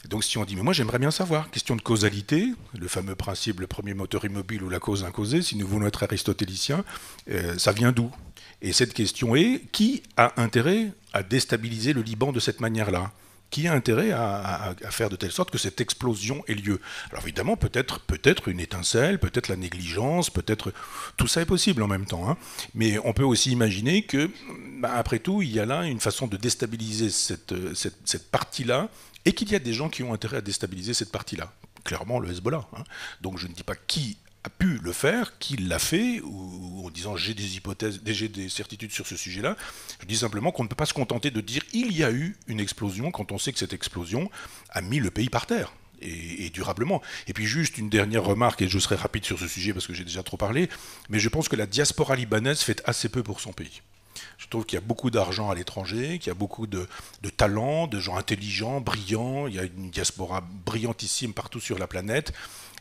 Donc 0.09 0.23
si 0.23 0.39
on 0.39 0.45
dit, 0.45 0.55
mais 0.55 0.63
moi 0.63 0.73
j'aimerais 0.73 0.99
bien 0.99 1.11
savoir, 1.11 1.51
question 1.51 1.75
de 1.75 1.83
causalité, 1.83 2.53
le 2.79 2.87
fameux 2.87 3.17
principe, 3.17 3.61
le 3.61 3.67
premier 3.67 3.95
moteur 3.95 4.25
immobile 4.25 4.63
ou 4.63 4.69
la 4.69 4.79
cause 4.79 5.03
incausée, 5.03 5.43
si 5.43 5.57
nous 5.57 5.67
voulons 5.67 5.87
être 5.87 6.05
aristotéliciens, 6.05 6.85
euh, 7.31 7.59
ça 7.59 7.73
vient 7.73 7.91
d'où? 7.91 8.11
Et 8.63 8.73
cette 8.73 8.95
question 8.95 9.35
est, 9.35 9.63
qui 9.73 10.03
a 10.17 10.41
intérêt 10.41 10.93
à 11.13 11.23
déstabiliser 11.23 11.93
le 11.93 12.03
Liban 12.03 12.33
de 12.33 12.41
cette 12.41 12.61
manière-là? 12.61 13.13
Qui 13.51 13.67
a 13.67 13.73
intérêt 13.73 14.11
à, 14.13 14.75
faire 14.91 15.09
de 15.09 15.17
telle 15.17 15.33
sorte 15.33 15.51
que 15.51 15.59
cette 15.59 15.81
explosion 15.81 16.45
ait 16.49 16.55
lieu. 16.55 16.81
Alors 17.11 17.23
évidemment, 17.25 17.57
peut-être 17.57 18.01
peut-être 18.01 18.49
une 18.49 18.61
étincelle, 18.61 19.19
peut-être 19.19 19.49
la 19.49 19.57
négligence, 19.57 20.31
peut-être 20.31 20.73
tout 21.17 21.27
ça 21.27 21.41
est 21.41 21.47
possible 21.47 21.83
en 21.83 21.89
même 21.89 22.07
temps. 22.07 22.29
Hein. 22.29 22.37
Mais 22.75 22.99
on 23.05 23.13
peut 23.13 23.25
aussi 23.25 23.51
imaginer 23.51 24.03
que, 24.03 24.31
bah, 24.81 24.93
après 24.95 25.19
tout, 25.19 25.43
il 25.43 25.51
y 25.51 25.61
a 25.61 25.67
là 25.67 25.85
une 25.85 26.01
façon 26.01 26.27
de 26.27 26.37
déstabiliser 26.37 27.11
cette, 27.11 27.55
cette, 27.75 28.31
partie-là, 28.31 28.91
et 29.25 29.33
qu'il 29.33 29.51
y 29.51 29.55
a 29.55 29.59
des 29.59 29.73
gens 29.73 29.89
qui 29.89 30.03
ont 30.03 30.13
intérêt 30.13 30.39
à 30.39 30.41
déstabiliser 30.41 30.95
cette 30.95 31.13
partie-là. 31.13 31.53
Clairement, 31.85 32.19
le 32.19 32.31
Hezbollah. 32.31 32.67
Hein. 32.77 32.85
Donc 33.23 33.39
je 33.39 33.47
ne 33.47 33.53
dis 33.53 33.63
pas 33.63 33.75
qui 33.75 34.19
a 34.45 34.51
pu 34.51 34.79
le 34.79 34.93
faire, 34.93 35.39
qui 35.39 35.57
l'a 35.57 35.79
fait, 35.79 36.21
ou, 36.21 36.87
en 36.87 36.91
disant 36.91 37.17
j'ai 37.17 37.35
des 37.35 37.57
hypothèses, 37.57 38.01
j'ai 38.07 38.29
des 38.29 38.49
certitudes 38.49 38.93
sur 38.93 39.07
ce 39.07 39.17
sujet-là. 39.17 39.57
Je 40.01 40.07
dis 40.07 40.17
simplement 40.17 40.53
qu'on 40.53 40.63
ne 40.63 40.69
peut 40.69 40.77
pas 40.77 40.87
se 40.87 40.95
contenter 40.95 41.31
de 41.31 41.41
dire 41.41 41.63
il 41.73 41.97
y 41.97 42.05
a 42.05 42.13
eu 42.13 42.37
une 42.47 42.61
explosion 42.61 43.11
quand 43.11 43.33
on 43.33 43.39
sait 43.39 43.53
que 43.53 43.59
cette 43.59 43.73
explosion 43.73 44.31
a 44.71 44.81
mis 44.81 45.01
le 45.01 45.11
pays 45.11 45.29
par 45.29 45.47
terre. 45.47 45.73
Et, 46.01 46.51
durablement. 46.51 47.03
Et 47.27 47.33
puis 47.33 47.45
juste 47.45 47.77
une 47.77 47.91
dernière 47.91 48.23
remarque, 48.23 48.63
et 48.63 48.69
je 48.69 48.79
serai 48.79 48.95
rapide 48.95 49.25
sur 49.25 49.37
ce 49.37 49.49
sujet 49.49 49.73
parce 49.73 49.85
que 49.85 49.95
j'ai 49.95 50.05
déjà 50.05 50.23
trop 50.23 50.37
parlé, 50.37 50.69
mais 51.09 51.19
je 51.19 51.29
pense 51.29 51.49
que 51.49 51.57
la 51.57 51.67
diaspora 51.67 52.15
libanaise 52.15 52.61
fait 52.61 52.81
assez 52.85 53.09
peu 53.09 53.25
pour 53.25 53.41
son 53.41 53.53
pays. 53.53 53.83
Je 54.39 54.47
trouve 54.47 54.65
qu'il 54.65 54.77
y 54.77 54.83
a 54.83 54.85
beaucoup 54.85 55.11
d'argent 55.11 55.51
à 55.51 55.57
l'étranger, 55.57 56.21
qu'il 56.21 56.29
y 56.29 56.31
a 56.31 56.35
beaucoup 56.35 56.69
de 56.69 56.87
talents, 57.37 57.89
de 57.89 57.99
gens 57.99 58.17
intelligents, 58.17 58.81
brillants, 58.81 59.49
il 59.49 59.57
y 59.57 59.59
a 59.59 59.65
une 59.65 59.91
diaspora 59.91 60.41
brillantissime 60.65 61.33
partout 61.33 61.59
sur 61.59 61.81
la 61.81 61.89
planète 61.89 62.33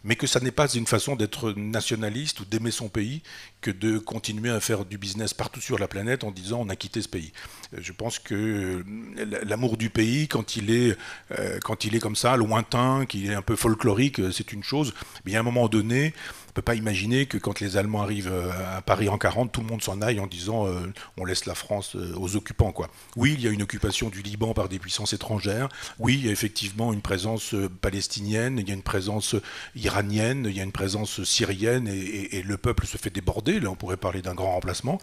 mais 0.08 0.16
que 0.16 0.26
ça 0.26 0.40
n'est 0.40 0.52
pas 0.52 0.68
une 0.70 0.88
façon 0.88 1.16
d'être 1.16 1.52
nationaliste 1.52 2.40
ou 2.40 2.46
d'aimer 2.46 2.72
son 2.72 2.88
pays 2.88 3.22
que 3.60 3.70
de 3.70 4.00
continuer 4.00 4.50
à 4.50 4.62
faire 4.62 4.86
du 4.86 4.98
business 4.98 5.34
partout 5.34 5.60
sur 5.60 5.78
la 5.78 5.90
planète 5.90 6.24
en 6.24 6.32
disant 6.32 6.62
on 6.62 6.70
a 6.70 6.78
quitté 6.78 7.02
ce 7.02 7.10
pays. 7.10 7.34
Euh, 7.74 7.80
je 7.82 7.92
pense 7.92 8.18
que 8.18 8.34
euh, 8.34 9.44
l'amour 9.46 9.76
du 9.76 9.90
pays, 9.90 10.30
quand 10.30 10.56
il 10.56 10.72
est, 10.72 10.98
euh, 11.38 11.60
quand 11.62 11.84
il 11.84 11.94
est 11.94 12.00
comme 12.00 12.16
ça, 12.16 12.38
lointain, 12.38 13.06
qu'il 13.06 13.30
est 13.30 13.36
un 13.36 13.42
peu 13.42 13.58
folklorique, 13.58 14.22
c'est 14.32 14.54
une 14.54 14.64
chose, 14.64 14.94
mais 15.26 15.36
à 15.36 15.42
un 15.42 15.44
moment 15.44 15.68
donné, 15.68 16.14
peut 16.58 16.64
pas 16.64 16.74
imaginer 16.74 17.28
que 17.28 17.38
quand 17.38 17.60
les 17.60 17.78
Allemands 17.78 18.02
arrivent 18.02 18.32
euh, 18.34 18.78
à 18.78 18.82
Paris 18.82 19.10
en 19.10 19.20
40, 19.20 19.52
tout 19.52 19.62
le 19.62 19.68
monde 19.68 19.84
s'en 19.84 20.02
aille 20.02 20.20
en 20.20 20.26
disant 20.26 20.66
euh, 20.66 20.92
on 21.16 21.24
laisse 21.24 21.46
la 21.46 21.54
France 21.54 21.96
euh, 21.96 22.16
aux 22.18 22.36
occupants. 22.36 22.72
Quoi. 22.72 22.90
Oui, 23.16 23.36
il 23.38 23.42
y 23.44 23.48
a 23.48 23.52
une 23.52 23.62
occupation 23.62 24.10
du 24.10 24.24
Liban 24.24 24.56
par 24.56 24.68
des 24.68 24.80
puissances 24.80 25.14
étrangères. 25.14 25.70
Oui, 26.00 26.16
il 26.16 26.26
y 26.26 26.30
a 26.30 26.32
effectivement 26.32 26.94
une 26.94 27.02
présence 27.02 27.54
palestinienne, 27.82 28.58
il 28.58 28.68
y 28.68 28.72
a 28.72 28.74
une 28.74 28.82
présence 28.82 29.36
iranienne, 29.76 30.48
il 30.50 30.58
y 30.58 30.60
a 30.60 30.64
une 30.64 30.72
présence 30.72 31.24
syrienne 31.24 31.88
et, 31.88 32.38
et 32.38 32.42
le 32.42 32.58
peuple 32.58 32.88
se 32.88 32.98
fait 32.98 33.12
déborder. 33.12 33.60
Là, 33.60 33.70
on 33.70 33.76
pourrait 33.76 33.98
parler 33.98 34.24
d'un 34.24 34.34
grand 34.34 34.54
remplacement. 34.54 35.00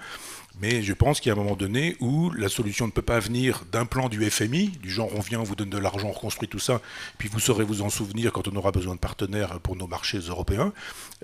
Mais 0.60 0.82
je 0.82 0.92
pense 0.92 1.20
qu'il 1.20 1.30
y 1.30 1.30
a 1.30 1.34
un 1.34 1.42
moment 1.42 1.56
donné 1.56 1.96
où 2.00 2.30
la 2.30 2.48
solution 2.48 2.86
ne 2.86 2.92
peut 2.92 3.02
pas 3.02 3.18
venir 3.18 3.64
d'un 3.72 3.86
plan 3.86 4.08
du 4.08 4.28
FMI, 4.30 4.68
du 4.68 4.90
genre 4.90 5.10
on 5.14 5.20
vient, 5.20 5.40
on 5.40 5.44
vous 5.44 5.56
donne 5.56 5.70
de 5.70 5.78
l'argent, 5.78 6.08
on 6.08 6.12
reconstruit 6.12 6.48
tout 6.48 6.58
ça, 6.58 6.80
puis 7.18 7.28
vous 7.28 7.40
saurez 7.40 7.64
vous 7.64 7.82
en 7.82 7.90
souvenir 7.90 8.32
quand 8.32 8.46
on 8.48 8.54
aura 8.56 8.70
besoin 8.70 8.94
de 8.94 9.00
partenaires 9.00 9.58
pour 9.60 9.76
nos 9.76 9.86
marchés 9.86 10.18
européens. 10.18 10.72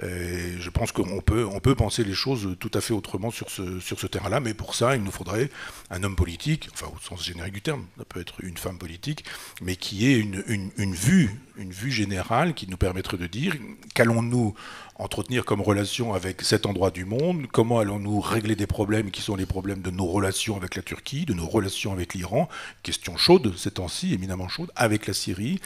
Je 0.02 0.70
pense 0.70 0.92
qu'on 0.92 1.20
peut, 1.20 1.46
on 1.46 1.60
peut 1.60 1.74
penser 1.74 2.04
les 2.04 2.14
choses 2.14 2.56
tout 2.58 2.70
à 2.74 2.80
fait 2.80 2.94
autrement 2.94 3.30
sur 3.30 3.50
ce, 3.50 4.06
terrain-là, 4.06 4.40
mais 4.40 4.54
pour 4.54 4.74
ça, 4.74 4.96
il 4.96 5.02
nous 5.02 5.12
faudrait 5.12 5.50
un 5.90 6.02
homme 6.02 6.16
politique, 6.16 6.68
enfin 6.72 6.86
au 6.86 6.98
sens 7.00 7.24
générique 7.24 7.54
du 7.54 7.62
terme, 7.62 7.84
ça 7.98 8.04
peut 8.04 8.20
être 8.20 8.34
une 8.42 8.56
femme 8.56 8.78
politique, 8.78 9.24
mais 9.62 9.76
qui 9.76 10.06
ait 10.06 10.18
une 10.18 10.94
vue, 10.94 11.40
une 11.56 11.72
vue 11.72 11.90
générale 11.90 12.54
qui 12.54 12.68
nous 12.68 12.76
permettrait 12.76 13.16
de 13.16 13.26
dire 13.26 13.54
qu'allons-nous 13.94 14.54
entretenir 14.96 15.44
comme 15.44 15.60
relation 15.60 16.14
avec 16.14 16.42
cet 16.42 16.66
endroit 16.66 16.90
du 16.90 17.04
monde? 17.04 17.46
Comment 17.52 17.78
allons-nous 17.78 18.20
régler 18.20 18.56
des 18.56 18.66
problèmes 18.66 19.10
qui 19.10 19.22
sont 19.22 19.36
les 19.36 19.46
problèmes 19.46 19.82
de 19.82 19.90
nos 19.90 20.06
relations 20.06 20.56
avec 20.56 20.76
la 20.76 20.82
Turquie, 20.82 21.24
de 21.26 21.34
nos 21.34 21.46
relations 21.46 21.92
avec 21.92 22.14
l'Iran? 22.14 22.48
Question 22.82 23.16
chaude 23.16 23.56
ces 23.56 23.72
temps-ci, 23.72 24.14
éminemment 24.14 24.48
chaude, 24.48 24.70
avec 24.76 25.06
la 25.06 25.14
Syrie, 25.14 25.60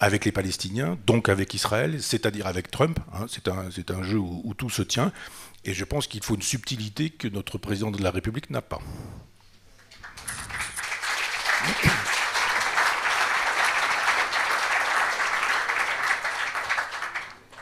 avec 0.00 0.24
les 0.24 0.32
Palestiniens, 0.32 0.98
donc 1.06 1.28
avec 1.28 1.54
Israël, 1.54 2.02
c'est-à-dire 2.02 2.46
avec 2.46 2.70
Trump. 2.70 2.98
Hein. 3.12 3.26
c'est 3.28 3.48
un, 3.48 3.68
un, 3.68 4.02
jeu 4.02 4.18
où, 4.18 4.42
où 4.44 4.54
tout 4.54 4.70
se 4.70 4.82
tient. 4.82 5.12
Et 5.64 5.74
je 5.74 5.84
pense 5.84 6.06
qu'il 6.06 6.22
faut 6.22 6.34
une 6.34 6.42
subtilité 6.42 7.10
que 7.10 7.28
notre 7.28 7.58
président 7.58 7.90
de 7.90 8.02
la 8.02 8.10
République 8.10 8.50
n'a 8.50 8.62
pas. 8.62 8.80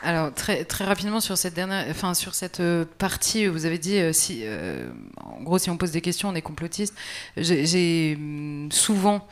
Alors 0.05 0.31
très 0.31 0.65
très 0.65 0.85
rapidement 0.85 1.19
sur 1.19 1.35
cette 1.35 1.55
dernière, 1.55 1.87
enfin 1.89 2.13
sur 2.13 2.35
cette 2.35 2.59
euh, 2.59 2.85
partie, 2.99 3.47
vous 3.47 3.65
avez 3.65 3.79
dit 3.79 3.97
euh, 3.97 4.13
si, 4.13 4.41
euh, 4.43 4.87
en 5.17 5.41
gros, 5.41 5.57
si 5.57 5.71
on 5.71 5.77
pose 5.77 5.89
des 5.89 6.01
questions, 6.01 6.29
on 6.29 6.35
est 6.35 6.43
complotiste. 6.43 6.93
J'ai 7.37 8.15
hum, 8.15 8.69
souvent 8.71 9.27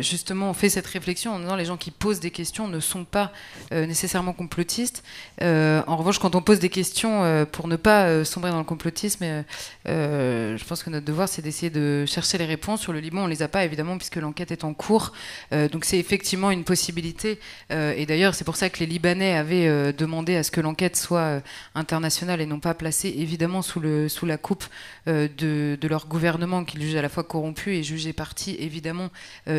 justement 0.00 0.54
fait 0.54 0.68
cette 0.68 0.86
réflexion 0.86 1.34
en 1.34 1.40
disant 1.40 1.56
les 1.56 1.64
gens 1.64 1.76
qui 1.76 1.90
posent 1.90 2.20
des 2.20 2.30
questions 2.30 2.68
ne 2.68 2.78
sont 2.78 3.04
pas 3.04 3.32
nécessairement 3.72 4.32
complotistes. 4.32 5.02
en 5.40 5.96
revanche, 5.96 6.20
quand 6.20 6.36
on 6.36 6.42
pose 6.42 6.60
des 6.60 6.68
questions 6.68 7.46
pour 7.50 7.66
ne 7.66 7.76
pas 7.76 8.24
sombrer 8.24 8.50
dans 8.52 8.58
le 8.58 8.64
complotisme, 8.64 9.44
je 9.86 10.64
pense 10.64 10.82
que 10.84 10.90
notre 10.90 11.04
devoir 11.04 11.28
c'est 11.28 11.42
d'essayer 11.42 11.70
de 11.70 12.04
chercher 12.06 12.38
les 12.38 12.44
réponses. 12.44 12.80
Sur 12.82 12.92
le 12.92 13.00
Liban, 13.00 13.24
on 13.24 13.26
les 13.26 13.42
a 13.42 13.48
pas 13.48 13.64
évidemment 13.64 13.98
puisque 13.98 14.16
l'enquête 14.16 14.52
est 14.52 14.64
en 14.64 14.74
cours. 14.74 15.12
donc 15.50 15.84
c'est 15.84 15.98
effectivement 15.98 16.50
une 16.50 16.64
possibilité. 16.64 17.40
et 17.70 18.06
d'ailleurs, 18.06 18.34
c'est 18.34 18.44
pour 18.44 18.56
ça 18.56 18.70
que 18.70 18.78
les 18.78 18.86
Libanais 18.86 19.36
avaient 19.36 19.63
euh, 19.68 19.92
demandé 19.92 20.36
à 20.36 20.42
ce 20.42 20.50
que 20.50 20.60
l'enquête 20.60 20.96
soit 20.96 21.18
euh, 21.20 21.40
internationale 21.74 22.40
et 22.40 22.46
non 22.46 22.60
pas 22.60 22.74
placée 22.74 23.14
évidemment 23.18 23.62
sous, 23.62 23.80
le, 23.80 24.08
sous 24.08 24.26
la 24.26 24.36
coupe 24.36 24.64
euh, 25.08 25.28
de, 25.36 25.76
de, 25.80 25.88
leur 25.88 26.06
gouvernement 26.06 26.64
qu'ils 26.64 26.82
jugent 26.82 26.96
à 26.96 27.02
la 27.02 27.08
fois 27.08 27.24
corrompu 27.24 27.74
et 27.74 27.82
jugé 27.82 28.12
parti 28.12 28.56
évidemment 28.58 29.10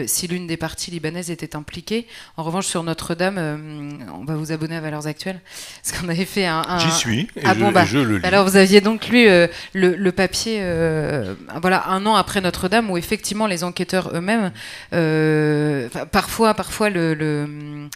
si 0.07 0.27
l'une 0.27 0.47
des 0.47 0.57
parties 0.57 0.91
libanaises 0.91 1.29
était 1.29 1.55
impliquée. 1.55 2.07
En 2.37 2.43
revanche, 2.43 2.65
sur 2.65 2.83
Notre-Dame, 2.83 3.37
on 4.13 4.25
va 4.25 4.35
vous 4.35 4.51
abonner 4.51 4.75
à 4.75 4.81
Valeurs 4.81 5.07
Actuelles 5.07 5.39
parce 5.83 5.97
qu'on 5.97 6.09
avait 6.09 6.25
fait 6.25 6.45
un. 6.45 6.79
J'y 6.79 6.91
suis. 6.91 7.19
Et, 7.35 7.41
ah 7.43 7.53
je, 7.53 7.59
bon, 7.59 7.71
bah, 7.71 7.85
je 7.85 7.99
le 7.99 8.17
lis. 8.17 8.25
Alors 8.25 8.45
vous 8.45 8.55
aviez 8.55 8.81
donc 8.81 9.07
lu 9.07 9.25
le, 9.25 9.49
le, 9.73 10.11
papier, 10.11 10.59
voilà, 11.61 11.87
un 11.89 12.05
an 12.05 12.15
après 12.15 12.41
Notre-Dame 12.41 12.89
où 12.89 12.97
effectivement 12.97 13.47
les 13.47 13.63
enquêteurs 13.63 14.11
eux-mêmes, 14.15 14.51
parfois, 16.11 16.53
parfois 16.53 16.89
le 16.89 17.89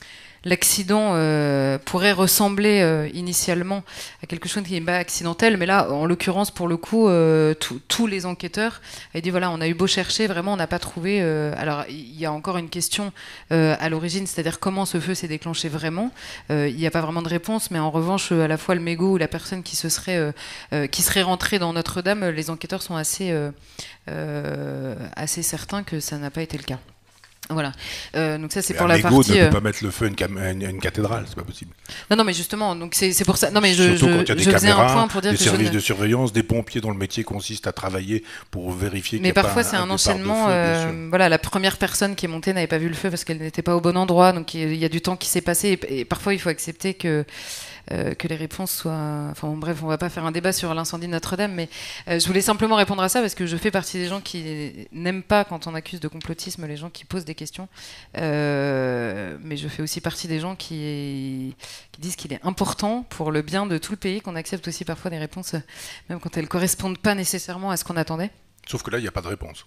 l'accident 0.46 1.12
euh, 1.14 1.78
pourrait 1.84 2.12
ressembler 2.12 2.82
euh, 2.82 3.10
initialement 3.14 3.84
à 4.24 4.28
quelque 4.28 4.48
chose 4.48 4.64
qui 4.64 4.74
n'est 4.74 4.82
pas 4.82 4.98
accidentel, 4.98 5.58
mais 5.58 5.66
là, 5.66 5.92
en 5.92 6.06
l'occurrence, 6.06 6.52
pour 6.52 6.68
le 6.68 6.78
coup, 6.78 7.08
euh, 7.08 7.54
tous 7.88 8.08
les 8.08 8.26
enquêteurs 8.26 8.82
avaient 9.14 9.22
dit 9.22 9.30
voilà, 9.30 9.52
on 9.52 9.62
a 9.62 9.68
eu 9.68 9.74
beau 9.74 9.88
chercher, 9.88 10.28
vraiment, 10.28 10.54
on 10.54 10.58
n'a 10.58 10.68
pas 10.68 10.80
trouvé. 10.80 11.22
alors, 11.22 11.86
il 11.90 12.18
y 12.20 12.26
a 12.26 12.32
encore 12.32 12.58
une 12.58 12.70
question 12.70 13.12
à 13.50 13.90
l'origine, 13.90 14.28
c'est-à-dire 14.28 14.60
comment 14.60 14.86
ce 14.86 15.00
feu 15.00 15.14
s'est 15.14 15.28
déclenché 15.28 15.70
vraiment. 15.70 16.12
Il 16.50 16.76
n'y 16.76 16.88
a 16.88 16.92
pas 16.92 17.02
vraiment 17.02 17.22
de 17.22 17.30
réponse, 17.30 17.72
mais 17.72 17.80
en 17.80 17.92
revanche, 17.92 18.32
à 18.32 18.48
la 18.48 18.58
fois 18.58 18.76
le 18.76 18.82
mégot 18.82 19.14
ou 19.14 19.18
la 19.18 19.28
personne 19.28 19.64
qui 19.64 19.76
se 19.76 19.90
serait 19.90 20.34
qui 20.92 21.02
serait 21.02 21.22
rentrée 21.22 21.60
dans 21.60 21.74
Notre-Dame, 21.74 22.30
les 22.30 22.50
enquêteurs 22.50 22.82
sont 22.82 22.96
assez 22.96 23.34
assez 24.08 25.42
certains 25.42 25.84
que 25.84 26.00
ça 26.00 26.18
n'a 26.18 26.32
pas 26.32 26.42
été 26.42 26.58
le 26.58 26.64
cas. 26.64 26.80
Voilà. 27.52 27.72
Euh, 28.16 28.38
donc 28.38 28.52
ça 28.52 28.62
c'est 28.62 28.76
pour 28.76 28.88
la 28.88 29.00
partie. 29.00 29.32
ne 29.32 29.36
peut 29.36 29.42
euh, 29.42 29.50
pas 29.50 29.60
mettre 29.60 29.84
le 29.84 29.90
feu 29.90 30.06
à 30.06 30.30
une, 30.52 30.62
une, 30.62 30.80
cathédrale, 30.80 31.26
c'est 31.28 31.36
pas 31.36 31.44
possible. 31.44 31.72
Non 32.12 32.18
non 32.18 32.24
mais 32.24 32.34
justement 32.34 32.76
donc 32.76 32.94
c'est 32.94 33.26
pour 33.26 33.38
ça. 33.38 33.50
Non 33.50 33.60
mais 33.60 33.74
je, 33.74 33.96
Surtout 33.98 34.18
quand 34.18 34.22
il 34.22 34.30
y 34.30 34.32
a 34.32 34.36
des 34.36 34.44
je 34.44 34.52
caméras, 34.52 34.92
un 34.92 34.94
point 34.94 35.08
pour 35.08 35.22
dire 35.22 35.32
des 35.32 35.38
que 35.38 35.44
services 35.44 35.72
de 35.72 35.80
surveillance, 35.80 36.32
des 36.32 36.44
pompiers 36.44 36.80
dont 36.80 36.92
le 36.92 36.98
métier 36.98 37.24
consiste 37.24 37.66
à 37.66 37.72
travailler 37.72 38.24
pour 38.52 38.72
vérifier. 38.72 39.20
Mais 39.20 39.34
parfois 39.34 39.64
c'est 39.64 39.78
un, 39.78 39.90
enchaînement. 39.90 40.48
Euh, 40.50 41.08
voilà, 41.10 41.28
la 41.28 41.40
première 41.40 41.78
personne 41.78 42.16
qui 42.16 42.26
est 42.26 42.30
montée 42.30 42.54
n'avait 42.54 42.68
pas 42.68 42.78
vu 42.78 42.88
le 42.88 42.94
feu 42.94 43.10
parce 43.10 43.24
qu'elle 43.24 43.40
n'était 43.40 43.64
pas 43.64 43.76
au 43.76 43.82
bon 43.82 43.98
endroit, 43.98 44.32
donc 44.32 44.54
il 44.54 44.76
y 44.76 44.86
a 44.86 44.90
du 44.90 45.02
temps 45.02 45.16
qui 45.16 45.28
s'est 45.28 45.42
passé 45.42 45.80
et, 45.90 46.02
et, 46.02 46.06
parfois 46.06 46.36
il 46.36 46.40
faut 46.40 46.50
accepter 46.50 46.94
que 46.94 47.26
euh, 47.92 48.14
que 48.14 48.28
les 48.28 48.36
réponses 48.36 48.72
soient. 48.72 49.28
Enfin 49.32 49.48
bref, 49.50 49.80
on 49.84 49.88
va 49.88 49.98
pas 49.98 50.10
faire 50.10 50.26
un 50.26 50.32
débat 50.32 50.52
sur 50.52 50.74
l'incendie 50.74 51.08
de 51.08 51.12
Notre-Dame, 51.12 51.54
mais 51.54 51.70
euh, 52.08 52.20
je 52.20 52.28
voulais 52.28 52.42
simplement 52.42 52.76
répondre 52.76 53.02
à 53.02 53.10
ça 53.10 53.22
parce 53.22 53.36
que 53.36 53.46
je 53.46 53.58
fais 53.58 53.72
partie 53.72 53.98
des 53.98 54.08
gens 54.08 54.22
qui 54.22 54.88
n'aiment 54.92 55.24
pas 55.24 55.44
quand 55.44 55.68
on 55.68 55.76
accuse 55.76 56.00
de 56.00 56.08
complotisme 56.08 56.66
les 56.68 56.78
gens 56.78 56.90
qui 56.90 57.06
posent 57.06 57.26
des 57.26 57.36
questions, 57.36 57.68
euh, 58.18 59.38
mais 59.42 59.58
je 59.58 59.68
fais 59.68 59.82
aussi 59.82 60.02
partie 60.02 60.28
des 60.28 60.40
gens 60.40 60.56
qui, 60.56 61.56
qui 61.92 62.02
disent 62.02 62.16
qu'il 62.16 62.34
est 62.34 62.44
important 62.44 63.04
pour 63.10 63.32
le 63.32 63.42
bien 63.42 63.66
de 63.66 63.78
tout 63.78 63.92
le 63.92 63.98
pays 63.98 64.22
qu'on 64.22 64.36
accepte 64.36 64.68
aussi 64.68 64.86
parfois 64.86 65.10
des 65.10 65.18
réponses, 65.18 65.56
même 66.10 66.20
quand 66.20 66.38
elles 66.38 66.48
correspondent 66.48 67.00
pas 67.00 67.16
nécessairement 67.16 67.72
à 67.72 67.78
ce 67.78 67.84
qu'on 67.84 67.98
attendait. 67.98 68.30
Sauf 68.68 68.84
que 68.84 68.92
là, 68.92 69.00
il 69.00 69.02
n'y 69.02 69.08
a 69.08 69.12
pas 69.12 69.22
de 69.22 69.28
réponse. 69.28 69.66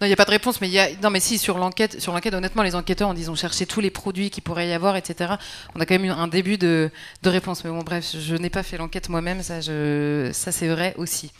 Non, 0.00 0.06
il 0.06 0.10
n'y 0.10 0.12
a 0.12 0.16
pas 0.16 0.24
de 0.24 0.30
réponse, 0.30 0.60
mais 0.60 0.68
il 0.68 0.72
y 0.72 0.78
a. 0.78 0.88
Non, 1.02 1.10
mais 1.10 1.18
si 1.18 1.38
sur 1.38 1.58
l'enquête, 1.58 2.00
sur 2.00 2.12
l'enquête, 2.12 2.34
honnêtement, 2.34 2.62
les 2.62 2.74
enquêteurs, 2.74 3.08
ont 3.08 3.34
cherché 3.34 3.66
tous 3.66 3.80
les 3.80 3.90
produits 3.90 4.30
qu'il 4.30 4.42
pourrait 4.42 4.68
y 4.68 4.72
avoir, 4.72 4.96
etc. 4.96 5.34
On 5.74 5.80
a 5.80 5.86
quand 5.86 5.94
même 5.94 6.04
eu 6.04 6.10
un 6.10 6.28
début 6.28 6.56
de, 6.56 6.90
de 7.22 7.30
réponse. 7.30 7.64
Mais 7.64 7.70
bon, 7.70 7.82
bref, 7.82 8.14
je, 8.16 8.36
n'ai 8.36 8.50
pas 8.50 8.62
fait 8.62 8.76
l'enquête 8.76 9.08
moi-même, 9.08 9.42
ça, 9.42 9.60
ça 9.60 10.52
c'est 10.52 10.68
vrai 10.68 10.94
aussi. 10.98 11.32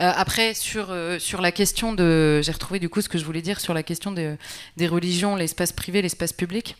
Euh, 0.00 0.12
après, 0.14 0.54
sur 0.54 0.88
euh, 0.90 1.18
sur 1.18 1.40
la 1.40 1.50
question 1.50 1.92
de, 1.92 2.40
j'ai 2.42 2.52
retrouvé 2.52 2.78
du 2.78 2.88
coup 2.88 3.00
ce 3.00 3.08
que 3.08 3.18
je 3.18 3.24
voulais 3.24 3.42
dire 3.42 3.60
sur 3.60 3.74
la 3.74 3.82
question 3.82 4.12
de, 4.12 4.36
des 4.76 4.86
religions, 4.86 5.34
l'espace 5.34 5.72
privé, 5.72 6.00
l'espace 6.00 6.32
public. 6.32 6.76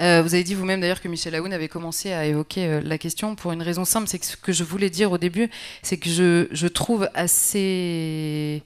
Euh, 0.00 0.22
vous 0.22 0.34
avez 0.34 0.42
dit 0.42 0.54
vous-même 0.54 0.80
d'ailleurs 0.80 1.00
que 1.00 1.08
Michel 1.08 1.34
Aoun 1.34 1.52
avait 1.52 1.68
commencé 1.68 2.12
à 2.12 2.24
évoquer 2.24 2.80
la 2.82 2.98
question 2.98 3.34
pour 3.34 3.52
une 3.52 3.62
raison 3.62 3.84
simple, 3.84 4.08
c'est 4.08 4.18
que 4.18 4.24
ce 4.26 4.36
que 4.36 4.52
je 4.52 4.64
voulais 4.64 4.90
dire 4.90 5.12
au 5.12 5.18
début, 5.18 5.50
c'est 5.82 5.98
que 5.98 6.08
je, 6.08 6.48
je 6.50 6.66
trouve 6.66 7.08
assez 7.14 8.62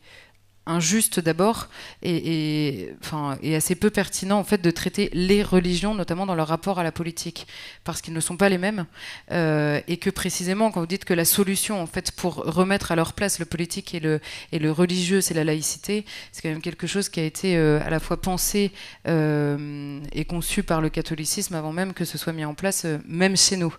injuste 0.67 1.21
d'abord 1.21 1.69
et, 2.03 2.91
enfin, 3.01 3.39
et 3.43 3.55
assez 3.55 3.75
peu 3.75 3.91
pertinent 3.91 4.39
en 4.39 4.45
fait 4.45 4.61
de 4.61 4.71
traiter 4.71 5.11
les 5.13 5.43
religions, 5.43 5.95
notamment 5.95 6.27
dans 6.27 6.35
leur 6.35 6.49
rapport 6.49 6.79
à 6.79 6.83
la 6.83 6.93
politique, 6.93 7.47
parce 7.85 8.01
qu'ils 8.01 8.15
ne 8.15 8.21
sont 8.21 8.37
pas 8.37 8.49
les 8.49 8.59
mêmes 8.59 8.87
euh, 9.31 9.81
et 9.87 9.97
que 9.97 10.11
précisément 10.11 10.71
quand 10.71 10.81
vous 10.81 10.87
dites 10.87 11.05
que 11.05 11.15
la 11.15 11.25
solution 11.25 11.81
en 11.81 11.87
fait 11.87 12.11
pour 12.11 12.37
remettre 12.37 12.93
à 12.93 12.97
leur 12.97 13.13
place 13.13 13.39
le 13.39 13.45
politique 13.45 13.95
et 13.95 14.01
le, 14.01 14.21
et 14.53 14.59
le 14.59 14.73
religieux, 14.73 15.21
c'est 15.21 15.35
la 15.35 15.45
laïcité, 15.45 16.05
c'est 16.33 16.43
quand 16.43 16.49
même 16.49 16.63
quelque 16.63 16.87
chose 16.87 17.09
qui 17.09 17.21
a 17.21 17.25
été 17.25 17.57
euh, 17.57 17.81
à 17.85 17.91
la 17.91 18.01
fois 18.01 18.21
pensé 18.21 18.73
euh, 19.07 20.01
et 20.13 20.25
conçu 20.25 20.65
par 20.65 20.81
le 20.81 20.89
catholicisme 20.89 21.55
avant 21.55 21.73
même 21.73 21.95
que 21.95 22.05
ce 22.05 22.19
soit 22.19 22.33
mis 22.33 22.45
en 22.45 22.55
place, 22.55 22.87
même 23.07 23.37
chez 23.37 23.57
nous. 23.57 23.75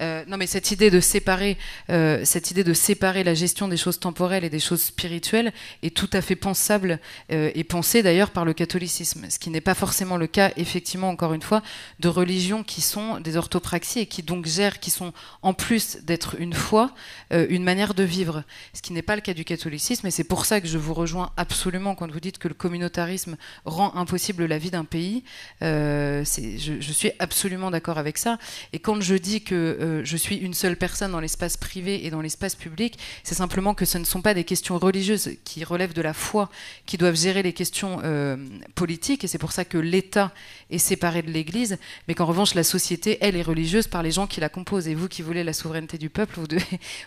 non 0.00 0.36
mais 0.36 0.46
cette 0.46 0.70
idée 0.70 0.90
de 0.90 1.00
séparer, 1.00 1.56
cette 1.88 2.50
idée 2.50 2.64
de 2.64 2.74
séparer 2.74 3.24
la 3.24 3.34
gestion 3.34 3.68
des 3.68 3.76
choses 3.76 3.98
temporelles 3.98 4.44
et 4.44 4.50
des 4.50 4.58
choses 4.58 4.82
spirituelles 4.82 5.52
est 5.82 5.96
tout 5.96 6.10
à 6.12 6.20
fait 6.26 6.36
pensable 6.36 7.00
euh, 7.32 7.50
et 7.54 7.64
pensé 7.64 8.02
d'ailleurs 8.02 8.30
par 8.30 8.44
le 8.44 8.52
catholicisme, 8.52 9.26
ce 9.30 9.38
qui 9.38 9.50
n'est 9.50 9.60
pas 9.60 9.74
forcément 9.74 10.16
le 10.16 10.26
cas, 10.26 10.50
effectivement, 10.56 11.08
encore 11.08 11.32
une 11.32 11.42
fois, 11.42 11.62
de 12.00 12.08
religions 12.08 12.62
qui 12.62 12.80
sont 12.80 13.20
des 13.20 13.36
orthopraxies 13.36 14.00
et 14.00 14.06
qui 14.06 14.22
donc 14.22 14.46
gèrent, 14.46 14.80
qui 14.80 14.90
sont 14.90 15.12
en 15.42 15.54
plus 15.54 15.98
d'être 16.02 16.36
une 16.38 16.52
foi, 16.52 16.92
euh, 17.32 17.46
une 17.48 17.62
manière 17.62 17.94
de 17.94 18.02
vivre, 18.02 18.42
ce 18.74 18.82
qui 18.82 18.92
n'est 18.92 19.02
pas 19.02 19.14
le 19.14 19.22
cas 19.22 19.34
du 19.34 19.44
catholicisme, 19.44 20.06
et 20.06 20.10
c'est 20.10 20.24
pour 20.24 20.44
ça 20.44 20.60
que 20.60 20.68
je 20.68 20.78
vous 20.78 20.94
rejoins 20.94 21.30
absolument 21.36 21.94
quand 21.94 22.10
vous 22.10 22.20
dites 22.20 22.38
que 22.38 22.48
le 22.48 22.54
communautarisme 22.54 23.36
rend 23.64 23.94
impossible 23.94 24.44
la 24.46 24.58
vie 24.58 24.70
d'un 24.70 24.84
pays. 24.84 25.22
Euh, 25.62 26.24
je, 26.24 26.80
je, 26.80 26.92
suis 26.92 27.12
absolument 27.18 27.70
d'accord 27.70 27.98
avec 27.98 28.18
ça, 28.18 28.38
et 28.72 28.78
quand 28.80 29.00
je 29.00 29.14
dis 29.14 29.42
que 29.42 30.02
je 30.04 30.16
suis 30.16 30.36
une 30.36 30.54
seule 30.54 30.76
personne 30.76 31.12
dans 31.12 31.20
l'espace 31.20 31.56
privé 31.56 32.04
et 32.04 32.10
dans 32.10 32.20
l'espace 32.20 32.54
public, 32.54 32.98
c'est 33.22 33.34
simplement 33.34 33.74
que 33.74 33.84
ce 33.84 33.98
ne 33.98 34.04
sont 34.04 34.22
pas 34.22 34.34
des 34.34 34.44
questions 34.44 34.78
religieuses 34.78 35.36
qui 35.44 35.64
relèvent 35.64 35.92
de 35.92 36.02
la 36.02 36.12
foi 36.16 36.48
qui 36.86 36.96
doivent 36.96 37.16
gérer 37.16 37.42
les 37.42 37.52
questions 37.52 38.00
euh, 38.04 38.36
politiques, 38.74 39.24
et 39.24 39.26
c'est 39.26 39.38
pour 39.38 39.52
ça 39.52 39.64
que 39.64 39.78
l'État 39.78 40.32
est 40.70 40.78
séparé 40.78 41.22
de 41.22 41.30
l'Église, 41.30 41.78
mais 42.08 42.14
qu'en 42.14 42.26
revanche 42.26 42.54
la 42.54 42.64
société, 42.64 43.18
elle, 43.20 43.36
est 43.36 43.42
religieuse 43.42 43.86
par 43.86 44.02
les 44.02 44.10
gens 44.10 44.26
qui 44.26 44.40
la 44.40 44.48
composent. 44.48 44.88
Et 44.88 44.94
vous 44.94 45.08
qui 45.08 45.22
voulez 45.22 45.44
la 45.44 45.52
souveraineté 45.52 45.98
du 45.98 46.08
peuple, 46.08 46.40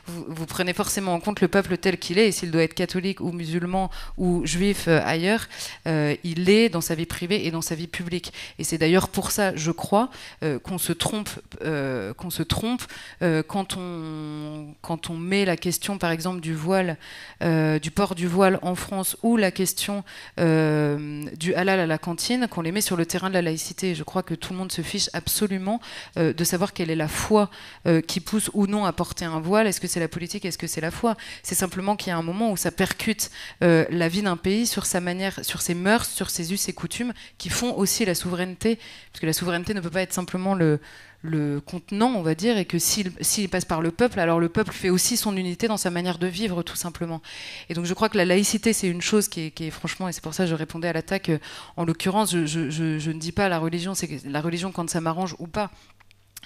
vous, 0.08 0.46
prenez 0.48 0.74
forcément 0.74 1.14
en 1.14 1.20
compte 1.20 1.42
le 1.42 1.48
peuple 1.48 1.78
tel 1.78 1.98
qu'il 1.98 2.20
est, 2.20 2.28
et 2.28 2.32
s'il 2.32 2.52
doit 2.52 2.64
être 2.64 2.74
catholique 2.74 3.20
ou 3.20 3.32
musulman 3.32 3.90
ou 4.18 4.46
juif 4.46 4.86
euh, 4.88 5.02
ailleurs, 5.04 5.48
euh, 5.88 6.16
il 6.24 6.50
est 6.50 6.70
dans 6.70 6.82
sa 6.82 6.96
vie 6.96 7.06
privée 7.06 7.46
et 7.46 7.52
dans 7.52 7.62
sa 7.62 7.76
vie 7.76 7.88
publique. 7.88 8.32
Et 8.60 8.64
c'est 8.64 8.78
d'ailleurs 8.78 9.10
pour 9.10 9.32
ça, 9.32 9.56
je 9.56 9.72
crois, 9.72 10.10
qu'on 10.64 10.78
se 10.78 10.94
trompe, 10.94 11.30
qu'on 11.62 12.30
se 12.30 12.44
trompe 12.44 12.84
quand, 13.48 13.78
on, 13.78 14.74
quand 14.82 15.10
on 15.10 15.18
met 15.18 15.46
la 15.46 15.58
question, 15.58 15.98
par 15.98 16.12
exemple, 16.12 16.42
du 16.42 16.54
voile, 16.54 16.98
du 17.42 17.92
port 17.92 18.16
du 18.16 18.28
voile 18.28 18.60
en 18.62 18.76
France 18.76 18.99
ou 19.24 19.38
la 19.38 19.52
question 19.52 20.04
euh, 20.40 21.24
du 21.38 21.54
halal 21.54 21.80
à 21.80 21.88
la 21.88 21.98
cantine, 21.98 22.48
qu'on 22.50 22.62
les 22.62 22.72
met 22.72 22.82
sur 22.82 22.98
le 22.98 23.06
terrain 23.06 23.30
de 23.30 23.34
la 23.34 23.42
laïcité. 23.42 23.96
Je 23.96 24.04
crois 24.04 24.24
que 24.24 24.34
tout 24.34 24.54
le 24.54 24.60
monde 24.60 24.72
se 24.72 24.82
fiche 24.82 25.10
absolument 25.14 25.80
euh, 26.18 26.34
de 26.34 26.44
savoir 26.44 26.74
quelle 26.74 26.90
est 26.90 26.96
la 26.96 27.08
foi 27.08 27.50
euh, 27.88 28.02
qui 28.02 28.20
pousse 28.20 28.50
ou 28.54 28.68
non 28.68 28.86
à 28.86 28.94
porter 28.94 29.26
un 29.26 29.40
voile. 29.40 29.68
Est-ce 29.68 29.82
que 29.82 29.88
c'est 29.88 30.00
la 30.00 30.08
politique? 30.08 30.46
Est-ce 30.46 30.58
que 30.58 30.68
c'est 30.68 30.82
la 30.82 30.92
foi? 30.92 31.16
C'est 31.44 31.56
simplement 31.56 31.96
qu'il 31.96 32.10
y 32.10 32.14
a 32.14 32.18
un 32.18 32.24
moment 32.24 32.52
où 32.52 32.58
ça 32.58 32.72
percute 32.72 33.30
la 33.62 34.08
vie 34.08 34.22
d'un 34.22 34.38
pays 34.38 34.66
sur 34.66 34.86
sa 34.86 35.02
manière, 35.02 35.44
sur 35.44 35.62
ses 35.62 35.74
mœurs, 35.74 36.08
sur 36.08 36.30
ses 36.30 36.54
us 36.54 36.70
et 36.70 36.74
coutumes, 36.74 37.14
qui 37.38 37.50
font 37.50 37.76
aussi 37.76 38.06
la 38.06 38.16
souveraineté, 38.16 38.78
parce 39.12 39.22
que 39.22 39.26
la 39.26 39.34
souveraineté 39.34 39.74
ne 39.74 39.82
peut 39.82 39.90
pas 39.90 40.02
être 40.02 40.14
simplement 40.14 40.54
le 40.56 40.80
le 41.22 41.60
contenant, 41.60 42.14
on 42.16 42.22
va 42.22 42.34
dire, 42.34 42.58
et 42.58 42.66
que 42.66 42.80
s'il 42.80 43.50
passe 43.50 43.66
par 43.66 43.82
le 43.82 43.92
peuple, 43.92 44.20
alors 44.20 44.40
le 44.40 44.48
peuple 44.48 44.72
fait 44.72 44.90
aussi 44.90 45.18
son 45.18 45.36
unité 45.36 45.68
dans 45.68 45.78
sa 45.78 45.90
manière 45.90 46.18
de 46.18 46.28
vivre, 46.28 46.64
tout 46.64 46.78
simplement. 46.78 47.22
Et 47.70 47.74
donc 47.74 47.86
je 47.86 47.94
crois 47.94 48.08
que 48.10 48.18
la 48.18 48.26
laïcité, 48.26 48.72
c'est 48.72 48.88
une 48.88 49.02
chose 49.02 49.28
qui 49.28 49.54
est, 49.56 49.70
franchement, 49.70 50.08
et 50.08 50.14
c'est 50.14 50.24
pour 50.24 50.34
ça 50.34 50.46
que 50.46 50.50
je 50.50 50.56
répondais 50.56 50.88
à 50.88 50.94
l'attaque, 50.94 51.32
en 51.76 51.84
l'occurrence, 51.84 52.32
je, 52.32 52.46
je, 52.46 53.12
ne 53.12 53.20
dis 53.20 53.34
pas 53.34 53.50
la 53.50 53.60
religion, 53.60 53.94
c'est 53.96 54.24
la 54.26 54.42
religion 54.42 54.72
quand 54.72 54.90
ça 54.90 55.02
m'arrange 55.02 55.36
ou 55.40 55.48
pas. 55.48 55.72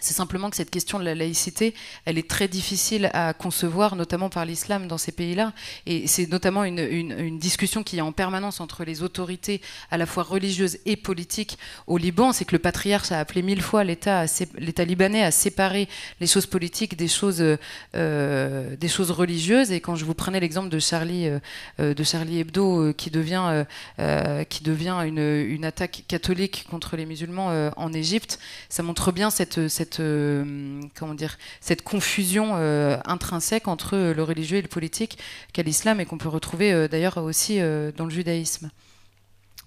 C'est 0.04 0.14
simplement 0.14 0.50
que 0.50 0.56
cette 0.56 0.70
question 0.70 1.00
de 1.00 1.06
la 1.06 1.16
laïcité, 1.16 1.74
elle 2.06 2.18
est 2.18 2.30
très 2.30 2.48
difficile 2.48 3.10
à 3.14 3.34
concevoir, 3.34 3.96
notamment 3.96 4.30
par 4.30 4.46
l'islam 4.46 4.88
dans 4.88 4.98
ces 4.98 5.12
pays-là. 5.12 5.54
Et 5.86 6.08
c'est 6.08 6.30
notamment 6.30 6.64
une, 6.64 7.40
discussion 7.40 7.84
qui 7.84 7.98
est 7.98 8.02
en 8.02 8.12
permanence 8.12 8.60
entre 8.60 8.84
les 8.84 9.02
autorités, 9.02 9.62
à 9.92 9.98
la 9.98 10.06
fois 10.06 10.24
religieuses 10.24 10.78
et 10.86 10.96
politiques, 10.96 11.58
au 11.88 11.98
Liban. 11.98 12.32
C'est 12.34 12.46
que 12.46 12.56
le 12.56 12.60
patriarche 12.60 13.12
a 13.12 13.20
appelé 13.20 13.42
mille 13.42 13.62
fois 13.62 13.84
l'État 13.84 14.26
libanais 14.86 15.24
à 15.24 15.32
séparer 15.32 15.88
les 16.20 16.28
choses 16.28 16.46
politiques 16.46 16.98
des 16.98 17.08
choses, 17.08 17.44
euh, 17.96 18.76
des 18.76 18.88
choses 18.88 19.12
religieuses. 19.12 19.72
Et 19.72 19.82
quand 19.82 19.96
je 19.96 20.06
vous 20.06 20.14
prenais 20.14 20.40
l'exemple 20.40 20.70
de 20.70 20.80
Charlie, 20.80 21.30
euh, 21.80 21.94
de 21.94 22.04
Charlie 22.04 22.40
Hebdo, 22.40 22.82
euh, 22.82 22.94
qui 22.94 23.10
devient, 23.10 23.66
euh, 24.00 24.44
qui 24.46 24.64
devient 24.64 24.98
une, 25.06 25.20
une, 25.20 25.66
attaque 25.66 26.04
catholique 26.08 26.66
contre 26.70 26.96
les 26.98 27.06
musulmans 27.06 27.72
en 27.78 27.94
Égypte, 27.94 28.40
ça 28.70 28.84
montre 28.84 29.12
bien 29.12 29.30
cette, 29.30 29.68
cette 29.68 29.93
euh, 30.00 30.82
cette 31.62 31.84
confusion 31.84 32.52
euh, 32.56 32.98
intrinsèque 33.06 33.68
entre 33.68 33.98
le 33.98 34.24
religieux 34.24 34.58
et 34.58 34.62
le 34.62 34.68
politique 34.68 35.18
qu'a 35.54 35.64
l'islam 35.64 36.00
et 36.00 36.06
qu'on 36.06 36.18
peut 36.18 36.30
retrouver 36.30 36.72
euh, 36.72 36.88
d'ailleurs 36.88 37.18
aussi 37.18 37.60
dans 37.60 38.06
le 38.06 38.10
judaïsme. 38.10 38.70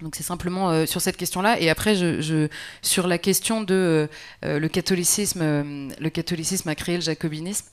Donc 0.02 0.14
c'est 0.14 0.22
simplement 0.22 0.84
sur 0.84 1.00
cette 1.00 1.16
question-là. 1.16 1.58
Et 1.58 1.70
après, 1.70 1.94
sur 2.82 3.06
la 3.06 3.18
question 3.18 3.62
de 3.62 4.08
le 4.42 4.68
catholicisme, 4.68 5.40
le 5.40 6.08
catholicisme 6.10 6.68
a 6.68 6.74
créé 6.74 6.96
le 6.96 7.02
jacobinisme. 7.02 7.66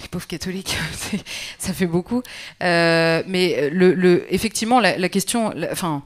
Les 0.00 0.08
pauvres 0.08 0.26
catholiques, 0.26 0.76
ça 1.58 1.72
fait 1.72 1.86
beaucoup. 1.86 2.22
mais 2.60 3.70
effectivement, 4.30 4.80
la, 4.80 4.98
la 4.98 5.08
question, 5.08 5.54
enfin, 5.70 6.02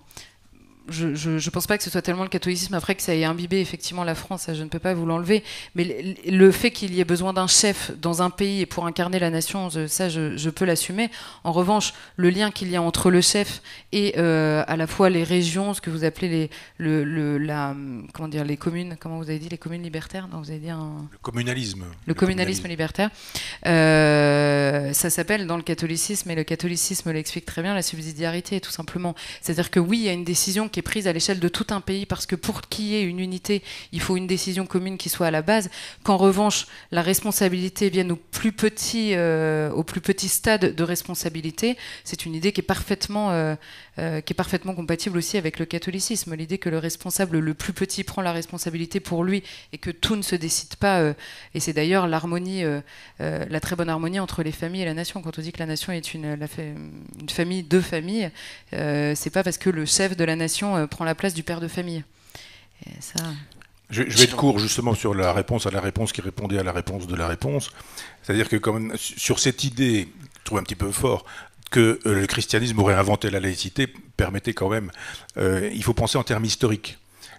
je 0.89 1.31
ne 1.31 1.51
pense 1.51 1.67
pas 1.67 1.77
que 1.77 1.85
ce 1.85 1.91
soit 1.91 2.03
tellement 2.03 2.23
le 2.23 2.29
catholicisme 2.29 2.75
après 2.75 2.95
que 2.95 3.03
ça 3.03 3.15
ait 3.15 3.25
imbibé 3.25 3.61
effectivement 3.61 4.05
la 4.05 4.15
France, 4.15 4.49
je 4.53 4.63
ne 4.63 4.69
peux 4.69 4.79
pas 4.79 4.95
vous 4.95 5.07
l'enlever, 5.07 5.43
mais 5.75 6.17
le, 6.27 6.51
fait 6.51 6.71
qu'il 6.71 6.95
y 6.95 7.01
ait 7.01 7.05
besoin 7.05 7.33
d'un 7.33 7.47
chef 7.47 7.91
dans 8.01 8.23
un 8.23 8.31
pays 8.31 8.61
et 8.61 8.67
pour 8.67 8.87
incarner 8.87 9.19
la 9.19 9.31
nation, 9.31 9.69
ça 9.89 10.09
je, 10.09 10.51
peux 10.51 10.65
l'assumer. 10.65 11.11
En 11.45 11.53
revanche, 11.53 11.93
le 12.17 12.31
lien 12.31 12.51
qu'il 12.51 12.71
y 12.71 12.77
a 12.77 12.83
entre 12.83 13.11
le 13.11 13.21
chef 13.21 13.63
et 13.93 14.15
euh, 14.17 14.65
à 14.67 14.77
la 14.77 14.87
fois 14.87 15.11
les 15.11 15.25
régions, 15.25 15.75
ce 15.75 15.81
que 15.81 15.91
vous 15.91 16.05
appelez 16.05 16.29
les, 16.29 16.51
le, 16.79 17.39
la, 17.39 17.75
comment 18.13 18.29
dire, 18.29 18.45
les 18.45 18.57
communes, 18.57 18.97
comment 18.99 19.19
vous 19.19 19.29
avez 19.29 19.39
dit, 19.39 19.49
les 19.49 19.59
communes 19.59 19.83
libertaires? 19.83 20.29
Vous 20.33 20.51
avez 20.51 20.61
dit 20.61 20.69
Le 20.69 21.19
communalisme. 21.23 21.85
Le, 22.07 22.15
communalisme, 22.15 22.69
libertaire. 22.69 23.11
Euh, 23.67 24.93
ça 24.93 25.11
s'appelle 25.11 25.47
dans 25.47 25.57
le 25.57 25.63
catholicisme, 25.63 26.31
et 26.31 26.35
le 26.35 26.45
catholicisme 26.45 27.13
l'explique 27.13 27.47
très 27.47 27.63
bien, 27.63 27.75
la 27.75 27.83
subsidiarité 27.83 28.61
tout 28.61 28.71
simplement. 28.71 29.15
C'est-à-dire 29.41 29.71
que 29.71 29.81
oui, 29.81 29.99
il 29.99 30.05
y 30.05 30.09
a 30.09 30.13
une 30.13 30.25
décision 30.25 30.69
qui 30.77 30.81
est 30.81 30.83
prise 30.83 31.09
à 31.09 31.15
l'échelle 31.15 31.41
de 31.41 31.49
tout 31.49 31.69
un 31.71 31.81
pays, 31.81 32.05
parce 32.05 32.27
que 32.27 32.37
pour 32.37 32.61
qu'il 32.61 32.85
y 32.85 32.97
ait 32.97 33.03
une 33.03 33.19
unité, 33.19 33.63
il 33.93 34.01
faut 34.03 34.19
une 34.19 34.27
décision 34.27 34.67
commune 34.67 34.99
qui 34.99 35.09
soit 35.09 35.29
à 35.29 35.31
la 35.31 35.41
base, 35.41 35.71
qu'en 36.03 36.19
revanche, 36.19 36.67
la 36.91 37.01
responsabilité 37.01 37.89
vienne 37.89 38.13
au 38.13 38.17
plus 38.17 38.53
petit, 38.53 39.15
euh, 39.15 39.71
au 39.71 39.85
plus 39.85 40.03
petit 40.03 40.29
stade 40.29 40.75
de 40.75 40.85
responsabilité, 40.85 41.79
c'est 42.05 42.27
une 42.27 42.35
idée 42.35 42.53
qui 42.53 42.61
est 42.61 42.63
parfaitement, 42.63 43.31
euh, 43.31 43.55
euh, 43.99 44.21
qui 44.21 44.33
est 44.33 44.37
parfaitement 44.37 44.75
compatible 44.75 45.19
aussi 45.19 45.37
avec 45.37 45.59
le 45.59 45.67
catholicisme. 45.67 46.35
L'idée 46.35 46.59
que 46.59 46.69
le 46.69 46.79
responsable 46.79 47.39
le 47.39 47.55
plus 47.55 47.73
petit 47.73 48.05
prend 48.05 48.23
la 48.23 48.33
responsabilité 48.33 49.01
pour 49.01 49.25
lui 49.25 49.43
et 49.73 49.79
que 49.79 49.91
tout 49.91 50.17
ne 50.17 50.23
se 50.23 50.37
décide 50.37 50.77
pas, 50.77 51.15
et 51.55 51.61
c'est 51.61 51.73
d'ailleurs 51.73 52.07
l'harmonie, 52.07 52.65
la 53.19 53.61
très 53.61 53.77
bonne 53.77 53.89
harmonie 53.89 54.21
entre 54.21 54.43
les 54.43 54.53
familles 54.53 54.83
et 54.83 54.87
la 54.87 54.95
nation. 54.95 55.23
Quand 55.23 55.39
on 55.39 55.43
dit 55.43 55.53
que 55.53 55.59
la 55.59 55.67
nation 55.67 55.93
est 55.93 56.15
une, 56.15 56.35
la 56.35 56.47
une 56.59 57.29
famille, 57.29 57.63
deux 57.63 57.81
familles, 57.81 58.31
c'est 58.71 59.31
pas 59.31 59.43
parce 59.43 59.59
que 59.59 59.71
le 59.71 59.85
chef 59.87 60.17
de 60.17 60.25
la 60.25 60.37
nation 60.37 60.77
euh, 60.77 60.87
prend 60.87 61.05
la 61.05 61.15
place 61.15 61.35
du 61.35 61.43
père 61.43 61.61
de 61.61 61.69
famille. 61.69 62.05
ça... 63.01 63.23
Je, 63.89 64.03
vais 64.03 64.25
être 64.25 64.35
court 64.35 64.59
justement 64.59 64.95
sur 64.95 65.15
la 65.15 65.33
réponse 65.33 65.67
à 65.67 65.71
la 65.71 65.81
réponse 65.81 66.13
qui 66.13 66.21
répondait 66.21 66.59
à 66.59 66.65
la 66.65 66.73
réponse 66.73 67.07
de 67.07 67.15
la 67.15 67.29
réponse. 67.29 67.71
C'est-à-dire 68.23 68.49
que 68.49 68.57
comme, 68.57 68.93
sur 68.97 69.39
cette 69.39 69.63
idée, 69.63 70.09
je 70.41 70.45
trouve 70.45 70.59
un 70.59 70.65
petit 70.65 70.75
peu 70.75 70.91
fort, 70.91 71.25
que 71.71 71.99
euh, 72.07 72.21
le 72.21 72.27
christianisme 72.27 72.79
aurait 72.79 72.95
inventé 72.95 73.31
la 73.31 73.41
laïcité, 73.41 73.87
permettait 74.17 74.55
quand 74.55 74.69
même, 74.69 74.91
euh, 75.37 75.71
il 75.75 75.83
faut 75.83 75.95
penser 75.95 76.19
en 76.19 76.23
termes 76.23 76.45
historiques. 76.45 76.99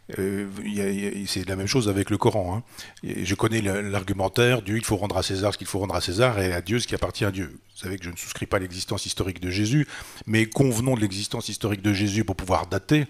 c'est 0.09 1.47
la 1.47 1.55
même 1.55 1.67
chose 1.67 1.89
avec 1.89 2.09
le 2.09 2.17
Coran. 2.17 2.57
Hein. 2.57 2.63
Je 3.03 3.35
connais 3.35 3.61
l'argumentaire 3.61 4.61
du 4.61 4.77
il 4.77 4.85
faut 4.85 4.95
rendre 4.95 5.17
à 5.17 5.23
César 5.23 5.53
ce 5.53 5.57
qu'il 5.57 5.67
faut 5.67 5.79
rendre 5.79 5.95
à 5.95 6.01
César 6.01 6.39
et 6.39 6.53
à 6.53 6.61
Dieu 6.61 6.79
ce 6.79 6.87
qui 6.87 6.95
appartient 6.95 7.25
à 7.25 7.31
Dieu. 7.31 7.59
Vous 7.75 7.83
savez 7.83 7.97
que 7.97 8.05
je 8.05 8.09
ne 8.09 8.15
souscris 8.15 8.45
pas 8.45 8.57
à 8.57 8.59
l'existence 8.59 9.05
historique 9.05 9.41
de 9.41 9.49
Jésus, 9.49 9.87
mais 10.25 10.45
convenons 10.45 10.95
de 10.95 11.01
l'existence 11.01 11.49
historique 11.49 11.81
de 11.81 11.93
Jésus 11.93 12.23
pour 12.23 12.35
pouvoir 12.35 12.67
dater. 12.67 13.05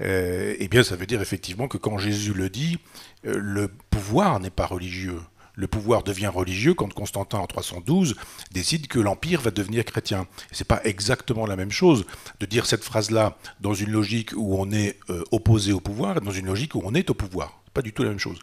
Euh, 0.00 0.54
eh 0.58 0.68
bien, 0.68 0.82
ça 0.82 0.96
veut 0.96 1.06
dire 1.06 1.20
effectivement 1.20 1.68
que 1.68 1.76
quand 1.76 1.98
Jésus 1.98 2.32
le 2.32 2.48
dit, 2.48 2.78
euh, 3.26 3.34
le 3.36 3.68
pouvoir 3.90 4.40
n'est 4.40 4.50
pas 4.50 4.66
religieux. 4.66 5.20
Le 5.54 5.66
pouvoir 5.66 6.02
devient 6.02 6.28
religieux 6.28 6.74
quand 6.74 6.92
Constantin 6.92 7.38
en 7.38 7.46
312 7.46 8.14
décide 8.52 8.86
que 8.86 8.98
l'empire 8.98 9.40
va 9.40 9.50
devenir 9.50 9.84
chrétien. 9.84 10.26
Ce 10.52 10.62
n'est 10.62 10.66
pas 10.66 10.80
exactement 10.84 11.46
la 11.46 11.56
même 11.56 11.70
chose 11.70 12.06
de 12.40 12.46
dire 12.46 12.66
cette 12.66 12.84
phrase-là 12.84 13.36
dans 13.60 13.74
une 13.74 13.90
logique 13.90 14.30
où 14.36 14.56
on 14.58 14.70
est 14.70 14.98
euh, 15.10 15.24
opposé 15.32 15.72
au 15.72 15.80
pouvoir 15.80 16.16
et 16.16 16.20
dans 16.20 16.30
une 16.30 16.46
logique 16.46 16.74
où 16.74 16.82
on 16.84 16.94
est 16.94 17.10
au 17.10 17.14
pouvoir. 17.14 17.60
Pas 17.74 17.82
du 17.82 17.92
tout 17.92 18.02
la 18.02 18.08
même 18.08 18.18
chose. 18.18 18.38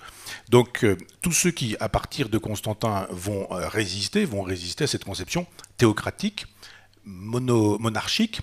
Donc 0.50 0.86
tous 1.22 1.34
ceux 1.34 1.52
qui, 1.52 1.76
à 1.82 1.90
partir 1.90 2.30
de 2.30 2.38
Constantin, 2.38 3.08
vont 3.10 3.48
résister, 3.50 4.24
vont 4.24 4.42
résister 4.42 4.86
à 4.86 4.88
cette 4.88 5.04
conception 5.04 5.46
théocratique, 5.78 6.46
monarchique, 7.04 8.40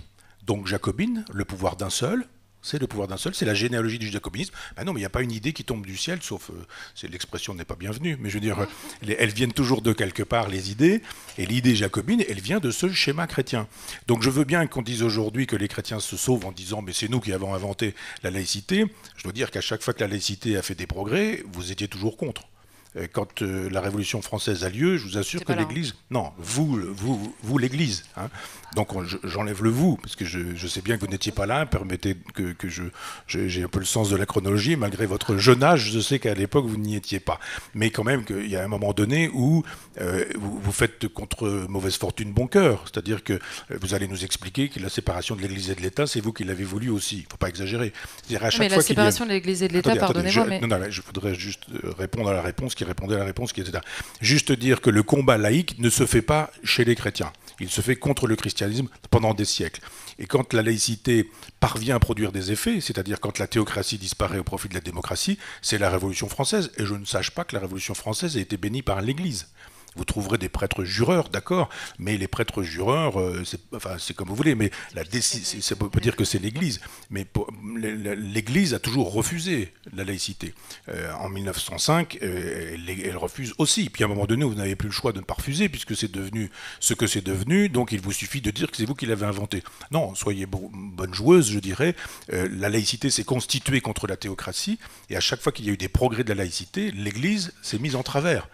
donc 0.47 0.67
jacobine, 0.67 1.25
le 1.33 1.45
pouvoir 1.45 1.77
d'un 1.77 1.91
seul, 1.91 2.27
c'est 2.65 2.79
le 2.79 2.87
pouvoir 2.87 3.07
d'un 3.07 3.19
seul, 3.19 3.35
c'est 3.35 3.45
la 3.45 3.55
généalogie 3.55 3.99
du 3.99 4.09
jacobinisme. 4.09 4.55
Ben 4.77 4.85
non, 4.85 4.93
mais 4.93 5.01
il 5.01 5.03
n'y 5.03 5.07
a 5.07 5.11
pas 5.11 5.23
une 5.23 5.33
idée 5.33 5.53
qui 5.53 5.65
tombe 5.65 5.85
du 5.85 5.97
ciel, 5.97 6.19
sauf 6.23 6.51
euh, 6.51 7.09
l'expression 7.09 7.55
n'est 7.55 7.67
pas 7.67 7.77
bienvenue, 7.77 8.17
mais 8.19 8.31
je 8.31 8.35
veux 8.35 8.41
dire, 8.41 8.59
euh, 8.59 9.15
elles 9.19 9.33
viennent 9.33 9.53
toujours 9.53 9.83
de 9.83 9.93
quelque 9.93 10.23
part, 10.23 10.49
les 10.49 10.71
idées, 10.71 11.03
et 11.37 11.45
l'idée 11.45 11.77
jacobine, 11.77 12.25
elle 12.27 12.41
vient 12.41 12.61
de 12.61 12.71
ce 12.71 12.91
schéma 12.91 13.27
chrétien. 13.27 13.69
Donc 14.07 14.23
je 14.23 14.31
veux 14.31 14.45
bien 14.45 14.67
qu'on 14.67 14.83
dise 14.83 15.03
aujourd'hui 15.03 15.47
que 15.47 15.57
les 15.57 15.69
chrétiens 15.69 16.01
se 16.01 16.17
sauvent 16.17 16.47
en 16.47 16.53
disant, 16.53 16.81
mais 16.81 16.95
c'est 16.95 17.09
nous 17.09 17.21
qui 17.21 17.33
avons 17.33 17.53
inventé 17.53 17.95
la 18.23 18.31
laïcité. 18.31 18.87
Je 19.17 19.23
dois 19.25 19.33
dire 19.33 19.51
qu'à 19.51 19.61
chaque 19.61 19.83
fois 19.83 19.93
que 19.93 20.01
la 20.01 20.09
laïcité 20.09 20.57
a 20.57 20.63
fait 20.63 20.75
des 20.75 20.87
progrès, 20.87 21.45
vous 21.53 21.71
étiez 21.71 21.89
toujours 21.89 22.17
contre. 22.17 22.49
Euh, 22.97 23.07
quand 23.13 23.43
euh, 23.43 23.69
la 23.71 23.81
Révolution 23.81 24.23
française 24.23 24.65
a 24.65 24.69
lieu, 24.69 24.97
je 24.97 25.05
vous 25.05 25.19
assure 25.19 25.45
que 25.45 25.53
l'Église, 25.53 25.95
non, 26.11 26.33
vous, 26.39 26.79
vous, 26.93 27.35
vous 27.43 27.59
l'Église. 27.59 28.05
Hein. 28.17 28.29
Donc 28.75 28.91
j'enlève 29.25 29.63
le 29.63 29.71
vous, 29.71 29.97
parce 29.97 30.17
que 30.17 30.25
je, 30.25 30.67
sais 30.67 30.81
bien 30.81 30.97
que 30.97 31.03
vous 31.03 31.11
n'étiez 31.11 31.33
pas 31.33 31.47
là. 31.47 31.65
Permettez 31.65 32.17
que, 32.35 32.53
que 32.53 32.69
je, 32.69 32.83
j'ai 33.27 33.63
un 33.63 33.69
peu 33.69 33.79
le 33.79 33.85
sens 33.85 34.11
de 34.11 34.17
la 34.17 34.27
chronologie, 34.27 34.77
malgré 34.77 35.07
votre 35.07 35.37
jeune 35.37 35.63
âge, 35.63 35.93
je 35.93 36.01
sais 36.01 36.19
qu'à 36.19 36.35
l'époque 36.35 36.67
vous 36.67 36.77
n'y 36.77 36.97
étiez 36.97 37.21
pas. 37.21 37.39
Mais 37.75 37.91
quand 37.91 38.03
même 38.03 38.25
qu'il 38.25 38.49
y 38.49 38.57
a 38.57 38.65
un 38.65 38.69
moment 38.69 38.93
donné 38.93 39.29
où 39.33 39.65
euh, 40.01 40.25
vous, 40.35 40.59
vous, 40.59 40.73
faites 40.73 41.07
contre 41.09 41.67
mauvaise 41.69 41.97
fortune 41.97 42.33
bon 42.33 42.49
cœur, 42.49 42.85
c'est-à-dire 42.85 43.23
que 43.23 43.39
vous 43.71 43.95
allez 43.95 44.09
nous 44.09 44.25
expliquer 44.25 44.69
que 44.69 44.81
la 44.81 44.89
séparation 44.89 45.37
de 45.37 45.43
l'Église 45.43 45.71
et 45.71 45.77
de 45.77 45.81
l'État, 45.81 46.07
c'est 46.09 46.21
vous 46.21 46.33
qui 46.33 46.43
l'avez 46.43 46.65
voulu 46.65 46.91
aussi. 46.91 47.19
Il 47.19 47.25
ne 47.25 47.31
faut 47.31 47.37
pas 47.37 47.49
exagérer. 47.49 47.93
À 48.41 48.51
chaque 48.51 48.61
mais 48.61 48.69
la 48.69 48.83
séparation 48.83 49.25
de 49.25 49.31
l'Église 49.31 49.63
et 49.63 49.69
de 49.69 49.75
l'État, 49.75 49.95
pardonnez-moi, 49.95 50.47
mais... 50.49 50.61
Non, 50.61 50.67
non, 50.67 50.81
je 50.91 51.01
voudrais 51.03 51.35
juste 51.35 51.67
répondre 51.97 52.31
à 52.31 52.33
la 52.33 52.43
réponse 52.43 52.75
qui 52.75 52.84
répondait 52.85 53.15
à 53.15 53.19
la 53.19 53.25
réponse 53.25 53.53
qui 53.53 53.61
était 53.61 53.73
Juste 54.21 54.53
dire 54.53 54.81
que 54.81 54.91
le 54.91 55.03
combat 55.03 55.39
laïque 55.39 55.79
ne 55.79 55.91
se 55.91 56.07
fait 56.07 56.23
pas 56.23 56.51
chez 56.63 56.85
les 56.85 56.95
chrétiens. 56.95 57.33
Il 57.61 57.71
se 57.71 57.81
fait 57.81 57.97
contre 57.97 58.27
le 58.27 58.37
christianisme 58.37 58.89
pendant 59.11 59.35
des 59.35 59.45
siècles. 59.45 59.81
Et 60.19 60.27
quand 60.27 60.53
la 60.53 60.63
laïcité 60.63 61.31
parvient 61.61 61.97
à 61.97 62.01
produire 62.01 62.33
des 62.33 62.53
effets, 62.53 62.81
c'est-à-dire 62.81 63.21
quand 63.21 63.39
la 63.39 63.47
théocratie 63.47 63.99
disparaît 63.99 64.39
au 64.39 64.45
profit 64.45 64.69
de 64.69 64.75
la 64.75 64.81
démocratie, 64.81 65.39
c'est 65.63 65.79
la 65.79 65.91
Révolution 65.91 66.29
française. 66.29 66.71
Et 66.79 66.87
je 66.87 66.95
ne 66.95 67.05
sache 67.05 67.31
pas 67.31 67.45
que 67.45 67.55
la 67.55 67.61
Révolution 67.61 67.95
française 67.95 68.37
ait 68.37 68.41
été 68.41 68.57
bénie 68.57 68.83
par 68.83 69.01
l'Église. 69.03 69.49
Vous 69.97 70.05
trouverez 70.05 70.39
des 70.39 70.49
prêtres 70.49 70.85
jureurs, 70.85 71.29
d'accord, 71.29 71.69
mais 71.99 72.17
les 72.17 72.29
prêtres 72.29 72.63
jureurs, 72.63 73.21
euh, 73.21 73.43
c'est 73.99 74.15
comme 74.15 74.29
vous 74.29 74.35
voulez, 74.35 74.55
mais 74.55 74.71
la 74.95 75.05
ça 75.05 75.77
peut 75.77 76.01
dire 76.01 76.17
que 76.17 76.25
c'est 76.25 76.39
l'Église, 76.39 76.81
mais 77.11 77.27
l'Église 77.77 78.75
a 78.75 78.79
toujours 78.79 79.13
refusé 79.13 79.73
la 79.93 80.05
laïcité. 80.05 80.55
Euh, 80.89 81.13
en 81.15 81.29
1905, 81.29 82.19
euh, 82.23 82.77
elle, 83.05 83.17
refuse 83.17 83.55
aussi. 83.59 83.91
Puis 83.91 84.03
à 84.03 84.07
un 84.07 84.09
moment 84.09 84.27
donné, 84.27 84.45
vous 84.45 84.55
n'avez 84.55 84.75
plus 84.75 84.89
le 84.89 84.93
choix 84.93 85.13
de 85.13 85.19
ne 85.19 85.25
pas 85.25 85.35
refuser, 85.35 85.69
puisque 85.69 85.97
c'est 85.97 86.11
devenu 86.11 86.51
ce 86.81 86.95
que 86.95 87.07
c'est 87.07 87.25
devenu, 87.25 87.69
donc 87.69 87.93
il 87.93 88.01
vous 88.01 88.13
suffit 88.13 88.41
de 88.41 88.51
dire 88.51 88.71
que 88.71 88.77
c'est 88.77 88.87
vous 88.87 88.95
qui 88.95 89.07
l'avez 89.07 89.27
inventé. 89.27 89.63
Non, 89.93 90.15
soyez 90.15 90.47
bonne 90.47 91.15
joueuse, 91.15 91.51
je 91.51 91.59
dirais. 91.61 91.95
la 92.29 92.69
laïcité 92.69 93.11
s'est 93.11 93.25
constituée 93.25 93.81
contre 93.81 94.07
la 94.07 94.17
théocratie, 94.17 94.79
et 95.11 95.17
à 95.17 95.21
chaque 95.21 95.41
fois 95.41 95.53
qu'il 95.53 95.67
y 95.67 95.71
a 95.71 95.73
eu 95.73 95.77
des 95.77 95.89
progrès 95.89 96.25
de 96.25 96.31
la 96.31 96.43
laïcité, 96.43 96.91
l'Église 96.91 97.53
s'est 97.63 97.79
mise 97.79 97.97
en 97.97 98.03
travers 98.03 98.49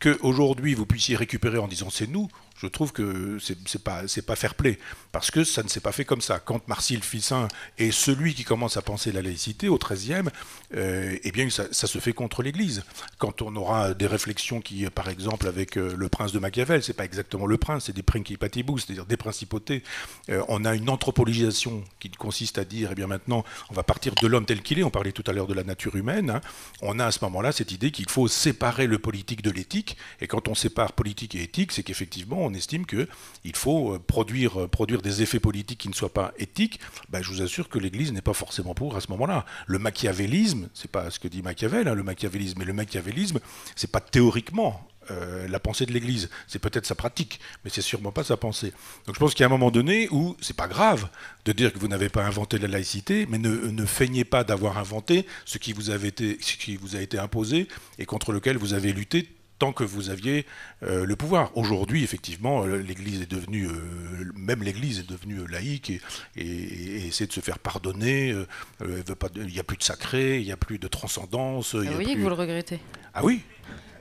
qu'aujourd'hui 0.00 0.74
vous 0.74 0.86
puissiez 0.86 1.16
récupérer 1.16 1.58
en 1.58 1.68
disant 1.68 1.90
c'est 1.90 2.06
nous, 2.08 2.28
je 2.58 2.66
trouve 2.66 2.92
que 2.92 3.38
c'est 3.38 3.82
pas 3.82 4.02
pas 4.26 4.36
fair 4.36 4.54
play 4.54 4.78
parce 5.12 5.30
que 5.30 5.44
ça 5.44 5.62
ne 5.62 5.68
s'est 5.68 5.80
pas 5.80 5.92
fait 5.92 6.04
comme 6.04 6.20
ça. 6.20 6.38
Quand 6.38 6.66
Marcel 6.68 7.02
Fissin 7.02 7.48
est 7.78 7.90
celui 7.90 8.34
qui 8.34 8.44
commence 8.44 8.76
à 8.76 8.82
penser 8.82 9.12
la 9.12 9.22
laïcité 9.22 9.68
au 9.68 9.78
XIIIe, 9.78 10.28
euh, 10.74 11.16
eh 11.22 11.32
bien 11.32 11.48
ça, 11.48 11.72
se 11.72 11.98
fait 11.98 12.12
contre 12.12 12.42
l'Église. 12.42 12.84
Quand 13.18 13.40
on 13.42 13.54
aura 13.56 13.94
des 13.94 14.06
réflexions 14.06 14.60
qui, 14.60 14.84
par 14.90 15.08
exemple, 15.08 15.46
avec 15.46 15.78
euh, 15.78 15.94
le 15.96 16.08
prince 16.08 16.32
de 16.32 16.38
Machiavel, 16.38 16.82
c'est 16.82 16.92
pas 16.92 17.04
exactement 17.04 17.46
le 17.46 17.56
prince, 17.56 17.84
c'est 17.86 17.94
des 17.94 18.02
principatibus, 18.02 18.84
c'est-à-dire 18.84 19.06
des 19.06 19.16
principautés. 19.16 19.82
Euh, 20.28 20.42
on 20.48 20.64
a 20.64 20.74
une 20.74 20.90
anthropologisation 20.90 21.84
qui 22.00 22.10
consiste 22.10 22.58
à 22.58 22.64
dire, 22.64 22.90
eh 22.92 22.94
bien 22.94 23.06
maintenant, 23.06 23.44
on 23.70 23.74
va 23.74 23.82
partir 23.82 24.14
de 24.14 24.26
l'homme 24.26 24.46
tel 24.46 24.62
qu'il 24.62 24.78
est. 24.78 24.82
On 24.82 24.90
parlait 24.90 25.12
tout 25.12 25.24
à 25.26 25.32
l'heure 25.32 25.46
de 25.46 25.54
la 25.54 25.64
nature 25.64 25.96
humaine. 25.96 26.30
Hein. 26.30 26.40
On 26.82 26.98
a 26.98 27.06
à 27.06 27.10
ce 27.12 27.24
moment-là 27.24 27.52
cette 27.52 27.72
idée 27.72 27.90
qu'il 27.90 28.08
faut 28.10 28.28
séparer 28.28 28.86
le 28.86 28.98
politique 28.98 29.42
de 29.42 29.50
l'éthique. 29.50 29.96
Et 30.20 30.26
quand 30.26 30.48
on 30.48 30.54
sépare 30.54 30.92
politique 30.92 31.34
et 31.34 31.42
éthique, 31.42 31.72
c'est 31.72 31.82
qu'effectivement 31.82 32.45
on 32.46 32.54
estime 32.54 32.86
qu'il 32.86 33.06
faut 33.54 33.94
euh, 33.94 33.98
produire, 33.98 34.62
euh, 34.62 34.68
produire 34.68 35.02
des 35.02 35.22
effets 35.22 35.40
politiques 35.40 35.80
qui 35.80 35.88
ne 35.88 35.94
soient 35.94 36.12
pas 36.12 36.32
éthiques, 36.38 36.80
ben, 37.08 37.22
je 37.22 37.30
vous 37.30 37.42
assure 37.42 37.68
que 37.68 37.78
l'Église 37.78 38.12
n'est 38.12 38.22
pas 38.22 38.32
forcément 38.32 38.74
pour 38.74 38.96
à 38.96 39.00
ce 39.00 39.10
moment-là. 39.10 39.44
Le 39.66 39.78
machiavélisme, 39.78 40.68
c'est 40.74 40.90
pas 40.90 41.10
ce 41.10 41.18
que 41.18 41.28
dit 41.28 41.42
Machiavel, 41.42 41.88
hein, 41.88 41.94
le 41.94 42.02
machiavélisme, 42.02 42.58
mais 42.58 42.64
le 42.64 42.72
machiavélisme, 42.72 43.40
c'est 43.74 43.90
pas 43.90 44.00
théoriquement 44.00 44.86
euh, 45.10 45.46
la 45.46 45.60
pensée 45.60 45.86
de 45.86 45.92
l'Église. 45.92 46.30
C'est 46.48 46.58
peut-être 46.58 46.86
sa 46.86 46.96
pratique, 46.96 47.38
mais 47.64 47.70
c'est 47.70 47.82
sûrement 47.82 48.10
pas 48.10 48.24
sa 48.24 48.36
pensée. 48.36 48.72
Donc 49.06 49.14
je 49.14 49.20
pense 49.20 49.34
qu'il 49.34 49.40
y 49.40 49.44
a 49.44 49.46
un 49.46 49.50
moment 49.50 49.70
donné 49.70 50.08
où 50.10 50.36
c'est 50.40 50.56
pas 50.56 50.66
grave 50.66 51.08
de 51.44 51.52
dire 51.52 51.72
que 51.72 51.78
vous 51.78 51.86
n'avez 51.88 52.08
pas 52.08 52.24
inventé 52.24 52.58
la 52.58 52.66
laïcité, 52.66 53.26
mais 53.28 53.38
ne, 53.38 53.50
ne 53.50 53.86
feignez 53.86 54.24
pas 54.24 54.42
d'avoir 54.42 54.78
inventé 54.78 55.26
ce 55.44 55.58
qui 55.58 55.72
vous 55.72 55.90
a 55.90 57.00
été 57.00 57.18
imposé 57.18 57.68
et 57.98 58.06
contre 58.06 58.32
lequel 58.32 58.56
vous 58.56 58.72
avez 58.72 58.92
lutté 58.92 59.28
tant 59.58 59.72
que 59.72 59.84
vous 59.84 60.10
aviez 60.10 60.46
euh, 60.82 61.04
le 61.04 61.16
pouvoir. 61.16 61.56
Aujourd'hui, 61.56 62.04
effectivement, 62.04 62.64
euh, 62.64 62.76
l'Église 62.76 63.22
est 63.22 63.30
devenue, 63.30 63.66
euh, 63.66 64.32
même 64.34 64.62
l'Église 64.62 65.00
est 65.00 65.08
devenue 65.08 65.46
laïque 65.46 65.92
et, 66.36 67.06
essaie 67.06 67.26
de 67.26 67.32
se 67.32 67.40
faire 67.40 67.58
pardonner. 67.58 68.34
il 68.80 69.46
n'y 69.46 69.58
a 69.58 69.64
plus 69.64 69.76
de 69.76 69.82
sacré, 69.82 70.40
il 70.40 70.46
n'y 70.46 70.52
a 70.52 70.56
plus 70.56 70.78
de 70.78 70.88
transcendance. 70.88 71.74
vous 71.74 71.92
voyez 71.92 72.14
que 72.14 72.20
vous 72.20 72.28
le 72.28 72.34
regrettez. 72.34 72.80
Ah 73.14 73.24
oui 73.24 73.42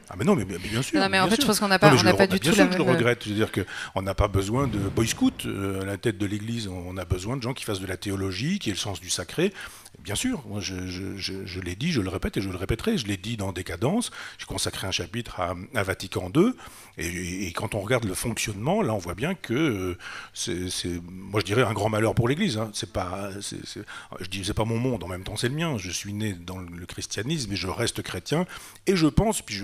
ah 0.10 0.15
mais 0.18 0.26
non, 0.26 0.36
mais, 0.36 0.45
bien 0.45 0.82
sûr. 0.82 0.99
Non, 0.99 1.10
mais 1.10 1.19
en 1.19 1.27
fait, 1.27 1.41
je 1.41 1.48
pense 1.48 1.60
qu'on 1.60 1.68
n'a 1.68 1.80
pas, 1.80 1.94
on 1.94 2.15
pas 2.15 2.27
du 2.27 2.40
tout 2.40 2.56
la 2.56 2.65
même... 2.65 2.73
je 2.73 2.77
le 2.77 2.84
regrette. 2.84 3.23
Je 3.23 3.30
veux 3.30 3.36
dire 3.36 3.52
qu'on 3.52 4.02
n'a 4.02 4.14
pas 4.14 4.27
besoin 4.27 4.68
de 4.68 4.77
boy 4.77 5.07
scout 5.07 5.48
à 5.82 5.86
la 5.86 5.98
tête 5.98 6.18
de 6.18 6.26
l'Église. 6.26 6.68
On 6.68 6.98
a 6.98 7.06
besoin 7.06 7.38
de 7.38 7.41
gens 7.41 7.53
qui 7.53 7.64
fassent 7.64 7.80
de 7.80 7.88
la 7.88 7.98
théologie, 7.98 8.60
qui 8.60 8.69
aient 8.69 8.73
le 8.73 8.80
sens 8.80 8.99
du 8.99 9.10
sacré, 9.10 9.53
Bien 9.99 10.15
sûr, 10.15 10.44
moi 10.48 10.60
je, 10.61 11.60
l'ai 11.61 11.76
dit, 11.76 11.91
je 11.91 12.02
le 12.02 12.10
répète 12.10 12.38
et 12.38 12.41
je 12.41 12.49
le 12.49 12.57
répéterai, 12.57 12.98
je 12.98 13.07
l'ai 13.07 13.18
dit 13.18 13.38
dans 13.38 13.52
Décadence, 13.52 14.11
j'ai 14.38 14.45
consacré 14.45 14.88
un 14.88 14.91
chapitre 14.91 15.40
à, 15.40 15.84
Vatican 15.84 16.32
II, 16.36 16.53
et, 16.97 17.51
quand 17.53 17.76
on 17.76 17.81
regarde 17.81 18.05
le 18.05 18.13
fonctionnement, 18.13 18.81
là 18.81 18.93
on 18.93 18.97
voit 18.97 19.15
bien 19.15 19.35
que 19.35 19.53
euh, 19.53 19.97
c'est, 20.34 21.01
moi 21.09 21.39
je 21.39 21.45
dirais 21.45 21.63
un 21.63 21.73
grand 21.73 21.89
malheur 21.89 22.15
pour 22.15 22.27
l'Église. 22.27 22.57
Hein. 22.57 22.69
C'est 22.73 22.91
pas, 22.91 23.30
je 23.39 24.27
dis 24.30 24.43
c'est 24.43 24.53
pas 24.53 24.65
mon 24.65 24.77
monde, 24.77 25.03
en 25.03 25.07
même 25.07 25.23
temps 25.23 25.35
c'est 25.35 25.49
le 25.49 25.55
mien. 25.55 25.77
Je 25.77 25.91
suis 25.91 26.13
né 26.13 26.34
dans 26.34 26.59
le 26.59 26.85
christianisme 26.85 27.51
et 27.51 27.55
je 27.55 27.67
reste 27.67 28.01
chrétien, 28.01 28.45
et 28.88 28.95
je 28.95 29.07
pense, 29.07 29.41
puis 29.41 29.61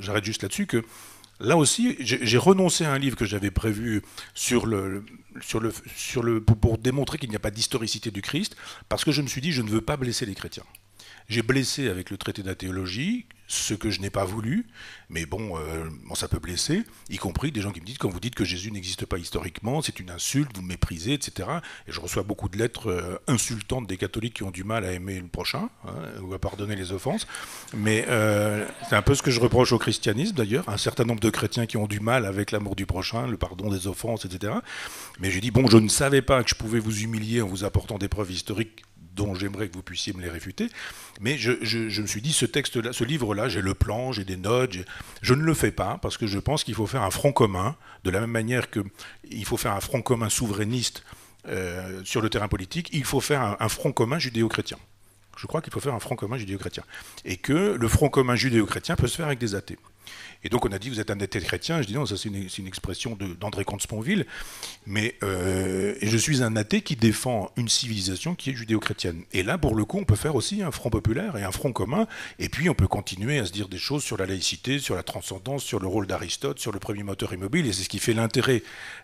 j'arrête 0.00 0.24
juste 0.24 0.42
là-dessus 0.42 0.66
que 0.66 0.84
là 1.40 1.56
aussi, 1.56 1.96
j'ai 2.00 2.38
renoncé 2.38 2.84
à 2.84 2.92
un 2.92 2.98
livre 2.98 3.16
que 3.16 3.24
j'avais 3.24 3.50
prévu 3.50 4.02
sur 4.34 4.66
le, 4.66 5.04
sur 5.40 5.60
le, 5.60 5.72
sur 5.96 6.22
le, 6.22 6.40
pour 6.42 6.78
démontrer 6.78 7.18
qu'il 7.18 7.30
n'y 7.30 7.36
a 7.36 7.40
pas 7.40 7.50
d'historicité 7.50 8.10
du 8.10 8.22
Christ, 8.22 8.56
parce 8.88 9.04
que 9.04 9.12
je 9.12 9.22
me 9.22 9.26
suis 9.26 9.40
dit, 9.40 9.52
je 9.52 9.62
ne 9.62 9.70
veux 9.70 9.80
pas 9.80 9.96
blesser 9.96 10.26
les 10.26 10.34
chrétiens. 10.34 10.64
J'ai 11.28 11.42
blessé 11.42 11.88
avec 11.88 12.10
le 12.10 12.16
traité 12.16 12.42
de 12.42 12.48
la 12.48 12.54
théologie, 12.54 13.26
ce 13.50 13.74
que 13.74 13.90
je 13.90 14.00
n'ai 14.00 14.10
pas 14.10 14.24
voulu, 14.24 14.66
mais 15.08 15.26
bon, 15.26 15.58
euh, 15.58 15.88
bon, 16.06 16.14
ça 16.14 16.28
peut 16.28 16.38
blesser, 16.38 16.84
y 17.08 17.16
compris 17.16 17.50
des 17.50 17.60
gens 17.60 17.72
qui 17.72 17.80
me 17.80 17.84
disent, 17.84 17.98
quand 17.98 18.08
vous 18.08 18.20
dites 18.20 18.36
que 18.36 18.44
Jésus 18.44 18.70
n'existe 18.70 19.06
pas 19.06 19.18
historiquement, 19.18 19.82
c'est 19.82 19.98
une 19.98 20.10
insulte, 20.10 20.56
vous 20.56 20.62
méprisez, 20.62 21.14
etc. 21.14 21.48
Et 21.88 21.92
je 21.92 22.00
reçois 22.00 22.22
beaucoup 22.22 22.48
de 22.48 22.56
lettres 22.56 22.90
euh, 22.90 23.18
insultantes 23.26 23.88
des 23.88 23.96
catholiques 23.96 24.34
qui 24.34 24.44
ont 24.44 24.52
du 24.52 24.62
mal 24.62 24.84
à 24.84 24.92
aimer 24.92 25.20
le 25.20 25.26
prochain, 25.26 25.68
hein, 25.84 25.94
ou 26.22 26.32
à 26.32 26.38
pardonner 26.38 26.76
les 26.76 26.92
offenses. 26.92 27.26
Mais 27.74 28.04
euh, 28.08 28.64
c'est 28.88 28.94
un 28.94 29.02
peu 29.02 29.16
ce 29.16 29.22
que 29.22 29.32
je 29.32 29.40
reproche 29.40 29.72
au 29.72 29.78
christianisme, 29.78 30.36
d'ailleurs, 30.36 30.68
un 30.68 30.76
certain 30.76 31.04
nombre 31.04 31.20
de 31.20 31.30
chrétiens 31.30 31.66
qui 31.66 31.76
ont 31.76 31.88
du 31.88 31.98
mal 31.98 32.26
avec 32.26 32.52
l'amour 32.52 32.76
du 32.76 32.86
prochain, 32.86 33.26
le 33.26 33.36
pardon 33.36 33.68
des 33.68 33.88
offenses, 33.88 34.24
etc. 34.24 34.54
Mais 35.18 35.32
j'ai 35.32 35.40
dit, 35.40 35.50
bon, 35.50 35.66
je 35.68 35.78
ne 35.78 35.88
savais 35.88 36.22
pas 36.22 36.44
que 36.44 36.50
je 36.50 36.54
pouvais 36.54 36.78
vous 36.78 37.00
humilier 37.00 37.42
en 37.42 37.48
vous 37.48 37.64
apportant 37.64 37.98
des 37.98 38.08
preuves 38.08 38.30
historiques 38.30 38.84
dont 39.20 39.34
j'aimerais 39.34 39.68
que 39.68 39.74
vous 39.74 39.82
puissiez 39.82 40.12
me 40.12 40.22
les 40.22 40.30
réfuter. 40.30 40.68
Mais 41.20 41.36
je, 41.36 42.00
me 42.00 42.06
suis 42.06 42.22
dit, 42.22 42.32
ce 42.32 42.46
texte-là, 42.46 42.92
ce 42.92 43.04
livre-là, 43.04 43.48
j'ai 43.48 43.60
le 43.60 43.74
plan, 43.74 44.12
j'ai 44.12 44.24
des 44.24 44.36
notes. 44.36 44.76
Je 45.20 45.34
ne 45.34 45.42
le 45.42 45.54
fais 45.54 45.70
pas 45.70 45.98
parce 46.00 46.16
que 46.16 46.26
je 46.26 46.38
pense 46.38 46.64
qu'il 46.64 46.74
faut 46.74 46.86
faire 46.86 47.02
un 47.02 47.10
front 47.10 47.32
commun, 47.32 47.76
de 48.04 48.10
la 48.10 48.20
même 48.20 48.30
manière 48.30 48.70
qu'il 48.70 49.44
faut 49.44 49.56
faire 49.56 49.72
un 49.72 49.80
front 49.80 50.00
commun 50.00 50.30
souverainiste 50.30 51.04
euh, 51.48 52.00
sur 52.04 52.22
le 52.22 52.30
terrain 52.30 52.48
politique, 52.48 52.88
il 52.92 53.04
faut 53.04 53.20
faire 53.20 53.56
un 53.60 53.68
front 53.68 53.92
commun 53.92 54.18
judéo-chrétien. 54.18 54.78
Je 55.36 55.46
crois 55.46 55.62
qu'il 55.62 55.72
faut 55.72 55.80
faire 55.80 55.94
un 55.94 56.00
front 56.00 56.16
commun 56.16 56.36
judéo-chrétien. 56.36 56.84
Et 57.24 57.36
que 57.36 57.76
le 57.78 57.88
front 57.88 58.08
commun 58.08 58.36
judéo-chrétien 58.36 58.96
peut 58.96 59.06
se 59.06 59.16
faire 59.16 59.26
avec 59.26 59.38
des 59.38 59.54
athées. 59.54 59.78
Et 60.44 60.48
donc 60.48 60.64
on 60.64 60.72
a 60.72 60.78
dit 60.78 60.88
vous 60.88 61.00
êtes 61.00 61.10
un 61.10 61.20
athée 61.20 61.40
chrétien. 61.40 61.82
Je 61.82 61.86
dis 61.86 61.94
non, 61.94 62.06
ça 62.06 62.16
c'est 62.16 62.28
une, 62.28 62.66
expression 62.66 63.16
d'André 63.38 63.64
Comte-Sponville. 63.64 64.26
Mais 64.86 65.16
euh, 65.22 65.94
je 66.02 66.16
suis 66.16 66.42
un 66.42 66.56
athée 66.56 66.82
qui 66.82 66.96
défend 66.96 67.50
une 67.56 67.68
civilisation 67.68 68.34
qui 68.34 68.50
est 68.50 68.54
judéo-chrétienne. 68.54 69.24
Et 69.32 69.42
là, 69.42 69.58
pour 69.58 69.74
le 69.74 69.84
coup, 69.84 69.98
on 69.98 70.04
peut 70.04 70.16
faire 70.16 70.34
aussi 70.34 70.62
un 70.62 70.70
front 70.70 70.90
populaire 70.90 71.36
et 71.36 71.42
un 71.42 71.52
front 71.52 71.72
commun. 71.72 72.06
Et 72.38 72.48
puis 72.48 72.70
on 72.70 72.74
peut 72.74 72.88
continuer 72.88 73.38
à 73.38 73.46
se 73.46 73.52
dire 73.52 73.68
des 73.68 73.78
choses 73.78 74.02
sur 74.02 74.16
la 74.16 74.26
laïcité, 74.26 74.78
sur 74.78 74.94
la 74.94 75.02
transcendance, 75.02 75.64
sur 75.64 75.80
le 75.80 75.86
rôle 75.86 76.06
d'Aristote, 76.06 76.58
sur 76.58 76.72
le 76.72 76.78
premier 76.78 77.02
moteur 77.02 77.32
immobile. 77.32 77.66
Et 77.66 77.72
c'est 77.72 77.84
ce 77.84 77.88
qui 77.88 77.98
fait 77.98 78.14
l'intérêt 78.14 78.62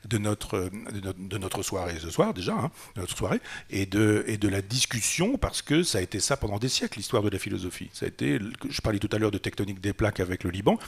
de 0.09 0.19
notre, 0.19 0.71
de 0.93 1.39
notre, 1.39 1.63
soirée 1.63 1.97
ce 2.01 2.11
soir 2.11 2.35
déjà, 2.35 2.55
hein, 2.55 2.71
notre 2.97 3.17
soirée, 3.17 3.41
et 3.71 3.87
de, 3.87 4.25
et 4.27 4.37
de 4.37 4.49
la 4.49 4.63
discussion, 4.63 5.39
parce 5.39 5.63
que 5.63 5.83
ça 5.83 5.99
a 5.99 6.01
été 6.01 6.21
ça 6.21 6.37
pendant 6.37 6.59
des 6.59 6.69
siècles, 6.69 6.99
l'histoire 6.99 7.23
de 7.23 7.31
la 7.31 7.39
philosophie. 7.39 7.91
Ça 7.93 8.07
a 8.07 8.09
été, 8.09 8.39
je 8.69 8.81
parlais 8.81 8.99
tout 8.99 9.09
à 9.13 9.19
l'heure 9.19 9.31
de 9.31 9.39
tectonique 9.39 9.81
des 9.81 9.93
plaques 9.93 10.21
avec 10.21 10.45
le 10.45 10.51
Liban 10.51 10.79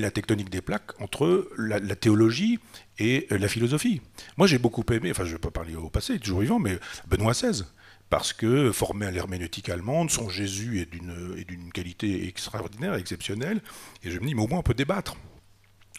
la 0.00 0.10
tectonique 0.10 0.50
des 0.50 0.60
plaques 0.60 0.92
entre 1.00 1.50
la, 1.56 1.80
théologie 1.96 2.58
et 2.98 3.26
euh, 3.32 3.38
la 3.38 3.48
philosophie. 3.48 4.00
Moi, 4.36 4.46
j'ai 4.46 4.58
beaucoup 4.58 4.84
aimé, 4.92 5.10
enfin, 5.10 5.24
je 5.24 5.30
ne 5.30 5.34
vais 5.34 5.40
pas 5.40 5.50
parler 5.50 5.74
au 5.74 5.90
passé, 5.90 6.18
toujours 6.18 6.40
vivant, 6.40 6.58
mais 6.58 6.78
Benoît 7.08 7.32
XVI 7.32 7.64
parce 8.10 8.32
que 8.32 8.70
formé 8.70 9.06
à 9.06 9.10
l'herméneutique 9.10 9.70
allemande, 9.70 10.10
son 10.10 10.28
Jésus 10.28 10.80
est 10.80 10.86
d'une 10.86 11.72
qualité 11.72 12.28
extraordinaire, 12.28 12.94
exceptionnelle, 12.94 13.60
et 14.04 14.10
je 14.10 14.20
me 14.20 14.26
dis, 14.26 14.34
mais 14.34 14.42
au 14.42 14.46
moins 14.46 14.60
on 14.60 14.62
peut 14.62 14.74
débattre. 14.74 15.16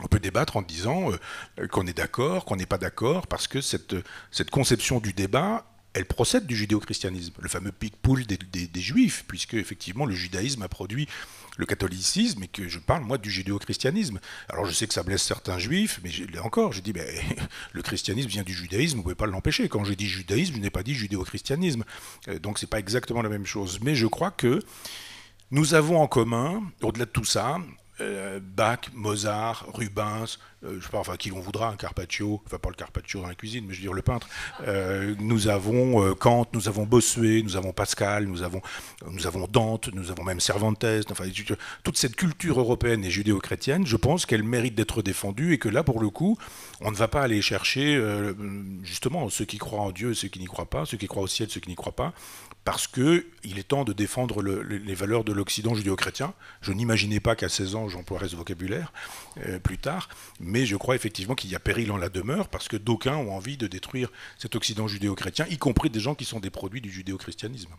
On 0.02 0.08
peut 0.08 0.20
débattre 0.20 0.58
en 0.58 0.62
disant 0.62 1.12
euh, 1.12 1.68
qu'on 1.68 1.88
est 1.88 1.98
d'accord, 1.98 2.46
qu'on 2.46 2.58
n'est 2.58 2.66
pas 2.66 2.78
d'accord, 2.78 3.28
parce 3.28 3.48
que 3.48 3.60
cette, 3.60 3.96
cette 4.32 4.50
conception 4.50 5.00
du 5.00 5.14
débat, 5.14 5.66
elle 5.96 6.06
procède 6.06 6.46
du 6.46 6.56
judéo-christianisme, 6.56 7.34
le 7.40 7.48
fameux 7.48 7.72
pic-poule 7.72 8.26
des, 8.26 8.82
juifs, 8.82 9.24
puisque 9.28 9.54
effectivement 9.54 10.06
le 10.06 10.14
judaïsme 10.14 10.62
a 10.62 10.68
produit 10.68 11.08
le 11.58 11.66
catholicisme 11.66 12.44
et 12.44 12.48
que 12.48 12.68
je 12.68 12.80
parle, 12.80 13.04
moi, 13.04 13.18
du 13.18 13.30
judéo-christianisme. 13.30 14.20
Alors 14.50 14.66
je 14.66 14.72
sais 14.72 14.88
que 14.88 14.94
ça 14.94 15.04
blesse 15.04 15.24
certains 15.24 15.60
juifs, 15.60 16.00
mais 16.04 16.12
là 16.34 16.44
encore, 16.44 16.74
je 16.74 16.82
dis, 16.82 16.94
ben, 16.94 17.08
le 17.74 17.82
christianisme 17.82 18.30
vient 18.30 18.44
du 18.44 18.54
judaïsme, 18.54 18.96
vous 18.96 19.00
ne 19.00 19.04
pouvez 19.04 19.16
pas 19.16 19.28
l'empêcher. 19.28 19.70
Quand 19.70 19.84
je 19.84 19.94
dis 19.94 20.08
judaïsme, 20.08 20.56
je 20.56 20.60
n'ai 20.60 20.70
pas 20.70 20.84
dit 20.84 20.94
judéo-christianisme. 20.94 21.84
Euh, 22.28 22.40
donc 22.40 22.60
c'est 22.60 22.70
pas 22.70 22.80
exactement 22.80 23.22
la 23.22 23.30
même 23.30 23.46
chose. 23.46 23.80
Mais 23.82 23.96
je 23.96 24.08
crois 24.08 24.32
que 24.32 24.60
nous 25.52 25.74
avons 25.74 26.02
en 26.02 26.08
commun, 26.08 26.64
au-delà 26.82 27.06
de 27.06 27.12
tout 27.12 27.26
ça, 27.26 27.60
euh, 28.02 28.40
Bach, 28.42 28.90
Mozart, 28.94 29.66
Rubens, 29.74 30.40
je 30.80 30.84
sais 30.84 30.90
pas, 30.90 31.00
enfin 31.00 31.18
qui 31.18 31.30
l'on 31.30 31.40
voudra, 31.40 31.70
un 31.70 31.76
Carpaccio, 31.76 32.42
enfin 32.46 32.58
pas 32.58 32.70
le 32.70 32.76
Carpaccio 32.76 33.22
dans 33.22 33.28
la 33.28 33.36
cuisine, 33.36 33.66
mais 33.68 33.74
je 33.74 33.80
veux 33.80 33.86
dire 33.86 33.94
le 33.94 34.02
peintre. 34.02 34.28
Euh, 34.62 35.16
nous 35.20 35.48
avons 35.48 36.14
Kant, 36.16 36.48
nous 36.54 36.68
avons 36.68 36.86
Bossuet, 36.86 37.42
nous 37.44 37.56
avons 37.56 37.72
Pascal, 37.72 38.26
nous 38.26 38.44
avons, 38.44 38.62
nous 39.10 39.28
avons 39.28 39.48
Dante, 39.48 39.90
nous 39.94 40.12
avons 40.12 40.24
même 40.24 40.40
Cervantes. 40.40 40.86
Enfin, 41.12 41.26
toute 41.84 41.98
cette 41.98 42.16
culture 42.16 42.60
européenne 42.60 43.04
et 43.04 43.10
judéo-chrétienne, 43.10 43.86
je 43.86 43.96
pense 43.96 44.26
qu'elle 44.26 44.44
mérite 44.44 44.76
d'être 44.76 45.02
défendue 45.02 45.54
et 45.54 45.58
que 45.58 45.70
là, 45.70 45.84
pour 45.84 46.02
le 46.02 46.10
coup, 46.10 46.38
on 46.82 46.92
ne 46.92 46.96
va 46.96 47.08
pas 47.08 47.22
aller 47.22 47.42
chercher 47.42 48.02
justement 48.84 49.30
ceux 49.30 49.46
qui 49.46 49.58
croient 49.58 49.82
en 49.82 49.92
Dieu, 49.92 50.14
ceux 50.14 50.28
qui 50.28 50.40
n'y 50.40 50.46
croient 50.46 50.70
pas, 50.70 50.86
ceux 50.86 50.98
qui 50.98 51.08
croient 51.08 51.24
au 51.24 51.28
ciel, 51.28 51.50
ceux 51.50 51.60
qui 51.60 51.70
n'y 51.70 51.76
croient 51.76 51.96
pas 51.96 52.14
parce 52.66 52.88
qu'il 52.88 53.24
est 53.60 53.68
temps 53.68 53.84
de 53.84 53.94
défendre 53.94 54.42
les 54.42 54.96
valeurs 54.96 55.24
de 55.24 55.32
l'Occident 55.32 55.76
judéo-chrétien. 55.76 56.34
Je 56.62 56.74
n'imaginais 56.74 57.20
pas 57.20 57.36
qu'à 57.36 57.48
16 57.48 57.76
ans 57.76 57.88
j'emploierais 57.90 58.30
ce 58.30 58.36
vocabulaire 58.36 58.92
euh, 59.46 59.60
plus 59.60 59.78
tard, 59.78 60.10
je 60.64 60.78
crois 60.78 60.96
effectivement 60.96 61.36
qu'il 61.36 61.50
y 61.50 61.56
a 61.56 61.60
péril 61.60 61.92
en 61.92 61.98
la 61.98 62.08
demeure, 62.08 62.48
parce 62.48 62.68
que 62.70 62.78
d'aucuns 62.78 63.18
ont 63.18 63.36
envie 63.36 63.58
de 63.58 63.68
détruire 63.68 64.10
cet 64.38 64.56
Occident 64.56 64.88
judéo-chrétien, 64.88 65.46
y 65.50 65.58
compris 65.58 65.90
des 65.90 66.00
gens 66.00 66.16
qui 66.16 66.24
sont 66.24 66.40
des 66.40 66.52
produits 66.52 66.82
du 66.82 66.92
judéo-christianisme. 66.92 67.74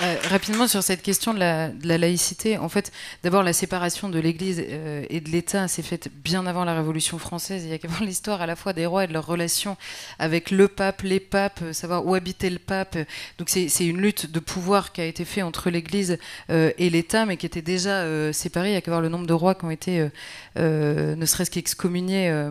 Euh, 0.00 0.16
rapidement 0.30 0.68
sur 0.68 0.82
cette 0.82 1.02
question 1.02 1.34
de 1.34 1.40
la, 1.40 1.70
laïcité, 1.82 2.56
en 2.56 2.68
fait, 2.68 2.92
d'abord 3.24 3.42
la 3.42 3.52
séparation 3.52 4.08
de 4.08 4.18
l'Église 4.20 4.62
euh, 4.64 5.04
et 5.10 5.20
de 5.20 5.28
l'État 5.28 5.66
s'est 5.66 5.82
faite 5.82 6.08
bien 6.22 6.46
avant 6.46 6.64
la 6.64 6.74
Révolution 6.74 7.18
française. 7.18 7.64
Il 7.64 7.70
y 7.70 7.72
a 7.72 7.78
qu'à 7.78 7.88
voir 7.88 8.04
l'histoire 8.04 8.40
à 8.40 8.46
la 8.46 8.54
fois 8.54 8.72
des 8.72 8.86
rois 8.86 9.04
et 9.04 9.06
de 9.08 9.12
leurs 9.12 9.26
relations 9.26 9.76
avec 10.20 10.52
le 10.52 10.68
pape, 10.68 11.02
les 11.02 11.18
papes, 11.18 11.60
euh, 11.62 11.72
savoir 11.72 12.06
où 12.06 12.14
habitait 12.14 12.50
le 12.50 12.60
pape. 12.60 12.96
Donc 13.38 13.48
c'est 13.48 13.86
une 13.86 14.00
lutte 14.00 14.30
de 14.30 14.38
pouvoir 14.38 14.92
qui 14.92 15.00
a 15.00 15.04
été 15.04 15.24
faite 15.24 15.42
entre 15.42 15.70
l'Église 15.70 16.18
et 16.48 16.90
l'État, 16.90 17.26
mais 17.26 17.36
qui 17.36 17.46
était 17.46 17.62
déjà 17.62 18.32
séparée. 18.32 18.70
Il 18.70 18.74
y 18.74 18.76
a 18.76 18.80
qu'à 18.80 18.90
voir 18.90 19.00
le 19.00 19.08
nombre 19.08 19.26
de 19.26 19.32
rois 19.32 19.54
qui 19.54 19.64
ont 19.64 19.70
été, 19.70 20.08
ne 20.56 21.26
serait-ce 21.26 21.50
qu'excommuniés 21.50 22.50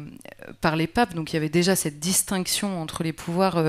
par 0.62 0.76
les 0.76 0.88
papes. 0.88 1.14
Donc 1.14 1.32
il 1.32 1.36
y 1.36 1.38
avait 1.38 1.50
déjà 1.50 1.76
cette 1.76 2.00
distinction 2.00 2.82
entre 2.82 3.04
les 3.04 3.14
pouvoirs 3.14 3.64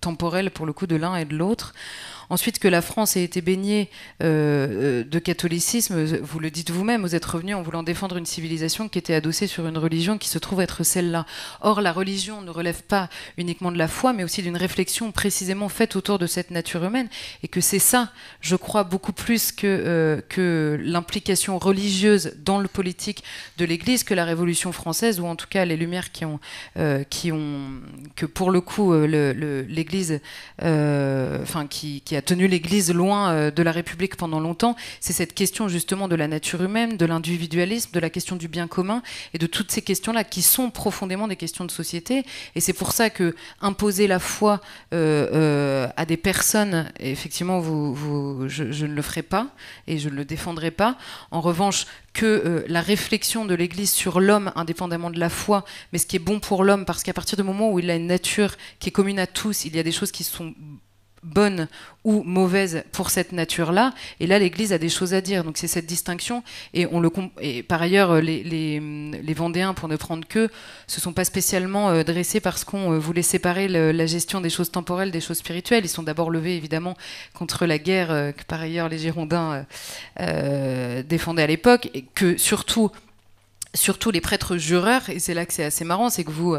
temporels 0.00 0.50
pour 0.50 0.66
le 0.66 0.72
coup 0.72 0.86
de 0.86 0.96
l'un 0.96 1.16
et 1.16 1.24
de 1.24 1.36
l'autre. 1.36 1.74
Ensuite, 2.32 2.58
que 2.58 2.66
la 2.66 2.80
France 2.80 3.14
ait 3.18 3.24
été 3.24 3.42
baignée 3.42 3.90
euh, 4.22 5.04
de 5.04 5.18
catholicisme, 5.18 6.02
vous 6.02 6.38
le 6.40 6.50
dites 6.50 6.70
vous-même, 6.70 7.02
vous 7.02 7.14
êtes 7.14 7.26
revenu 7.26 7.52
en 7.52 7.60
voulant 7.60 7.82
défendre 7.82 8.16
une 8.16 8.24
civilisation 8.24 8.88
qui 8.88 8.98
était 8.98 9.12
adossée 9.12 9.46
sur 9.46 9.66
une 9.66 9.76
religion 9.76 10.16
qui 10.16 10.30
se 10.30 10.38
trouve 10.38 10.62
être 10.62 10.82
celle-là. 10.82 11.26
Or, 11.60 11.82
la 11.82 11.92
religion 11.92 12.40
ne 12.40 12.48
relève 12.48 12.84
pas 12.84 13.10
uniquement 13.36 13.70
de 13.70 13.76
la 13.76 13.86
foi, 13.86 14.14
mais 14.14 14.24
aussi 14.24 14.40
d'une 14.40 14.56
réflexion 14.56 15.12
précisément 15.12 15.68
faite 15.68 15.94
autour 15.94 16.18
de 16.18 16.26
cette 16.26 16.50
nature 16.50 16.82
humaine, 16.82 17.10
et 17.42 17.48
que 17.48 17.60
c'est 17.60 17.78
ça, 17.78 18.10
je 18.40 18.56
crois, 18.56 18.84
beaucoup 18.84 19.12
plus 19.12 19.52
que, 19.52 19.66
euh, 19.66 20.22
que 20.26 20.80
l'implication 20.82 21.58
religieuse 21.58 22.32
dans 22.42 22.60
le 22.60 22.68
politique 22.68 23.24
de 23.58 23.66
l'Église 23.66 24.04
que 24.04 24.14
la 24.14 24.24
Révolution 24.24 24.72
française, 24.72 25.20
ou 25.20 25.26
en 25.26 25.36
tout 25.36 25.48
cas 25.50 25.66
les 25.66 25.76
Lumières 25.76 26.12
qui 26.12 26.24
ont, 26.24 26.40
euh, 26.78 27.04
que 28.16 28.24
pour 28.24 28.50
le 28.50 28.62
coup, 28.62 28.94
l'Église, 28.94 30.18
enfin, 30.58 31.66
qui 31.68 32.00
a 32.16 32.21
tenu 32.22 32.46
l'Église 32.46 32.92
loin 32.92 33.30
euh, 33.30 33.50
de 33.50 33.62
la 33.62 33.72
République 33.72 34.16
pendant 34.16 34.40
longtemps, 34.40 34.76
c'est 35.00 35.12
cette 35.12 35.34
question 35.34 35.68
justement 35.68 36.08
de 36.08 36.16
la 36.16 36.28
nature 36.28 36.62
humaine, 36.62 36.96
de 36.96 37.06
l'individualisme, 37.06 37.90
de 37.92 38.00
la 38.00 38.10
question 38.10 38.36
du 38.36 38.48
bien 38.48 38.66
commun 38.66 39.02
et 39.34 39.38
de 39.38 39.46
toutes 39.46 39.70
ces 39.70 39.82
questions-là 39.82 40.24
qui 40.24 40.42
sont 40.42 40.70
profondément 40.70 41.28
des 41.28 41.36
questions 41.36 41.64
de 41.64 41.70
société. 41.70 42.24
Et 42.54 42.60
c'est 42.60 42.72
pour 42.72 42.92
ça 42.92 43.10
que 43.10 43.34
imposer 43.60 44.06
la 44.06 44.18
foi 44.18 44.60
euh, 44.92 45.28
euh, 45.32 45.88
à 45.96 46.06
des 46.06 46.16
personnes, 46.16 46.90
effectivement, 46.98 47.60
vous, 47.60 48.48
je, 48.48 48.64
ne 48.64 48.94
le 48.94 49.02
ferai 49.02 49.22
pas 49.22 49.48
et 49.86 49.98
je 49.98 50.08
ne 50.08 50.14
le 50.14 50.24
défendrai 50.24 50.70
pas. 50.70 50.96
En 51.30 51.40
revanche, 51.40 51.86
que 52.12 52.64
la 52.68 52.82
réflexion 52.82 53.46
de 53.46 53.54
l'Église 53.54 53.90
sur 53.90 54.20
l'homme, 54.20 54.52
indépendamment 54.54 55.10
de 55.10 55.18
la 55.18 55.30
foi, 55.30 55.64
mais 55.92 55.98
ce 55.98 56.06
qui 56.06 56.16
est 56.16 56.18
bon 56.18 56.40
pour 56.40 56.62
l'homme, 56.62 56.84
parce 56.84 57.02
qu'à 57.02 57.14
partir 57.14 57.36
du 57.38 57.42
moment 57.42 57.70
où 57.70 57.78
il 57.78 57.90
a 57.90 57.96
une 57.96 58.06
nature 58.06 58.56
qui 58.80 58.90
est 58.90 58.92
commune 58.92 59.18
à 59.18 59.26
tous, 59.26 59.64
il 59.64 59.74
y 59.74 59.78
a 59.78 59.82
des 59.82 59.92
choses 59.92 60.12
qui 60.12 60.24
sont 60.24 60.54
bonne 61.22 61.68
ou 62.04 62.22
mauvaise 62.24 62.82
pour 62.90 63.10
cette 63.10 63.32
nature-là. 63.32 63.94
Et 64.18 64.26
là, 64.26 64.38
l'Église 64.38 64.72
a 64.72 64.78
des 64.78 64.88
choses 64.88 65.14
à 65.14 65.20
dire. 65.20 65.44
Donc 65.44 65.56
c'est 65.56 65.68
cette 65.68 65.86
distinction. 65.86 66.42
Et, 66.74 66.86
par 67.62 67.80
ailleurs, 67.80 68.20
les, 68.20 68.42
les, 68.42 69.34
Vendéens, 69.34 69.72
pour 69.74 69.88
ne 69.88 69.96
prendre 69.96 70.26
que, 70.26 70.48
se 70.86 71.00
sont 71.00 71.12
pas 71.12 71.24
spécialement 71.24 71.90
euh, 71.90 72.02
dressés 72.02 72.40
parce 72.40 72.64
qu'on 72.64 72.92
euh, 72.92 72.98
voulait 72.98 73.22
séparer 73.22 73.68
la 73.68 74.06
gestion 74.06 74.40
des 74.40 74.50
choses 74.50 74.70
temporelles 74.70 75.10
des 75.10 75.20
choses 75.20 75.38
spirituelles. 75.38 75.84
Ils 75.84 75.88
sont 75.88 76.02
d'abord 76.02 76.30
levés, 76.30 76.56
évidemment, 76.56 76.96
contre 77.34 77.66
la 77.66 77.78
guerre 77.78 78.10
euh, 78.10 78.32
que 78.32 78.42
par 78.44 78.60
ailleurs 78.60 78.88
les 78.88 78.98
Girondins 78.98 79.64
défendaient 81.08 81.42
à 81.42 81.46
l'époque. 81.46 81.88
Et 81.94 82.02
que 82.02 82.36
surtout 82.36 82.90
surtout 83.74 84.10
les 84.10 84.20
prêtres 84.20 84.56
jureurs, 84.56 85.08
et 85.08 85.18
c'est 85.18 85.34
là 85.34 85.46
que 85.46 85.52
c'est 85.52 85.64
assez 85.64 85.84
marrant, 85.84 86.10
c'est 86.10 86.24
que 86.24 86.30
vous 86.30 86.56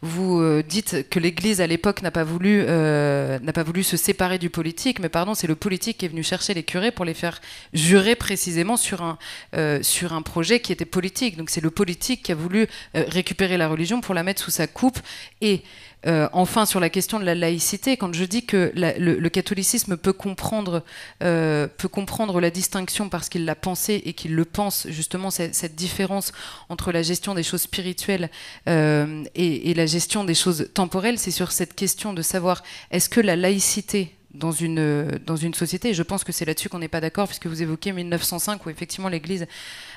vous 0.00 0.40
euh, 0.40 0.62
dites 0.66 1.08
que 1.10 1.18
l'Église 1.18 1.60
à 1.60 1.66
l'époque 1.66 2.02
n'a 2.02 2.10
pas 2.10 2.24
voulu 2.24 2.64
euh, 2.66 3.38
n'a 3.40 3.52
pas 3.52 3.62
voulu 3.62 3.82
se 3.82 3.96
séparer 3.96 4.38
du 4.38 4.50
politique, 4.50 4.98
mais 4.98 5.08
pardon, 5.08 5.34
c'est 5.34 5.46
le 5.46 5.56
politique 5.56 5.98
qui 5.98 6.06
est 6.06 6.08
venu 6.08 6.22
chercher 6.22 6.54
les 6.54 6.62
curés 6.62 6.90
pour 6.90 7.04
les 7.04 7.14
faire 7.14 7.40
jurer 7.72 8.14
précisément 8.14 8.76
sur 8.76 9.02
un 9.02 9.18
euh, 9.56 9.82
sur 9.82 10.12
un 10.14 10.22
projet 10.22 10.60
qui 10.60 10.72
était 10.72 10.84
politique. 10.84 11.36
Donc 11.36 11.50
c'est 11.50 11.60
le 11.60 11.70
politique 11.70 12.22
qui 12.22 12.32
a 12.32 12.34
voulu 12.34 12.66
récupérer 12.94 13.56
la 13.56 13.68
religion 13.68 14.00
pour 14.00 14.14
la 14.14 14.22
mettre 14.22 14.42
sous 14.42 14.50
sa 14.50 14.66
coupe 14.66 14.98
et 15.40 15.62
euh, 16.06 16.28
enfin, 16.32 16.66
sur 16.66 16.80
la 16.80 16.90
question 16.90 17.18
de 17.18 17.24
la 17.24 17.34
laïcité, 17.34 17.96
quand 17.96 18.12
je 18.14 18.24
dis 18.24 18.44
que 18.44 18.72
le, 18.74 19.28
catholicisme 19.28 19.96
peut 19.96 20.12
comprendre, 20.12 20.82
euh, 21.22 21.66
peut 21.66 21.88
comprendre 21.88 22.40
la 22.40 22.50
distinction 22.50 23.08
parce 23.08 23.28
qu'il 23.28 23.44
l'a 23.44 23.54
pensé 23.54 24.02
et 24.04 24.12
qu'il 24.12 24.34
le 24.34 24.44
pense, 24.44 24.86
justement, 24.88 25.30
cette, 25.30 25.74
différence 25.74 26.32
entre 26.68 26.92
la 26.92 27.02
gestion 27.02 27.34
des 27.34 27.42
choses 27.42 27.62
spirituelles 27.62 28.30
euh, 28.68 29.24
et, 29.34 29.70
et 29.70 29.74
la 29.74 29.86
gestion 29.86 30.24
des 30.24 30.34
choses 30.34 30.68
temporelles, 30.74 31.18
c'est 31.18 31.30
sur 31.30 31.52
cette 31.52 31.74
question 31.74 32.12
de 32.12 32.22
savoir 32.22 32.62
est-ce 32.90 33.08
que 33.08 33.20
la 33.20 33.34
laïcité 33.34 34.14
dans 34.34 34.52
une, 34.52 35.18
dans 35.24 35.36
une 35.36 35.54
société, 35.54 35.90
et 35.90 35.94
je 35.94 36.02
pense 36.02 36.24
que 36.24 36.32
c'est 36.32 36.44
là-dessus 36.44 36.68
qu'on 36.68 36.80
n'est 36.80 36.88
pas 36.88 37.00
d'accord, 37.00 37.28
puisque 37.28 37.46
vous 37.46 37.62
évoquez 37.62 37.92
1905, 37.92 38.66
où 38.66 38.70
effectivement 38.70 39.08
l'Église 39.08 39.46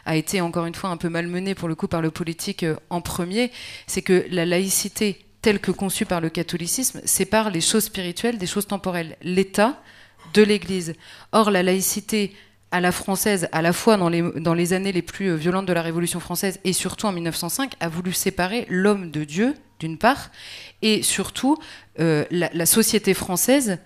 a 0.06 0.16
été 0.16 0.42
encore 0.42 0.68
une 0.68 0.76
fois 0.76 0.92
un 0.92 0.98
peu 0.98 1.10
malmenée 1.10 1.56
pour 1.56 1.68
le 1.68 1.76
coup 1.76 1.88
par 1.88 2.02
le 2.02 2.12
politique 2.12 2.66
en 2.90 3.02
premier, 3.02 3.52
c'est 3.88 4.04
que 4.04 4.26
la 4.30 4.46
laïcité 4.46 5.27
tel 5.48 5.60
que 5.60 5.72
conçu 5.72 6.06
par 6.06 6.20
le 6.20 6.28
catholicisme, 6.28 7.00
sépare 7.06 7.52
les 7.52 7.62
choses 7.62 7.86
spirituelles 7.86 8.38
des 8.38 8.48
choses 8.48 8.68
temporelles, 8.68 9.16
l'État 9.22 9.82
de 10.34 10.44
l'Église. 10.44 10.94
Or, 11.32 11.52
la 11.52 11.64
laïcité 11.64 12.36
à 12.72 12.82
la 12.82 12.92
française, 12.92 13.48
à 13.54 13.62
la 13.62 13.72
fois 13.72 13.96
dans 13.96 14.10
les, 14.10 14.22
dans 14.22 14.54
les 14.54 14.74
années 14.74 14.92
les 14.92 15.02
plus 15.02 15.38
violentes 15.38 15.66
de 15.66 15.72
la 15.72 15.82
Révolution 15.82 16.20
française 16.20 16.60
et 16.66 16.74
surtout 16.74 17.06
en 17.06 17.14
1905, 17.14 17.76
a 17.80 17.88
voulu 17.88 18.12
séparer 18.12 18.66
l'homme 18.68 19.10
de 19.10 19.24
Dieu, 19.24 19.54
d'une 19.80 19.98
part, 19.98 20.32
et 20.82 21.02
surtout 21.02 21.58
euh, 22.02 22.26
la, 22.30 22.66
société 22.66 23.14
française 23.14 23.80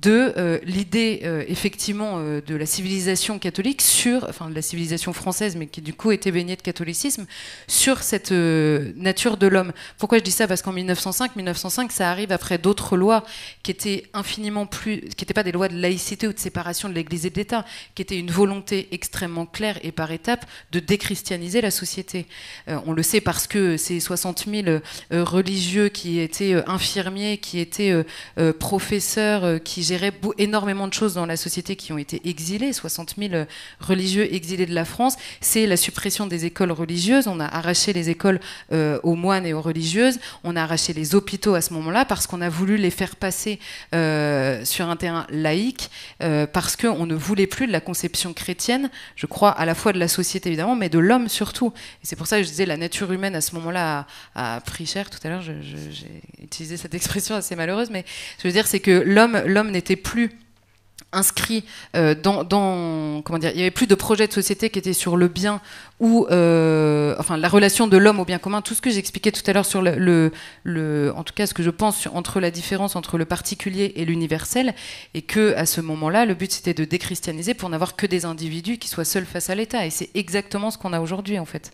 de 0.00 0.34
euh, 0.36 0.58
l'idée 0.64 1.20
euh, 1.22 1.44
effectivement 1.46 2.18
euh, 2.18 2.40
de 2.40 2.56
la 2.56 2.66
civilisation 2.66 3.38
catholique 3.38 3.80
sur, 3.80 4.26
enfin 4.28 4.50
de 4.50 4.54
la 4.54 4.62
civilisation 4.62 5.12
française, 5.12 5.54
mais 5.56 5.66
qui 5.66 5.80
du 5.80 5.94
coup 5.94 6.10
était 6.10 6.32
baignée 6.32 6.56
de 6.56 6.62
catholicisme, 6.62 7.26
sur 7.68 8.02
cette 8.02 8.32
nature 8.32 9.36
de 9.36 9.46
l'homme. 9.46 9.72
Pourquoi 9.98 10.18
je 10.18 10.24
dis 10.24 10.30
ça? 10.30 10.48
Parce 10.48 10.62
qu'en 10.62 10.72
1905, 10.72 11.36
1905, 11.36 11.92
ça 11.92 12.10
arrive 12.10 12.32
après 12.32 12.58
d'autres 12.58 12.96
lois 12.96 13.24
qui 13.62 13.70
étaient 13.70 14.04
infiniment 14.14 14.66
plus, 14.66 15.00
qui 15.00 15.22
n'étaient 15.24 15.34
pas 15.34 15.42
des 15.42 15.52
lois 15.52 15.68
de 15.68 15.76
laïcité 15.76 16.26
ou 16.26 16.32
de 16.32 16.38
séparation 16.38 16.88
de 16.88 16.94
l'Église 16.94 17.26
et 17.26 17.30
de 17.30 17.36
l'État, 17.36 17.64
qui 17.94 18.02
étaient 18.02 18.18
une 18.18 18.30
volonté 18.30 18.88
extrêmement 18.90 19.46
claire 19.46 19.78
et 19.82 19.92
par 19.92 20.10
étapes 20.10 20.44
de 20.72 20.80
déchristianiser 20.80 21.60
la 21.60 21.70
société. 21.70 22.26
on 22.66 22.92
le 22.92 23.02
sait 23.02 23.20
parce 23.20 23.46
que 23.46 23.76
ces 23.76 24.00
60 24.00 24.46
000 24.48 24.80
religieux 25.10 25.88
qui 25.88 26.18
étaient 26.18 26.54
infirmiers, 26.66 27.38
qui 27.38 27.60
étaient 27.60 27.94
professeurs, 28.58 29.62
qui 29.62 29.83
gérait 29.84 30.12
énormément 30.38 30.88
de 30.88 30.92
choses 30.92 31.14
dans 31.14 31.26
la 31.26 31.36
société 31.36 31.76
qui 31.76 31.92
ont 31.92 31.98
été 31.98 32.20
exilées, 32.24 32.72
60 32.72 33.14
000 33.18 33.34
euh, 33.34 33.44
religieux 33.80 34.32
exilés 34.34 34.66
de 34.66 34.74
la 34.74 34.84
France, 34.84 35.16
c'est 35.40 35.66
la 35.66 35.76
suppression 35.76 36.26
des 36.26 36.44
écoles 36.44 36.72
religieuses. 36.72 37.28
On 37.28 37.40
a 37.40 37.46
arraché 37.46 37.92
les 37.92 38.10
écoles 38.10 38.40
euh, 38.72 38.98
aux 39.02 39.14
moines 39.14 39.46
et 39.46 39.52
aux 39.52 39.60
religieuses, 39.60 40.18
on 40.42 40.56
a 40.56 40.62
arraché 40.62 40.92
les 40.92 41.14
hôpitaux 41.14 41.54
à 41.54 41.60
ce 41.60 41.72
moment-là 41.74 42.04
parce 42.04 42.26
qu'on 42.26 42.40
a 42.40 42.48
voulu 42.48 42.76
les 42.76 42.90
faire 42.90 43.16
passer 43.16 43.58
euh, 43.94 44.64
sur 44.64 44.88
un 44.88 44.96
terrain 44.96 45.26
laïque, 45.30 45.90
parce 46.52 46.76
qu'on 46.76 47.06
ne 47.06 47.14
voulait 47.14 47.46
plus 47.46 47.66
de 47.66 47.72
la 47.72 47.80
conception 47.80 48.32
chrétienne, 48.32 48.90
je 49.16 49.26
crois, 49.26 49.50
à 49.50 49.64
la 49.64 49.74
fois 49.74 49.92
de 49.92 49.98
la 49.98 50.08
société 50.08 50.48
évidemment, 50.48 50.76
mais 50.76 50.88
de 50.88 50.98
l'homme 50.98 51.28
surtout. 51.28 51.72
C'est 52.02 52.16
pour 52.16 52.26
ça 52.26 52.38
que 52.38 52.42
je 52.42 52.48
disais 52.48 52.66
la 52.66 52.76
nature 52.76 53.12
humaine 53.12 53.34
à 53.34 53.40
ce 53.40 53.54
moment-là 53.56 54.06
a, 54.34 54.60
pris 54.60 54.86
cher. 54.86 55.10
Tout 55.10 55.18
à 55.24 55.28
l'heure, 55.28 55.42
j'ai 55.42 56.22
utilisé 56.42 56.76
cette 56.76 56.94
expression 57.00 57.34
assez 57.34 57.56
malheureuse, 57.56 57.90
mais 57.90 58.04
ce 58.38 58.42
que 58.42 58.42
je 58.44 58.48
veux 58.48 58.54
dire, 58.54 58.66
c'est 58.66 58.80
que 58.80 59.02
l'homme, 59.04 59.42
l'homme 59.46 59.70
n'était 59.74 59.96
plus 59.96 60.30
inscrit 61.14 61.64
euh, 61.96 62.14
dans, 62.14 63.22
comment 63.22 63.38
dire, 63.38 63.52
il 63.54 63.58
y 63.58 63.62
avait 63.62 63.70
plus 63.70 63.86
de 63.86 63.94
projets 63.94 64.26
de 64.26 64.32
société 64.32 64.70
qui 64.70 64.78
étaient 64.78 64.92
sur 64.92 65.16
le 65.16 65.28
bien 65.28 65.60
ou 66.00 66.26
euh, 66.30 67.14
enfin 67.18 67.36
la 67.36 67.48
relation 67.48 67.86
de 67.86 67.96
l'homme 67.96 68.20
au 68.20 68.24
bien 68.24 68.38
commun, 68.38 68.62
tout 68.62 68.74
ce 68.74 68.82
que 68.82 68.90
j'expliquais 68.90 69.30
tout 69.30 69.42
à 69.46 69.52
l'heure 69.52 69.64
sur 69.64 69.80
le, 69.80 70.32
le, 70.64 71.12
en 71.16 71.22
tout 71.22 71.32
cas 71.32 71.46
ce 71.46 71.54
que 71.54 71.62
je 71.62 71.70
pense 71.70 72.08
entre 72.12 72.40
la 72.40 72.50
différence 72.50 72.96
entre 72.96 73.16
le 73.16 73.24
particulier 73.24 73.92
et 73.96 74.04
l'universel, 74.04 74.74
et 75.14 75.22
que 75.22 75.54
à 75.54 75.66
ce 75.66 75.80
moment-là, 75.80 76.26
le 76.26 76.34
but 76.34 76.50
c'était 76.50 76.74
de 76.74 76.84
déchristianiser 76.84 77.54
pour 77.54 77.68
n'avoir 77.68 77.96
que 77.96 78.06
des 78.06 78.24
individus 78.24 78.78
qui 78.78 78.88
soient 78.88 79.04
seuls 79.04 79.26
face 79.26 79.50
à 79.50 79.54
l'État, 79.54 79.86
et 79.86 79.90
c'est 79.90 80.10
exactement 80.14 80.70
ce 80.70 80.78
qu'on 80.78 80.92
a 80.92 81.00
aujourd'hui 81.00 81.38
en 81.38 81.44
fait 81.46 81.72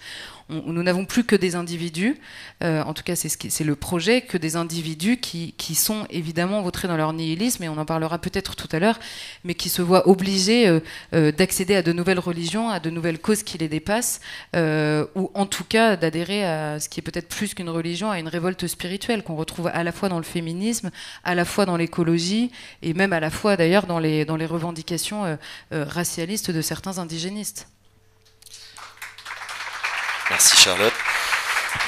nous 0.50 0.82
n'avons 0.82 1.04
plus 1.04 1.24
que 1.24 1.36
des 1.36 1.54
individus, 1.54 2.16
euh, 2.62 2.82
en 2.82 2.94
tout 2.94 3.02
cas 3.02 3.16
c'est 3.16 3.28
ce 3.28 3.64
le 3.64 3.76
projet, 3.76 4.22
que 4.22 4.36
des 4.36 4.56
individus 4.56 5.18
qui, 5.18 5.74
sont 5.74 6.06
évidemment 6.10 6.60
vautrés 6.62 6.88
dans 6.88 6.96
leur 6.96 7.12
nihilisme, 7.12 7.62
et 7.62 7.68
on 7.68 7.78
en 7.78 7.84
parlera 7.84 8.18
peut-être 8.18 8.56
tout 8.56 8.68
à 8.72 8.78
l'heure, 8.78 8.98
mais 9.44 9.54
qui 9.54 9.68
se 9.68 9.82
voient 9.82 10.08
obligés 10.08 10.68
euh, 10.68 10.80
euh, 11.14 11.32
d'accéder 11.32 11.76
à 11.76 11.82
de 11.82 11.92
nouvelles 11.92 12.18
religions, 12.18 12.68
à 12.68 12.80
de 12.80 12.90
nouvelles 12.90 13.18
causes 13.18 13.42
qui 13.42 13.58
les 13.58 13.68
dépassent, 13.68 14.20
ou 14.54 15.30
en 15.34 15.46
tout 15.46 15.64
cas 15.64 15.96
d'adhérer 15.96 16.44
à 16.44 16.80
ce 16.80 16.88
qui 16.88 17.00
est 17.00 17.02
peut-être 17.02 17.28
plus 17.28 17.54
qu'une 17.54 17.70
religion, 17.70 18.10
à 18.10 18.18
une 18.18 18.28
révolte 18.28 18.66
spirituelle 18.66 19.22
qu'on 19.22 19.36
retrouve 19.36 19.68
à 19.72 19.84
la 19.84 19.92
fois 19.92 20.08
dans 20.08 20.18
le 20.18 20.24
féminisme, 20.24 20.90
à 21.24 21.34
la 21.34 21.44
fois 21.44 21.66
dans 21.66 21.76
l'écologie, 21.76 22.50
et 22.82 22.94
même 22.94 23.12
à 23.12 23.20
la 23.20 23.30
fois 23.30 23.56
d'ailleurs 23.56 23.86
dans 23.86 23.98
les 23.98 24.24
revendications 24.46 25.38
racialistes 25.70 26.50
de 26.50 26.60
certains 26.60 26.98
indigénistes. 26.98 27.66
Merci 30.30 30.56
Charlotte. 30.56 30.94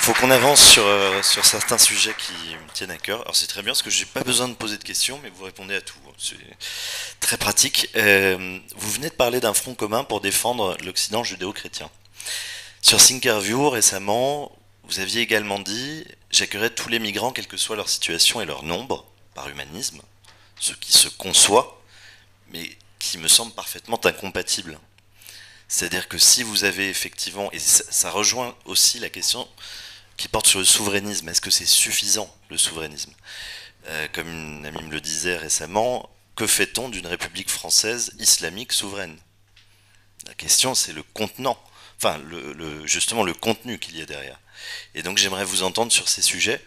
faut 0.01 0.14
qu'on 0.14 0.32
avance 0.32 0.60
sur, 0.60 0.85
euh, 0.85 1.23
sur 1.23 1.44
certains 1.44 1.78
sujets 1.78 2.12
qui 2.19 2.32
me 2.32 2.73
tiennent 2.73 2.90
à 2.90 2.98
cœur. 2.98 3.20
Alors 3.23 3.36
c'est 3.36 3.47
très 3.47 3.62
bien 3.62 3.70
parce 3.70 3.82
que 3.82 3.90
j'ai 3.90 4.05
pas 4.05 4.24
besoin 4.24 4.48
de 4.48 4.55
poser 4.55 4.78
de 4.78 4.82
questions, 4.82 5.20
mais 5.23 5.31
vous 5.31 5.44
répondez 5.44 5.77
à 5.77 5.81
tout. 5.81 5.94
C'est 6.19 6.36
très 7.20 7.36
pratique. 7.36 7.89
Euh, 7.94 8.59
vous 8.74 8.90
venez 8.90 9.10
de 9.10 9.14
parler 9.14 9.39
d'un 9.39 9.55
front 9.55 9.77
commun 9.77 10.02
pour 10.02 10.20
défendre 10.20 10.77
l'Occident 10.85 11.23
judéo-chrétien. 11.23 11.89
Sur 12.81 12.98
Thinkerview 12.98 13.70
récemment, 13.70 14.51
vous 14.89 14.98
aviez 14.98 15.20
également 15.20 15.60
dit 15.60 16.05
j'accueillerai 16.32 16.70
tous 16.70 16.89
les 16.89 16.98
migrants, 16.98 17.31
quelle 17.31 17.47
que 17.47 17.56
soit 17.56 17.77
leur 17.77 17.89
situation 17.89 18.40
et 18.40 18.44
leur 18.44 18.64
nombre, 18.64 19.06
par 19.35 19.48
humanisme, 19.48 20.02
ce 20.59 20.73
qui 20.73 20.93
se 20.93 21.09
conçoit, 21.09 21.81
mais 22.52 22.77
qui 22.98 23.19
me 23.19 23.28
semble 23.28 23.52
parfaitement 23.52 24.01
incompatible. 24.05 24.81
C'est-à-dire 25.73 26.07
que 26.07 26.19
si 26.19 26.43
vous 26.43 26.65
avez 26.65 26.90
effectivement, 26.90 27.51
et 27.53 27.59
ça, 27.59 28.11
rejoint 28.11 28.55
aussi 28.66 28.99
la 28.99 29.09
question 29.09 29.49
qui 30.19 30.28
porte 30.28 30.47
sur 30.47 30.59
le 30.59 30.66
souverainisme. 30.66 31.27
Est-ce 31.31 31.40
que 31.40 31.51
c'est 31.51 31.65
suffisant, 31.65 32.31
le 32.51 32.59
souverainisme? 32.59 33.15
Euh, 33.86 34.07
Comme 34.12 34.28
une 34.28 34.66
amie 34.66 34.82
me 34.82 34.90
le 34.90 35.01
disait 35.01 35.39
récemment, 35.39 36.11
que 36.36 36.47
fait-on 36.47 36.90
d'une 36.90 37.07
République 37.07 37.49
française 37.49 38.12
islamique 38.19 38.74
souveraine? 38.74 39.16
La 40.27 40.35
question, 40.35 40.74
c'est 40.74 40.93
le 40.93 41.03
contenant, 41.03 41.59
enfin, 41.97 42.20
justement, 42.85 43.23
le 43.23 43.32
contenu 43.32 43.78
qu'il 43.78 43.97
y 43.97 44.03
a 44.03 44.07
derrière. 44.07 44.39
Et 44.94 45.03
donc, 45.03 45.16
j'aimerais 45.16 45.47
vous 45.47 45.62
entendre 45.62 45.90
sur 45.90 46.07
ces 46.07 46.20
sujets. 46.20 46.62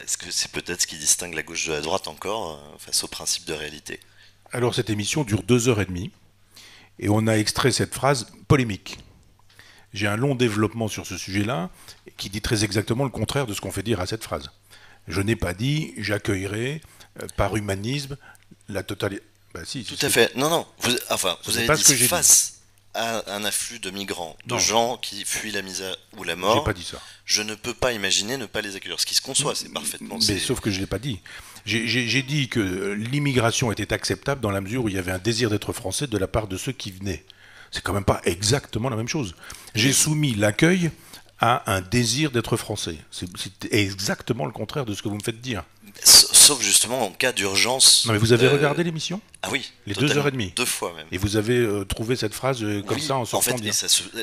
Est-ce 0.00 0.16
que 0.16 0.30
c'est 0.30 0.50
peut-être 0.50 0.80
ce 0.80 0.86
qui 0.86 0.96
distingue 0.96 1.34
la 1.34 1.42
gauche 1.42 1.66
de 1.66 1.72
la 1.72 1.82
droite 1.82 2.08
encore 2.08 2.52
euh, 2.52 2.78
face 2.78 3.04
au 3.04 3.08
principe 3.08 3.44
de 3.44 3.52
réalité? 3.52 4.00
Alors, 4.52 4.74
cette 4.74 4.88
émission 4.88 5.22
dure 5.22 5.42
deux 5.42 5.68
heures 5.68 5.82
et 5.82 5.84
demie, 5.84 6.10
et 6.98 7.08
on 7.08 7.26
a 7.26 7.34
extrait 7.34 7.72
cette 7.72 7.94
phrase 7.94 8.26
polémique 8.48 8.98
j'ai 9.92 10.06
un 10.06 10.16
long 10.16 10.34
développement 10.34 10.88
sur 10.88 11.06
ce 11.06 11.16
sujet-là 11.16 11.70
qui 12.16 12.30
dit 12.30 12.40
très 12.40 12.64
exactement 12.64 13.04
le 13.04 13.10
contraire 13.10 13.46
de 13.46 13.54
ce 13.54 13.60
qu'on 13.60 13.72
fait 13.72 13.82
dire 13.82 14.00
à 14.00 14.06
cette 14.06 14.24
phrase. 14.24 14.50
Je 15.06 15.20
n'ai 15.20 15.36
pas 15.36 15.54
dit 15.54 15.94
j'accueillerai 15.96 16.80
euh, 17.22 17.26
par 17.36 17.56
humanisme 17.56 18.16
la 18.68 18.82
totalité. 18.82 19.22
Bah, 19.54 19.60
si, 19.64 19.84
Tout 19.84 19.96
à 20.04 20.10
fait. 20.10 20.34
Non, 20.36 20.50
non. 20.50 20.66
Vous, 20.80 20.94
enfin, 21.10 21.38
vous 21.44 21.56
avez 21.56 21.74
dit 21.74 21.82
que 21.82 21.94
face 21.94 22.60
à 22.92 23.34
un 23.34 23.44
afflux 23.44 23.78
de 23.78 23.90
migrants, 23.90 24.36
de 24.46 24.58
gens 24.58 24.98
qui 24.98 25.24
fuient 25.24 25.52
la 25.52 25.62
misère 25.62 25.96
ou 26.18 26.24
la 26.24 26.36
mort. 26.36 26.64
pas 26.64 26.74
dit 26.74 26.84
ça. 26.84 27.00
Je 27.24 27.42
ne 27.42 27.54
peux 27.54 27.74
pas 27.74 27.92
imaginer 27.92 28.36
ne 28.36 28.46
pas 28.46 28.60
les 28.60 28.76
accueillir. 28.76 29.00
Ce 29.00 29.06
qui 29.06 29.14
se 29.14 29.22
conçoit, 29.22 29.54
c'est 29.54 29.72
parfaitement. 29.72 30.18
Mais 30.28 30.38
sauf 30.38 30.60
que 30.60 30.70
je 30.70 30.80
l'ai 30.80 30.86
pas 30.86 30.98
dit. 30.98 31.20
J'ai 31.68 32.22
dit 32.22 32.48
que 32.48 32.92
l'immigration 32.92 33.70
était 33.70 33.92
acceptable 33.92 34.40
dans 34.40 34.50
la 34.50 34.62
mesure 34.62 34.84
où 34.84 34.88
il 34.88 34.94
y 34.94 34.98
avait 34.98 35.12
un 35.12 35.18
désir 35.18 35.50
d'être 35.50 35.74
français 35.74 36.06
de 36.06 36.16
la 36.16 36.26
part 36.26 36.48
de 36.48 36.56
ceux 36.56 36.72
qui 36.72 36.90
venaient. 36.90 37.24
C'est 37.70 37.82
quand 37.82 37.92
même 37.92 38.04
pas 38.04 38.22
exactement 38.24 38.88
la 38.88 38.96
même 38.96 39.08
chose. 39.08 39.34
J'ai 39.74 39.92
soumis 39.92 40.34
l'accueil 40.34 40.90
à 41.40 41.70
un 41.70 41.82
désir 41.82 42.30
d'être 42.30 42.56
français. 42.56 42.96
C'est 43.10 43.28
exactement 43.70 44.46
le 44.46 44.52
contraire 44.52 44.86
de 44.86 44.94
ce 44.94 45.02
que 45.02 45.08
vous 45.08 45.16
me 45.16 45.22
faites 45.22 45.42
dire. 45.42 45.64
Sauf 46.48 46.62
justement 46.62 47.04
en 47.04 47.10
cas 47.10 47.32
d'urgence. 47.32 48.06
Non, 48.06 48.14
mais 48.14 48.18
vous 48.18 48.32
avez 48.32 48.46
euh, 48.46 48.52
regardé 48.52 48.82
l'émission 48.82 49.20
Ah 49.42 49.48
oui. 49.52 49.70
Les 49.86 49.92
deux 49.92 50.16
heures 50.16 50.28
et 50.28 50.30
demie. 50.30 50.54
Deux 50.56 50.64
fois 50.64 50.94
même. 50.96 51.06
Et 51.12 51.18
vous 51.18 51.36
avez 51.36 51.58
euh, 51.58 51.84
trouvé 51.84 52.16
cette 52.16 52.32
phrase 52.32 52.64
euh, 52.64 52.80
comme 52.80 52.98
ça 52.98 53.16
en 53.16 53.26
sortant 53.26 53.52
en 53.52 53.58
fait, 53.58 53.72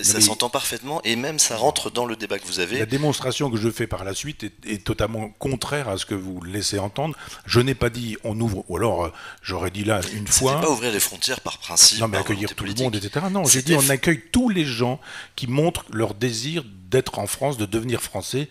Ça, 0.04 0.22
s'entend 0.22 0.50
parfaitement 0.50 1.04
et 1.04 1.16
même 1.18 1.38
ça 1.38 1.56
rentre 1.56 1.92
dans 1.92 2.08
le 2.08 2.16
débat 2.16 2.40
que 2.40 2.48
vous 2.48 2.60
avez. 2.60 2.80
La 2.80 2.88
démonstration 2.88 3.52
que 3.52 3.58
je 3.58 3.70
fais 3.70 3.86
par 3.86 4.04
la 4.04 4.16
suite 4.16 4.44
est, 4.66 4.84
totalement 4.84 5.30
contraire 5.38 5.88
à 5.88 6.00
ce 6.00 6.08
que 6.08 6.16
vous 6.16 6.42
laissez 6.42 6.80
entendre. 6.80 7.16
Je 7.46 7.60
n'ai 7.60 7.76
pas 7.76 7.92
dit 7.92 8.18
on 8.24 8.40
ouvre, 8.40 8.66
ou 8.70 8.78
alors 8.78 9.12
j'aurais 9.44 9.70
dit 9.70 9.84
là 9.84 10.02
une 10.16 10.26
fois. 10.26 10.60
pas 10.60 10.72
ouvrir 10.72 10.92
les 10.92 11.00
frontières 11.00 11.42
par 11.42 11.60
principe. 11.60 12.00
Non, 12.00 12.08
mais 12.08 12.18
accueillir 12.18 12.56
tout 12.56 12.66
le 12.66 12.74
monde, 12.74 12.96
etc. 12.96 13.28
Non, 13.30 13.46
j'ai 13.46 13.62
dit 13.62 13.76
on 13.76 13.90
accueille 13.92 14.24
tous 14.32 14.50
les 14.50 14.66
gens 14.66 15.00
qui 15.36 15.46
montrent 15.46 15.86
leur 15.92 16.16
désir 16.16 16.64
d'être 16.90 17.20
en 17.20 17.28
France, 17.28 17.58
de 17.58 17.68
devenir 17.68 18.02
français 18.02 18.50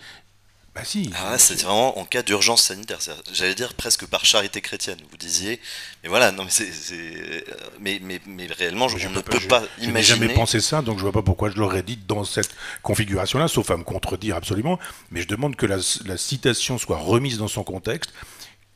bah 0.75 0.83
si. 0.85 1.11
Ah 1.15 1.39
c'est 1.39 1.63
vraiment 1.63 1.99
en 1.99 2.05
cas 2.05 2.23
d'urgence 2.23 2.65
sanitaire. 2.65 2.99
J'allais 3.33 3.55
dire 3.55 3.75
presque 3.75 4.07
par 4.07 4.25
charité 4.25 4.61
chrétienne. 4.61 4.99
Vous 5.11 5.17
disiez, 5.17 5.61
mais 6.03 6.09
voilà, 6.09 6.33
non 6.33 6.45
mais 6.45 6.51
c'est, 6.51 7.45
mais, 7.81 8.01
mais, 8.03 8.21
mais, 8.27 8.47
réellement, 8.47 8.89
je, 8.89 9.09
ne 9.09 9.21
peux 9.21 9.39
pas, 9.49 9.63
imaginer. 9.79 9.87
Je 9.87 9.91
n'ai 9.91 10.03
jamais 10.03 10.35
pensé 10.35 10.61
ça, 10.61 10.83
donc 10.83 10.99
je 10.99 11.03
vois 11.03 11.13
pas 11.13 11.23
pourquoi 11.23 11.51
je 11.51 11.57
l'aurais 11.57 11.85
dit 11.85 11.99
dans 12.09 12.25
cette 12.25 12.51
configuration-là, 12.83 13.47
sauf 13.47 13.71
à 13.71 13.77
me 13.77 13.85
contredire 13.85 14.35
absolument. 14.35 14.81
Mais 15.13 15.23
je 15.23 15.29
demande 15.29 15.55
que 15.55 15.67
la, 15.67 15.77
la 16.07 16.17
citation 16.17 16.77
soit 16.77 16.99
remise 16.99 17.39
dans 17.39 17.49
son 17.49 17.63
contexte 17.63 18.13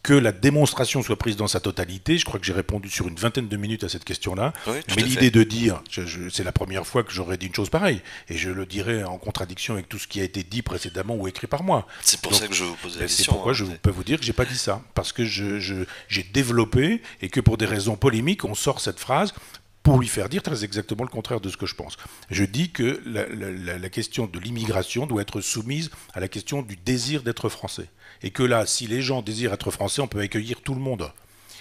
que 0.03 0.15
la 0.15 0.33
démonstration 0.33 1.03
soit 1.03 1.17
prise 1.17 1.37
dans 1.37 1.49
sa 1.49 1.61
totalité. 1.61 2.19
Je 2.19 2.25
crois 2.25 2.41
que 2.41 2.47
j'ai 2.47 2.53
répondu 2.53 2.89
sur 2.89 3.09
une 3.09 3.17
vingtaine 3.17 3.49
de 3.49 3.57
minutes 3.57 3.85
à 3.85 3.89
cette 3.89 4.05
question-là. 4.05 4.53
Mais 4.67 5.03
l'idée 5.03 5.31
de 5.31 5.43
dire, 5.43 5.83
c'est 6.31 6.45
la 6.45 6.53
première 6.53 6.87
fois 6.87 7.03
que 7.03 7.13
j'aurais 7.13 7.37
dit 7.37 7.47
une 7.47 7.55
chose 7.55 7.71
pareille, 7.71 8.01
et 8.29 8.37
je 8.37 8.51
le 8.51 8.65
dirais 8.65 9.05
en 9.05 9.19
contradiction 9.19 9.75
avec 9.75 9.89
tout 9.89 9.99
ce 9.99 10.07
qui 10.07 10.21
a 10.21 10.25
été 10.25 10.43
dit 10.43 10.63
précédemment 10.63 11.15
ou 11.15 11.29
écrit 11.29 11.47
par 11.47 11.63
moi. 11.63 11.87
C'est 12.03 12.21
pour 12.21 12.35
ça 12.35 12.49
que 12.49 12.55
je 12.55 12.65
vous 12.65 12.77
pose 12.77 12.95
la 12.95 13.03
question. 13.03 13.25
C'est 13.25 13.31
pourquoi 13.31 13.53
hein, 13.53 13.55
je 13.55 13.65
peux 13.65 13.91
vous 13.91 14.05
dire 14.05 14.19
que 14.19 14.25
j'ai 14.25 14.33
pas 14.33 14.45
dit 14.45 14.59
ça, 14.59 14.83
parce 14.95 15.13
que 15.13 15.25
j'ai 15.25 16.23
développé 16.33 17.03
et 17.21 17.29
que 17.29 17.41
pour 17.41 17.59
des 17.59 17.67
raisons 17.67 17.97
polémiques, 17.97 18.45
on 18.45 18.55
sort 18.55 18.81
cette 18.81 19.01
phrase 19.01 19.35
pour 19.83 19.99
lui 19.99 20.09
faire 20.09 20.29
dire 20.29 20.43
très 20.43 20.65
exactement 20.65 21.03
le 21.03 21.09
contraire 21.09 21.41
de 21.41 21.49
ce 21.49 21.57
que 21.57 21.65
je 21.65 21.75
pense. 21.75 21.97
Je 22.31 22.45
dis 22.45 22.71
que 22.71 23.03
la 23.05 23.89
question 23.89 24.27
de 24.27 24.39
l'immigration 24.39 25.07
doit 25.07 25.23
être 25.23 25.41
soumise 25.41 25.91
à 26.15 26.21
la 26.21 26.29
question 26.29 26.63
du 26.63 26.77
désir 26.77 27.23
d'être 27.23 27.49
français 27.49 27.89
et 28.23 28.31
que 28.31 28.43
là, 28.43 28.67
si 28.67 28.87
les 28.87 29.03
gens 29.03 29.23
désirent 29.23 29.53
être 29.53 29.71
français, 29.71 30.01
on 30.01 30.09
peut 30.09 30.21
accueillir 30.21 30.61
tout 30.63 30.75
le 30.75 30.81
monde. 30.81 31.13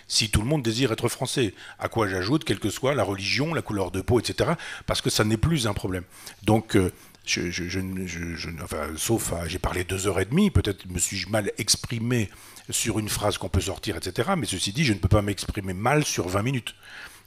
Si 0.08 0.30
tout 0.30 0.42
le 0.42 0.48
monde 0.48 0.64
désire 0.64 0.92
être 0.92 1.10
français, 1.10 1.54
à 1.80 1.90
quoi 1.90 2.08
j'ajoute, 2.08 2.46
quelle 2.46 2.60
que 2.60 2.70
soit 2.70 2.96
la 2.96 3.04
religion, 3.04 3.54
la 3.54 3.62
couleur 3.62 3.92
de 3.92 4.02
peau, 4.02 4.20
etc., 4.20 4.52
parce 4.86 5.02
que 5.02 5.10
ça 5.10 5.26
n'est 5.26 5.38
plus 5.38 5.68
un 5.68 5.74
problème. 5.74 6.04
Donc, 6.44 6.78
euh, 6.78 6.92
je, 7.26 8.64
enfin, 8.64 8.88
sauf, 8.96 9.34
j'ai 9.48 9.60
parlé 9.60 9.84
deux 9.84 10.08
heures 10.08 10.20
et 10.22 10.26
demie, 10.26 10.50
peut-être 10.50 10.86
me 10.90 10.98
suis-je 10.98 11.28
mal 11.28 11.52
exprimé 11.58 12.30
sur 12.70 13.00
une 13.00 13.10
phrase 13.10 13.38
qu'on 13.38 13.50
peut 13.50 13.62
sortir, 13.62 13.98
etc., 13.98 14.30
mais 14.38 14.46
ceci 14.46 14.72
dit, 14.72 14.86
je 14.86 14.94
ne 14.94 15.00
peux 15.00 15.10
pas 15.10 15.22
m'exprimer 15.22 15.74
mal 15.74 16.06
sur 16.06 16.30
20 16.30 16.42
minutes. 16.42 16.76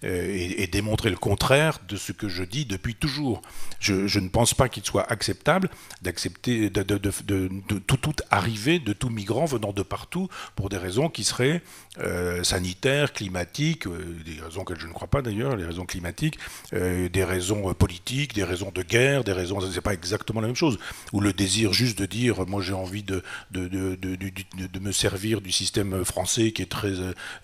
Euh, 0.03 0.55
et, 0.57 0.67
démontrer 0.67 1.11
le 1.11 1.17
contraire 1.17 1.79
de 1.89 1.97
ce 1.97 2.13
que 2.13 2.29
je 2.29 2.43
dis 2.43 2.65
depuis 2.65 2.95
toujours. 2.95 3.43
Je, 3.81 4.19
ne 4.19 4.29
pense 4.29 4.55
pas 4.55 4.69
qu'il 4.71 4.85
soit 4.85 5.11
acceptable 5.11 5.69
d'accepter 6.01 6.71
de, 6.71 6.83
de, 6.83 6.97
de, 6.97 7.79
tout, 7.87 7.97
toute 7.99 8.23
arrivée 8.31 8.79
de 8.79 8.95
tout 8.95 9.11
migrant 9.11 9.45
venant 9.45 9.73
de 9.73 9.83
partout 9.83 10.29
pour 10.55 10.71
des 10.71 10.79
raisons 10.79 11.11
qui 11.11 11.25
seraient 11.25 11.61
euh, 11.99 12.43
sanitaires, 12.45 13.13
climatiques, 13.13 13.87
euh, 13.87 14.17
des 14.25 14.41
raisons 14.41 14.65
que 14.65 14.79
je 14.79 14.87
ne 14.87 14.93
crois 14.93 15.09
pas 15.09 15.21
d'ailleurs, 15.21 15.57
les 15.57 15.65
raisons 15.67 15.85
climatiques, 15.85 16.39
des 16.73 17.25
raisons 17.25 17.75
politiques, 17.75 18.33
des 18.35 18.45
raisons 18.45 18.71
de 18.75 18.83
guerre, 18.83 19.25
des 19.25 19.33
raisons, 19.33 19.61
c'est 19.61 19.81
pas 19.81 19.93
exactement 19.93 20.41
la 20.41 20.47
même 20.47 20.57
chose. 20.57 20.79
Ou 21.13 21.21
le 21.21 21.33
désir 21.33 21.73
juste 21.73 21.99
de 21.99 22.07
dire, 22.07 22.47
moi 22.47 22.63
j'ai 22.63 22.73
envie 22.73 23.03
de, 23.03 23.23
me 23.53 24.93
servir 24.93 25.41
du 25.41 25.53
système 25.53 26.05
français 26.05 26.53
qui 26.53 26.63
est 26.63 26.71
très, 26.71 26.93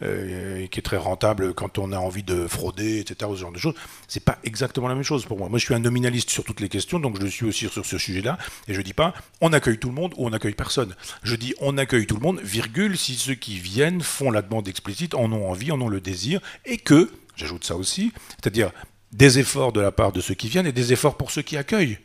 qui 0.01 0.79
est 0.79 0.85
très 0.85 0.97
rentable 0.97 1.53
quand 1.53 1.79
on 1.79 1.93
a 1.93 1.99
envie 1.99 2.23
de 2.23 2.46
frauder, 2.49 3.01
etc., 3.01 3.31
ce 3.35 3.41
genre 3.41 3.53
de 3.53 3.59
choses. 3.59 3.75
C'est 4.09 4.25
pas 4.25 4.39
exactement 4.45 4.89
la 4.89 4.95
même 4.95 5.05
chose 5.05 5.25
pour 5.25 5.39
moi. 5.39 5.49
Moi, 5.49 5.59
je 5.59 5.65
suis 5.65 5.75
un 5.75 5.79
nominaliste 5.79 6.31
sur 6.31 6.45
toutes 6.45 6.61
les 6.61 6.69
questions, 6.69 6.99
donc 6.99 7.21
je 7.21 7.27
suis 7.27 7.47
aussi 7.47 7.69
sur 7.69 7.85
ce 7.85 7.99
sujet-là, 7.99 8.39
et 8.69 8.75
je 8.75 8.81
dis 8.81 8.93
pas 8.93 9.15
on 9.41 9.53
accueille 9.53 9.79
tout 9.79 9.89
le 9.89 9.95
monde 9.95 10.15
ou 10.17 10.27
on 10.27 10.33
accueille 10.33 10.55
personne. 10.55 10.95
Je 11.23 11.37
dis 11.37 11.55
on 11.61 11.79
accueille 11.79 12.07
tout 12.07 12.17
le 12.17 12.23
monde, 12.23 12.41
virgule, 12.41 12.97
si 12.97 13.15
ceux 13.15 13.35
qui 13.35 13.59
viennent 13.59 14.01
font 14.01 14.31
la 14.31 14.43
demande 14.43 14.69
explicite, 14.69 15.15
en 15.15 15.33
ont 15.33 15.51
envie, 15.51 15.73
en 15.73 15.81
ont 15.81 15.89
le 15.89 16.01
désir, 16.01 16.41
et 16.65 16.79
que, 16.79 17.11
j'ajoute 17.37 17.65
ça 17.65 17.77
aussi, 17.77 18.13
c'est-à-dire 18.41 18.71
des 19.13 19.39
efforts 19.39 19.73
de 19.73 19.81
la 19.81 19.93
part 19.93 20.13
de 20.13 20.21
ceux 20.21 20.35
qui 20.35 20.49
viennent 20.49 20.67
et 20.67 20.73
des 20.73 20.93
efforts 20.93 21.17
pour 21.17 21.31
ceux 21.31 21.43
qui 21.43 21.57
accueillent 21.57 21.99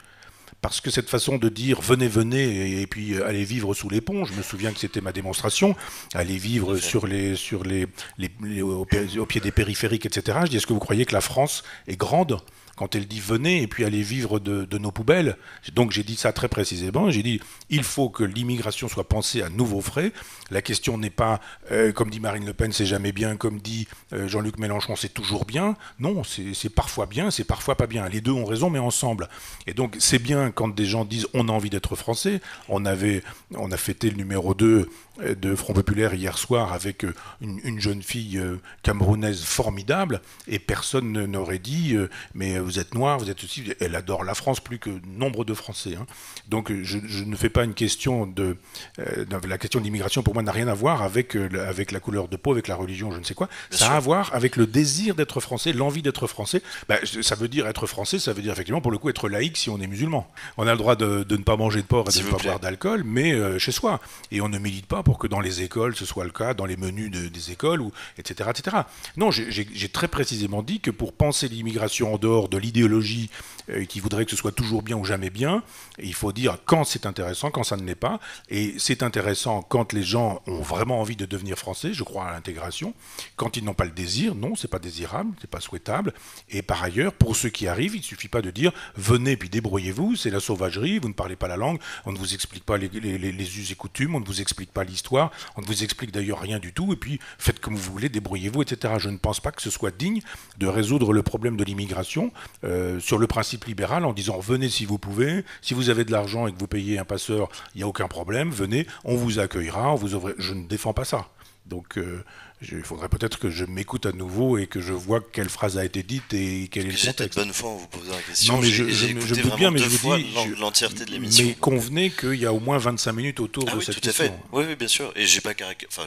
parce 0.61 0.79
que 0.79 0.91
cette 0.91 1.09
façon 1.09 1.37
de 1.37 1.49
dire 1.49 1.81
venez, 1.81 2.07
venez 2.07 2.81
et 2.81 2.87
puis 2.87 3.15
euh, 3.15 3.27
allez 3.27 3.43
vivre 3.43 3.73
sous 3.73 3.89
les 3.89 4.01
ponts, 4.01 4.25
je 4.25 4.33
me 4.33 4.43
souviens 4.43 4.71
que 4.71 4.79
c'était 4.79 5.01
ma 5.01 5.11
démonstration, 5.11 5.75
aller 6.13 6.37
vivre 6.37 6.77
sur 6.77 7.07
les, 7.07 7.35
sur 7.35 7.63
les, 7.63 7.87
les, 8.17 8.61
au, 8.61 8.85
pied 8.85 9.41
des 9.41 9.51
périphériques, 9.51 10.05
etc. 10.05 10.39
Je 10.43 10.49
dis 10.49 10.57
est-ce 10.57 10.67
que 10.67 10.73
vous 10.73 10.79
croyez 10.79 11.05
que 11.05 11.13
la 11.13 11.21
France 11.21 11.63
est 11.87 11.97
grande 11.97 12.39
quand 12.81 12.95
elle 12.95 13.05
dit 13.05 13.19
venez 13.19 13.61
et 13.61 13.67
puis 13.67 13.85
allez 13.85 14.01
vivre 14.01 14.39
de, 14.39 14.77
nos 14.79 14.91
poubelles. 14.91 15.37
Donc 15.75 15.91
j'ai 15.91 16.01
dit 16.01 16.15
ça 16.15 16.33
très 16.33 16.47
précisément. 16.47 17.11
J'ai 17.11 17.21
dit 17.21 17.39
il 17.69 17.83
faut 17.83 18.09
que 18.09 18.23
l'immigration 18.23 18.87
soit 18.87 19.07
pensée 19.07 19.43
à 19.43 19.49
nouveaux 19.49 19.81
frais. 19.81 20.11
La 20.49 20.63
question 20.63 20.97
n'est 20.97 21.11
pas, 21.11 21.41
euh, 21.71 21.91
comme 21.91 22.09
dit 22.09 22.19
Marine 22.19 22.43
Le 22.43 22.53
Pen, 22.53 22.73
c'est 22.73 22.87
jamais 22.87 23.11
bien, 23.11 23.37
comme 23.37 23.59
dit 23.59 23.87
euh, 24.13 24.27
Jean-Luc 24.27 24.57
Mélenchon, 24.57 24.95
c'est 24.95 25.13
toujours 25.13 25.45
bien. 25.45 25.75
Non, 25.99 26.23
c'est 26.23 26.73
parfois 26.73 27.05
bien, 27.05 27.29
c'est 27.29 27.43
parfois 27.43 27.75
pas 27.75 27.85
bien. 27.85 28.09
Les 28.09 28.19
deux 28.19 28.31
ont 28.31 28.45
raison, 28.45 28.71
mais 28.71 28.79
ensemble. 28.79 29.29
Et 29.67 29.75
donc 29.75 29.95
c'est 29.99 30.17
bien 30.17 30.49
quand 30.49 30.73
des 30.73 30.85
gens 30.85 31.05
disent 31.05 31.27
on 31.35 31.49
a 31.49 31.51
envie 31.51 31.69
d'être 31.69 31.95
français. 31.95 32.41
On, 32.67 32.83
avait, 32.85 33.21
on 33.53 33.71
a 33.71 33.77
fêté 33.77 34.09
le 34.09 34.17
numéro 34.17 34.55
2 34.55 34.89
euh, 35.19 35.35
de 35.35 35.53
Front 35.53 35.73
Populaire 35.73 36.15
hier 36.15 36.35
soir 36.39 36.73
avec 36.73 37.05
une, 37.41 37.79
jeune 37.79 38.01
fille 38.01 38.41
camerounaise 38.81 39.43
formidable 39.43 40.21
et 40.47 40.57
personne 40.57 41.25
n'aurait 41.25 41.59
dit 41.59 41.95
mais 42.33 42.57
vous 42.59 42.70
vous 42.71 42.79
êtes 42.79 42.93
noir, 42.93 43.19
vous 43.19 43.29
êtes 43.29 43.43
aussi. 43.43 43.63
Elle 43.79 43.95
adore 43.95 44.23
la 44.23 44.33
France 44.33 44.59
plus 44.59 44.79
que 44.79 44.89
nombre 45.05 45.45
de 45.45 45.53
Français. 45.53 45.95
Hein. 45.99 46.05
Donc 46.47 46.71
je, 46.83 47.23
ne 47.23 47.35
fais 47.35 47.49
pas 47.49 47.63
une 47.63 47.73
question 47.73 48.25
de. 48.25 48.57
la 48.97 49.57
question 49.57 49.79
de 49.79 49.85
l'immigration 49.85 50.23
pour 50.23 50.33
moi 50.33 50.43
n'a 50.43 50.51
rien 50.51 50.67
à 50.67 50.73
voir 50.73 51.01
avec, 51.01 51.35
avec 51.35 51.91
la 51.91 51.99
couleur 51.99 52.27
de 52.27 52.37
peau, 52.37 52.51
avec 52.51 52.67
la 52.67 52.75
religion, 52.75 53.11
je 53.11 53.19
ne 53.19 53.23
sais 53.23 53.33
quoi. 53.33 53.49
ça 53.69 53.91
a 53.91 53.95
à 53.97 53.99
voir 53.99 54.33
avec 54.33 54.55
le 54.55 54.65
désir 54.65 55.15
d'être 55.15 55.39
français, 55.39 55.73
l'envie 55.73 56.01
d'être 56.01 56.27
français. 56.27 56.61
Bah, 56.87 56.97
ça 57.21 57.35
veut 57.35 57.47
dire 57.47 57.67
être 57.67 57.87
français, 57.87 58.19
ça 58.19 58.33
veut 58.33 58.41
dire 58.41 58.53
effectivement 58.53 58.81
pour 58.81 58.91
le 58.91 58.97
coup 58.97 59.09
être 59.09 59.27
laïque 59.27 59.57
si 59.57 59.69
on 59.69 59.79
est 59.79 59.87
musulman. 59.87 60.27
On 60.57 60.67
a 60.67 60.71
le 60.71 60.77
droit 60.77 60.95
de, 60.95 61.25
ne 61.29 61.43
pas 61.43 61.57
manger 61.57 61.81
de 61.81 61.87
porc 61.87 62.09
et 62.09 62.19
de 62.19 62.25
ne 62.25 62.31
pas 62.31 62.37
boire 62.37 62.59
d'alcool, 62.59 63.03
mais 63.05 63.59
chez 63.59 63.71
soi. 63.71 63.99
Et 64.31 64.41
on 64.41 64.49
ne 64.49 64.59
milite 64.59 64.85
pas 64.85 65.03
pour 65.03 65.17
que 65.17 65.27
dans 65.27 65.39
les 65.41 65.61
écoles 65.61 65.95
ce 65.95 66.05
soit 66.05 66.23
le 66.23 66.31
cas, 66.31 66.53
dans 66.53 66.65
les 66.65 66.77
menus 66.77 67.11
des 67.11 67.51
écoles, 67.51 67.81
ou, 67.81 67.91
etc., 68.17 68.49
etc. 68.49 68.77
Non, 69.17 69.31
j'ai 69.31 69.89
très 69.89 70.07
précisément 70.07 70.63
dit 70.63 70.79
que 70.79 70.91
pour 70.91 71.13
penser 71.13 71.47
l'immigration 71.47 72.13
en 72.13 72.17
dehors 72.17 72.49
de 72.49 72.57
l'idéologie 72.61 73.29
euh, 73.69 73.85
qui 73.85 73.99
voudrait 73.99 74.25
que 74.25 74.31
ce 74.31 74.37
soit 74.37 74.51
toujours 74.51 74.81
bien 74.81 74.97
ou 74.97 75.05
jamais 75.05 75.29
bien, 75.29 75.63
il 75.99 76.13
faut 76.13 76.31
dire 76.31 76.57
quand 76.65 76.83
c'est 76.83 77.05
intéressant, 77.05 77.51
quand 77.51 77.63
ça 77.63 77.77
ne 77.77 77.83
l'est 77.83 77.95
pas. 77.95 78.19
Et 78.49 78.75
c'est 78.77 79.03
intéressant 79.03 79.61
quand 79.61 79.93
les 79.93 80.03
gens 80.03 80.41
ont 80.47 80.61
vraiment 80.61 80.99
envie 80.99 81.15
de 81.15 81.25
devenir 81.25 81.57
français, 81.57 81.93
je 81.93 82.03
crois 82.03 82.25
à 82.25 82.31
l'intégration. 82.31 82.93
Quand 83.35 83.57
ils 83.57 83.63
n'ont 83.63 83.73
pas 83.73 83.85
le 83.85 83.91
désir, 83.91 84.35
non, 84.35 84.55
c'est 84.55 84.67
pas 84.67 84.79
désirable, 84.79 85.31
c'est 85.41 85.49
pas 85.49 85.59
souhaitable. 85.59 86.13
Et 86.49 86.61
par 86.61 86.81
ailleurs, 86.83 87.13
pour 87.13 87.35
ceux 87.35 87.49
qui 87.49 87.67
arrivent, 87.67 87.95
il 87.95 87.99
ne 87.99 88.05
suffit 88.05 88.27
pas 88.27 88.41
de 88.41 88.51
dire 88.51 88.71
venez 88.95 89.37
puis 89.37 89.49
débrouillez-vous, 89.49 90.15
c'est 90.15 90.29
la 90.29 90.39
sauvagerie, 90.39 90.99
vous 90.99 91.09
ne 91.09 91.13
parlez 91.13 91.35
pas 91.35 91.47
la 91.47 91.57
langue, 91.57 91.79
on 92.05 92.11
ne 92.11 92.17
vous 92.17 92.33
explique 92.33 92.63
pas 92.63 92.77
les, 92.77 92.89
les 92.89 93.59
us 93.59 93.71
et 93.71 93.75
coutumes, 93.75 94.15
on 94.15 94.19
ne 94.19 94.25
vous 94.25 94.41
explique 94.41 94.71
pas 94.71 94.83
l'histoire, 94.83 95.31
on 95.55 95.61
ne 95.61 95.65
vous 95.65 95.83
explique 95.83 96.11
d'ailleurs 96.11 96.39
rien 96.39 96.59
du 96.59 96.73
tout, 96.73 96.93
et 96.93 96.95
puis 96.95 97.19
faites 97.37 97.59
comme 97.59 97.75
vous 97.75 97.91
voulez, 97.91 98.09
débrouillez-vous, 98.09 98.61
etc. 98.61 98.95
Je 98.97 99.09
ne 99.09 99.17
pense 99.17 99.39
pas 99.39 99.51
que 99.51 99.61
ce 99.61 99.69
soit 99.69 99.91
digne 99.91 100.21
de 100.57 100.67
résoudre 100.67 101.13
le 101.13 101.23
problème 101.23 101.57
de 101.57 101.63
l'immigration 101.63 102.31
euh, 102.63 102.99
sur 102.99 103.17
le 103.17 103.27
principe 103.27 103.65
libéral 103.65 104.05
en 104.05 104.13
disant 104.13 104.39
venez 104.39 104.69
si 104.69 104.85
vous 104.85 104.97
pouvez, 104.97 105.43
si 105.61 105.73
vous 105.73 105.89
avez 105.89 106.05
de 106.05 106.11
l'argent 106.11 106.47
et 106.47 106.53
que 106.53 106.59
vous 106.59 106.67
payez 106.67 106.99
un 106.99 107.05
passeur, 107.05 107.49
il 107.75 107.79
n'y 107.79 107.83
a 107.83 107.87
aucun 107.87 108.07
problème, 108.07 108.49
venez, 108.49 108.87
on 109.03 109.15
vous 109.15 109.39
accueillera, 109.39 109.91
on 109.91 109.95
vous 109.95 110.15
ouvre... 110.15 110.33
Je 110.37 110.53
ne 110.53 110.65
défends 110.67 110.93
pas 110.93 111.05
ça. 111.05 111.27
Donc 111.65 111.97
euh, 111.97 112.23
il 112.61 112.83
faudrait 112.83 113.09
peut-être 113.09 113.39
que 113.39 113.49
je 113.49 113.65
m'écoute 113.65 114.05
à 114.05 114.11
nouveau 114.11 114.57
et 114.57 114.67
que 114.67 114.81
je 114.81 114.93
vois 114.93 115.21
quelle 115.21 115.49
phrase 115.49 115.77
a 115.77 115.85
été 115.85 116.03
dite 116.03 116.33
et 116.33 116.67
quel 116.71 116.87
est 116.87 116.91
le 116.91 117.07
contexte. 117.07 117.39
bonne 117.39 117.53
foi 117.53 117.69
en 117.69 117.77
vous 117.77 117.87
posant 117.87 118.13
la 118.13 118.21
question. 118.21 118.55
Non, 118.55 118.61
mais 118.61 118.67
je, 118.67 118.89
je, 118.89 119.07
je 119.19 119.55
bien, 119.55 119.71
mais 119.71 119.79
je 119.79 119.85
vous 119.85 120.17
dis 120.17 120.33
l'entièreté 120.59 121.05
de 121.05 121.11
l'émission. 121.11 121.45
Mais 121.45 121.53
convenez 121.53 122.09
qu'il 122.11 122.35
y 122.35 122.45
a 122.45 122.53
au 122.53 122.59
moins 122.59 122.77
25 122.77 123.13
minutes 123.13 123.39
autour 123.39 123.65
ah 123.67 123.75
de 123.75 123.81
cette 123.81 123.99
question. 123.99 124.25
Fait. 124.25 124.33
Oui, 124.51 124.65
oui, 124.67 124.75
bien 124.75 124.87
sûr. 124.87 125.11
Et 125.15 125.25
j'ai 125.25 125.41
pas 125.41 125.53
enfin, 125.87 126.05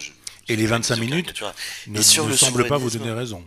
Et 0.49 0.57
les 0.57 0.67
25 0.67 0.97
minutes 0.97 1.43
ne, 1.89 1.99
ne 1.99 2.37
semblent 2.37 2.67
pas 2.67 2.79
vous 2.79 2.91
donner 2.91 3.13
raison. 3.13 3.43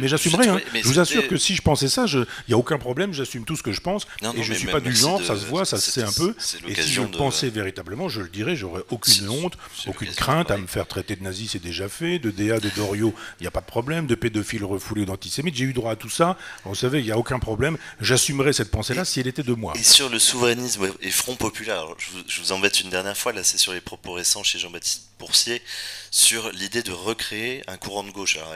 Mais 0.00 0.08
j'assumerai. 0.08 0.48
Hein. 0.48 0.60
Je 0.74 0.86
vous 0.86 1.00
assure 1.00 1.26
que 1.26 1.36
si 1.36 1.54
je 1.54 1.62
pensais 1.62 1.88
ça, 1.88 2.04
il 2.06 2.26
n'y 2.48 2.54
a 2.54 2.58
aucun 2.58 2.78
problème, 2.78 3.12
j'assume 3.12 3.44
tout 3.44 3.56
ce 3.56 3.62
que 3.62 3.72
je 3.72 3.80
pense. 3.80 4.06
et 4.22 4.42
je 4.42 4.52
ne 4.52 4.58
suis 4.58 4.68
pas 4.68 4.80
du 4.80 4.94
genre, 4.94 5.22
ça 5.22 5.36
se 5.36 5.44
voit, 5.46 5.64
ça 5.64 5.78
se 5.78 5.90
sait 5.90 6.02
un 6.02 6.12
peu. 6.12 6.34
Et 6.66 6.74
si 6.74 6.92
je 6.92 7.02
pensais 7.02 7.48
véritablement, 7.48 8.08
je 8.08 8.20
le 8.20 8.28
dirais, 8.28 8.56
j'aurais 8.56 8.82
aucune 8.90 9.28
honte, 9.28 9.58
aucune 9.86 10.12
crainte 10.12 10.50
à 10.50 10.58
me 10.58 10.66
faire 10.66 10.86
traiter 10.86 11.16
de 11.16 11.22
nazi, 11.22 11.48
c'est 11.48 11.62
déjà 11.62 11.88
fait. 11.88 12.18
De 12.18 12.30
DA, 12.30 12.60
de 12.60 12.70
Dorio, 12.70 13.14
il 13.40 13.44
n'y 13.44 13.46
a 13.46 13.50
pas 13.50 13.60
de 13.60 13.66
problème. 13.66 14.06
De 14.06 14.14
pédophile 14.14 14.64
refoulé 14.64 15.02
ou 15.02 15.06
d'antisémite, 15.06 15.54
j'ai 15.54 15.64
eu 15.64 15.72
droit 15.72 15.92
à 15.92 15.96
tout 15.96 16.10
ça. 16.10 16.36
Vous 16.64 16.74
savez, 16.74 17.00
il 17.00 17.04
n'y 17.04 17.12
a 17.12 17.18
aucun 17.18 17.38
problème. 17.38 17.78
J'assumerais 18.00 18.52
cette 18.52 18.70
pensée-là 18.70 19.04
si 19.04 19.20
elle 19.20 19.26
était 19.26 19.42
de 19.42 19.54
moi. 19.54 19.72
Et 19.76 19.82
sur 19.82 20.08
le 20.08 20.18
souverainisme 20.18 20.88
et 21.00 21.10
Front 21.10 21.36
Populaire, 21.36 21.86
je 22.28 22.40
vous, 22.40 22.52
embête 22.52 22.80
une 22.80 22.90
dernière 22.90 23.16
fois, 23.16 23.32
là 23.32 23.42
c'est 23.42 23.58
sur 23.58 23.72
les 23.72 23.80
propos 23.80 24.12
récents 24.12 24.42
chez 24.42 24.58
Jean-Baptiste 24.58 25.08
Boursier, 25.18 25.62
sur 26.10 26.50
l'idée 26.52 26.82
de 26.82 26.92
recréer 26.92 27.62
un 27.66 27.76
courant 27.76 28.04
de 28.04 28.10
gauche. 28.10 28.36
Alors, 28.36 28.54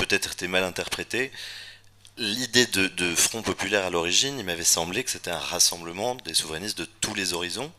peut-être 0.00 0.32
été 0.32 0.48
mal 0.48 0.64
interprété. 0.64 1.30
L'idée 2.16 2.66
de, 2.66 3.14
Front 3.14 3.42
Populaire 3.42 3.84
à 3.84 3.90
l'origine, 3.90 4.38
il 4.38 4.44
m'avait 4.44 4.64
semblé 4.64 5.04
que 5.04 5.10
c'était 5.10 5.30
un 5.30 5.38
rassemblement 5.38 6.14
des 6.16 6.34
souverainistes 6.34 6.78
de 6.78 6.84
tous 6.84 7.14
les 7.14 7.32
horizons. 7.34 7.72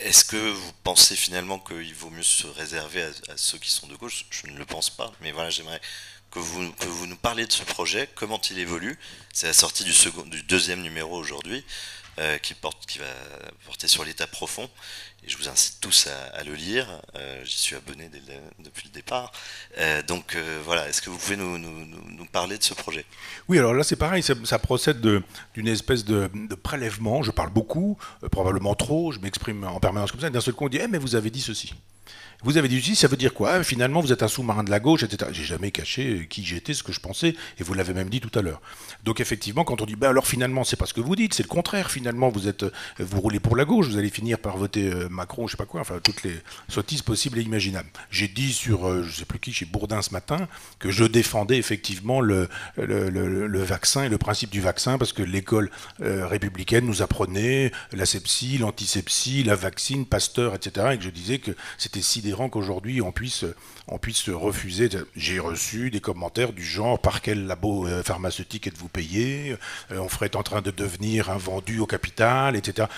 Est-ce 0.00 0.24
que 0.24 0.36
vous 0.36 0.72
pensez 0.82 1.16
finalement 1.16 1.58
qu'il 1.58 1.94
vaut 1.94 2.10
mieux 2.10 2.22
se 2.22 2.46
réserver 2.46 3.02
à, 3.02 3.36
ceux 3.36 3.58
qui 3.58 3.70
sont 3.70 3.86
de 3.86 3.96
gauche? 3.96 4.26
Je 4.30 4.46
ne 4.46 4.56
le 4.56 4.64
pense 4.66 4.90
pas, 4.90 5.12
mais 5.20 5.32
voilà, 5.32 5.50
j'aimerais 5.50 5.80
que 6.30 6.38
vous, 6.38 6.72
que 6.72 6.86
vous 6.86 7.06
nous 7.06 7.16
parliez 7.16 7.46
de 7.46 7.52
ce 7.52 7.64
projet, 7.64 8.08
comment 8.14 8.40
il 8.50 8.58
évolue. 8.58 8.98
C'est 9.32 9.46
la 9.46 9.52
sortie 9.52 9.84
du, 9.84 9.92
second, 9.92 10.22
du 10.22 10.42
deuxième 10.42 10.82
numéro 10.82 11.16
aujourd'hui. 11.16 11.64
Euh, 12.18 12.38
qui, 12.38 12.54
porte, 12.54 12.86
qui 12.86 12.98
va 12.98 13.04
porter 13.66 13.88
sur 13.88 14.02
l'état 14.02 14.26
profond. 14.26 14.70
Et 15.26 15.30
je 15.30 15.36
vous 15.38 15.48
incite 15.48 15.80
tous 15.80 16.08
à, 16.34 16.44
le 16.44 16.54
lire. 16.54 16.86
Euh, 17.16 17.42
j'y 17.44 17.58
suis 17.58 17.74
abonné 17.74 18.08
depuis 18.60 18.88
le 18.88 18.92
départ. 18.92 19.32
Euh, 19.78 20.02
donc 20.02 20.36
voilà, 20.64 20.88
est-ce 20.88 21.02
que 21.02 21.10
vous 21.10 21.18
pouvez 21.18 21.36
nous, 21.36 22.26
parler 22.32 22.58
de 22.58 22.62
ce 22.62 22.74
projet? 22.74 23.04
Oui, 23.48 23.58
alors 23.58 23.74
là 23.74 23.82
c'est 23.82 23.96
pareil, 23.96 24.22
ça, 24.22 24.58
procède 24.58 25.00
d'une 25.00 25.68
espèce 25.68 26.04
de, 26.04 26.30
prélèvement. 26.62 27.22
Je 27.22 27.30
parle 27.30 27.50
beaucoup, 27.50 27.98
probablement 28.30 28.74
trop, 28.74 29.10
je 29.12 29.18
m'exprime 29.18 29.64
en 29.64 29.80
permanence 29.80 30.12
comme 30.12 30.20
ça. 30.20 30.30
D'un 30.30 30.40
seul 30.40 30.54
coup 30.54 30.66
on 30.66 30.68
dit, 30.68 30.78
eh, 30.80 30.86
mais 30.86 30.98
vous 30.98 31.16
avez 31.16 31.30
dit 31.30 31.40
ceci. 31.40 31.74
Vous 32.42 32.56
avez 32.56 32.68
dit 32.68 32.78
aussi, 32.78 32.94
ça 32.94 33.08
veut 33.08 33.16
dire 33.16 33.34
quoi? 33.34 33.62
Finalement, 33.64 34.00
vous 34.00 34.12
êtes 34.12 34.22
un 34.22 34.28
sous-marin 34.28 34.64
de 34.64 34.70
la 34.70 34.80
gauche, 34.80 35.02
etc. 35.02 35.30
J'ai 35.32 35.44
jamais 35.44 35.70
caché 35.70 36.26
qui 36.28 36.44
j'étais, 36.44 36.74
ce 36.74 36.82
que 36.82 36.92
je 36.92 37.00
pensais, 37.00 37.34
et 37.58 37.64
vous 37.64 37.74
l'avez 37.74 37.94
même 37.94 38.08
dit 38.08 38.20
tout 38.20 38.36
à 38.38 38.42
l'heure. 38.42 38.60
Donc 39.04 39.20
effectivement, 39.20 39.64
quand 39.64 39.80
on 39.80 39.86
dit, 39.86 39.96
bah 39.96 40.08
alors 40.08 40.26
finalement, 40.26 40.64
c'est 40.64 40.76
pas 40.76 40.86
ce 40.86 40.94
que 40.94 41.00
vous 41.00 41.16
dites, 41.16 41.34
c'est 41.34 41.42
le 41.42 41.48
contraire. 41.48 41.90
Finalement, 41.90 42.28
vous 42.28 42.48
êtes, 42.48 42.64
vous 42.98 43.20
roulez 43.20 43.40
pour 43.40 43.56
la 43.56 43.64
gauche, 43.64 43.88
vous 43.88 43.98
allez 43.98 44.10
finir 44.10 44.38
par 44.38 44.56
voter 44.56 44.90
euh, 44.92 45.08
Macron, 45.08 45.46
je 45.46 45.52
sais 45.52 45.56
pas 45.56 45.64
quoi, 45.64 45.80
enfin 45.80 45.98
toutes 46.02 46.22
les 46.22 46.34
sottises 46.68 47.02
possibles 47.02 47.38
et 47.38 47.42
imaginables. 47.42 47.88
J'ai 48.10 48.28
dit 48.28 48.52
sur, 48.52 48.88
euh, 48.88 49.02
je 49.02 49.12
sais 49.12 49.24
plus 49.24 49.38
qui, 49.38 49.52
chez 49.52 49.64
Bourdin 49.64 50.02
ce 50.02 50.10
matin, 50.10 50.48
que 50.78 50.90
je 50.90 51.04
défendais 51.04 51.56
effectivement 51.56 52.20
le, 52.20 52.48
le, 52.76 53.62
vaccin 53.62 54.04
et 54.04 54.08
le 54.08 54.18
principe 54.18 54.50
du 54.50 54.60
vaccin 54.60 54.98
parce 54.98 55.12
que 55.12 55.22
l'école 55.22 55.70
euh, 56.00 56.26
républicaine 56.26 56.84
nous 56.84 57.02
apprenait 57.02 57.72
l'asepsie, 57.92 58.58
l'antisepsie, 58.58 59.42
la 59.42 59.54
vaccine, 59.54 60.06
Pasteur, 60.06 60.54
etc. 60.54 60.88
Et 60.92 60.98
que 60.98 61.04
je 61.04 61.10
disais 61.10 61.38
que 61.38 61.52
c'était 61.78 62.02
si 62.02 62.22
qu'aujourd'hui 62.32 63.00
on 63.02 63.12
puisse, 63.12 63.44
on 63.88 63.98
puisse 63.98 64.28
refuser. 64.28 64.88
J'ai 65.14 65.38
reçu 65.38 65.90
des 65.90 66.00
commentaires 66.00 66.52
du 66.52 66.64
genre 66.64 66.98
par 66.98 67.20
quel 67.20 67.46
labo 67.46 67.86
euh, 67.86 68.02
pharmaceutique 68.02 68.66
êtes-vous 68.66 68.88
payé? 68.88 69.56
Euh, 69.92 69.98
On 69.98 70.08
ferait 70.08 70.34
en 70.36 70.42
train 70.42 70.62
de 70.62 70.70
devenir 70.70 71.30
un 71.30 71.36
vendu 71.36 71.78
au 71.78 71.86
capital, 71.86 72.56
etc. 72.56 72.88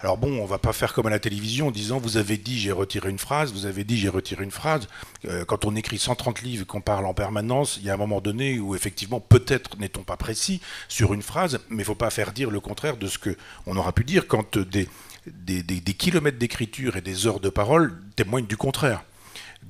Alors 0.00 0.18
bon, 0.18 0.40
on 0.40 0.44
va 0.44 0.58
pas 0.58 0.74
faire 0.74 0.92
comme 0.92 1.06
à 1.06 1.10
la 1.10 1.18
télévision 1.18 1.68
en 1.68 1.70
disant 1.70 1.98
vous 1.98 2.18
avez 2.18 2.36
dit 2.36 2.58
j'ai 2.58 2.72
retiré 2.72 3.08
une 3.08 3.18
phrase, 3.18 3.52
vous 3.52 3.64
avez 3.64 3.82
dit 3.82 3.96
j'ai 3.96 4.10
retiré 4.10 4.44
une 4.44 4.50
phrase. 4.50 4.88
Euh, 5.24 5.44
quand 5.46 5.64
on 5.64 5.74
écrit 5.74 5.98
130 5.98 6.42
livres 6.42 6.62
et 6.62 6.66
qu'on 6.66 6.82
parle 6.82 7.06
en 7.06 7.14
permanence, 7.14 7.78
il 7.78 7.84
y 7.86 7.90
a 7.90 7.94
un 7.94 7.96
moment 7.96 8.20
donné 8.20 8.58
où 8.58 8.74
effectivement 8.74 9.20
peut-être 9.20 9.78
n'est-on 9.78 10.02
pas 10.02 10.18
précis 10.18 10.60
sur 10.88 11.14
une 11.14 11.22
phrase, 11.22 11.60
mais 11.70 11.82
il 11.82 11.86
faut 11.86 11.94
pas 11.94 12.10
faire 12.10 12.32
dire 12.32 12.50
le 12.50 12.60
contraire 12.60 12.98
de 12.98 13.06
ce 13.06 13.18
que 13.18 13.36
on 13.64 13.76
aura 13.76 13.92
pu 13.92 14.04
dire 14.04 14.26
quand 14.26 14.58
des 14.58 14.86
des, 15.26 15.62
kilomètres 15.94 16.38
d'écriture 16.38 16.96
et 16.96 17.00
des 17.00 17.26
heures 17.26 17.40
de 17.40 17.48
parole 17.48 18.00
témoignent 18.16 18.46
du 18.46 18.56
contraire. 18.56 19.04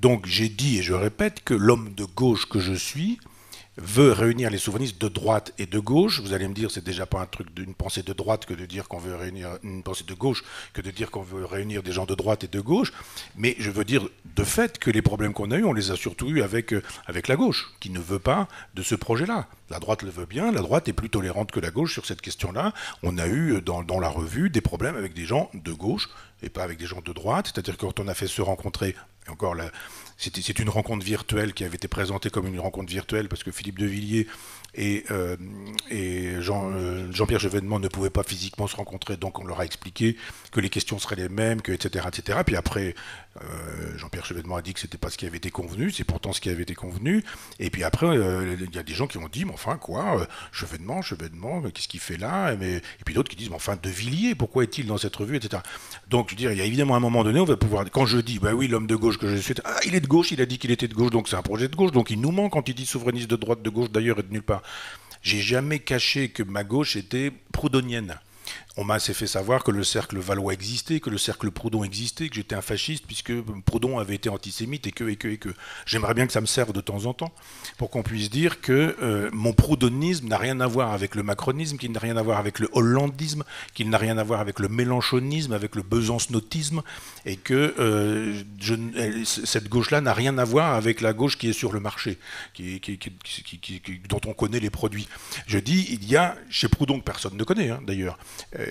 Donc 0.00 0.26
j'ai 0.26 0.48
dit 0.48 0.78
et 0.78 0.82
je 0.82 0.94
répète 0.94 1.42
que 1.44 1.54
l'homme 1.54 1.94
de 1.94 2.04
gauche 2.04 2.48
que 2.48 2.60
je 2.60 2.74
suis 2.74 3.18
veut 3.78 4.12
réunir 4.12 4.50
les 4.50 4.58
souverainistes 4.58 5.00
de 5.00 5.08
droite 5.08 5.52
et 5.58 5.66
de 5.66 5.78
gauche. 5.78 6.20
Vous 6.20 6.32
allez 6.32 6.48
me 6.48 6.54
dire, 6.54 6.70
c'est 6.70 6.84
déjà 6.84 7.06
pas 7.06 7.20
un 7.20 7.26
truc 7.26 7.52
d'une 7.54 7.74
pensée 7.74 8.02
de 8.02 8.12
droite 8.12 8.46
que 8.46 8.54
de 8.54 8.64
dire 8.64 8.88
qu'on 8.88 8.98
veut 8.98 9.14
réunir 9.14 9.58
une 9.62 9.82
pensée 9.82 10.04
de 10.04 10.14
gauche, 10.14 10.44
que 10.72 10.80
de 10.80 10.90
dire 10.90 11.10
qu'on 11.10 11.22
veut 11.22 11.44
réunir 11.44 11.82
des 11.82 11.92
gens 11.92 12.06
de 12.06 12.14
droite 12.14 12.44
et 12.44 12.48
de 12.48 12.60
gauche. 12.60 12.92
Mais 13.36 13.54
je 13.58 13.70
veux 13.70 13.84
dire 13.84 14.08
de 14.34 14.44
fait 14.44 14.78
que 14.78 14.90
les 14.90 15.02
problèmes 15.02 15.32
qu'on 15.32 15.50
a 15.50 15.56
eus, 15.56 15.64
on 15.64 15.72
les 15.72 15.90
a 15.90 15.96
surtout 15.96 16.28
eus 16.28 16.42
avec, 16.42 16.72
euh, 16.72 16.82
la 17.28 17.36
gauche, 17.36 17.72
qui 17.80 17.90
ne 17.90 18.00
veut 18.00 18.18
pas 18.18 18.48
de 18.74 18.82
ce 18.82 18.94
projet-là. 18.94 19.46
La 19.68 19.78
droite 19.78 20.02
le 20.02 20.10
veut 20.10 20.26
bien, 20.26 20.52
la 20.52 20.60
droite 20.60 20.88
est 20.88 20.92
plus 20.92 21.10
tolérante 21.10 21.50
que 21.50 21.60
la 21.60 21.70
gauche 21.70 21.92
sur 21.92 22.06
cette 22.06 22.20
question-là. 22.20 22.72
On 23.02 23.18
a 23.18 23.26
eu 23.26 23.60
dans, 23.60 23.82
dans 23.82 24.00
la 24.00 24.08
revue 24.08 24.48
des 24.48 24.60
problèmes 24.60 24.96
avec 24.96 25.12
des 25.12 25.24
gens 25.24 25.50
de 25.54 25.72
gauche 25.72 26.08
et 26.42 26.48
pas 26.48 26.62
avec 26.62 26.78
des 26.78 26.86
gens 26.86 27.00
de 27.04 27.12
droite. 27.12 27.50
C'est-à-dire 27.52 27.76
quand 27.76 28.00
on 28.00 28.08
a 28.08 28.14
fait 28.14 28.28
se 28.28 28.42
rencontrer, 28.42 28.94
encore 29.28 29.54
là, 29.54 29.70
c'est 30.16 30.59
une 30.59 30.70
rencontre 30.70 31.05
virtuelle 31.05 31.52
qui 31.52 31.64
avait 31.64 31.76
été 31.76 31.88
présentée 31.88 32.30
comme 32.30 32.47
une 32.47 32.60
rencontre 32.60 32.90
virtuelle 32.90 33.28
parce 33.28 33.44
que 33.44 33.51
Philippe 33.51 33.78
de 33.78 33.86
Villiers 33.86 34.26
et, 34.76 35.04
euh, 35.10 35.36
euh, 35.92 37.12
Jean-Pierre 37.12 37.40
Chevènement 37.40 37.78
ne 37.80 37.88
pouvaient 37.88 38.10
pas 38.10 38.22
physiquement 38.22 38.66
se 38.66 38.76
rencontrer, 38.76 39.16
donc 39.16 39.38
on 39.38 39.44
leur 39.44 39.60
a 39.60 39.64
expliqué 39.64 40.16
que 40.52 40.60
les 40.60 40.68
questions 40.68 40.98
seraient 40.98 41.16
les 41.16 41.28
mêmes, 41.28 41.62
que 41.62 41.72
etc. 41.72 42.06
etc. 42.08 42.40
Puis 42.44 42.56
après, 42.56 42.94
euh, 43.42 43.96
Jean-Pierre 43.96 44.26
Chevènement 44.26 44.56
a 44.56 44.62
dit 44.62 44.74
que 44.74 44.80
c'était 44.80 44.98
pas 44.98 45.10
ce 45.10 45.16
qui 45.16 45.26
avait 45.26 45.38
été 45.38 45.50
convenu, 45.50 45.90
c'est 45.90 46.04
pourtant 46.04 46.32
ce 46.32 46.40
qui 46.40 46.50
avait 46.50 46.62
été 46.62 46.74
convenu. 46.74 47.24
Et 47.58 47.70
puis 47.70 47.84
après, 47.84 48.06
il 48.16 48.74
y 48.74 48.78
a 48.78 48.82
des 48.82 48.94
gens 48.94 49.06
qui 49.06 49.18
ont 49.18 49.28
dit, 49.28 49.44
mais 49.44 49.52
enfin 49.52 49.76
quoi, 49.76 50.26
Chevènement, 50.52 51.02
Chevènement, 51.02 51.62
qu'est-ce 51.70 51.88
qu'il 51.88 52.00
fait 52.00 52.18
là 52.18 52.52
Et 52.52 52.80
puis 53.04 53.14
d'autres 53.14 53.30
qui 53.30 53.36
disent, 53.36 53.50
mais 53.50 53.56
enfin, 53.56 53.76
de 53.82 53.88
Villiers, 53.88 54.34
pourquoi 54.34 54.64
est-il 54.64 54.86
dans 54.86 54.98
cette 54.98 55.16
revue, 55.16 55.36
etc. 55.36 55.62
Donc 56.08 56.28
je 56.28 56.34
veux 56.34 56.38
dire, 56.38 56.52
il 56.52 56.58
y 56.58 56.62
a 56.62 56.64
évidemment 56.64 56.96
un 56.96 57.00
moment 57.00 57.24
donné, 57.24 57.40
on 57.40 57.44
va 57.44 57.56
pouvoir, 57.56 57.84
quand 57.90 58.06
je 58.06 58.18
dis, 58.18 58.38
bah 58.38 58.52
oui, 58.52 58.68
l'homme 58.68 58.86
de 58.86 58.96
gauche 58.96 59.18
que 59.18 59.28
je 59.28 59.36
suis, 59.36 59.54
ah, 59.64 59.78
il 59.86 59.94
est 59.94 60.00
de 60.00 60.06
gauche, 60.06 60.32
il 60.32 60.40
a 60.40 60.46
dit 60.46 60.58
qu'il 60.58 60.70
était 60.70 60.88
de 60.88 60.94
gauche, 60.94 61.10
donc 61.10 61.28
c'est 61.28 61.36
un 61.36 61.42
projet 61.42 61.68
de 61.68 61.76
gauche, 61.76 61.92
donc 61.92 62.10
il 62.10 62.20
nous 62.20 62.32
manque 62.32 62.52
quand 62.52 62.68
il 62.68 62.74
dit 62.74 62.86
souverainiste 62.86 63.30
de 63.30 63.36
droite, 63.36 63.62
de 63.62 63.70
gauche 63.70 63.90
d'ailleurs 63.90 64.18
et 64.18 64.22
de 64.22 64.32
nulle 64.32 64.42
part. 64.42 64.62
J'ai 65.22 65.40
jamais 65.40 65.80
caché 65.80 66.28
que 66.28 66.43
ma 66.43 66.62
gauche 66.62 66.97
était 66.97 67.32
proudhonienne. 67.52 68.20
On 68.78 68.84
m'a 68.84 68.94
assez 68.94 69.14
fait 69.14 69.26
savoir 69.26 69.64
que 69.64 69.70
le 69.70 69.84
cercle 69.84 70.18
Valois 70.18 70.52
existait, 70.52 71.00
que 71.00 71.08
le 71.08 71.16
cercle 71.16 71.50
Proudhon 71.50 71.82
existait, 71.82 72.28
que 72.28 72.34
j'étais 72.34 72.54
un 72.54 72.60
fasciste 72.60 73.06
puisque 73.06 73.32
Proudhon 73.64 73.98
avait 73.98 74.16
été 74.16 74.28
antisémite 74.28 74.86
et 74.86 74.92
que, 74.92 75.04
et 75.04 75.16
que, 75.16 75.28
et 75.28 75.38
que. 75.38 75.48
J'aimerais 75.86 76.12
bien 76.12 76.26
que 76.26 76.32
ça 76.32 76.42
me 76.42 76.46
serve 76.46 76.72
de 76.72 76.82
temps 76.82 77.06
en 77.06 77.14
temps 77.14 77.32
pour 77.78 77.90
qu'on 77.90 78.02
puisse 78.02 78.28
dire 78.28 78.60
que 78.60 78.94
euh, 79.00 79.30
mon 79.32 79.54
proudhonisme 79.54 80.28
n'a 80.28 80.36
rien 80.36 80.60
à 80.60 80.66
voir 80.66 80.92
avec 80.92 81.14
le 81.14 81.22
macronisme, 81.22 81.78
qu'il 81.78 81.92
n'a 81.92 82.00
rien 82.00 82.18
à 82.18 82.22
voir 82.22 82.38
avec 82.38 82.58
le 82.58 82.68
hollandisme, 82.72 83.44
qu'il 83.72 83.88
n'a 83.88 83.98
rien 83.98 84.18
à 84.18 84.24
voir 84.24 84.40
avec 84.40 84.58
le 84.58 84.68
mélanchonisme, 84.68 85.52
avec 85.52 85.74
le 85.74 85.82
besancenautisme, 85.82 86.82
et 87.24 87.36
que 87.36 87.74
euh, 87.78 88.42
cette 89.24 89.68
gauche-là 89.68 90.02
n'a 90.02 90.12
rien 90.12 90.36
à 90.36 90.44
voir 90.44 90.74
avec 90.74 91.00
la 91.00 91.14
gauche 91.14 91.38
qui 91.38 91.48
est 91.48 91.54
sur 91.54 91.72
le 91.72 91.80
marché, 91.80 92.18
dont 94.08 94.20
on 94.26 94.34
connaît 94.34 94.60
les 94.60 94.70
produits. 94.70 95.08
Je 95.46 95.58
dis, 95.58 95.86
il 95.90 96.06
y 96.08 96.16
a, 96.16 96.36
chez 96.50 96.68
Proudhon, 96.68 96.98
que 96.98 97.04
personne 97.04 97.36
ne 97.36 97.44
connaît 97.44 97.70
hein, 97.70 97.80
d'ailleurs, 97.86 98.18
euh, 98.58 98.65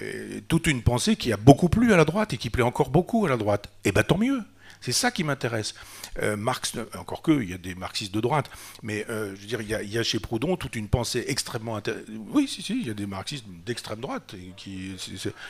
toute 0.47 0.67
une 0.67 0.81
pensée 0.81 1.15
qui 1.15 1.31
a 1.31 1.37
beaucoup 1.37 1.69
plu 1.69 1.93
à 1.93 1.97
la 1.97 2.05
droite 2.05 2.33
et 2.33 2.37
qui 2.37 2.49
plaît 2.49 2.63
encore 2.63 2.89
beaucoup 2.89 3.25
à 3.25 3.29
la 3.29 3.37
droite. 3.37 3.67
Et 3.83 3.89
eh 3.89 3.91
bien 3.91 4.03
tant 4.03 4.17
mieux. 4.17 4.41
C'est 4.81 4.91
ça 4.91 5.09
qui 5.09 5.23
m'intéresse. 5.23 5.73
Euh, 6.21 6.37
Marx, 6.37 6.73
encore 6.97 7.23
que, 7.23 7.41
il 7.41 7.49
y 7.49 7.53
a 7.53 7.57
des 7.57 7.73
marxistes 7.73 8.13
de 8.13 8.21
droite, 8.21 8.51
mais 8.83 9.03
euh, 9.09 9.35
je 9.35 9.41
veux 9.41 9.47
dire, 9.47 9.61
il 9.61 9.89
y, 9.91 9.97
a, 9.97 10.03
chez 10.03 10.19
Proudhon 10.19 10.57
toute 10.57 10.75
une 10.75 10.87
pensée 10.87 11.25
extrêmement 11.27 11.75
intéressante. 11.75 12.05
Oui, 12.29 12.47
si, 12.47 12.61
si, 12.61 12.79
il 12.79 12.87
y 12.87 12.91
a 12.91 12.93
des 12.93 13.07
marxistes 13.07 13.45
d'extrême 13.65 13.99
droite. 13.99 14.35
qui, 14.55 14.95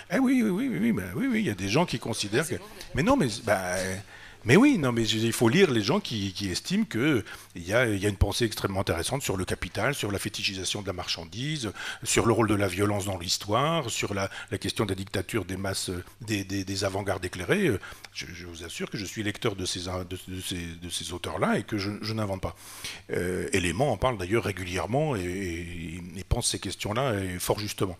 Eh 0.10 0.20
oui, 0.20 0.42
oui, 0.42 0.50
oui, 0.50 0.70
oui, 0.70 0.92
oui, 0.92 1.28
oui, 1.28 1.40
il 1.40 1.46
y 1.46 1.50
a 1.50 1.56
des 1.56 1.68
gens 1.68 1.86
qui 1.86 2.00
considèrent 2.00 2.48
que. 2.48 2.56
Mais 2.94 3.04
non, 3.04 3.18
mais. 3.18 3.28
Bah, 3.44 3.76
mais 4.46 4.56
oui, 4.56 4.78
non, 4.78 4.92
mais 4.92 5.08
il 5.08 5.34
faut 5.34 5.50
lire 5.50 5.72
les 5.72 5.82
gens 5.82 6.00
qui, 6.00 6.34
estiment 6.50 6.86
qu'il 6.86 7.24
y 7.56 7.74
a, 7.74 7.88
y 7.88 8.06
a 8.06 8.10
une 8.10 8.16
pensée 8.16 8.46
extrêmement 8.46 8.82
intéressante 8.82 9.24
sur 9.24 9.38
le 9.38 9.46
capital, 9.46 9.96
sur 9.96 10.12
la 10.12 10.20
fétichisation 10.20 10.82
de 10.82 10.88
la 10.88 10.94
marchandise, 10.94 11.72
sur 12.04 12.26
le 12.26 12.34
rôle 12.34 12.48
de 12.48 12.56
la 12.56 12.68
violence 12.68 13.06
dans 13.06 13.18
l'histoire, 13.18 13.90
sur 13.90 14.14
la, 14.14 14.30
question 14.60 14.86
de 14.86 14.90
la 14.90 14.96
dictature 14.96 15.46
des 15.46 15.58
masses, 15.58 15.90
des, 16.22 16.84
avant-gardes 16.84 17.26
éclairées. 17.26 17.72
Je, 18.14 18.46
vous 18.46 18.64
assure 18.64 18.90
que 18.90 18.98
je 18.98 19.06
suis 19.06 19.24
lecteur 19.24 19.56
de 19.56 19.66
ces, 19.66 19.88
auteurs-là 21.12 21.58
et 21.58 21.64
que 21.64 21.78
je, 21.78 22.14
n'invente 22.14 22.42
pas. 22.42 22.56
Euh, 23.12 23.50
en 23.80 23.98
parle 23.98 24.18
d'ailleurs 24.18 24.44
régulièrement 24.44 25.16
et, 25.16 26.02
et 26.16 26.24
pense 26.28 26.48
ces 26.48 26.60
questions-là 26.60 27.14
fort 27.40 27.60
justement. 27.60 27.98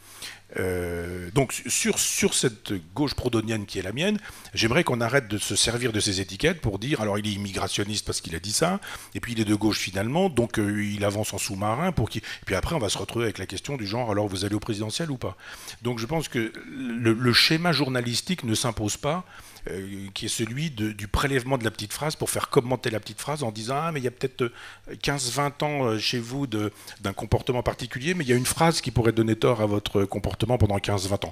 Euh, 0.58 1.30
donc 1.34 1.54
sur, 1.68 1.98
sur 1.98 2.34
cette 2.34 2.74
gauche 2.94 3.16
prodonienne 3.16 3.66
qui 3.66 3.80
est 3.80 3.82
la 3.82 3.92
mienne, 3.92 4.20
j'aimerais 4.54 4.84
qu'on 4.84 5.02
arrête 5.02 5.28
de 5.28 5.38
se 5.38 5.56
servir 5.56 5.92
de 5.92 6.00
ces 6.00 6.22
étiquettes 6.22 6.35
pour 6.62 6.80
dire 6.80 7.02
alors 7.02 7.18
il 7.18 7.28
est 7.28 7.32
immigrationniste 7.32 8.06
parce 8.06 8.22
qu'il 8.22 8.36
a 8.36 8.40
dit 8.40 8.52
ça, 8.52 8.80
et 9.14 9.20
puis 9.20 9.34
il 9.34 9.40
est 9.40 9.46
de 9.46 9.56
gauche 9.56 9.80
finalement, 9.80 10.30
donc 10.30 10.60
euh, 10.60 10.84
il 10.84 11.04
avance 11.04 11.34
en 11.34 11.38
sous-marin 11.38 11.92
pour 11.92 12.10
qui. 12.10 12.22
Puis 12.46 12.56
après 12.56 12.76
on 12.76 12.80
va 12.80 12.90
se 12.90 12.98
retrouver 12.98 13.26
avec 13.26 13.38
la 13.38 13.46
question 13.46 13.78
du 13.78 13.86
genre 13.86 14.12
alors 14.12 14.28
vous 14.28 14.46
allez 14.46 14.56
au 14.56 14.60
présidentiel 14.60 15.12
ou 15.12 15.18
pas? 15.18 15.36
Donc 15.82 16.00
je 16.00 16.06
pense 16.06 16.28
que 16.28 16.52
le 16.68 17.34
schéma 17.34 17.72
journalistique 17.72 18.44
ne 18.44 18.56
s'impose 18.56 18.98
pas 18.98 19.26
euh, 19.70 20.08
qui 20.14 20.26
est 20.26 20.30
celui 20.30 20.70
du 20.70 21.08
prélèvement 21.08 21.58
de 21.58 21.64
la 21.64 21.72
petite 21.72 21.94
phrase 21.94 22.16
pour 22.16 22.30
faire 22.30 22.50
commenter 22.50 22.90
la 22.90 23.00
petite 23.00 23.20
phrase 23.20 23.44
en 23.44 23.52
disant 23.52 23.76
Ah, 23.78 23.92
mais 23.92 24.00
il 24.00 24.04
y 24.04 24.08
a 24.08 24.12
peut-être 24.12 24.52
15-20 24.92 25.64
ans 25.64 25.86
euh, 25.86 25.98
chez 25.98 26.20
vous 26.20 26.48
d'un 26.48 27.14
comportement 27.14 27.64
particulier, 27.64 28.14
mais 28.14 28.24
il 28.24 28.30
y 28.30 28.34
a 28.34 28.36
une 28.36 28.46
phrase 28.46 28.82
qui 28.82 28.92
pourrait 28.92 29.12
donner 29.12 29.36
tort 29.36 29.62
à 29.62 29.66
votre 29.66 30.06
comportement 30.06 30.58
pendant 30.58 30.78
15-20 30.78 31.26
ans. 31.26 31.32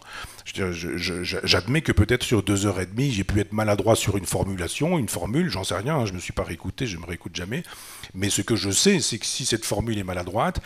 J'admets 1.44 1.82
que 1.82 1.92
peut-être 1.92 2.24
sur 2.24 2.44
deux 2.44 2.66
heures 2.66 2.80
et 2.80 2.86
demie, 2.86 3.12
j'ai 3.12 3.24
pu 3.24 3.40
être 3.40 3.54
maladroit 3.54 3.96
sur 3.96 4.18
une 4.18 4.26
formulation, 4.26 4.98
une 4.98 5.10
formule, 5.10 5.50
j'en 5.50 5.64
sais 5.64 5.76
rien, 5.76 5.98
hein, 5.98 6.06
je 6.06 6.12
ne 6.12 6.18
me 6.18 6.22
suis 6.22 6.34
pas 6.34 6.44
réécouté, 6.44 6.88
je 6.88 6.98
ne 6.98 7.02
me 7.02 7.08
réécoute 7.08 7.36
jamais. 7.36 7.64
Mais 8.16 8.30
ce 8.30 8.42
que 8.42 8.56
je 8.56 8.72
sais, 8.72 9.00
c'est 9.00 9.20
que 9.20 9.26
si 9.26 9.46
cette 9.46 9.66
formule 9.66 9.98
est 9.98 10.04
maladroite, 10.04 10.60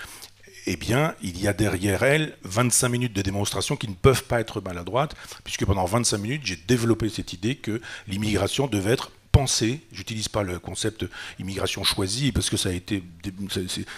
eh 0.67 0.75
bien, 0.75 1.15
il 1.23 1.41
y 1.41 1.47
a 1.47 1.53
derrière 1.53 2.03
elle 2.03 2.37
25 2.43 2.89
minutes 2.89 3.13
de 3.13 3.21
démonstration 3.21 3.77
qui 3.77 3.87
ne 3.87 3.93
peuvent 3.93 4.25
pas 4.25 4.41
être 4.41 4.59
maladroites, 4.59 5.15
puisque 5.45 5.65
pendant 5.65 5.85
25 5.85 6.17
minutes, 6.17 6.41
j'ai 6.43 6.57
développé 6.57 7.07
cette 7.07 7.31
idée 7.31 7.55
que 7.55 7.81
l'immigration 8.07 8.67
devait 8.67 8.91
être 8.91 9.11
J'utilise 9.91 10.29
pas 10.29 10.41
le 10.41 10.57
concept 10.57 11.05
immigration 11.37 11.83
choisie 11.83 12.31
parce 12.31 12.49
que 12.49 12.57
ça 12.57 12.69
a 12.69 12.71
été 12.71 13.03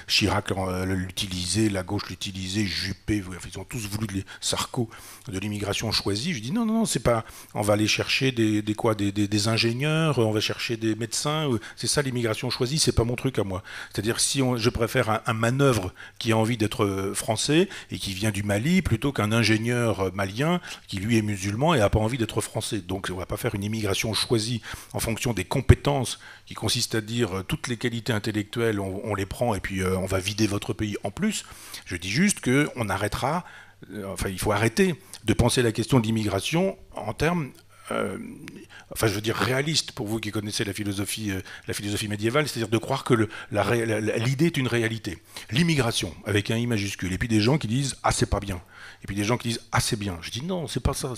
Chirac 0.08 0.52
l'utilisait, 0.86 1.70
la 1.70 1.84
gauche 1.84 2.10
l'utilisait, 2.10 2.66
Juppé, 2.66 3.24
ils 3.48 3.60
ont 3.60 3.64
tous 3.64 3.88
voulu 3.88 4.08
les 4.16 4.26
Sarko 4.42 4.90
de 5.30 5.40
l'immigration 5.40 5.92
choisie. 5.92 6.34
Je 6.34 6.40
dis 6.40 6.52
non, 6.52 6.66
non, 6.66 6.80
non, 6.80 6.86
c'est 6.86 7.00
pas. 7.00 7.24
On 7.54 7.62
va 7.62 7.74
aller 7.74 7.88
chercher 7.88 8.32
des, 8.32 8.76
quoi, 8.76 8.96
des, 8.96 9.48
ingénieurs, 9.48 10.18
on 10.18 10.32
va 10.32 10.42
chercher 10.42 10.76
des 10.76 10.96
médecins. 10.96 11.50
C'est 11.78 11.88
ça 11.88 12.02
l'immigration 12.02 12.50
choisie, 12.50 12.78
c'est 12.78 12.92
pas 12.92 13.06
mon 13.06 13.16
truc 13.16 13.40
à 13.40 13.44
moi. 13.44 13.64
C'est-à-dire 13.94 14.20
si 14.20 14.42
je 14.58 14.70
préfère 14.70 15.22
un, 15.26 15.34
manœuvre 15.34 15.94
qui 16.18 16.34
a 16.34 16.38
envie 16.38 16.58
d'être 16.58 17.14
français 17.14 17.70
et 17.92 17.98
qui 17.98 18.14
vient 18.14 18.32
du 18.32 18.44
Mali 18.44 18.82
plutôt 18.82 19.14
qu'un 19.14 19.32
ingénieur 19.32 20.14
malien 20.14 20.60
qui 20.88 20.98
lui 20.98 21.18
est 21.18 21.22
musulman 21.22 21.76
et 21.76 21.80
a 21.80 21.90
pas 21.90 22.00
envie 22.00 22.18
d'être 22.18 22.42
français. 22.42 22.80
Donc 22.80 23.08
on 23.10 23.16
va 23.16 23.26
pas 23.26 23.38
faire 23.38 23.56
une 23.56 23.64
immigration 23.64 24.14
choisie 24.14 24.62
en 24.92 25.00
fonction 25.00 25.29
des 25.34 25.44
compétences 25.44 26.20
qui 26.46 26.54
consistent 26.54 26.96
à 26.96 27.02
dire 27.02 27.38
euh, 27.40 27.44
toutes 27.44 27.68
les 27.68 27.78
qualités 27.78 28.14
intellectuelles, 28.14 28.80
on, 28.80 29.16
les 29.16 29.26
prend 29.26 29.56
et 29.56 29.60
puis 29.60 29.82
euh, 29.82 29.98
on 29.98 30.06
va 30.06 30.20
vider 30.20 30.48
votre 30.48 30.74
pays 30.74 30.98
en 31.04 31.12
plus. 31.12 31.46
Je 31.86 31.96
dis 31.96 32.10
juste 32.10 32.42
qu'on 32.42 32.90
arrêtera, 32.90 33.46
euh, 33.94 34.12
enfin 34.12 34.30
il 34.30 34.40
faut 34.40 34.52
arrêter 34.52 34.96
de 35.26 35.34
penser 35.34 35.62
la 35.62 35.72
question 35.72 36.00
de 36.00 36.06
l'immigration 36.06 36.78
en 36.96 37.14
termes 37.14 37.52
enfin 38.92 39.08
je 39.08 39.14
veux 39.16 39.22
dire 39.22 39.36
réaliste 39.36 39.94
pour 39.94 40.06
vous 40.06 40.20
qui 40.20 40.30
connaissez 40.30 40.64
la 40.64 40.74
philosophie, 40.74 41.32
la 41.68 41.74
philosophie 41.74 42.08
médiévale, 42.08 42.48
c'est-à-dire 42.48 42.70
de 42.70 42.78
croire 42.78 43.04
que 43.04 43.16
l'idée 43.52 44.46
est 44.46 44.58
une 44.58 44.68
réalité. 44.68 45.18
L'immigration 45.50 46.14
avec 46.24 46.52
un 46.52 46.58
i 46.58 46.68
majuscule, 46.68 47.12
et 47.14 47.18
puis 47.18 47.28
des 47.28 47.42
gens 47.42 47.58
qui 47.58 47.68
disent 47.68 47.96
ah 48.04 48.12
c'est 48.12 48.30
pas 48.30 48.40
bien. 48.40 48.62
Et 49.04 49.08
puis 49.08 49.16
des 49.16 49.24
gens 49.24 49.38
qui 49.38 49.50
disent 49.50 49.62
ah 49.72 49.80
c'est 49.80 49.98
bien. 49.98 50.18
Je 50.22 50.32
dis 50.32 50.44
non, 50.44 50.68
c'est 50.68 50.80
pas 50.80 50.94
ça. 50.94 51.14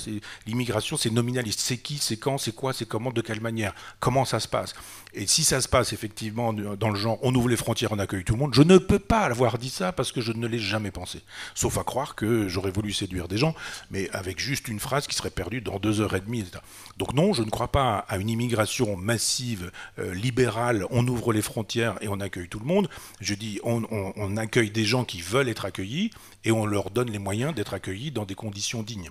L'immigration, 0.46 0.98
c'est 0.98 1.10
nominaliste. 1.10 1.60
C'est 1.60 1.78
qui, 1.78 1.98
c'est 1.98 2.18
quand, 2.18 2.38
c'est 2.38 2.54
quoi, 2.54 2.74
c'est 2.74 2.88
comment, 2.88 3.12
de 3.12 3.22
quelle 3.22 3.42
manière, 3.42 3.74
comment 4.00 4.26
ça 4.26 4.40
se 4.40 4.48
passe? 4.48 4.74
Et 5.14 5.28
si 5.28 5.44
ça 5.44 5.62
se 5.62 5.68
passe 5.68 5.94
effectivement 5.94 6.54
dans 6.54 6.90
le 6.90 6.96
genre 6.96 7.20
on 7.22 7.34
ouvre 7.36 7.50
les 7.50 7.58
frontières, 7.58 7.92
on 7.92 8.00
accueille 8.00 8.24
tout 8.24 8.34
le 8.34 8.40
monde, 8.40 8.54
je 8.54 8.62
ne 8.62 8.78
peux 8.78 9.00
pas 9.00 9.22
avoir 9.22 9.58
dit 9.58 9.70
ça 9.70 9.92
parce 9.92 10.12
que 10.12 10.22
je 10.22 10.32
ne 10.32 10.48
l'ai 10.48 10.60
jamais 10.60 10.92
pensé. 10.92 11.22
Sauf 11.54 11.78
à 11.78 11.84
croire 11.84 12.16
que 12.16 12.48
j'aurais 12.48 12.72
voulu 12.72 12.94
séduire 12.94 13.28
des 13.28 13.38
gens, 13.38 13.54
mais 13.90 14.10
avec 14.12 14.40
juste 14.40 14.68
une 14.68 14.80
phrase 14.80 15.08
qui 15.08 15.16
serait 15.16 15.30
perdue 15.30 15.62
dans 15.62 15.80
deux 15.80 16.02
heures 16.02 16.16
et 16.16 16.22
demie. 16.22 16.42
Etc. 16.42 16.60
Donc 16.98 17.14
non, 17.14 17.34
je 17.34 17.44
ne 17.44 17.50
crois 17.50 17.72
pas 17.72 18.06
à 18.08 18.18
une 18.18 18.30
immigration 18.30 18.96
massive, 18.96 19.72
euh, 20.00 20.14
libérale, 20.14 20.86
on 20.90 21.08
ouvre 21.08 21.34
les 21.34 21.42
frontières 21.42 21.98
et 22.02 22.08
on 22.08 22.20
accueille 22.20 22.48
tout 22.48 22.60
le 22.60 22.66
monde. 22.66 22.90
Je 23.20 23.34
dis 23.34 23.60
on 23.64 24.38
accueille 24.38 24.72
des 24.72 24.86
gens 24.86 25.04
qui 25.04 25.22
veulent 25.22 25.50
être 25.50 25.66
accueillis 25.66 26.12
et 26.44 26.52
on 26.52 26.66
leur 26.66 26.90
donne 26.90 27.12
les 27.12 27.20
moyens 27.20 27.54
d'être 27.54 27.74
accueillis 27.74 28.12
dans 28.12 28.26
des 28.26 28.36
conditions 28.36 28.84
dignes. 28.84 29.10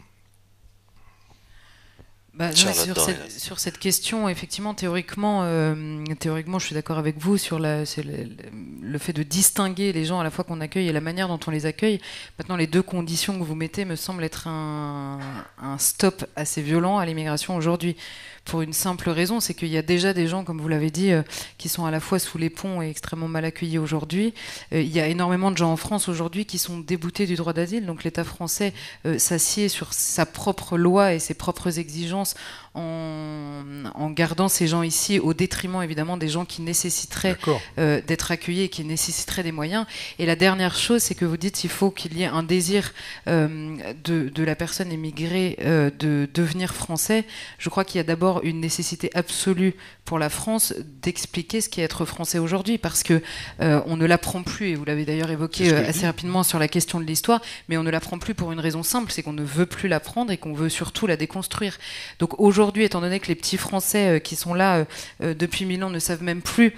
Bah, 2.33 2.53
sur, 2.53 3.59
cette, 3.59 3.79
question, 3.79 4.29
effectivement, 4.29 4.73
théoriquement, 4.73 5.41
euh, 5.43 6.05
théoriquement, 6.19 6.61
je 6.61 6.67
suis 6.67 6.75
d'accord 6.75 6.99
avec 6.99 7.19
vous 7.19 7.37
sur 7.37 7.59
la, 7.59 7.81
le, 7.81 8.99
fait 8.99 9.13
de 9.13 9.25
distinguer 9.25 9.93
les 9.93 10.05
gens 10.05 10.21
à 10.21 10.25
la 10.25 10.31
fois 10.31 10.45
qu'on 10.45 10.61
accueille 10.61 10.89
et 10.89 10.93
la 10.93 11.01
manière 11.01 11.27
dont 11.27 11.41
on 11.49 11.51
les 11.51 11.67
accueille. 11.67 12.01
Maintenant, 12.39 12.55
les 12.55 12.69
deux 12.69 12.83
conditions 12.83 13.37
que 13.39 13.43
vous 13.43 13.57
mettez 13.57 13.85
me 13.85 13.97
semblent 13.97 14.23
être 14.23 14.47
un, 14.47 15.19
un 15.61 15.79
stop 15.79 16.25
assez 16.37 16.63
violent 16.63 16.99
à 16.99 17.05
l'immigration 17.05 17.57
aujourd'hui 17.57 17.97
pour 18.45 18.63
une 18.63 18.73
simple 18.73 19.11
raison, 19.11 19.41
c'est 19.41 19.55
qu'il 19.55 19.69
y 19.69 19.77
a 19.77 19.83
déjà 19.83 20.13
des 20.13 20.27
gens, 20.27 20.45
comme 20.45 20.61
vous 20.61 20.69
l'avez 20.69 20.91
dit, 20.91 21.13
euh, 21.13 21.23
qui 21.59 21.69
sont 21.69 21.85
à 21.85 21.91
la 21.91 22.01
fois 22.01 22.19
sous 22.19 22.39
les 22.39 22.51
ponts 22.51 22.83
et 22.83 22.89
extrêmement 22.89 23.29
mal 23.29 23.45
accueillis 23.45 23.79
aujourd'hui. 23.79 24.35
Euh, 24.73 24.81
il 24.81 24.89
y 24.89 25.01
a 25.01 25.07
énormément 25.07 25.51
de 25.51 25.57
gens 25.57 25.73
en 25.73 25.77
France 25.77 26.09
aujourd'hui 26.09 26.47
qui 26.47 26.59
sont 26.59 26.79
déboutés 26.79 27.27
du 27.27 27.37
droit 27.37 27.53
d'asile. 27.53 27.87
Donc 27.87 28.05
l'État 28.05 28.25
français 28.25 28.73
euh, 29.07 29.19
s'assied 29.19 29.69
sur 29.69 29.93
sa 29.93 30.27
propre 30.27 30.77
loi 30.79 31.15
et 31.15 31.19
ses 31.19 31.35
propres 31.35 31.79
exigences 31.79 32.35
en, 32.75 34.11
gardant 34.11 34.49
ces 34.49 34.69
gens 34.69 34.83
ici 34.83 35.19
au 35.19 35.35
détriment 35.35 35.83
évidemment 35.83 36.17
des 36.17 36.29
gens 36.29 36.45
qui 36.45 36.63
nécessiteraient 36.63 37.37
euh, 37.79 38.01
d'être 38.07 38.31
accueillis 38.31 38.63
et 38.63 38.69
qui 38.69 38.85
nécessiteraient 38.85 39.43
des 39.43 39.53
moyens. 39.53 39.87
Et 40.19 40.27
la 40.27 40.37
dernière 40.37 40.77
chose, 40.77 41.03
c'est 41.03 41.15
que 41.15 41.25
vous 41.25 41.37
dites 41.37 41.57
qu'il 41.57 41.71
faut 41.71 41.91
qu'il 41.91 42.17
y 42.17 42.23
ait 42.23 42.27
un 42.27 42.43
désir 42.43 42.93
euh, 43.29 43.77
de, 44.05 44.43
la 44.43 44.55
personne 44.55 44.93
émigrée 44.93 45.59
euh, 45.63 45.91
de 45.99 46.29
devenir 46.33 46.75
français. 46.75 47.25
Je 47.59 47.69
crois 47.69 47.85
qu'il 47.85 47.99
y 47.99 48.01
a 48.01 48.05
d'abord 48.05 48.30
une 48.45 48.61
nécessité 48.61 49.11
absolue 49.15 49.75
pour 50.05 50.19
la 50.19 50.29
France 50.29 50.75
d'expliquer 51.03 51.61
ce 51.61 51.69
qu'est 51.69 51.83
être 51.83 52.05
français 52.05 52.39
aujourd'hui, 52.39 52.79
parce 52.79 53.03
que 53.03 53.21
on 53.61 53.97
ne 53.97 54.07
l'apprend 54.07 54.43
plus, 54.43 54.69
et 54.69 54.75
vous 54.75 54.85
l'avez 54.85 55.05
d'ailleurs 55.05 55.31
évoqué 55.31 55.73
assez 55.75 56.07
rapidement 56.07 56.43
sur 56.43 56.59
la 56.59 56.69
question 56.69 57.01
de 57.01 57.05
l'histoire, 57.05 57.41
mais 57.69 57.77
on 57.77 57.83
ne 57.83 57.91
l'apprend 57.91 58.19
plus 58.19 58.35
pour 58.35 58.53
une 58.53 58.61
raison 58.61 58.83
simple, 58.83 59.13
c'est 59.13 59.23
qu'on 59.23 59.33
ne 59.33 59.43
veut 59.43 59.67
plus 59.67 59.89
l'apprendre 59.89 60.33
et 60.33 60.37
qu'on 60.37 60.55
veut 60.55 60.69
surtout 60.69 61.07
la 61.07 61.17
déconstruire. 61.17 61.79
Donc 62.19 62.39
aujourd'hui, 62.41 62.85
étant 62.85 63.01
donné 63.01 63.21
que 63.21 63.29
les 63.29 63.35
petits 63.35 63.57
Français 63.57 64.21
qui 64.23 64.37
sont 64.37 64.55
là 64.55 64.87
depuis 65.21 65.65
mille 65.65 65.83
ans 65.85 65.91
ne 65.91 65.99
savent 65.99 66.23
même 66.23 66.43
plus 66.43 66.75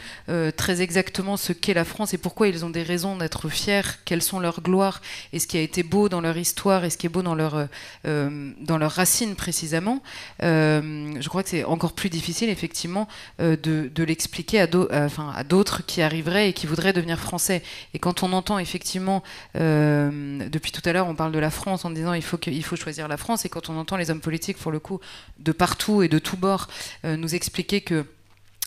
très 0.57 0.83
exactement 0.83 1.37
ce 1.37 1.53
qu'est 1.53 1.75
la 1.75 1.85
France 1.85 2.15
et 2.15 2.19
pourquoi 2.19 2.49
ils 2.49 2.65
ont 2.65 2.71
des 2.71 2.83
raisons 2.83 3.17
d'être 3.17 3.49
fiers, 3.49 3.83
quelles 4.05 4.23
sont 4.23 4.41
leurs 4.41 4.61
gloires 4.61 5.01
et 5.33 5.39
ce 5.39 5.47
qui 5.47 5.57
a 5.57 5.61
été 5.61 5.83
beau 5.83 6.09
dans 6.09 6.21
leur 6.21 6.37
histoire 6.37 6.85
et 6.85 6.91
ce 6.91 6.99
qui 6.99 7.07
est 7.07 7.11
beau 7.11 7.23
dans 7.23 7.35
leur, 7.35 7.69
dans 8.05 8.79
leurs 8.79 8.93
racines 8.93 9.35
précisément, 9.35 10.03
je 10.41 11.29
crois 11.29 11.42
que 11.43 11.49
c'est 11.49 11.65
encore 11.65 11.93
plus 11.93 12.11
difficile 12.11 12.49
effectivement 12.49 13.09
de, 13.39 13.55
de 13.57 14.05
l'expliquer 14.05 14.61
à 14.61 15.45
d'autres 15.45 15.85
qui 15.85 16.03
arriveraient 16.03 16.51
et 16.51 16.53
qui 16.53 16.67
voudraient 16.67 16.93
devenir 16.93 17.19
français. 17.19 17.63
Et 17.95 17.99
quand 17.99 18.23
on 18.23 18.33
entend 18.33 18.59
effectivement, 18.59 19.23
euh, 19.57 20.49
depuis 20.49 20.73
tout 20.73 20.83
à 20.85 20.93
l'heure, 20.93 21.09
on 21.09 21.15
parle 21.15 21.33
de 21.33 21.39
la 21.39 21.51
France 21.51 21.85
en 21.85 21.91
disant 21.91 22.15
il 22.15 22.23
faut, 22.23 22.39
qu'il 22.39 22.65
faut 22.65 22.77
choisir 22.77 23.09
la 23.09 23.17
France, 23.17 23.45
et 23.45 23.49
quand 23.49 23.69
on 23.69 23.79
entend 23.79 23.97
les 23.97 24.11
hommes 24.11 24.21
politiques, 24.21 24.59
pour 24.59 24.73
le 24.73 24.79
coup, 24.79 25.01
de 25.39 25.53
partout 25.53 26.03
et 26.03 26.09
de 26.09 26.19
tous 26.19 26.37
bords, 26.37 26.69
euh, 27.05 27.17
nous 27.17 27.35
expliquer 27.35 27.81
que 27.81 28.07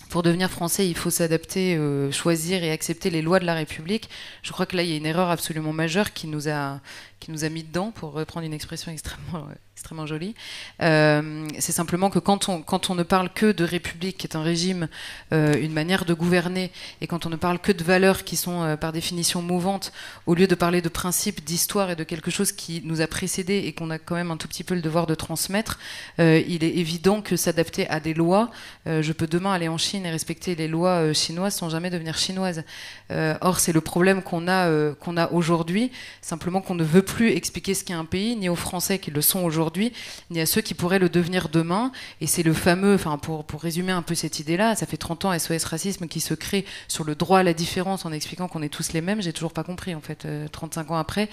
pour 0.10 0.22
devenir 0.22 0.52
français, 0.52 0.88
il 0.88 0.96
faut 0.96 1.10
s'adapter, 1.10 1.76
euh, 1.76 2.12
choisir 2.12 2.64
et 2.64 2.72
accepter 2.72 3.10
les 3.10 3.22
lois 3.22 3.40
de 3.40 3.46
la 3.46 3.56
République. 3.56 4.10
Je 4.44 4.52
crois 4.52 4.66
que 4.66 4.76
là, 4.76 4.84
il 4.84 4.90
y 4.90 4.94
a 4.94 4.98
une 4.98 5.06
erreur 5.06 5.30
absolument 5.30 5.74
majeure 5.74 6.14
qui 6.14 6.28
nous 6.28 6.48
a, 6.48 6.80
qui 7.20 7.32
nous 7.32 7.44
a 7.44 7.50
mis 7.50 7.64
dedans, 7.64 7.92
pour 7.92 8.12
reprendre 8.14 8.46
une 8.46 8.54
expression 8.54 8.92
extrêmement 8.92 9.48
extrêmement 9.76 10.06
jolie. 10.06 10.36
Euh, 10.82 11.50
c'est 11.60 11.74
simplement 11.74 12.10
que 12.10 12.20
quand 12.20 12.48
on, 12.48 12.62
quand 12.62 12.90
on 12.90 12.96
ne 12.96 13.04
parle 13.04 13.30
que 13.30 13.52
de 13.52 13.66
république, 13.66 14.18
qui 14.18 14.26
est 14.26 14.38
un 14.38 14.42
régime, 14.42 14.88
euh, 15.34 15.54
une 15.60 15.74
manière 15.74 16.06
de 16.06 16.14
gouverner, 16.14 16.72
et 17.02 17.08
quand 17.08 17.26
on 17.26 17.30
ne 17.30 17.36
parle 17.36 17.60
que 17.60 17.74
de 17.74 17.84
valeurs 17.84 18.24
qui 18.24 18.38
sont 18.38 18.64
euh, 18.64 18.78
par 18.78 18.94
définition 18.94 19.42
mouvantes, 19.42 19.92
au 20.28 20.34
lieu 20.34 20.48
de 20.48 20.56
parler 20.56 20.82
de 20.82 20.88
principes, 20.88 21.44
d'histoire 21.44 21.92
et 21.92 21.98
de 21.98 22.06
quelque 22.06 22.32
chose 22.32 22.54
qui 22.54 22.82
nous 22.86 23.02
a 23.02 23.08
précédé 23.08 23.64
et 23.66 23.74
qu'on 23.74 23.90
a 23.90 24.00
quand 24.00 24.16
même 24.16 24.32
un 24.32 24.38
tout 24.38 24.48
petit 24.48 24.64
peu 24.64 24.76
le 24.76 24.82
devoir 24.82 25.08
de 25.08 25.16
transmettre, 25.16 25.78
il 26.20 26.64
est 26.64 26.78
évident 26.78 27.22
que 27.22 27.36
s'adapter 27.36 27.88
à 27.90 28.00
des 28.00 28.14
lois, 28.14 28.52
je 28.86 29.12
peux 29.12 29.28
demain 29.28 29.52
aller 29.52 29.68
en 29.68 29.78
Chine 29.78 30.06
et 30.06 30.12
respecter 30.12 30.56
les 30.56 30.68
lois 30.68 31.14
chinoises 31.14 31.56
sans 31.56 31.70
jamais 31.70 31.90
devenir 31.90 32.18
chinoise. 32.18 32.64
or, 33.10 33.60
c'est 33.60 33.74
le 33.74 33.82
problème 33.82 34.22
qu'on 34.22 34.48
a, 34.48 34.94
qu'on 34.94 35.18
a 35.18 35.32
aujourd'hui, 35.32 35.92
simplement 36.22 36.62
qu'on 36.62 36.76
ne 36.76 36.84
veut 36.84 37.02
plus 37.02 37.32
expliquer 37.32 37.74
ce 37.74 37.84
qu'est 37.84 37.94
un 37.94 38.06
pays, 38.06 38.36
ni 38.36 38.48
aux 38.50 38.56
Français 38.56 39.00
qui 39.00 39.12
le 39.12 39.22
sont 39.22 39.44
aujourd'hui 39.44 39.65
aujourd'hui, 39.66 39.92
ni 40.30 40.40
à 40.40 40.46
ceux 40.46 40.62
qui 40.62 40.76
pourraient 40.76 41.00
le 41.00 41.10
devenir 41.10 41.50
demain. 41.50 41.92
Et 42.22 42.28
c'est 42.28 42.44
le 42.44 42.54
fameux, 42.54 42.94
enfin 42.94 43.18
pour, 43.18 43.44
pour 43.46 43.62
résumer 43.62 43.92
un 43.92 44.04
peu 44.04 44.14
cette 44.14 44.40
idée-là, 44.40 44.76
ça 44.76 44.86
fait 44.86 44.98
30 44.98 45.26
ans 45.26 45.40
SOS 45.40 45.64
Racisme 45.66 46.08
qui 46.08 46.20
se 46.20 46.34
crée 46.34 46.66
sur 46.88 47.04
le 47.04 47.16
droit 47.16 47.40
à 47.40 47.44
la 47.44 47.54
différence 47.54 48.06
en 48.06 48.12
expliquant 48.12 48.48
qu'on 48.48 48.62
est 48.62 48.70
tous 48.70 48.94
les 48.94 49.02
mêmes. 49.02 49.22
J'ai 49.22 49.34
toujours 49.34 49.54
pas 49.54 49.64
compris 49.64 49.96
en 49.96 50.02
fait, 50.02 50.28
35 50.52 50.82
euh, 50.90 50.94
ans 50.94 50.98
après. 50.98 51.30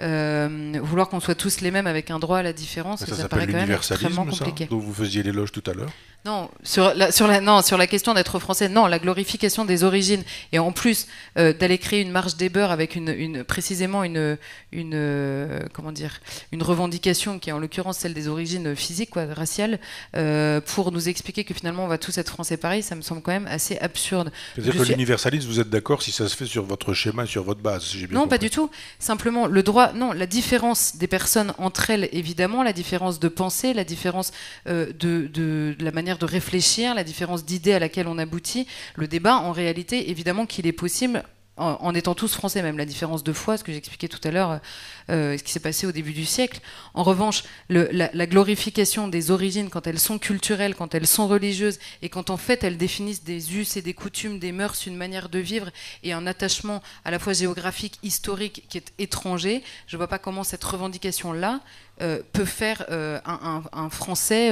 Euh, 0.00 0.78
vouloir 0.82 1.08
qu'on 1.08 1.20
soit 1.20 1.36
tous 1.36 1.60
les 1.60 1.70
mêmes 1.70 1.86
avec 1.86 2.10
un 2.10 2.18
droit 2.18 2.38
à 2.38 2.42
la 2.42 2.52
différence, 2.52 3.04
ça, 3.04 3.14
ça, 3.14 3.28
paraît 3.28 3.46
quand 3.46 3.52
même 3.52 3.70
extrêmement 3.70 4.24
compliqué. 4.24 4.64
Ça, 4.64 4.70
dont 4.70 4.78
vous 4.78 4.94
faisiez 4.94 5.22
l'éloge 5.22 5.52
tout 5.52 5.62
à 5.66 5.72
l'heure 5.72 5.90
non 6.26 6.50
sur, 6.62 6.92
la, 6.94 7.10
sur 7.12 7.26
la, 7.26 7.40
non, 7.40 7.62
sur 7.62 7.78
la 7.78 7.86
question 7.86 8.12
d'être 8.12 8.38
français, 8.38 8.68
non, 8.68 8.86
la 8.86 8.98
glorification 8.98 9.64
des 9.64 9.84
origines, 9.84 10.22
et 10.52 10.58
en 10.58 10.72
plus 10.72 11.06
euh, 11.38 11.52
d'aller 11.52 11.78
créer 11.78 12.02
une 12.02 12.10
marge 12.10 12.36
des 12.36 12.48
beurs 12.48 12.70
avec 12.70 12.96
une, 12.96 13.08
une 13.08 13.44
précisément 13.44 14.04
une, 14.04 14.36
une, 14.72 15.68
comment 15.72 15.92
dire, 15.92 16.20
une 16.52 16.62
revendication 16.62 17.38
qui 17.38 17.50
est 17.50 17.52
en 17.52 17.58
l'occurrence 17.58 17.98
celle 17.98 18.14
des 18.14 18.28
origines 18.28 18.76
physiques, 18.76 19.10
quoi, 19.10 19.26
raciales, 19.32 19.78
euh, 20.16 20.60
pour 20.60 20.92
nous 20.92 21.08
expliquer 21.08 21.44
que 21.44 21.54
finalement 21.54 21.84
on 21.84 21.88
va 21.88 21.98
tous 21.98 22.18
être 22.18 22.30
français 22.30 22.56
pareil, 22.56 22.82
ça 22.82 22.94
me 22.94 23.02
semble 23.02 23.22
quand 23.22 23.32
même 23.32 23.48
assez 23.48 23.78
absurde. 23.78 24.32
C'est-à-dire 24.54 24.76
que 24.76 24.88
l'universalisme, 24.88 25.48
vous 25.48 25.60
êtes 25.60 25.70
d'accord 25.70 26.02
si 26.02 26.12
ça 26.12 26.28
se 26.28 26.36
fait 26.36 26.46
sur 26.46 26.64
votre 26.64 26.92
schéma, 26.94 27.26
sur 27.26 27.44
votre 27.44 27.60
base 27.60 27.84
si 27.84 28.06
Non, 28.10 28.28
pas 28.28 28.38
du 28.38 28.50
tout. 28.50 28.70
Simplement, 28.98 29.46
le 29.46 29.62
droit, 29.62 29.92
non, 29.92 30.12
la 30.12 30.26
différence 30.26 30.96
des 30.96 31.06
personnes 31.06 31.52
entre 31.58 31.90
elles, 31.90 32.08
évidemment, 32.12 32.62
la 32.62 32.72
différence 32.72 33.20
de 33.20 33.28
pensée, 33.28 33.72
la 33.74 33.84
différence 33.84 34.32
euh, 34.68 34.92
de, 34.98 35.28
de, 35.32 35.76
la 35.80 35.92
manière 35.92 36.15
de 36.18 36.26
réfléchir, 36.26 36.94
la 36.94 37.04
différence 37.04 37.44
d'idées 37.44 37.74
à 37.74 37.78
laquelle 37.78 38.08
on 38.08 38.18
aboutit, 38.18 38.66
le 38.94 39.08
débat, 39.08 39.36
en 39.36 39.52
réalité, 39.52 40.10
évidemment 40.10 40.46
qu'il 40.46 40.66
est 40.66 40.72
possible 40.72 41.24
en, 41.56 41.94
étant 41.94 42.14
tous 42.14 42.34
français, 42.34 42.62
même 42.62 42.76
la 42.76 42.84
différence 42.84 43.24
de 43.24 43.32
foi, 43.32 43.56
ce 43.56 43.64
que 43.64 43.72
j'expliquais 43.72 44.08
tout 44.08 44.20
à 44.24 44.30
l'heure, 44.30 44.60
euh, 45.08 45.38
ce 45.38 45.42
qui 45.42 45.52
s'est 45.52 45.60
passé 45.60 45.86
au 45.86 45.92
début 45.92 46.12
du 46.12 46.26
siècle. 46.26 46.60
En 46.92 47.02
revanche, 47.02 47.44
la, 47.70 48.26
glorification 48.26 49.08
des 49.08 49.30
origines, 49.30 49.70
quand 49.70 49.86
elles 49.86 49.98
sont 49.98 50.18
culturelles, 50.18 50.74
quand 50.74 50.94
elles 50.94 51.06
sont 51.06 51.26
religieuses, 51.28 51.78
et 52.02 52.08
quand 52.08 52.30
en 52.30 52.36
fait 52.36 52.62
elles 52.62 52.76
définissent 52.76 53.24
des 53.24 53.56
us 53.56 53.76
et 53.76 53.82
des 53.82 53.94
coutumes, 53.94 54.38
des 54.38 54.52
mœurs, 54.52 54.86
une 54.86 54.96
manière 54.96 55.28
de 55.28 55.38
vivre 55.38 55.70
et 56.02 56.12
un 56.12 56.26
attachement 56.26 56.82
à 57.04 57.10
la 57.10 57.18
fois 57.18 57.32
géographique, 57.32 57.98
historique, 58.02 58.64
qui 58.68 58.76
est 58.78 58.92
étranger, 58.98 59.62
je 59.86 59.96
ne 59.96 59.98
vois 59.98 60.08
pas 60.08 60.18
comment 60.18 60.44
cette 60.44 60.64
revendication-là 60.64 61.60
euh, 62.02 62.20
peut 62.34 62.44
faire 62.44 62.84
euh, 62.90 63.18
un, 63.24 63.62
un, 63.72 63.88
Français 63.88 64.50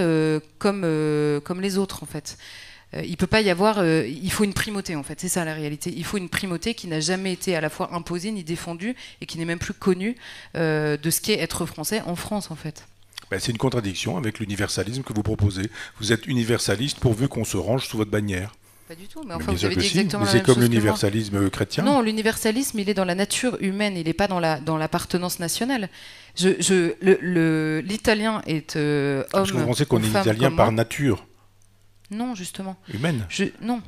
comme, 0.59 0.83
comme 1.45 1.61
les 1.61 1.77
autres, 1.77 2.03
en 2.03 2.07
fait. 2.07 2.39
Euh, 2.97 3.03
il 3.05 3.17
peut 3.17 3.27
pas 3.27 3.41
y 3.41 3.51
avoir, 3.51 3.79
euh, 3.79 4.07
il 4.07 4.31
faut 4.31 4.45
une 4.45 4.53
primauté 4.53 4.97
en 4.97 5.03
fait, 5.03 5.21
c'est 5.21 5.29
ça 5.29 5.45
la 5.45 5.55
réalité. 5.55 5.93
Il 5.97 6.05
faut 6.05 6.17
une 6.17 6.29
primauté 6.29 6.75
qui 6.75 6.87
n'a 6.87 7.01
jamais 7.01 7.33
été 7.33 7.57
à 7.57 7.61
la 7.61 7.71
fois 7.71 7.95
imposée 7.95 8.31
ni 8.31 8.45
défendue 8.45 8.95
et 9.21 9.27
qui 9.27 9.39
n'est 9.39 9.45
même 9.45 9.59
plus 9.59 9.75
connue 9.75 10.17
euh, 10.57 10.97
de 10.97 11.11
ce 11.11 11.21
qu'est 11.21 11.39
être 11.39 11.67
français 11.67 12.03
en 12.07 12.17
France 12.17 12.51
en 12.51 12.57
fait. 12.57 12.87
Ben, 13.31 13.41
c'est 13.41 13.53
une 13.53 13.59
contradiction 13.59 14.17
avec 14.17 14.39
l'universalisme 14.39 15.03
que 15.03 15.13
vous 15.13 15.23
proposez. 15.23 15.71
Vous 15.99 16.13
êtes 16.13 16.27
universaliste 16.27 17.01
pourvu 17.01 17.27
qu'on 17.27 17.45
se 17.45 17.57
range 17.57 17.87
sous 17.87 17.97
votre 17.97 18.11
bannière. 18.11 18.53
Pas 18.87 18.95
du 18.95 19.07
tout, 19.07 19.23
mais 19.27 19.33
enfin, 19.33 19.53
vous 19.53 19.65
avez 19.65 19.77
dit 19.77 19.87
exactement 19.87 20.25
mais 20.25 20.31
C'est 20.31 20.43
comme 20.43 20.61
l'universalisme 20.61 21.49
chrétien 21.49 21.85
Non, 21.85 22.03
l'universalisme, 22.03 22.79
il 22.79 22.91
est 22.91 22.95
dans 22.95 23.07
la 23.07 23.15
nature 23.15 23.57
humaine, 23.61 23.97
il 23.97 24.05
n'est 24.05 24.13
pas 24.13 24.29
dans 24.29 24.39
l'appartenance 24.77 25.39
dans 25.39 25.45
nationale. 25.45 25.89
Je, 26.37 26.51
je, 26.61 27.81
L'italien 27.81 28.43
est 28.47 28.77
homme. 28.77 29.25
Est-ce 29.33 29.53
que 29.53 29.57
vous 29.57 29.65
pensez 29.65 29.87
qu'on 29.87 30.03
est 30.03 30.09
italien 30.09 30.51
par 30.51 30.71
nature 30.71 31.25
non, 32.15 32.35
justement. 32.35 32.77
Humaine 32.93 33.27
Je, 33.29 33.45
Non. 33.61 33.83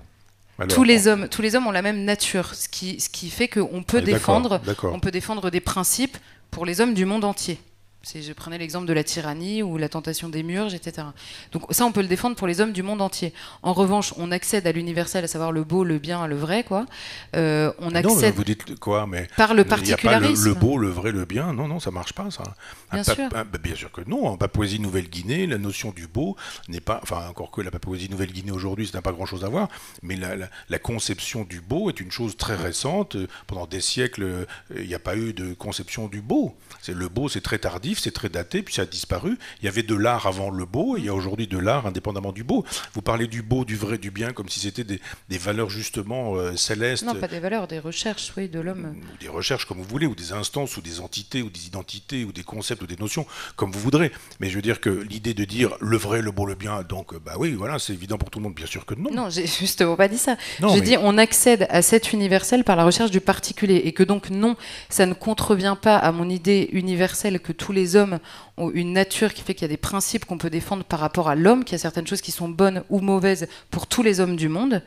tous, 0.68 0.84
les 0.84 1.06
hommes, 1.06 1.28
tous 1.28 1.42
les 1.42 1.54
hommes 1.54 1.66
ont 1.66 1.72
la 1.72 1.82
même 1.82 2.04
nature, 2.04 2.54
ce 2.54 2.68
qui, 2.68 3.00
ce 3.00 3.08
qui 3.08 3.30
fait 3.30 3.48
qu'on 3.48 3.82
peut, 3.82 4.02
défendre, 4.02 4.60
on 4.84 5.00
peut 5.00 5.10
défendre 5.10 5.50
des 5.50 5.60
principes 5.60 6.16
pour 6.50 6.66
les 6.66 6.80
hommes 6.80 6.94
du 6.94 7.04
monde 7.04 7.24
entier 7.24 7.58
je 8.14 8.32
prenais 8.32 8.58
l'exemple 8.58 8.86
de 8.86 8.92
la 8.92 9.04
tyrannie 9.04 9.62
ou 9.62 9.78
la 9.78 9.88
tentation 9.88 10.28
des 10.28 10.42
murs, 10.42 10.72
etc. 10.74 11.08
Donc 11.52 11.64
ça, 11.70 11.84
on 11.84 11.92
peut 11.92 12.02
le 12.02 12.08
défendre 12.08 12.36
pour 12.36 12.46
les 12.46 12.60
hommes 12.60 12.72
du 12.72 12.82
monde 12.82 13.02
entier. 13.02 13.32
En 13.62 13.72
revanche, 13.72 14.14
on 14.16 14.30
accède 14.30 14.66
à 14.66 14.72
l'universel, 14.72 15.24
à 15.24 15.28
savoir 15.28 15.52
le 15.52 15.64
beau, 15.64 15.84
le 15.84 15.98
bien, 15.98 16.26
le 16.26 16.36
vrai, 16.36 16.62
quoi. 16.62 16.86
Euh, 17.34 17.72
on 17.78 17.94
accède. 17.94 18.34
vous 18.34 18.44
dites 18.44 18.78
quoi 18.78 19.06
Mais 19.06 19.28
par 19.36 19.54
le 19.54 19.64
particularisme. 19.64 20.44
le, 20.44 20.54
beau, 20.54 20.78
le 20.78 20.88
vrai, 20.88 21.10
le 21.10 21.24
bien. 21.24 21.52
Non, 21.52 21.66
non, 21.66 21.80
ça 21.80 21.90
marche 21.90 22.12
pas, 22.12 22.30
ça. 22.30 22.44
Bien 22.92 23.02
sûr. 23.02 23.28
Bah, 23.30 23.44
bien 23.62 23.74
sûr 23.74 23.90
que 23.90 24.02
non. 24.06 24.26
En 24.26 24.36
Papouasie-Nouvelle-Guinée, 24.36 25.46
la 25.46 25.58
notion 25.58 25.90
du 25.90 26.06
beau 26.06 26.36
n'est 26.68 26.80
pas. 26.80 27.00
Enfin, 27.02 27.26
encore 27.28 27.50
que 27.50 27.60
la 27.60 27.70
Papouasie-Nouvelle-Guinée 27.70 28.52
aujourd'hui, 28.52 28.86
ça 28.86 28.98
n'a 28.98 29.02
pas 29.02 29.12
grand-chose 29.12 29.44
à 29.44 29.48
voir. 29.48 29.68
Mais 30.02 30.16
la, 30.16 30.78
conception 30.78 31.42
du 31.42 31.60
beau 31.60 31.88
est 31.90 32.00
une 32.00 32.12
chose 32.12 32.36
très 32.36 32.54
récente. 32.54 33.16
Pendant 33.46 33.66
des 33.66 33.80
siècles, 33.80 34.22
euh, 34.22 34.44
il 34.76 34.86
n'y 34.86 34.94
a 34.94 35.00
pas 35.00 35.16
eu 35.16 35.32
de 35.32 35.54
conception 35.54 36.06
du 36.06 36.20
beau. 36.20 36.54
C'est 36.80 36.94
le 36.94 37.08
beau, 37.08 37.28
c'est 37.28 37.40
très 37.40 37.58
tardif 37.58 37.95
c'est 38.02 38.12
très 38.12 38.28
daté, 38.28 38.62
puis 38.62 38.74
ça 38.74 38.82
a 38.82 38.86
disparu. 38.86 39.38
Il 39.60 39.64
y 39.64 39.68
avait 39.68 39.82
de 39.82 39.94
l'art 39.94 40.26
avant 40.26 40.50
le 40.50 40.64
beau, 40.64 40.96
et 40.96 41.00
il 41.00 41.06
y 41.06 41.08
a 41.08 41.14
aujourd'hui 41.14 41.46
de 41.46 41.58
l'art 41.58 41.86
indépendamment 41.86 42.32
du 42.32 42.44
beau. 42.44 42.64
Vous 42.94 43.02
parlez 43.02 43.26
du 43.26 43.42
beau, 43.42 43.64
du 43.64 43.76
vrai, 43.76 43.98
du 43.98 44.10
bien, 44.10 44.32
comme 44.32 44.48
si 44.48 44.60
c'était 44.60 44.84
des, 44.84 45.00
valeurs 45.38 45.70
justement 45.70 46.34
euh, 46.36 46.56
célestes. 46.56 47.04
Non, 47.04 47.14
pas 47.14 47.28
des 47.28 47.40
valeurs, 47.40 47.68
des 47.68 47.78
recherches, 47.78 48.32
oui, 48.36 48.48
de 48.48 48.60
l'homme. 48.60 48.96
Ou 49.14 49.18
des 49.18 49.28
recherches, 49.28 49.66
comme 49.66 49.78
vous 49.78 49.84
voulez, 49.84 50.06
ou 50.06 50.14
des 50.14 50.32
instances, 50.32 50.76
ou 50.76 50.80
des 50.80 51.00
entités, 51.00 51.42
ou 51.42 51.50
des 51.50 51.66
identités, 51.66 52.24
ou 52.24 52.32
des 52.32 52.42
concepts, 52.42 52.82
ou 52.82 52.86
des 52.86 52.96
notions, 52.96 53.26
comme 53.54 53.70
vous 53.70 53.80
voudrez. 53.80 54.10
Mais 54.40 54.48
je 54.48 54.56
veux 54.56 54.62
dire 54.62 54.80
que 54.80 54.90
l'idée 54.90 55.34
de 55.34 55.44
dire 55.44 55.76
le 55.80 55.96
vrai, 55.96 56.22
le 56.22 56.30
beau, 56.30 56.46
le 56.46 56.54
bien, 56.54 56.82
donc, 56.82 57.16
bah 57.18 57.34
oui, 57.38 57.52
voilà, 57.52 57.78
c'est 57.78 57.92
évident 57.92 58.18
pour 58.18 58.30
tout 58.30 58.38
le 58.38 58.44
monde, 58.44 58.54
bien 58.54 58.66
sûr 58.66 58.86
que 58.86 58.94
non. 58.94 59.10
Non, 59.12 59.30
j'ai 59.30 59.46
justement 59.46 59.96
pas 59.96 60.08
dit 60.08 60.18
ça. 60.18 60.36
J'ai 60.74 60.80
dit 60.80 60.96
on 61.00 61.18
accède 61.18 61.66
à 61.70 61.82
cet 61.82 62.12
universel 62.12 62.64
par 62.64 62.76
la 62.76 62.84
recherche 62.84 63.10
du 63.10 63.20
particulier, 63.20 63.82
et 63.84 63.92
que 63.92 64.02
donc 64.02 64.30
non, 64.30 64.56
ça 64.88 65.06
ne 65.06 65.14
contrevient 65.14 65.76
pas 65.80 65.96
à 65.96 66.12
mon 66.12 66.28
idée 66.28 66.68
universelle 66.72 67.40
que 67.40 67.52
tous 67.52 67.72
les 67.72 67.85
hommes 67.94 68.18
ont 68.56 68.70
une 68.70 68.92
nature 68.92 69.32
qui 69.32 69.42
fait 69.42 69.54
qu'il 69.54 69.62
y 69.62 69.66
a 69.66 69.68
des 69.68 69.76
principes 69.76 70.24
qu'on 70.24 70.38
peut 70.38 70.50
défendre 70.50 70.82
par 70.82 70.98
rapport 70.98 71.28
à 71.28 71.36
l'homme, 71.36 71.62
qu'il 71.62 71.74
y 71.74 71.76
a 71.76 71.78
certaines 71.78 72.06
choses 72.06 72.20
qui 72.20 72.32
sont 72.32 72.48
bonnes 72.48 72.82
ou 72.90 73.00
mauvaises 73.00 73.46
pour 73.70 73.86
tous 73.86 74.02
les 74.02 74.18
hommes 74.18 74.34
du 74.34 74.48
monde. 74.48 74.82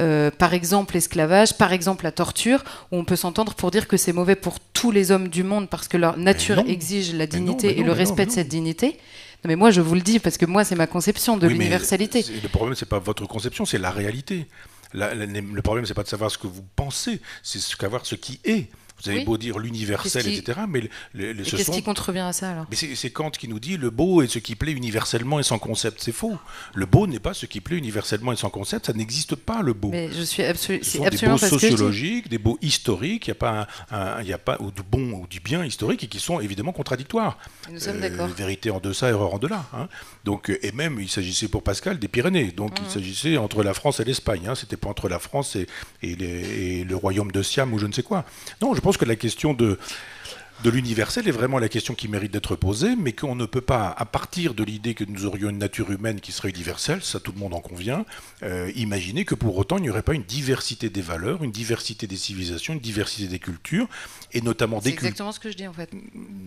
Euh, 0.00 0.30
par 0.30 0.54
exemple 0.54 0.94
l'esclavage, 0.94 1.58
par 1.58 1.72
exemple 1.72 2.04
la 2.04 2.12
torture, 2.12 2.62
où 2.92 2.96
on 2.96 3.04
peut 3.04 3.16
s'entendre 3.16 3.54
pour 3.54 3.70
dire 3.70 3.88
que 3.88 3.96
c'est 3.96 4.12
mauvais 4.12 4.36
pour 4.36 4.60
tous 4.72 4.90
les 4.90 5.10
hommes 5.10 5.28
du 5.28 5.42
monde 5.42 5.68
parce 5.68 5.88
que 5.88 5.96
leur 5.96 6.16
nature 6.16 6.60
exige 6.60 7.12
la 7.14 7.26
dignité 7.26 7.78
et 7.78 7.82
le 7.82 7.92
respect 7.92 8.26
de 8.26 8.30
cette 8.30 8.48
dignité. 8.48 8.96
Non, 9.44 9.48
mais 9.48 9.56
moi 9.56 9.70
je 9.70 9.80
vous 9.80 9.94
le 9.94 10.00
dis 10.00 10.20
parce 10.20 10.38
que 10.38 10.46
moi 10.46 10.64
c'est 10.64 10.76
ma 10.76 10.86
conception 10.86 11.36
de 11.36 11.46
l'universalité. 11.46 12.24
Le 12.42 12.48
problème 12.48 12.74
c'est 12.74 12.88
pas 12.88 12.98
votre 12.98 13.26
conception, 13.26 13.64
c'est 13.64 13.78
la 13.78 13.90
réalité. 13.90 14.46
le 14.94 15.60
problème 15.60 15.84
c'est 15.84 15.94
pas 15.94 16.04
de 16.04 16.08
savoir 16.08 16.30
ce 16.30 16.38
que 16.38 16.46
vous 16.46 16.64
pensez, 16.76 17.20
c'est 17.42 17.60
savoir 17.60 18.06
ce 18.06 18.14
qui 18.14 18.40
est 18.44 18.68
Vous 19.02 19.10
avez 19.10 19.24
beau 19.24 19.38
dire 19.38 19.58
l'universel, 19.58 20.26
etc. 20.28 20.60
Mais 20.68 20.88
le, 21.14 21.32
le, 21.32 21.42
qu'est-ce 21.44 21.70
qui 21.70 21.82
contrevient 21.82 22.20
à 22.20 22.32
ça 22.32 22.50
alors? 22.50 22.66
Mais 22.70 22.76
c'est 22.76 23.10
Kant 23.10 23.30
qui 23.30 23.48
nous 23.48 23.60
dit 23.60 23.76
le 23.76 23.90
beau 23.90 24.22
est 24.22 24.28
ce 24.28 24.38
qui 24.38 24.56
plaît 24.56 24.72
universellement 24.72 25.38
et 25.38 25.42
sans 25.42 25.58
concept. 25.58 26.00
C'est 26.02 26.12
faux. 26.12 26.36
Le 26.74 26.86
beau 26.86 27.06
n'est 27.06 27.20
pas 27.20 27.34
ce 27.34 27.46
qui 27.46 27.60
plaît 27.60 27.76
universellement 27.76 28.32
et 28.32 28.36
sans 28.36 28.50
concept. 28.50 28.86
Ça 28.86 28.92
n'existe 28.92 29.36
pas 29.36 29.62
le 29.62 29.72
beau. 29.72 29.90
Mais 29.90 30.10
je 30.12 30.22
suis 30.22 30.42
absolu 30.42 30.80
Ce 30.82 30.98
sont 30.98 31.08
des 31.08 31.26
beaux 31.26 31.38
sociologiques, 31.38 32.28
des 32.28 32.38
beaux 32.38 32.58
historiques. 32.60 33.26
Il 33.26 33.30
n'y 33.30 33.36
a 33.36 33.40
pas, 33.40 33.68
un, 33.90 34.22
y 34.22 34.32
a 34.32 34.38
pas 34.38 34.56
ou 34.60 34.70
du 34.70 34.82
bon 34.82 35.12
ou 35.12 35.26
du 35.26 35.40
bien 35.40 35.64
historique 35.64 36.04
et 36.04 36.08
qui 36.08 36.18
sont 36.20 36.40
évidemment 36.40 36.72
contradictoires. 36.72 37.38
nous 37.70 37.78
sommes 37.78 38.00
d'accord. 38.00 38.26
Euh, 38.26 38.34
vérité 38.34 38.70
en 38.70 38.80
deçà, 38.80 39.08
erreur 39.08 39.34
en 39.34 39.38
delà. 39.38 39.64
Hein. 39.72 39.88
Donc 40.28 40.50
et 40.60 40.72
même 40.72 40.98
il 41.00 41.08
s'agissait 41.08 41.48
pour 41.48 41.62
Pascal 41.62 41.98
des 41.98 42.06
Pyrénées. 42.06 42.52
Donc 42.52 42.72
il 42.80 42.84
mmh. 42.84 42.90
s'agissait 42.90 43.36
entre 43.38 43.62
la 43.62 43.72
France 43.72 43.98
et 44.00 44.04
l'Espagne. 44.04 44.46
Hein. 44.46 44.54
C'était 44.54 44.76
pas 44.76 44.90
entre 44.90 45.08
la 45.08 45.18
France 45.18 45.56
et, 45.56 45.66
et, 46.02 46.84
le 46.84 46.96
royaume 46.96 47.32
de 47.32 47.42
Siam 47.42 47.72
ou 47.72 47.78
je 47.78 47.86
ne 47.86 47.92
sais 47.92 48.02
quoi. 48.02 48.26
Non, 48.60 48.74
je 48.74 48.82
pense 48.82 48.98
que 48.98 49.06
la 49.06 49.16
question 49.16 49.54
de 49.54 49.78
de 50.64 50.70
l'universel 50.70 51.28
est 51.28 51.32
vraiment 51.32 51.58
la 51.58 51.68
question 51.68 51.94
qui 51.94 52.08
mérite 52.08 52.32
d'être 52.32 52.56
posée, 52.56 52.96
mais 52.96 53.12
qu'on 53.12 53.34
ne 53.34 53.46
peut 53.46 53.60
pas, 53.60 53.94
à 53.96 54.04
partir 54.04 54.54
de 54.54 54.64
l'idée 54.64 54.94
que 54.94 55.04
nous 55.04 55.24
aurions 55.24 55.50
une 55.50 55.58
nature 55.58 55.90
humaine 55.90 56.20
qui 56.20 56.32
serait 56.32 56.50
universelle, 56.50 57.02
ça 57.02 57.20
tout 57.20 57.32
le 57.32 57.38
monde 57.38 57.54
en 57.54 57.60
convient, 57.60 58.04
euh, 58.42 58.70
imaginer 58.74 59.24
que 59.24 59.34
pour 59.34 59.56
autant 59.56 59.76
il 59.76 59.82
n'y 59.82 59.90
aurait 59.90 60.02
pas 60.02 60.14
une 60.14 60.24
diversité 60.24 60.90
des 60.90 61.00
valeurs, 61.00 61.44
une 61.44 61.52
diversité 61.52 62.06
des 62.06 62.16
civilisations, 62.16 62.74
une 62.74 62.80
diversité 62.80 63.28
des 63.28 63.38
cultures, 63.38 63.88
et 64.32 64.40
notamment 64.40 64.78
des 64.78 64.90
cultures. 64.90 65.00
C'est 65.00 65.06
exactement 65.06 65.32
ce 65.32 65.40
que 65.40 65.50
je 65.50 65.56
dis 65.56 65.68
en 65.68 65.72
fait. 65.72 65.90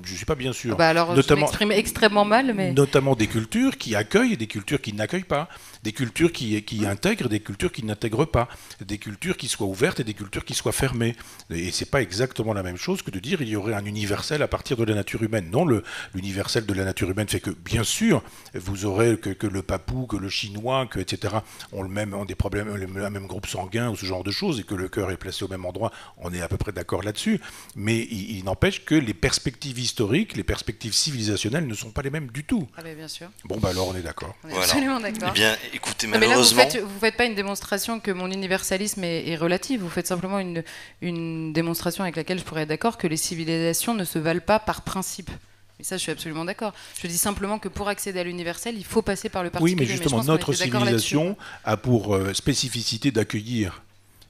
Je 0.03 0.11
ne 0.11 0.17
suis 0.17 0.25
pas 0.25 0.35
bien 0.35 0.53
sûr. 0.53 0.75
Bah 0.75 0.89
alors, 0.89 1.15
notamment, 1.15 1.41
je 1.41 1.45
m'exprime 1.45 1.71
extrêmement 1.71 2.25
mal, 2.25 2.53
mais. 2.53 2.73
Notamment 2.73 3.15
des 3.15 3.27
cultures 3.27 3.77
qui 3.77 3.95
accueillent 3.95 4.33
et 4.33 4.37
des 4.37 4.47
cultures 4.47 4.81
qui 4.81 4.93
n'accueillent 4.93 5.23
pas, 5.23 5.47
des 5.83 5.91
cultures 5.91 6.31
qui, 6.31 6.61
qui 6.63 6.85
intègrent 6.85 7.25
et 7.25 7.29
des 7.29 7.39
cultures 7.39 7.71
qui 7.71 7.83
n'intègrent 7.83 8.25
pas, 8.25 8.47
des 8.81 8.97
cultures 8.97 9.37
qui 9.37 9.47
soient 9.47 9.67
ouvertes 9.67 9.99
et 9.99 10.03
des 10.03 10.13
cultures 10.13 10.45
qui 10.45 10.53
soient 10.53 10.71
fermées. 10.71 11.15
Et 11.49 11.71
c'est 11.71 11.89
pas 11.89 12.01
exactement 12.01 12.53
la 12.53 12.63
même 12.63 12.77
chose 12.77 13.01
que 13.01 13.11
de 13.11 13.19
dire 13.19 13.41
il 13.41 13.49
y 13.49 13.55
aurait 13.55 13.73
un 13.73 13.85
universel 13.85 14.41
à 14.41 14.47
partir 14.47 14.77
de 14.77 14.83
la 14.83 14.95
nature 14.95 15.23
humaine. 15.23 15.49
Non, 15.51 15.65
l'universel 16.13 16.65
de 16.65 16.73
la 16.73 16.85
nature 16.85 17.09
humaine 17.09 17.27
fait 17.27 17.39
que, 17.39 17.51
bien 17.51 17.83
sûr, 17.83 18.23
vous 18.53 18.85
aurez 18.85 19.17
que, 19.17 19.47
le 19.47 19.61
papou, 19.61 20.05
que 20.05 20.17
le 20.17 20.29
chinois, 20.29 20.87
que 20.87 20.99
etc. 20.99 21.35
ont 21.71 21.83
le 21.83 21.89
même 21.89 22.13
ont 22.13 22.25
des 22.25 22.35
problèmes, 22.35 22.73
le 22.75 22.87
même 22.87 23.27
groupe 23.27 23.47
sanguin 23.47 23.89
ou 23.89 23.95
ce 23.95 24.05
genre 24.05 24.23
de 24.23 24.31
choses, 24.31 24.59
et 24.59 24.63
que 24.63 24.75
le 24.75 24.87
cœur 24.87 25.11
est 25.11 25.17
placé 25.17 25.43
au 25.45 25.47
même 25.47 25.65
endroit. 25.65 25.91
On 26.17 26.33
est 26.33 26.41
à 26.41 26.47
peu 26.47 26.57
près 26.57 26.71
d'accord 26.71 27.03
là-dessus. 27.03 27.39
Mais 27.75 27.99
il, 27.99 28.43
n'empêche 28.43 28.85
que 28.85 28.95
les 28.95 29.13
perspectives 29.13 29.79
historiques, 29.79 30.35
les 30.35 30.43
perspectives 30.43 30.93
civilisationnelles 30.93 31.67
ne 31.67 31.73
sont 31.73 31.91
pas 31.91 32.01
les 32.01 32.09
mêmes 32.09 32.27
du 32.27 32.43
tout. 32.43 32.67
Ah 32.77 32.81
bien 32.81 33.07
sûr. 33.07 33.29
Bon, 33.45 33.57
bah 33.57 33.69
alors 33.69 33.87
on 33.89 33.95
est 33.95 34.01
d'accord. 34.01 34.35
Absolument 34.43 34.99
d'accord. 34.99 35.29
Eh 35.31 35.39
bien, 35.39 35.55
écoutez, 35.73 36.07
malheureusement. 36.07 36.63
vous 36.63 36.79
ne 36.79 36.99
faites, 36.99 37.17
pas 37.17 37.25
une 37.25 37.35
démonstration 37.35 37.99
que 37.99 38.11
mon 38.11 38.31
universalisme 38.31 39.03
est, 39.03 39.35
relatif. 39.35 39.81
Vous 39.81 39.89
faites 39.89 40.07
simplement 40.07 40.39
une, 40.39 40.63
une 41.01 41.53
démonstration 41.53 42.03
avec 42.03 42.15
laquelle 42.15 42.39
je 42.39 42.43
pourrais 42.43 42.63
être 42.63 42.69
d'accord 42.69 42.97
que 42.97 43.07
les 43.07 43.17
civilisations 43.17 43.93
ne 43.93 44.03
se 44.03 44.19
valent 44.19 44.41
pas 44.41 44.59
par 44.59 44.81
principe. 44.81 45.31
Et 45.79 45.83
ça, 45.83 45.97
je 45.97 46.03
suis 46.03 46.11
absolument 46.11 46.45
d'accord. 46.45 46.73
Je 47.01 47.07
dis 47.07 47.17
simplement 47.17 47.57
que 47.57 47.67
pour 47.67 47.89
accéder 47.89 48.19
à 48.19 48.23
l'universel, 48.23 48.75
il 48.77 48.85
faut 48.85 49.01
passer 49.01 49.29
par 49.29 49.43
le 49.43 49.49
particulier. 49.49 49.75
Oui, 49.75 49.81
mais 49.81 49.91
justement, 49.91 50.23
notre 50.23 50.53
civilisation 50.53 51.35
a 51.65 51.75
pour 51.75 52.15
euh, 52.15 52.33
spécificité 52.33 53.09
d'accueillir 53.11 53.81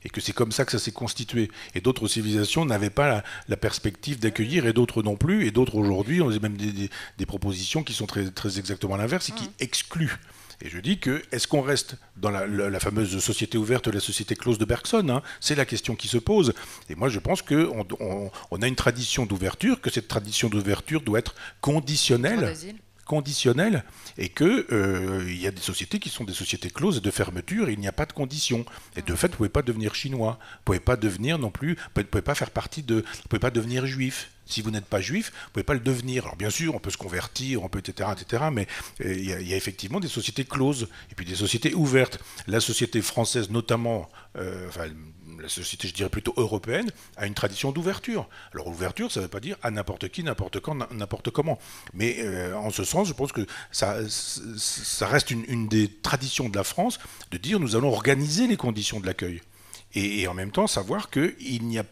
et 0.03 0.09
que 0.09 0.22
c'est 0.22 0.31
comme 0.34 0.51
ça 0.51 0.65
que 0.65 0.72
ça 0.72 0.80
s'est 0.80 0.91
constitué. 0.91 1.51
Et 1.76 1.81
d'autres 1.81 2.07
civilisations 2.07 2.65
n'avaient 2.65 2.89
pas 2.89 3.23
la, 3.47 3.57
perspective 3.57 4.19
d'accueillir, 4.19 4.65
et 4.65 4.73
d'autres 4.73 5.03
non 5.03 5.15
plus, 5.15 5.45
et 5.45 5.51
d'autres 5.51 5.76
aujourd'hui, 5.76 6.22
on 6.22 6.31
a 6.31 6.39
même 6.39 6.57
des, 6.57 6.89
des, 7.18 7.26
propositions 7.26 7.84
qui 7.84 7.93
sont 7.93 8.07
très, 8.07 8.30
très 8.31 8.57
exactement 8.57 8.97
l'inverse 8.97 9.30
et 9.30 9.34
qui 9.34 9.43
mmh. 9.43 9.53
excluent. 9.59 10.18
Et 10.63 10.69
je 10.69 10.79
dis 10.79 10.99
que, 10.99 11.21
est-ce 11.31 11.47
qu'on 11.47 11.61
reste 11.61 11.95
dans 12.17 12.29
la, 12.29 12.79
fameuse 12.79 13.17
société 13.19 13.57
ouverte, 13.57 13.88
la 13.88 13.99
société 13.99 14.35
close 14.35 14.57
de 14.57 14.65
Bergson 14.65 15.09
hein? 15.09 15.21
C'est 15.39 15.55
la 15.55 15.65
question 15.65 15.95
qui 15.95 16.07
se 16.07 16.17
pose. 16.17 16.53
Et 16.89 16.95
moi, 16.95 17.09
je 17.09 17.19
pense 17.19 17.41
qu'on 17.41 17.85
on, 17.99 18.61
a 18.61 18.67
une 18.67 18.75
tradition 18.75 19.25
d'ouverture, 19.25 19.81
que 19.81 19.89
cette 19.89 20.07
tradition 20.07 20.49
d'ouverture 20.49 21.01
doit 21.01 21.19
être 21.19 21.35
conditionnelle 21.61 22.55
conditionnelle 23.05 23.83
et 24.17 24.29
qu'il 24.29 24.65
euh, 24.71 25.23
il 25.27 25.41
y 25.41 25.47
a 25.47 25.51
des 25.51 25.61
sociétés 25.61 25.99
qui 25.99 26.09
sont 26.09 26.23
des 26.23 26.33
sociétés 26.33 26.69
closes 26.69 27.01
de 27.01 27.11
fermeture 27.11 27.69
et 27.69 27.73
il 27.73 27.79
n'y 27.79 27.87
a 27.87 27.91
pas 27.91 28.05
de 28.05 28.13
conditions. 28.13 28.65
Et 28.95 29.01
de 29.01 29.15
fait, 29.15 29.27
vous 29.29 29.37
pouvez 29.37 29.49
pas 29.49 29.61
devenir 29.61 29.95
chinois, 29.95 30.39
vous 30.41 30.63
pouvez 30.65 30.79
pas 30.79 30.95
devenir 30.95 31.39
non 31.39 31.51
plus, 31.51 31.77
vous 31.95 32.03
pouvez 32.03 32.21
pas 32.21 32.35
faire 32.35 32.51
partie 32.51 32.83
de, 32.83 32.95
vous 32.95 33.29
pouvez 33.29 33.39
pas 33.39 33.51
devenir 33.51 33.85
juif. 33.85 34.31
Si 34.45 34.61
vous 34.61 34.71
n'êtes 34.71 34.85
pas 34.85 34.99
juif, 34.99 35.31
vous 35.31 35.51
pouvez 35.53 35.63
pas 35.63 35.73
le 35.73 35.79
devenir. 35.79 36.25
Alors 36.25 36.35
bien 36.35 36.49
sûr, 36.49 36.75
on 36.75 36.79
peut 36.79 36.89
se 36.89 36.97
convertir, 36.97 37.63
on 37.63 37.69
peut 37.69 37.79
etc. 37.79 38.09
etc. 38.11 38.43
mais 38.51 38.67
euh, 39.05 39.13
il 39.13 39.47
y, 39.47 39.53
a, 39.53 39.55
effectivement 39.55 39.99
des 40.01 40.09
sociétés 40.09 40.43
closes 40.43 40.89
et 41.09 41.15
puis 41.15 41.25
des 41.25 41.35
sociétés 41.35 41.73
ouvertes. 41.73 42.19
La 42.47 42.59
société 42.59 43.01
française 43.01 43.49
notamment, 43.49 44.09
euh, 44.37 44.69
la 45.41 45.49
société, 45.49 45.88
je 45.88 45.93
dirais 45.93 46.09
plutôt 46.09 46.34
européenne, 46.38 46.89
a 47.18 47.27
une 47.27 47.34
tradition 47.34 47.72
d'ouverture. 47.72 48.27
Alors 48.53 48.68
ouverture, 48.68 49.11
ça 49.11 49.19
ne 49.19 49.26
veut 49.26 49.30
pas 49.30 49.39
dire 49.39 49.57
à 49.63 49.72
n'importe 49.72 50.09
qui, 50.09 50.23
n'importe 50.23 50.59
quand, 50.59 50.76
n'importe 50.93 51.30
comment. 51.30 51.59
Mais 51.93 52.18
euh, 52.19 52.55
en 52.55 52.69
ce 52.69 52.84
sens, 52.84 53.07
je 53.07 53.13
pense 53.13 53.31
que 53.31 53.45
ça, 53.72 53.97
reste 55.01 55.31
une, 55.31 55.68
des 55.68 55.88
traditions 55.88 56.49
de 56.49 56.55
la 56.55 56.63
France 56.63 56.99
de 57.31 57.38
dire 57.38 57.59
nous 57.59 57.76
allons 57.76 57.91
organiser 57.91 58.47
les 58.47 58.57
conditions 58.57 58.99
de 58.99 59.05
l'accueil. 59.05 59.41
Et, 59.93 60.26
en 60.27 60.34
même 60.34 60.51
temps 60.51 60.68
savoir 60.68 61.09
qu'il 61.09 61.65
n'y 61.65 61.77
a 61.77 61.84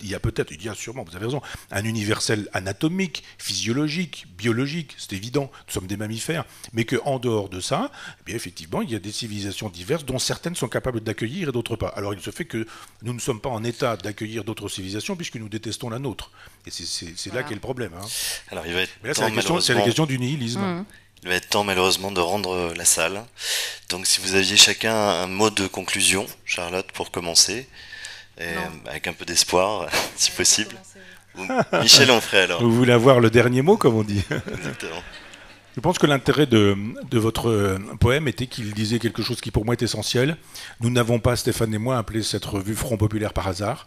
il 0.00 0.08
y 0.08 0.14
a 0.14 0.20
peut-être, 0.20 0.50
il 0.52 0.62
y 0.62 0.68
a 0.68 0.74
sûrement, 0.74 1.04
vous 1.04 1.16
avez 1.16 1.26
raison, 1.26 1.42
un 1.70 1.84
universel 1.84 2.48
anatomique, 2.52 3.22
physiologique, 3.38 4.26
biologique, 4.36 4.94
c'est 4.98 5.12
évident, 5.12 5.50
nous 5.66 5.72
sommes 5.72 5.86
des 5.86 5.96
mammifères, 5.96 6.44
mais 6.72 6.84
qu'en 6.84 7.18
dehors 7.18 7.48
de 7.48 7.60
ça, 7.60 7.90
eh 8.20 8.24
bien 8.24 8.36
effectivement, 8.36 8.82
il 8.82 8.90
y 8.90 8.94
a 8.94 8.98
des 8.98 9.12
civilisations 9.12 9.68
diverses 9.68 10.04
dont 10.04 10.18
certaines 10.18 10.54
sont 10.54 10.68
capables 10.68 11.00
d'accueillir 11.00 11.48
et 11.48 11.52
d'autres 11.52 11.76
pas. 11.76 11.88
Alors 11.88 12.14
il 12.14 12.20
se 12.20 12.30
fait 12.30 12.44
que 12.44 12.66
nous 13.02 13.12
ne 13.12 13.20
sommes 13.20 13.40
pas 13.40 13.50
en 13.50 13.64
état 13.64 13.96
d'accueillir 13.96 14.44
d'autres 14.44 14.68
civilisations 14.68 15.16
puisque 15.16 15.36
nous 15.36 15.48
détestons 15.48 15.90
la 15.90 15.98
nôtre. 15.98 16.30
Et 16.66 16.70
c'est 16.70 17.32
là 17.32 17.42
qu'est 17.42 17.54
le 17.54 17.60
problème. 17.60 17.92
Hein. 17.94 18.06
Alors 18.50 18.66
il 18.66 18.72
va 18.72 18.82
être 18.82 18.90
c'est 19.12 19.20
la, 19.72 19.78
la, 19.78 19.84
question 19.84 20.06
du 20.06 20.18
nihilisme. 20.18 20.60
Mmh. 20.60 20.84
Il 21.22 21.28
va 21.28 21.34
être 21.36 21.48
temps 21.48 21.64
malheureusement 21.64 22.12
de 22.12 22.20
rendre 22.20 22.74
la 22.76 22.84
salle. 22.84 23.24
Donc 23.88 24.06
si 24.06 24.20
vous 24.20 24.34
aviez 24.34 24.56
chacun 24.56 24.94
un 24.94 25.26
mot 25.26 25.50
de 25.50 25.66
conclusion, 25.66 26.26
Charlotte, 26.44 26.90
pour 26.92 27.10
commencer. 27.10 27.68
Avec 28.86 29.06
un 29.06 29.12
peu 29.12 29.24
d'espoir, 29.24 29.88
si 30.16 30.30
possible. 30.30 30.76
Michel 31.82 32.10
Onfray 32.10 32.42
alors. 32.42 32.62
Vous 32.62 32.72
voulez 32.72 32.92
avoir 32.92 33.20
le 33.20 33.30
dernier 33.30 33.62
mot, 33.62 33.76
comme 33.76 33.94
on 33.96 34.02
dit 34.02 34.22
Exactement. 34.30 35.02
Je 35.76 35.82
pense 35.82 35.98
que 35.98 36.06
l'intérêt 36.06 36.46
de, 36.46 36.74
votre 37.12 37.50
euh, 37.50 37.78
poème 38.00 38.28
était 38.28 38.46
qu'il 38.46 38.72
disait 38.72 38.98
quelque 38.98 39.22
chose 39.22 39.42
qui 39.42 39.50
pour 39.50 39.66
moi 39.66 39.74
est 39.74 39.82
essentiel. 39.82 40.38
Nous 40.80 40.88
n'avons 40.88 41.18
pas, 41.18 41.36
Stéphane 41.36 41.74
et 41.74 41.78
moi, 41.78 41.98
appelé 41.98 42.22
cette 42.22 42.46
revue 42.46 42.74
Front 42.74 42.96
Populaire 42.96 43.34
par 43.34 43.46
hasard. 43.46 43.86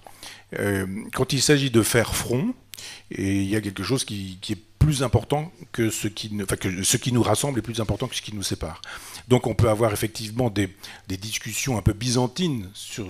Euh, 0.59 0.85
quand 1.13 1.34
il 1.34 1.41
s'agit 1.41 1.71
de 1.71 1.81
faire 1.81 2.13
front, 2.15 2.53
et 3.09 3.38
il 3.38 3.49
y 3.49 3.55
a 3.55 3.61
quelque 3.61 3.84
chose 3.84 4.05
qui, 4.05 4.39
est 4.49 4.57
plus 4.77 5.01
important 5.01 5.51
que 5.71 5.89
ce 5.89 6.07
qui, 6.07 6.31
enfin, 6.43 6.55
que 6.55 6.84
ce 6.84 6.97
qui 6.97 7.11
nous 7.11 7.23
rassemble 7.23 7.57
est 7.57 7.63
plus 7.63 7.81
important 7.81 8.07
que 8.07 8.15
ce 8.15 8.21
qui 8.21 8.35
nous 8.35 8.43
sépare. 8.43 8.81
Donc 9.30 9.47
on 9.47 9.53
peut 9.53 9.69
avoir 9.69 9.93
effectivement 9.93 10.49
des, 10.49 10.69
discussions 11.07 11.77
un 11.77 11.81
peu 11.81 11.93
byzantines 11.93 12.69
sur, 12.73 13.07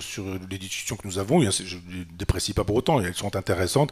les 0.49 0.57
discussions 0.57 0.95
que 0.95 1.07
nous 1.07 1.17
avons. 1.17 1.41
Je 1.49 1.75
ne 1.77 2.03
déprécie 2.17 2.53
pas 2.53 2.63
pour 2.63 2.75
autant, 2.75 2.99
elles 3.01 3.15
sont 3.15 3.35
intéressantes. 3.35 3.91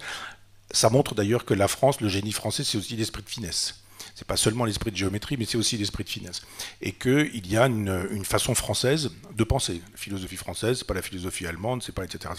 Ça 0.72 0.90
montre 0.90 1.16
d'ailleurs 1.16 1.46
que 1.46 1.54
la 1.54 1.70
France, 1.70 2.02
le 2.02 2.10
génie 2.10 2.34
français, 2.34 2.64
c'est 2.66 2.78
aussi 2.78 2.96
l'esprit 2.96 3.24
de 3.24 3.30
finesse 3.30 3.76
c'est 4.18 4.26
pas 4.26 4.36
seulement 4.36 4.66
l'esprit 4.66 4.90
de 4.90 4.96
géométrie, 4.96 5.38
mais 5.38 5.46
c'est 5.46 5.60
aussi 5.60 5.78
l'esprit 5.78 6.04
de 6.04 6.10
finesse. 6.10 6.42
Et 6.82 6.92
qu'il 6.92 7.48
y 7.48 7.56
a 7.56 7.68
une, 7.68 8.26
façon 8.26 8.56
française 8.56 9.12
de 9.36 9.44
penser. 9.44 9.80
La 9.92 9.98
philosophie 9.98 10.38
française, 10.38 10.80
c'est 10.80 10.88
pas 10.88 10.96
la 10.96 11.04
philosophie 11.04 11.46
allemande, 11.46 11.84
c'est 11.84 11.92
pas 11.92 12.04
etc. 12.04 12.34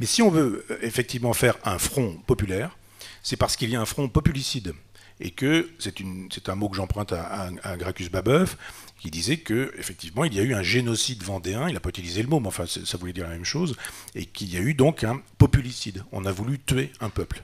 Mais 0.00 0.06
si 0.06 0.22
on 0.22 0.30
veut 0.30 0.64
euh, 0.70 0.78
effectivement 0.80 1.34
faire 1.34 1.58
un 1.64 1.78
front 1.78 2.14
populaire, 2.26 2.78
c'est 3.22 3.36
parce 3.36 3.56
qu'il 3.56 3.68
y 3.68 3.76
a 3.76 3.80
un 3.80 3.84
front 3.84 4.08
populicide. 4.08 4.72
Et 5.20 5.30
que 5.30 5.68
c'est 5.78 6.48
un 6.48 6.54
mot 6.54 6.70
que 6.70 6.76
j'emprunte 6.76 7.12
à, 7.12 7.50
à, 7.62 7.76
Gracchus 7.76 8.08
Babeuf, 8.08 8.56
qui 8.98 9.10
disait 9.10 9.38
que 9.38 9.72
effectivement 9.78 10.24
il 10.24 10.34
y 10.34 10.40
a 10.40 10.42
eu 10.42 10.54
un 10.54 10.62
génocide 10.62 11.22
vendéen, 11.22 11.68
il 11.68 11.74
n'a 11.74 11.80
pas 11.80 11.88
utilisé 11.90 12.22
le 12.22 12.28
mot, 12.28 12.40
mais 12.40 12.48
enfin 12.48 12.64
ça 12.66 12.96
voulait 12.98 13.12
dire 13.12 13.24
la 13.24 13.32
même 13.32 13.44
chose, 13.44 13.76
et 14.14 14.26
qu'il 14.26 14.52
y 14.52 14.56
a 14.56 14.60
eu 14.60 14.74
donc 14.74 15.04
un 15.04 15.20
populicide. 15.38 16.04
On 16.12 16.24
a 16.24 16.32
voulu 16.32 16.58
tuer 16.58 16.92
un 17.00 17.10
peuple. 17.10 17.42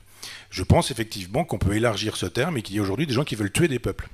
Je 0.49 0.63
pense 0.63 0.91
effectivement 0.91 1.43
qu'on 1.45 1.57
peut 1.57 1.75
élargir 1.75 2.17
ce 2.17 2.25
terme 2.25 2.57
et 2.57 2.61
qu'il 2.61 2.75
y 2.75 2.79
a 2.79 2.81
aujourd'hui 2.81 3.07
des 3.07 3.13
gens 3.13 3.23
qui 3.23 3.35
veulent 3.35 3.51
tuer 3.51 3.67
des 3.67 3.79
peuples. 3.79 4.09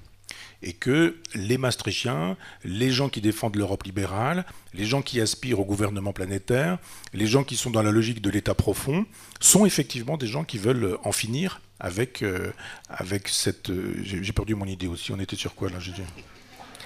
Et 0.63 0.73
que 0.73 1.17
les 1.33 1.57
Maastrichtiens, 1.57 2.37
les 2.63 2.91
gens 2.91 3.09
qui 3.09 3.19
défendent 3.19 3.55
l'Europe 3.55 3.83
libérale, 3.83 4.45
les 4.75 4.85
gens 4.85 5.01
qui 5.01 5.19
aspirent 5.19 5.59
au 5.59 5.65
gouvernement 5.65 6.13
planétaire, 6.13 6.77
les 7.13 7.25
gens 7.25 7.43
qui 7.43 7.57
sont 7.57 7.71
dans 7.71 7.81
la 7.81 7.89
logique 7.89 8.21
de 8.21 8.29
l'État 8.29 8.53
profond, 8.53 9.07
sont 9.39 9.65
effectivement 9.65 10.17
des 10.17 10.27
gens 10.27 10.43
qui 10.43 10.59
veulent 10.59 10.97
en 11.03 11.11
finir 11.11 11.61
avec, 11.79 12.21
euh, 12.21 12.51
avec 12.89 13.27
cette... 13.27 13.71
Euh, 13.71 13.95
j'ai 14.03 14.33
perdu 14.33 14.53
mon 14.53 14.65
idée 14.65 14.87
aussi, 14.87 15.11
on 15.11 15.19
était 15.19 15.35
sur 15.35 15.55
quoi 15.55 15.69
là 15.69 15.79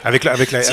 avec 0.05 0.23
la, 0.23 0.33
avec 0.33 0.51
la, 0.51 0.61
ce 0.61 0.71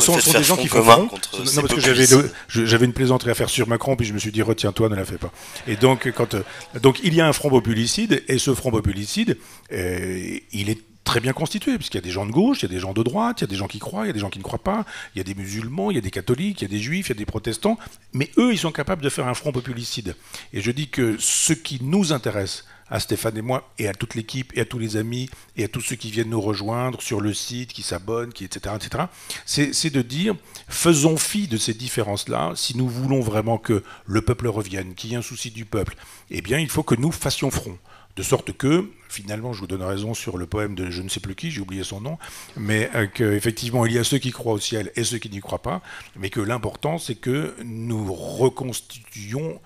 sont, 0.00 0.16
des 0.16 0.42
gens 0.42 0.56
qui 0.56 0.66
font 0.66 0.82
front. 0.82 1.02
Non, 1.04 1.62
parce 1.62 1.74
que 1.74 1.80
j'avais, 1.80 2.06
j'avais 2.48 2.86
une 2.86 2.92
plaisanterie 2.92 3.30
à 3.30 3.34
faire 3.34 3.48
sur 3.48 3.68
Macron, 3.68 3.94
puis 3.94 4.04
je 4.04 4.12
me 4.12 4.18
suis 4.18 4.32
dit 4.32 4.42
retiens-toi, 4.42 4.88
ne 4.88 4.96
la 4.96 5.04
fais 5.04 5.16
pas. 5.16 5.30
Et 5.68 5.76
donc, 5.76 6.12
quand, 6.14 6.34
euh, 6.34 6.42
donc 6.82 6.98
il 7.04 7.14
y 7.14 7.20
a 7.20 7.28
un 7.28 7.32
front 7.32 7.50
populicide, 7.50 8.24
et 8.26 8.38
ce 8.38 8.54
front 8.54 8.72
populicide, 8.72 9.38
euh, 9.72 10.38
il 10.50 10.70
est 10.70 10.80
très 11.04 11.20
bien 11.20 11.32
constitué, 11.32 11.76
puisqu'il 11.76 11.98
y 11.98 12.00
a 12.00 12.02
des 12.02 12.10
gens 12.10 12.26
de 12.26 12.32
gauche, 12.32 12.58
il 12.60 12.62
y 12.62 12.66
a 12.66 12.74
des 12.74 12.80
gens 12.80 12.92
de 12.92 13.02
droite, 13.04 13.40
il 13.40 13.44
y 13.44 13.44
a 13.44 13.46
des 13.46 13.56
gens 13.56 13.68
qui 13.68 13.78
croient, 13.78 14.04
il 14.04 14.08
y 14.08 14.10
a 14.10 14.12
des 14.12 14.18
gens 14.18 14.28
qui 14.28 14.40
ne 14.40 14.44
croient 14.44 14.58
pas, 14.58 14.84
il 15.14 15.18
y 15.18 15.20
a 15.20 15.24
des 15.24 15.34
musulmans, 15.34 15.92
il 15.92 15.94
y 15.94 15.98
a 15.98 16.02
des 16.02 16.10
catholiques, 16.10 16.60
il 16.60 16.64
y 16.64 16.66
a 16.66 16.76
des 16.76 16.82
juifs, 16.82 17.06
il 17.06 17.10
y 17.10 17.12
a 17.12 17.18
des 17.18 17.26
protestants, 17.26 17.78
mais 18.12 18.28
eux, 18.38 18.52
ils 18.52 18.58
sont 18.58 18.72
capables 18.72 19.02
de 19.02 19.08
faire 19.08 19.28
un 19.28 19.34
front 19.34 19.52
populicide. 19.52 20.16
Et 20.52 20.60
je 20.60 20.70
dis 20.72 20.88
que 20.88 21.16
ce 21.20 21.52
qui 21.52 21.78
nous 21.80 22.12
intéresse, 22.12 22.64
à 22.90 23.00
Stéphane 23.00 23.36
et 23.36 23.42
moi, 23.42 23.70
et 23.78 23.88
à 23.88 23.94
toute 23.94 24.14
l'équipe, 24.14 24.52
et 24.56 24.60
à 24.60 24.64
tous 24.64 24.78
les 24.78 24.96
amis, 24.96 25.28
et 25.56 25.64
à 25.64 25.68
tous 25.68 25.80
ceux 25.80 25.96
qui 25.96 26.10
viennent 26.10 26.30
nous 26.30 26.40
rejoindre 26.40 27.02
sur 27.02 27.20
le 27.20 27.34
site, 27.34 27.72
qui 27.72 27.82
s'abonnent, 27.82 28.32
qui, 28.32 28.44
etc., 28.44 28.74
etc., 28.76 29.04
c'est 29.44 29.90
de 29.90 30.02
dire, 30.02 30.34
faisons 30.68 31.16
fi 31.16 31.48
de 31.48 31.56
ces 31.56 31.74
différences-là, 31.74 32.52
si 32.54 32.76
nous 32.76 32.88
voulons 32.88 33.20
vraiment 33.20 33.58
que 33.58 33.82
le 34.06 34.22
peuple 34.22 34.48
revienne, 34.48 34.94
qu'il 34.94 35.10
y 35.10 35.14
ait 35.14 35.18
un 35.18 35.22
souci 35.22 35.50
du 35.50 35.64
peuple, 35.64 35.96
eh 36.30 36.40
bien, 36.40 36.58
il 36.58 36.68
faut 36.68 36.82
que 36.82 36.94
nous 36.94 37.12
fassions 37.12 37.50
front. 37.50 37.78
De 38.16 38.24
sorte 38.24 38.52
que, 38.52 38.90
finalement, 39.08 39.52
je 39.52 39.60
vous 39.60 39.68
donne 39.68 39.82
raison 39.82 40.12
sur 40.12 40.38
le 40.38 40.46
poème 40.46 40.74
de 40.74 40.90
je 40.90 41.02
ne 41.02 41.08
sais 41.08 41.20
plus 41.20 41.36
qui, 41.36 41.52
j'ai 41.52 41.60
oublié 41.60 41.84
son 41.84 42.00
nom, 42.00 42.18
mais 42.56 42.90
euh, 42.96 43.06
qu'effectivement, 43.06 43.86
il 43.86 43.92
y 43.92 43.98
a 43.98 44.02
ceux 44.02 44.18
qui 44.18 44.32
croient 44.32 44.54
au 44.54 44.58
ciel 44.58 44.90
et 44.96 45.04
ceux 45.04 45.18
qui 45.18 45.30
n'y 45.30 45.38
croient 45.38 45.62
pas, 45.62 45.82
mais 46.16 46.28
que 46.28 46.40
l'important, 46.40 46.98
c'est 46.98 47.14
que 47.14 47.54
nous 47.64 48.12
reconstituions 48.12 49.60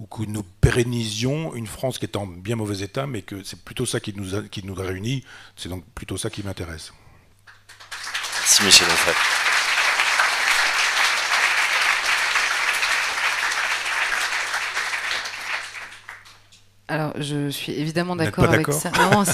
ou 0.00 0.06
que 0.06 0.22
nous 0.22 0.42
pérennisions 0.60 1.54
une 1.54 1.66
France 1.66 1.98
qui 1.98 2.06
est 2.06 2.16
en 2.16 2.26
bien 2.26 2.56
mauvais 2.56 2.82
état, 2.82 3.06
mais 3.06 3.22
que 3.22 3.42
c'est 3.44 3.60
plutôt 3.62 3.86
ça 3.86 4.00
qui 4.00 4.12
nous, 4.14 4.48
qui 4.48 4.64
nous 4.64 4.74
réunit. 4.74 5.24
C'est 5.56 5.68
donc 5.68 5.84
plutôt 5.94 6.16
ça 6.16 6.30
qui 6.30 6.42
m'intéresse. 6.42 6.92
Merci 8.40 8.64
Michel 8.64 8.88
Onfray. 8.88 9.14
Alors, 16.86 17.12
je 17.18 17.48
suis 17.48 17.72
évidemment 17.72 18.14
d'accord 18.14 18.44
avec 18.44 18.70
ça. 18.72 18.90
Non, 18.90 19.24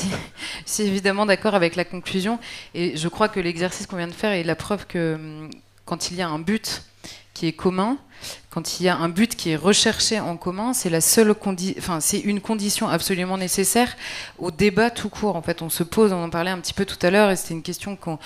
c'est 0.65 0.87
évidemment 0.87 1.27
d'accord 1.27 1.55
avec 1.55 1.75
la 1.75 1.85
conclusion. 1.85 2.39
Et 2.75 2.97
je 2.97 3.09
crois 3.09 3.29
que 3.29 3.41
l'exercice 3.41 3.87
qu'on 3.87 3.97
vient 3.97 4.07
de 4.07 4.13
faire 4.13 4.33
est 4.33 4.45
la 4.45 4.55
preuve 4.55 4.87
que 4.87 5.15
hum, 5.15 5.51
quand 5.85 6.11
il 6.11 6.17
y 6.17 6.23
a 6.23 6.29
un 6.29 6.39
but 6.39 6.85
qui 7.35 7.49
est 7.49 7.53
commun, 7.53 7.99
quand 8.51 8.81
il 8.81 8.85
y 8.85 8.89
a 8.89 8.97
un 8.97 9.09
but 9.09 9.37
qui 9.37 9.51
est 9.51 9.57
recherché 9.57 10.19
en 10.19 10.37
commun, 10.37 10.73
c'est 10.73 10.91
la 10.91 11.01
seule 11.01 11.31
enfin 11.79 12.01
c'est 12.01 12.19
une 12.19 12.41
condition 12.41 12.89
absolument 12.89 13.39
nécessaire 13.39 13.97
au 14.39 14.51
débat 14.51 14.91
tout 14.91 15.09
court. 15.09 15.37
En 15.37 15.43
fait, 15.43 15.63
on 15.63 15.71
se 15.71 15.85
pose, 15.85 16.13
on 16.13 16.25
en 16.25 16.31
parlait 16.31 16.51
un 16.51 16.59
petit 16.59 16.73
peu 16.73 16.85
tout 16.85 16.99
à 17.03 17.11
l'heure, 17.11 17.31
et 17.31 17.37
c'était 17.37 17.55
une 17.55 17.63
question 17.63 17.97
qu'on 17.97 18.19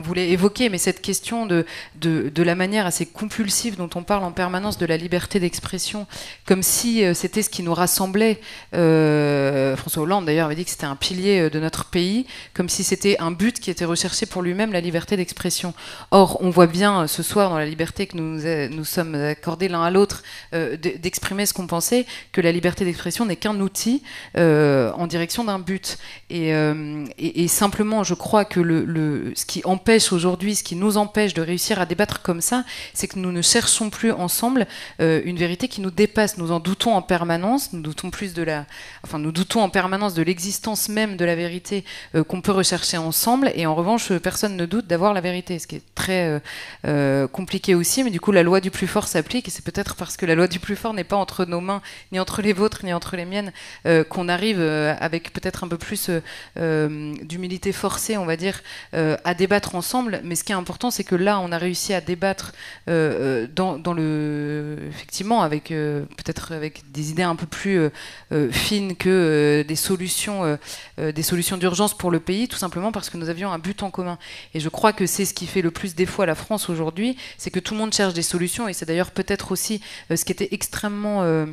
voulait 0.00 0.30
évoquer, 0.30 0.70
mais 0.70 0.78
cette 0.78 1.02
question 1.02 1.44
de, 1.44 1.66
de, 1.96 2.42
la 2.42 2.54
manière 2.54 2.86
assez 2.86 3.04
compulsive 3.04 3.76
dont 3.76 3.90
on 3.94 4.02
parle 4.02 4.24
en 4.24 4.32
permanence 4.32 4.78
de 4.78 4.86
la 4.86 4.96
liberté 4.96 5.38
d'expression, 5.38 6.06
comme 6.46 6.62
si 6.62 7.04
euh, 7.04 7.12
c'était 7.12 7.42
ce 7.42 7.50
qui 7.50 7.62
nous 7.62 7.74
rassemblait. 7.74 8.40
Euh, 8.74 9.76
François 9.76 10.04
Hollande 10.04 10.24
d'ailleurs 10.24 10.46
avait 10.46 10.54
dit 10.54 10.64
que 10.64 10.70
c'était 10.70 10.84
un 10.84 10.96
pilier 10.96 11.40
euh, 11.40 11.50
de 11.50 11.60
notre 11.60 11.86
pays, 11.86 12.26
comme 12.54 12.68
si 12.68 12.84
c'était 12.84 13.18
un 13.18 13.32
but 13.32 13.60
qui 13.60 13.70
était 13.70 13.84
recherché 13.84 14.24
pour 14.24 14.42
lui-même, 14.42 14.72
la 14.72 14.80
liberté 14.80 15.16
d'expression. 15.16 15.74
Or, 16.10 16.38
on 16.40 16.50
voit 16.50 16.68
bien 16.68 17.06
ce 17.06 17.22
soir 17.22 17.50
dans 17.50 17.58
la 17.58 17.66
liberté 17.66 18.06
que 18.06 18.16
nous, 18.16 18.40
nous 18.74 18.84
accorder 18.98 19.68
l'un 19.68 19.82
à 19.82 19.90
l'autre 19.90 20.22
euh, 20.54 20.76
d'exprimer 20.76 21.46
ce 21.46 21.54
qu'on 21.54 21.66
pensait, 21.66 22.06
que 22.32 22.40
la 22.40 22.52
liberté 22.52 22.84
d'expression 22.84 23.26
n'est 23.26 23.36
qu'un 23.36 23.58
outil 23.60 24.02
euh, 24.36 24.92
en 24.92 25.06
direction 25.06 25.44
d'un 25.44 25.58
but. 25.58 25.98
Euh, 26.32 27.04
et, 27.18 27.48
simplement, 27.48 28.04
je 28.04 28.14
crois 28.14 28.44
que 28.44 28.60
le, 28.60 29.32
ce 29.34 29.44
qui 29.44 29.62
empêche 29.64 30.12
aujourd'hui, 30.12 30.54
ce 30.54 30.62
qui 30.62 30.76
nous 30.76 30.96
empêche 30.96 31.34
de 31.34 31.42
réussir 31.42 31.80
à 31.80 31.86
débattre 31.86 32.22
comme 32.22 32.40
ça, 32.40 32.64
c'est 32.94 33.08
que 33.08 33.18
nous 33.18 33.32
ne 33.32 33.42
cherchons 33.42 33.90
plus 33.90 34.12
ensemble 34.12 34.66
une 34.98 35.36
vérité 35.36 35.68
qui 35.68 35.80
nous 35.80 35.90
dépasse. 35.90 36.38
Nous 36.38 36.52
en 36.52 36.60
doutons 36.60 36.94
en 36.94 37.02
permanence, 37.02 37.72
nous 37.72 37.80
doutons 37.80 38.10
plus 38.10 38.34
de 38.34 38.42
la, 38.42 38.66
enfin, 39.04 39.18
nous 39.18 39.32
doutons 39.32 39.60
en 39.60 39.68
permanence 39.68 40.14
de 40.14 40.22
l'existence 40.22 40.88
même 40.88 41.16
de 41.16 41.24
la 41.24 41.34
vérité 41.34 41.84
qu'on 42.28 42.40
peut 42.40 42.52
rechercher 42.52 42.96
ensemble. 42.96 43.50
Et 43.54 43.66
en 43.66 43.74
revanche, 43.74 44.12
personne 44.18 44.56
ne 44.56 44.66
doute 44.66 44.86
d'avoir 44.86 45.14
la 45.14 45.20
vérité, 45.20 45.58
ce 45.58 45.66
qui 45.66 45.76
est 45.76 45.94
très 45.94 46.40
compliqué 47.32 47.74
aussi. 47.74 48.04
Mais 48.04 48.10
du 48.10 48.20
coup, 48.20 48.32
la 48.32 48.42
loi 48.42 48.60
du 48.60 48.70
plus 48.70 48.85
fort 48.86 49.08
s'applique, 49.08 49.48
et 49.48 49.50
c'est 49.50 49.64
peut-être 49.64 49.96
parce 49.96 50.16
que 50.16 50.26
la 50.26 50.34
loi 50.34 50.48
du 50.48 50.58
plus 50.58 50.76
fort 50.76 50.94
n'est 50.94 51.04
pas 51.04 51.16
entre 51.16 51.44
nos 51.44 51.60
mains, 51.60 51.82
ni 52.12 52.20
entre 52.20 52.42
les 52.42 52.52
vôtres, 52.52 52.84
ni 52.84 52.92
entre 52.92 53.16
les 53.16 53.24
miennes, 53.24 53.52
euh, 53.86 54.04
qu'on 54.04 54.28
arrive 54.28 54.60
euh, 54.60 54.94
avec 55.00 55.32
peut-être 55.32 55.64
un 55.64 55.68
peu 55.68 55.78
plus 55.78 56.10
euh, 56.58 57.14
d'humilité 57.22 57.72
forcée, 57.72 58.16
on 58.16 58.26
va 58.26 58.36
dire, 58.36 58.60
à 58.92 59.34
débattre 59.34 59.74
ensemble. 59.74 60.20
Mais 60.24 60.34
ce 60.34 60.44
qui 60.44 60.52
est 60.52 60.56
important, 60.56 60.90
c'est 60.90 61.04
que 61.04 61.14
là, 61.14 61.40
on 61.40 61.52
a 61.52 61.58
réussi 61.58 61.94
à 61.94 62.00
débattre 62.00 62.52
dans, 62.86 63.94
le, 63.94 64.78
effectivement, 64.88 65.42
avec 65.42 65.68
peut-être 65.68 66.52
avec 66.52 66.90
des 66.92 67.10
idées 67.10 67.22
un 67.22 67.36
peu 67.36 67.46
plus 67.46 67.90
fines 68.50 68.96
que 68.96 69.64
des 69.66 69.76
solutions, 69.76 70.58
des 70.98 71.22
solutions 71.22 71.56
d'urgence 71.56 71.96
pour 71.96 72.10
le 72.10 72.20
pays, 72.20 72.48
tout 72.48 72.56
simplement 72.56 72.92
parce 72.92 73.10
que 73.10 73.16
nous 73.16 73.28
avions 73.28 73.50
un 73.52 73.58
but 73.58 73.82
en 73.82 73.90
commun. 73.90 74.18
Et 74.54 74.60
je 74.60 74.68
crois 74.68 74.92
que 74.92 75.06
c'est 75.06 75.24
ce 75.24 75.34
qui 75.34 75.46
fait 75.46 75.62
le 75.62 75.70
plus 75.70 75.94
défaut 75.94 76.22
à 76.22 76.26
la 76.26 76.34
France 76.34 76.68
aujourd'hui, 76.68 77.16
c'est 77.38 77.50
que 77.50 77.60
tout 77.60 77.74
le 77.74 77.80
monde 77.80 77.92
cherche 77.92 78.14
des 78.14 78.22
solutions, 78.22 78.68
c'est 78.76 78.86
d'ailleurs 78.86 79.10
peut-être 79.10 79.52
aussi 79.52 79.80
euh, 80.10 80.16
ce 80.16 80.24
qui 80.24 80.32
était 80.32 80.48
extrêmement 80.52 81.22
euh, 81.22 81.46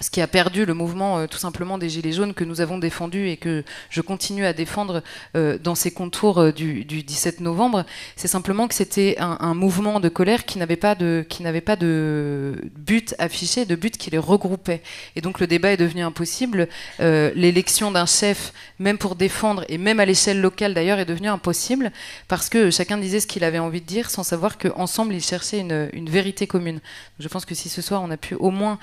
ce 0.00 0.10
qui 0.10 0.20
a 0.20 0.26
perdu 0.26 0.66
le 0.66 0.74
mouvement 0.74 1.18
euh, 1.18 1.26
tout 1.26 1.38
simplement 1.38 1.78
des 1.78 1.88
Gilets 1.88 2.12
jaunes 2.12 2.34
que 2.34 2.44
nous 2.44 2.60
avons 2.60 2.78
défendu 2.78 3.28
et 3.28 3.36
que 3.36 3.64
je 3.90 4.00
continue 4.00 4.44
à 4.44 4.52
défendre 4.52 5.02
euh, 5.36 5.56
dans 5.56 5.74
ces 5.74 5.92
contours 5.92 6.38
euh, 6.38 6.52
du, 6.52 6.84
17 6.84 7.40
novembre, 7.40 7.84
c'est 8.16 8.28
simplement 8.28 8.66
que 8.66 8.74
c'était 8.74 9.16
un, 9.18 9.54
mouvement 9.54 10.00
de 10.00 10.08
colère 10.08 10.44
qui 10.44 10.58
n'avait 10.58 10.76
pas 10.76 10.94
de 10.94 11.24
pas 11.64 11.76
de 11.76 12.60
but 12.76 13.14
affiché, 13.18 13.64
de 13.64 13.74
but 13.76 13.96
qui 13.96 14.10
les 14.10 14.18
regroupait. 14.18 14.82
Et 15.16 15.20
donc 15.20 15.40
le 15.40 15.46
débat 15.46 15.72
est 15.72 15.76
devenu 15.76 16.02
impossible. 16.02 16.68
L'élection 16.98 17.90
d'un 17.90 18.06
chef, 18.06 18.52
même 18.78 18.98
pour 18.98 19.14
défendre 19.14 19.64
et 19.68 19.78
même 19.78 20.00
à 20.00 20.04
l'échelle 20.04 20.40
locale 20.40 20.74
d'ailleurs, 20.74 20.98
est 20.98 21.04
devenue 21.04 21.28
impossible 21.28 21.92
parce 22.28 22.48
que 22.48 22.70
chacun 22.70 22.98
disait 22.98 23.20
ce 23.20 23.26
qu'il 23.26 23.44
avait 23.44 23.58
envie 23.58 23.80
de 23.80 23.86
dire 23.86 24.10
sans 24.10 24.22
savoir 24.22 24.58
qu'ensemble 24.58 25.14
ils 25.14 25.22
cherchaient 25.22 25.60
une, 25.60 26.08
vérité 26.08 26.46
commune. 26.46 26.80
Je 27.18 27.28
pense 27.28 27.44
que 27.44 27.54
si 27.54 27.68
ce 27.68 27.82
soir 27.82 28.02
on 28.02 28.10
a 28.10 28.16
pu 28.16 28.34
au 28.34 28.50
moins 28.50 28.78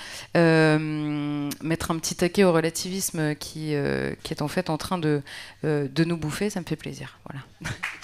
mettre 1.61 1.91
un 1.91 1.97
petit 1.97 2.15
taquet 2.15 2.43
au 2.43 2.51
relativisme 2.51 3.35
qui, 3.35 3.75
euh, 3.75 4.13
est 4.29 4.41
en 4.41 4.47
fait 4.47 4.69
en 4.69 4.77
train 4.77 4.97
de, 4.97 5.21
euh, 5.63 5.87
de 5.87 6.03
nous 6.03 6.17
bouffer, 6.17 6.49
ça 6.49 6.59
me 6.59 6.65
fait 6.65 6.75
plaisir. 6.75 7.19
Voilà. 7.25 7.45